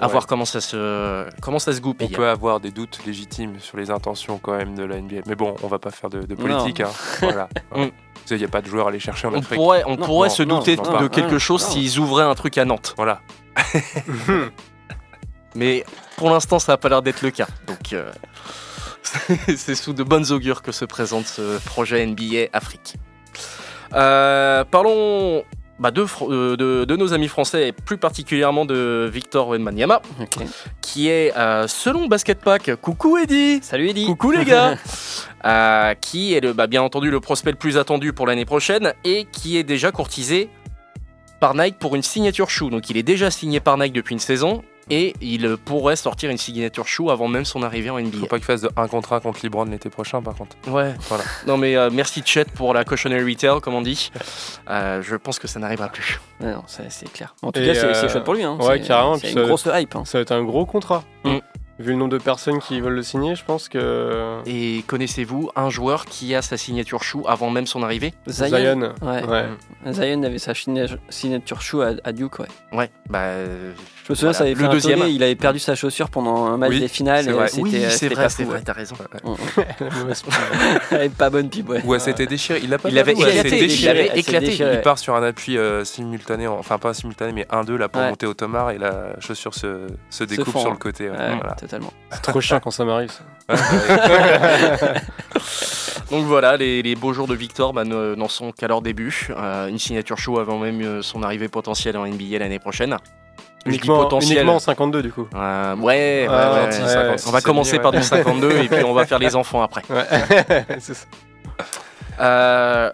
À 0.00 0.06
Ouais. 0.06 0.12
voir 0.12 0.26
comment 0.26 0.44
ça 0.46 0.60
se, 0.60 1.28
comment 1.40 1.58
ça 1.58 1.72
se 1.72 1.78
On 1.78 1.82
goupille. 1.82 2.08
peut 2.08 2.28
avoir 2.28 2.58
des 2.60 2.70
doutes 2.70 3.00
légitimes 3.06 3.60
sur 3.60 3.76
les 3.76 3.90
intentions 3.90 4.38
quand 4.42 4.56
même 4.56 4.74
de 4.74 4.82
la 4.84 4.96
NBA. 5.00 5.22
Mais 5.26 5.34
bon, 5.36 5.54
on 5.62 5.68
va 5.68 5.78
pas 5.78 5.90
faire 5.90 6.10
de, 6.10 6.22
de 6.22 6.34
politique. 6.34 6.80
hein. 6.80 6.88
Voilà. 7.20 7.48
Mm. 7.76 7.86
Il 8.30 8.36
n'y 8.38 8.44
a 8.44 8.48
pas 8.48 8.62
de 8.62 8.66
joueurs 8.68 8.86
à 8.86 8.88
aller 8.90 9.00
chercher 9.00 9.26
en 9.26 9.32
On 9.34 9.38
Afrique. 9.38 9.58
pourrait, 9.58 9.82
on 9.86 9.96
Non, 9.96 10.06
pourrait 10.06 10.28
non, 10.28 10.34
se 10.34 10.42
non, 10.44 10.58
douter 10.58 10.76
non, 10.76 11.00
de 11.02 11.08
quelque 11.08 11.38
chose 11.38 11.62
s'ils 11.62 11.98
ouvraient 11.98 12.24
un 12.24 12.34
truc 12.34 12.56
à 12.56 12.64
Nantes. 12.64 12.94
Voilà. 12.96 13.20
Mais 15.54 15.84
pour 16.22 16.30
l'instant, 16.30 16.60
ça 16.60 16.72
n'a 16.74 16.76
pas 16.76 16.88
l'air 16.88 17.02
d'être 17.02 17.22
le 17.22 17.32
cas. 17.32 17.48
Donc, 17.66 17.92
euh, 17.92 18.08
c'est 19.56 19.74
sous 19.74 19.92
de 19.92 20.04
bonnes 20.04 20.30
augures 20.30 20.62
que 20.62 20.70
se 20.70 20.84
présente 20.84 21.26
ce 21.26 21.58
projet 21.64 22.06
NBA 22.06 22.46
Afrique. 22.52 22.94
Euh, 23.92 24.62
parlons 24.70 25.42
bah, 25.80 25.90
de, 25.90 26.06
euh, 26.30 26.56
de- 26.56 26.84
de 26.84 26.96
nos 26.96 27.12
amis 27.12 27.26
français 27.26 27.66
et 27.68 27.72
plus 27.72 27.98
particulièrement 27.98 28.64
de 28.64 29.10
Victor 29.12 29.48
Wembanyama, 29.48 30.00
Ok. 30.20 30.44
qui 30.80 31.08
est, 31.08 31.36
euh, 31.36 31.66
selon 31.66 32.06
Basket 32.06 32.38
Pack, 32.38 32.76
coucou 32.76 33.18
Eddy 33.18 33.58
Salut 33.60 33.88
Eddy. 33.88 34.06
Coucou 34.06 34.30
les 34.30 34.44
gars 34.44 34.76
Euh, 35.44 35.94
Qui 36.00 36.34
est 36.34 36.40
le, 36.40 36.52
bah, 36.52 36.68
bien 36.68 36.82
entendu 36.82 37.10
le 37.10 37.18
prospect 37.18 37.50
le 37.50 37.56
plus 37.56 37.76
attendu 37.76 38.12
pour 38.12 38.28
l'année 38.28 38.44
prochaine 38.44 38.94
et 39.02 39.26
qui 39.32 39.56
est 39.56 39.64
déjà 39.64 39.90
courtisé 39.90 40.48
par 41.40 41.56
Nike 41.56 41.80
pour 41.80 41.96
une 41.96 42.02
signature 42.04 42.48
shoe. 42.48 42.70
Donc 42.70 42.88
il 42.90 42.96
est 42.96 43.02
déjà 43.02 43.28
signé 43.32 43.58
par 43.58 43.76
Nike 43.76 43.92
depuis 43.92 44.12
une 44.12 44.20
saison 44.20 44.62
et 44.90 45.14
il 45.20 45.56
pourrait 45.56 45.96
sortir 45.96 46.30
une 46.30 46.38
signature 46.38 46.86
shoe 46.88 47.10
avant 47.10 47.28
même 47.28 47.44
son 47.44 47.62
arrivée 47.62 47.90
en 47.90 47.96
Faut 47.98 48.02
NBA. 48.02 48.26
pas 48.26 48.36
qu'il 48.36 48.44
fasse 48.44 48.62
de 48.62 48.70
un 48.76 48.88
contre 48.88 49.12
un 49.12 49.20
contre 49.20 49.40
LeBron 49.42 49.64
l'été 49.66 49.90
prochain, 49.90 50.20
par 50.22 50.34
contre. 50.34 50.56
Ouais, 50.68 50.94
Voilà. 51.08 51.24
Non 51.46 51.56
mais 51.56 51.76
euh, 51.76 51.90
merci 51.92 52.22
Chet 52.24 52.44
pour 52.54 52.74
la 52.74 52.84
cautionary 52.84 53.22
retail 53.32 53.60
comme 53.60 53.74
on 53.74 53.82
dit. 53.82 54.10
Euh, 54.70 55.02
je 55.02 55.16
pense 55.16 55.38
que 55.38 55.48
ça 55.48 55.58
n'arrivera 55.60 55.88
plus. 55.88 56.20
Ouais, 56.40 56.52
non, 56.52 56.62
c'est 56.66 57.12
clair. 57.12 57.34
En 57.42 57.52
tout 57.52 57.60
Et, 57.60 57.66
cas, 57.66 57.74
c'est 57.74 57.84
euh, 57.86 57.94
c'est 57.94 58.08
chouette 58.08 58.24
pour 58.24 58.34
lui. 58.34 58.42
Hein. 58.42 58.56
ouais, 58.60 58.78
C'est- 58.80 58.86
carrément, 58.88 59.16
C'est 59.16 59.32
une 59.32 59.38
ça- 59.38 59.44
grosse 59.44 59.68
hype. 59.72 59.96
hein. 59.96 60.04
Ça 60.04 60.18
va 60.18 60.22
être 60.22 60.32
un 60.32 60.42
gros 60.44 60.66
contrat. 60.66 61.02
Mm. 61.24 61.38
Vu 61.78 61.92
le 61.92 61.96
nombre 61.96 62.12
de 62.12 62.18
personnes 62.18 62.60
qui 62.60 62.80
veulent 62.80 62.94
le 62.94 63.02
signer, 63.02 63.34
je 63.34 63.44
pense 63.44 63.68
que. 63.68 64.38
Et 64.46 64.84
connaissez-vous 64.86 65.50
un 65.56 65.68
joueur 65.70 66.04
qui 66.04 66.32
a 66.34 66.42
sa 66.42 66.56
signature 66.56 67.02
shoe 67.02 67.22
avant 67.26 67.50
même 67.50 67.66
son 67.66 67.82
arrivée? 67.82 68.12
Zion. 68.28 68.48
Zion. 68.48 68.92
Ouais. 69.02 69.24
Ouais. 69.24 69.46
Zion 69.92 70.22
avait 70.22 70.38
sa 70.38 70.52
signa- 70.54 70.86
signature 71.08 71.60
shoe 71.62 71.80
à, 71.82 71.92
à 72.04 72.12
Duke, 72.12 72.38
ouais. 72.40 72.46
Ouais, 72.72 72.90
bah 73.08 73.20
euh, 73.22 73.72
Je 74.04 74.10
me 74.12 74.16
souviens, 74.16 74.32
Voilà. 74.32 74.38
ça 74.38 74.42
avait 74.44 74.52
Le 74.54 74.58
fait 74.58 74.64
un 74.64 74.68
deuxième. 74.70 74.98
tollé, 74.98 75.12
il 75.12 75.22
avait 75.22 75.36
perdu 75.36 75.58
sa 75.60 75.76
chaussure 75.76 76.10
pendant 76.10 76.46
un 76.46 76.56
match 76.56 76.70
Oui, 76.70 76.80
des 76.80 76.88
finales. 76.88 77.24
c'est 77.48 77.60
oui, 77.60 77.70
c'est 77.70 77.90
c'était 77.90 78.14
vrai, 78.16 78.28
c'est 78.28 78.42
vrai, 78.42 78.56
ouais. 78.56 78.62
t'as 78.64 78.72
raison. 78.72 78.96
Elle 80.90 80.96
avait 80.96 81.08
pas 81.08 81.30
bonne 81.30 81.48
pipe, 81.48 81.68
ouais. 81.68 81.80
Ou 81.84 81.94
elle 81.94 82.00
s'était 82.00 82.26
déchirée. 82.26 82.60
Il 82.64 82.70
l'a 82.70 82.78
pas 82.78 82.88
Il 82.88 82.98
avait 82.98 83.12
éclaté, 83.12 83.64
il 83.66 83.88
avait 83.88 84.10
éclaté. 84.18 84.56
Il 84.56 84.80
part 84.82 84.98
sur 84.98 85.14
un 85.14 85.22
appui 85.22 85.56
euh, 85.56 85.84
simultané, 85.84 86.48
enfin 86.48 86.78
pas 86.78 86.94
simultané, 86.94 87.32
mais 87.32 87.46
1-2 87.50 87.76
là 87.76 87.88
pour 87.88 88.02
Ouais. 88.02 88.08
monter 88.10 88.26
au 88.26 88.34
tomard 88.34 88.70
et 88.72 88.78
la 88.78 89.18
chaussure 89.20 89.54
se, 89.54 89.86
se 90.10 90.24
découpe 90.24 90.56
sur 90.58 90.66
hein. 90.66 90.72
le 90.72 90.78
côté. 90.78 91.08
ouais. 91.08 91.16
Ouais, 91.16 91.36
Voilà. 91.36 91.54
totalement. 91.54 91.92
C'est 92.10 92.22
trop 92.22 92.40
chiant 92.40 92.58
quand 92.58 92.72
ça 92.72 92.84
m'arrive. 92.84 93.12
ça. 93.12 93.22
Donc 96.10 96.24
voilà, 96.26 96.56
les, 96.56 96.82
les 96.82 96.94
beaux 96.94 97.12
jours 97.12 97.26
de 97.26 97.34
Victor 97.34 97.72
bah, 97.72 97.84
ne- 97.84 98.14
n'en 98.14 98.28
sont 98.28 98.52
qu'à 98.52 98.68
leur 98.68 98.82
début. 98.82 99.28
Euh, 99.30 99.68
une 99.68 99.78
signature 99.78 100.18
show 100.18 100.38
avant 100.38 100.58
même 100.58 100.82
euh, 100.82 101.02
son 101.02 101.22
arrivée 101.22 101.48
potentielle 101.48 101.96
en 101.96 102.06
NBA 102.06 102.38
l'année 102.38 102.58
prochaine. 102.58 102.96
Uniquement, 103.66 104.02
potentiel. 104.02 104.38
uniquement 104.38 104.56
en 104.56 104.58
52 104.58 105.02
du 105.02 105.12
coup. 105.12 105.28
Euh, 105.34 105.76
ouais, 105.76 105.82
ouais, 105.82 106.26
Ah, 106.28 106.52
ouais, 106.54 106.72
gentil, 106.72 106.82
ouais. 106.82 106.88
56, 106.88 107.28
on 107.28 107.30
va 107.32 107.40
commencer 107.40 107.72
bien, 107.72 107.82
par 107.82 107.92
du 107.92 108.02
52 108.02 108.50
et 108.58 108.68
puis 108.68 108.84
on 108.84 108.92
va 108.94 109.06
faire 109.06 109.18
les 109.18 109.36
enfants 109.36 109.62
après. 109.62 109.82
Ouais. 109.90 110.66
c'est 110.80 110.94
ça. 110.94 111.06
Euh, 112.20 112.90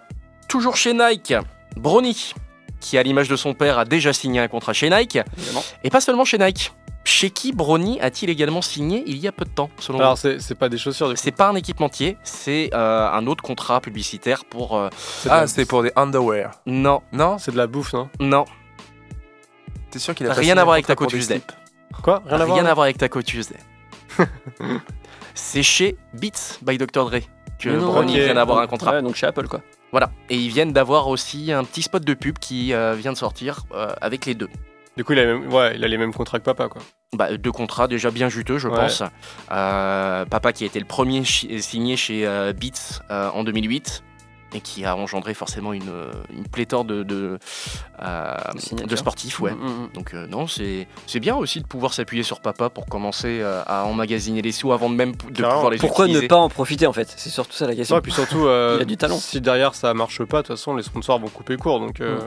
toujours 0.47 0.75
chez 0.75 0.93
Nike, 0.93 1.33
Brony, 1.75 2.33
qui 2.79 2.97
à 2.97 3.03
l'image 3.03 3.29
de 3.29 3.35
son 3.35 3.53
père 3.53 3.77
a 3.79 3.85
déjà 3.85 4.13
signé 4.13 4.39
un 4.39 4.47
contrat 4.47 4.73
chez 4.73 4.89
Nike. 4.89 5.19
Évidemment. 5.37 5.63
Et 5.83 5.89
pas 5.89 6.01
seulement 6.01 6.25
chez 6.25 6.37
Nike. 6.37 6.71
Chez 7.05 7.31
qui 7.31 7.53
Brony 7.53 7.99
a-t-il 8.01 8.29
également 8.29 8.61
signé 8.61 9.03
il 9.07 9.17
y 9.17 9.27
a 9.27 9.31
peu 9.31 9.43
de 9.45 9.49
temps, 9.49 9.69
selon 9.79 9.99
Alors 9.99 10.15
vous 10.15 10.29
c'est 10.39 10.53
pas 10.55 10.69
des 10.69 10.77
chaussures. 10.77 11.11
C'est 11.15 11.31
pas 11.31 11.47
un 11.47 11.55
équipementier, 11.55 12.17
c'est 12.23 12.69
euh, 12.73 13.09
un 13.09 13.25
autre 13.25 13.41
contrat 13.41 13.79
publicitaire 13.81 14.43
pour. 14.45 14.77
euh, 14.77 14.89
Ah, 15.27 15.47
c'est 15.47 15.65
pour 15.65 15.81
des 15.81 15.91
underwear. 15.95 16.51
Non, 16.67 17.01
Non? 17.11 17.37
C'est 17.39 17.51
de 17.51 17.57
la 17.57 17.65
bouffe, 17.67 17.93
non? 17.93 18.09
Non, 18.19 18.45
T'es 19.91 19.99
sûr 19.99 20.13
qu'il 20.15 20.27
a 20.27 20.33
rien 20.33 20.57
à 20.57 20.63
voir 20.63 20.73
avec 20.73 20.85
Taco 20.87 21.05
Tuesday. 21.05 21.41
Quoi 22.03 22.21
Rien 22.25 22.39
à 22.41 22.45
voir 22.45 22.57
Rien 22.57 22.65
à 22.67 22.73
voir 22.73 22.83
avec 22.85 22.97
Taco 22.97 23.21
Tuesday. 23.21 23.57
c'est 25.33 25.63
chez 25.63 25.97
Beats 26.13 26.59
by 26.61 26.77
Dr. 26.77 27.09
Dre 27.09 27.19
que 27.59 27.69
non, 27.69 27.87
Brony 27.87 28.13
ok. 28.17 28.23
vient 28.25 28.33
d'avoir 28.35 28.59
un 28.59 28.67
contrat. 28.67 28.93
Ouais, 28.93 29.01
donc 29.01 29.15
chez 29.15 29.27
Apple, 29.27 29.47
quoi. 29.47 29.61
Voilà. 29.91 30.11
Et 30.29 30.35
ils 30.37 30.49
viennent 30.49 30.71
d'avoir 30.71 31.07
aussi 31.07 31.51
un 31.51 31.63
petit 31.63 31.81
spot 31.81 32.03
de 32.05 32.13
pub 32.13 32.37
qui 32.39 32.73
euh, 32.73 32.93
vient 32.93 33.11
de 33.11 33.17
sortir 33.17 33.63
euh, 33.73 33.91
avec 34.01 34.25
les 34.25 34.33
deux. 34.35 34.47
Du 34.95 35.03
coup, 35.03 35.13
il 35.13 35.19
a, 35.19 35.25
les 35.25 35.33
mêmes- 35.33 35.51
ouais, 35.53 35.73
il 35.75 35.83
a 35.83 35.87
les 35.87 35.97
mêmes 35.97 36.13
contrats 36.13 36.39
que 36.39 36.43
papa, 36.45 36.67
quoi. 36.69 36.81
Bah, 37.15 37.35
deux 37.37 37.51
contrats 37.51 37.87
déjà 37.87 38.11
bien 38.11 38.29
juteux, 38.29 38.59
je 38.59 38.67
Ouais. 38.69 38.75
pense. 38.75 39.03
Euh, 39.51 40.25
papa 40.25 40.53
qui 40.53 40.63
a 40.63 40.67
été 40.67 40.79
le 40.79 40.85
premier 40.85 41.23
chi- 41.25 41.61
signé 41.61 41.97
chez 41.97 42.25
euh, 42.25 42.53
Beats 42.53 43.01
euh, 43.09 43.29
en 43.31 43.43
2008 43.43 44.03
et 44.53 44.61
qui 44.61 44.83
a 44.85 44.95
engendré 44.95 45.33
forcément 45.33 45.73
une, 45.73 45.91
une 46.33 46.47
pléthore 46.47 46.83
de, 46.85 47.03
de, 47.03 47.37
euh, 48.01 48.35
De 48.87 48.95
sportifs. 48.95 49.39
Ouais. 49.39 49.51
Mm, 49.51 49.55
mm, 49.57 49.67
mm. 49.83 49.89
Donc 49.93 50.13
euh, 50.13 50.27
non, 50.27 50.47
c'est 50.47 50.87
c'est 51.05 51.19
bien 51.19 51.35
aussi 51.35 51.61
de 51.61 51.67
pouvoir 51.67 51.93
s'appuyer 51.93 52.23
sur 52.23 52.39
papa 52.41 52.69
pour 52.69 52.85
commencer 52.87 53.39
euh, 53.41 53.61
à 53.67 53.85
emmagasiner 53.85 54.41
les 54.41 54.51
sous 54.51 54.71
avant 54.71 54.89
de 54.89 54.95
même 54.95 55.11
de 55.11 55.43
pouvoir 55.43 55.69
les 55.69 55.77
Pourquoi 55.77 56.05
utiliser. 56.05 56.23
ne 56.23 56.29
pas 56.29 56.37
en 56.37 56.49
profiter, 56.49 56.87
en 56.87 56.93
fait? 56.93 57.13
C'est 57.15 57.29
surtout 57.29 57.53
ça 57.53 57.67
la 57.67 57.75
question. 57.75 57.95
Ouais, 57.95 58.01
puis 58.01 58.11
surtout, 58.11 58.45
euh, 58.47 58.77
Il 58.79 58.81
a 58.81 58.85
du 58.85 58.97
talent. 58.97 59.17
si 59.17 59.39
derrière 59.41 59.75
ça 59.75 59.93
marche 59.93 60.23
pas, 60.25 60.41
de 60.41 60.47
toute 60.47 60.55
façon, 60.57 60.75
les 60.75 60.83
sponsors 60.83 61.19
vont 61.19 61.27
couper 61.29 61.55
court. 61.57 61.79
Donc, 61.79 62.01
euh, 62.01 62.19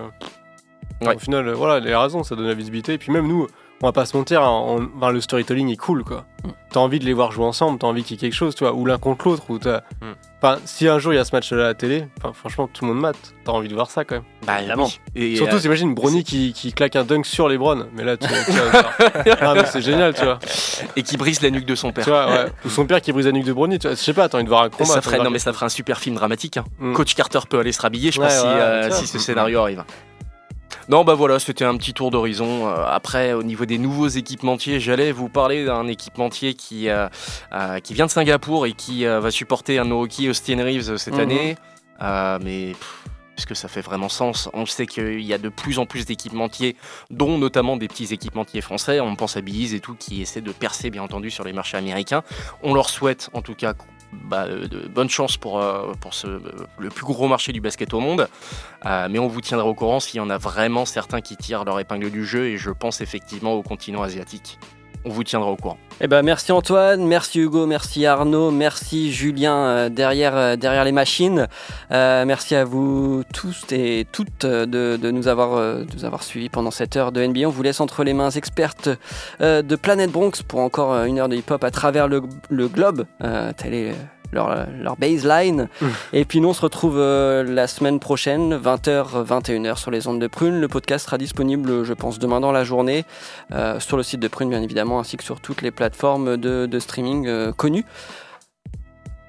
Ouais. 1.00 1.16
au 1.16 1.18
final, 1.18 1.50
voilà, 1.50 1.80
les 1.80 1.94
raisons, 1.96 2.22
ça 2.22 2.36
donne 2.36 2.46
la 2.46 2.54
visibilité. 2.54 2.92
Et 2.92 2.98
puis 2.98 3.10
même 3.10 3.26
nous, 3.26 3.48
on 3.82 3.86
va 3.88 3.92
pas 3.92 4.06
se 4.06 4.16
mentir, 4.16 4.42
hein, 4.42 4.62
on- 4.66 4.88
enfin, 4.96 5.10
le 5.10 5.20
storytelling 5.20 5.68
est 5.70 5.76
cool, 5.76 6.04
quoi. 6.04 6.24
Mm. 6.44 6.48
T'as 6.70 6.80
envie 6.80 6.98
de 6.98 7.04
les 7.04 7.12
voir 7.12 7.32
jouer 7.32 7.44
ensemble, 7.44 7.78
t'as 7.78 7.86
envie 7.86 8.02
qu'il 8.02 8.16
y 8.16 8.18
ait 8.18 8.20
quelque 8.20 8.34
chose, 8.34 8.54
tu 8.54 8.64
vois, 8.64 8.72
ou 8.72 8.86
l'un 8.86 8.98
contre 8.98 9.28
l'autre, 9.28 9.44
ou 9.50 9.58
t'as. 9.58 9.78
Mm. 10.00 10.12
Enfin, 10.44 10.58
si 10.64 10.88
un 10.88 10.98
jour 10.98 11.12
il 11.12 11.16
y 11.16 11.18
a 11.20 11.24
ce 11.24 11.34
match-là 11.36 11.62
à 11.62 11.66
la 11.68 11.74
télé, 11.74 12.06
enfin, 12.18 12.32
franchement, 12.32 12.68
tout 12.72 12.84
le 12.84 12.92
monde 12.92 13.00
mate. 13.00 13.16
T'as 13.44 13.52
envie 13.52 13.68
de 13.68 13.74
voir 13.74 13.90
ça 13.90 14.04
quand 14.04 14.16
même. 14.16 14.24
Bah, 14.46 14.58
Évidemment. 14.58 14.86
oui. 15.14 15.32
Et, 15.34 15.36
Surtout, 15.36 15.54
euh, 15.56 15.60
t'imagines 15.60 15.94
Brony 15.94 16.24
qui, 16.24 16.52
qui 16.52 16.72
claque 16.72 16.96
un 16.96 17.04
dunk 17.04 17.24
sur 17.26 17.48
les 17.48 17.58
Browns. 17.58 17.86
Mais 17.94 18.02
là, 18.02 18.16
tu, 18.16 18.26
tu 18.26 18.52
vas- 18.52 19.36
Ah, 19.40 19.54
mais 19.54 19.64
c'est 19.66 19.82
génial, 19.82 20.14
tu 20.14 20.24
vois. 20.24 20.38
et 20.96 21.02
qui 21.04 21.16
brise 21.16 21.40
la 21.42 21.50
nuque 21.50 21.66
de 21.66 21.74
son 21.76 21.92
père. 21.92 22.02
Tu 22.04 22.10
vois, 22.10 22.26
ouais. 22.26 22.46
Ou 22.64 22.68
son 22.70 22.86
père 22.86 23.00
qui 23.00 23.12
brise 23.12 23.26
la 23.26 23.32
nuque 23.32 23.44
de 23.44 23.52
Brony, 23.52 23.78
tu 23.78 23.86
vois. 23.86 23.94
Je 23.96 24.00
sais 24.00 24.12
pas, 24.14 24.28
t'as 24.28 24.38
envie 24.38 24.44
de 24.44 24.48
voir 24.48 24.62
un 24.62 24.68
combat. 24.70 24.84
ça 24.94 25.00
ferait, 25.02 25.18
non 25.18 25.30
mais 25.30 25.38
ça 25.38 25.52
ferait 25.52 25.66
un 25.66 25.68
super 25.68 25.98
film 25.98 26.16
dramatique. 26.16 26.56
hein. 26.56 26.64
Mm. 26.80 26.92
Coach 26.94 27.14
Carter 27.14 27.40
peut 27.48 27.58
aller 27.60 27.72
se 27.72 27.80
rhabiller, 27.80 28.10
je 28.10 28.20
Ouais, 28.20 28.26
pense, 28.26 28.36
si, 28.38 28.44
ouais, 28.46 28.52
euh, 28.52 28.88
vois. 28.88 28.96
si 28.96 29.06
ce 29.06 29.18
scénario 29.20 29.60
arrive. 29.60 29.84
Non, 30.88 31.04
bah 31.04 31.14
voilà, 31.14 31.38
c'était 31.38 31.64
un 31.64 31.76
petit 31.76 31.92
tour 31.94 32.10
d'horizon. 32.10 32.66
Euh, 32.66 32.84
après, 32.86 33.32
au 33.32 33.42
niveau 33.42 33.64
des 33.66 33.78
nouveaux 33.78 34.08
équipementiers, 34.08 34.80
j'allais 34.80 35.12
vous 35.12 35.28
parler 35.28 35.64
d'un 35.64 35.86
équipementier 35.86 36.54
qui, 36.54 36.88
euh, 36.88 37.08
euh, 37.52 37.78
qui 37.80 37.94
vient 37.94 38.06
de 38.06 38.10
Singapour 38.10 38.66
et 38.66 38.72
qui 38.72 39.06
euh, 39.06 39.20
va 39.20 39.30
supporter 39.30 39.78
un 39.78 39.84
Milwaukee 39.84 40.28
Austin 40.28 40.62
Reeves 40.64 40.96
cette 40.96 41.14
Mhm. 41.14 41.20
année. 41.20 41.56
Mais 42.44 42.72
pff, 42.72 43.04
est-ce 43.38 43.46
que 43.46 43.54
ça 43.54 43.68
fait 43.68 43.80
vraiment 43.80 44.08
sens? 44.08 44.48
On 44.54 44.66
sait 44.66 44.86
qu'il 44.86 45.20
y 45.22 45.32
a 45.32 45.38
de 45.38 45.48
plus 45.48 45.78
en 45.78 45.86
plus 45.86 46.04
d'équipementiers, 46.04 46.76
dont 47.10 47.38
notamment 47.38 47.76
des 47.76 47.88
petits 47.88 48.12
équipementiers 48.12 48.60
français. 48.60 49.00
On 49.00 49.14
pense 49.16 49.36
à 49.36 49.40
Bees 49.40 49.74
et 49.74 49.80
tout, 49.80 49.94
qui 49.94 50.20
essaient 50.20 50.40
de 50.40 50.52
percer, 50.52 50.90
bien 50.90 51.02
entendu, 51.02 51.30
sur 51.30 51.44
les 51.44 51.52
marchés 51.52 51.76
américains. 51.76 52.22
On 52.62 52.74
leur 52.74 52.90
souhaite, 52.90 53.30
en 53.32 53.40
tout 53.42 53.54
cas, 53.54 53.72
bah, 54.12 54.44
euh, 54.46 54.68
bonne 54.90 55.08
chance 55.08 55.36
pour, 55.36 55.60
euh, 55.60 55.92
le 56.78 56.88
plus 56.88 57.04
gros 57.04 57.28
marché 57.28 57.52
du 57.52 57.60
basket 57.60 57.94
au 57.94 58.00
monde. 58.00 58.28
Euh, 58.84 59.08
mais 59.10 59.18
on 59.18 59.26
vous 59.26 59.40
tiendra 59.40 59.66
au 59.66 59.74
courant 59.74 60.00
s'il 60.00 60.18
y 60.18 60.20
en 60.20 60.30
a 60.30 60.38
vraiment 60.38 60.84
certains 60.84 61.20
qui 61.20 61.36
tirent 61.36 61.64
leur 61.64 61.80
épingle 61.80 62.10
du 62.10 62.24
jeu. 62.24 62.46
Et 62.46 62.58
je 62.58 62.70
pense 62.70 63.00
effectivement 63.00 63.54
au 63.54 63.62
continent 63.62 64.02
asiatique. 64.02 64.58
On 65.04 65.10
vous 65.10 65.24
tiendra 65.24 65.50
au 65.50 65.56
courant. 65.56 65.78
Eh 66.00 66.08
ben, 66.08 66.22
merci 66.22 66.52
Antoine, 66.52 67.04
merci 67.06 67.40
Hugo, 67.40 67.66
merci 67.66 68.06
Arnaud, 68.06 68.50
merci 68.50 69.12
Julien 69.12 69.56
euh, 69.56 69.88
derrière, 69.88 70.36
euh, 70.36 70.56
derrière 70.56 70.84
les 70.84 70.92
machines. 70.92 71.46
Euh, 71.92 72.24
merci 72.24 72.54
à 72.54 72.64
vous 72.64 73.22
tous 73.32 73.64
et 73.70 74.06
toutes 74.10 74.44
de, 74.44 74.66
de 74.96 75.10
nous 75.10 75.28
avoir, 75.28 75.56
de 75.56 75.86
nous 75.94 76.04
avoir 76.04 76.22
suivis 76.22 76.48
pendant 76.48 76.70
cette 76.70 76.96
heure 76.96 77.12
de 77.12 77.24
NBA. 77.24 77.46
On 77.46 77.50
vous 77.50 77.62
laisse 77.62 77.80
entre 77.80 78.04
les 78.04 78.14
mains 78.14 78.30
expertes 78.30 78.88
de 79.40 79.76
Planète 79.76 80.10
Bronx 80.10 80.42
pour 80.46 80.60
encore 80.60 81.04
une 81.04 81.18
heure 81.18 81.28
de 81.28 81.36
hip-hop 81.36 81.62
à 81.62 81.70
travers 81.70 82.08
le, 82.08 82.22
le 82.50 82.68
globe. 82.68 83.06
Telle 83.56 83.74
est 83.74 83.94
leur, 84.32 84.66
leur 84.80 84.96
baseline. 84.96 85.68
Et 86.12 86.24
puis 86.24 86.40
nous, 86.40 86.48
on 86.48 86.52
se 86.52 86.60
retrouve 86.60 86.96
euh, 86.98 87.42
la 87.42 87.66
semaine 87.66 88.00
prochaine, 88.00 88.56
20h, 88.56 89.24
21h 89.26 89.76
sur 89.76 89.90
les 89.90 90.06
ondes 90.06 90.20
de 90.20 90.26
Prune. 90.26 90.60
Le 90.60 90.68
podcast 90.68 91.04
sera 91.06 91.18
disponible, 91.18 91.84
je 91.84 91.92
pense, 91.92 92.18
demain 92.18 92.40
dans 92.40 92.52
la 92.52 92.64
journée, 92.64 93.04
euh, 93.52 93.78
sur 93.80 93.96
le 93.96 94.02
site 94.02 94.20
de 94.20 94.28
Prune, 94.28 94.50
bien 94.50 94.62
évidemment, 94.62 95.00
ainsi 95.00 95.16
que 95.16 95.24
sur 95.24 95.40
toutes 95.40 95.62
les 95.62 95.70
plateformes 95.70 96.36
de, 96.36 96.66
de 96.66 96.78
streaming 96.78 97.26
euh, 97.26 97.52
connues. 97.52 97.84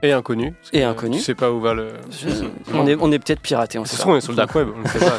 Et 0.03 0.11
inconnu. 0.11 0.53
Et 0.73 0.83
inconnu. 0.83 1.17
Tu 1.17 1.23
sais 1.23 1.33
pas 1.33 1.49
où 1.49 1.59
va 1.61 1.73
le. 1.73 1.87
Je- 2.11 2.45
on 2.73 2.85
est, 2.85 2.95
on 2.99 3.11
est 3.11 3.19
peut-être 3.19 3.39
piraté, 3.39 3.79
on 3.79 3.85
sait 3.85 3.91
se 3.93 3.97
pas. 3.97 4.01
trouve, 4.01 4.13
on 4.13 4.17
est 4.17 4.21
sur 4.21 4.31
le 4.33 4.37
dark 4.37 4.53
web, 4.53 4.67
on 4.75 4.81
ne 4.81 4.87
sait 4.87 4.99
pas. 4.99 5.17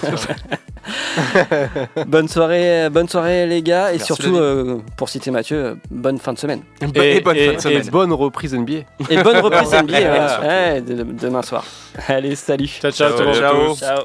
bonne 2.07 2.29
soirée, 2.29 2.89
bonne 2.91 3.09
soirée 3.09 3.47
les 3.47 3.63
gars, 3.63 3.89
et 3.91 3.97
Merci, 3.97 4.05
surtout, 4.07 4.37
euh, 4.37 4.79
pour 4.97 5.09
citer 5.09 5.31
Mathieu, 5.31 5.79
bonne 5.91 6.19
fin 6.19 6.33
de 6.35 6.39
semaine. 6.39 6.61
Et, 6.95 7.17
Et 7.17 7.21
bonne 7.21 7.37
et- 7.37 7.47
fin 7.49 7.55
de 7.55 7.59
semaine. 7.61 7.87
et 7.87 7.91
bonne 7.91 8.13
reprise 8.13 8.55
NBA. 8.55 8.81
Et 9.11 9.23
bonne 9.23 9.39
reprise 9.39 9.73
NBA 9.73 9.99
ouais, 9.99 10.47
Ouais, 10.47 10.81
demain 10.83 11.43
soir. 11.43 11.65
Allez, 12.09 12.35
salut. 12.37 12.67
Ciao, 12.67 12.91
ciao, 12.93 13.17
Ciao, 13.17 13.33
ciao. 13.35 13.75
Ciao. 13.77 14.05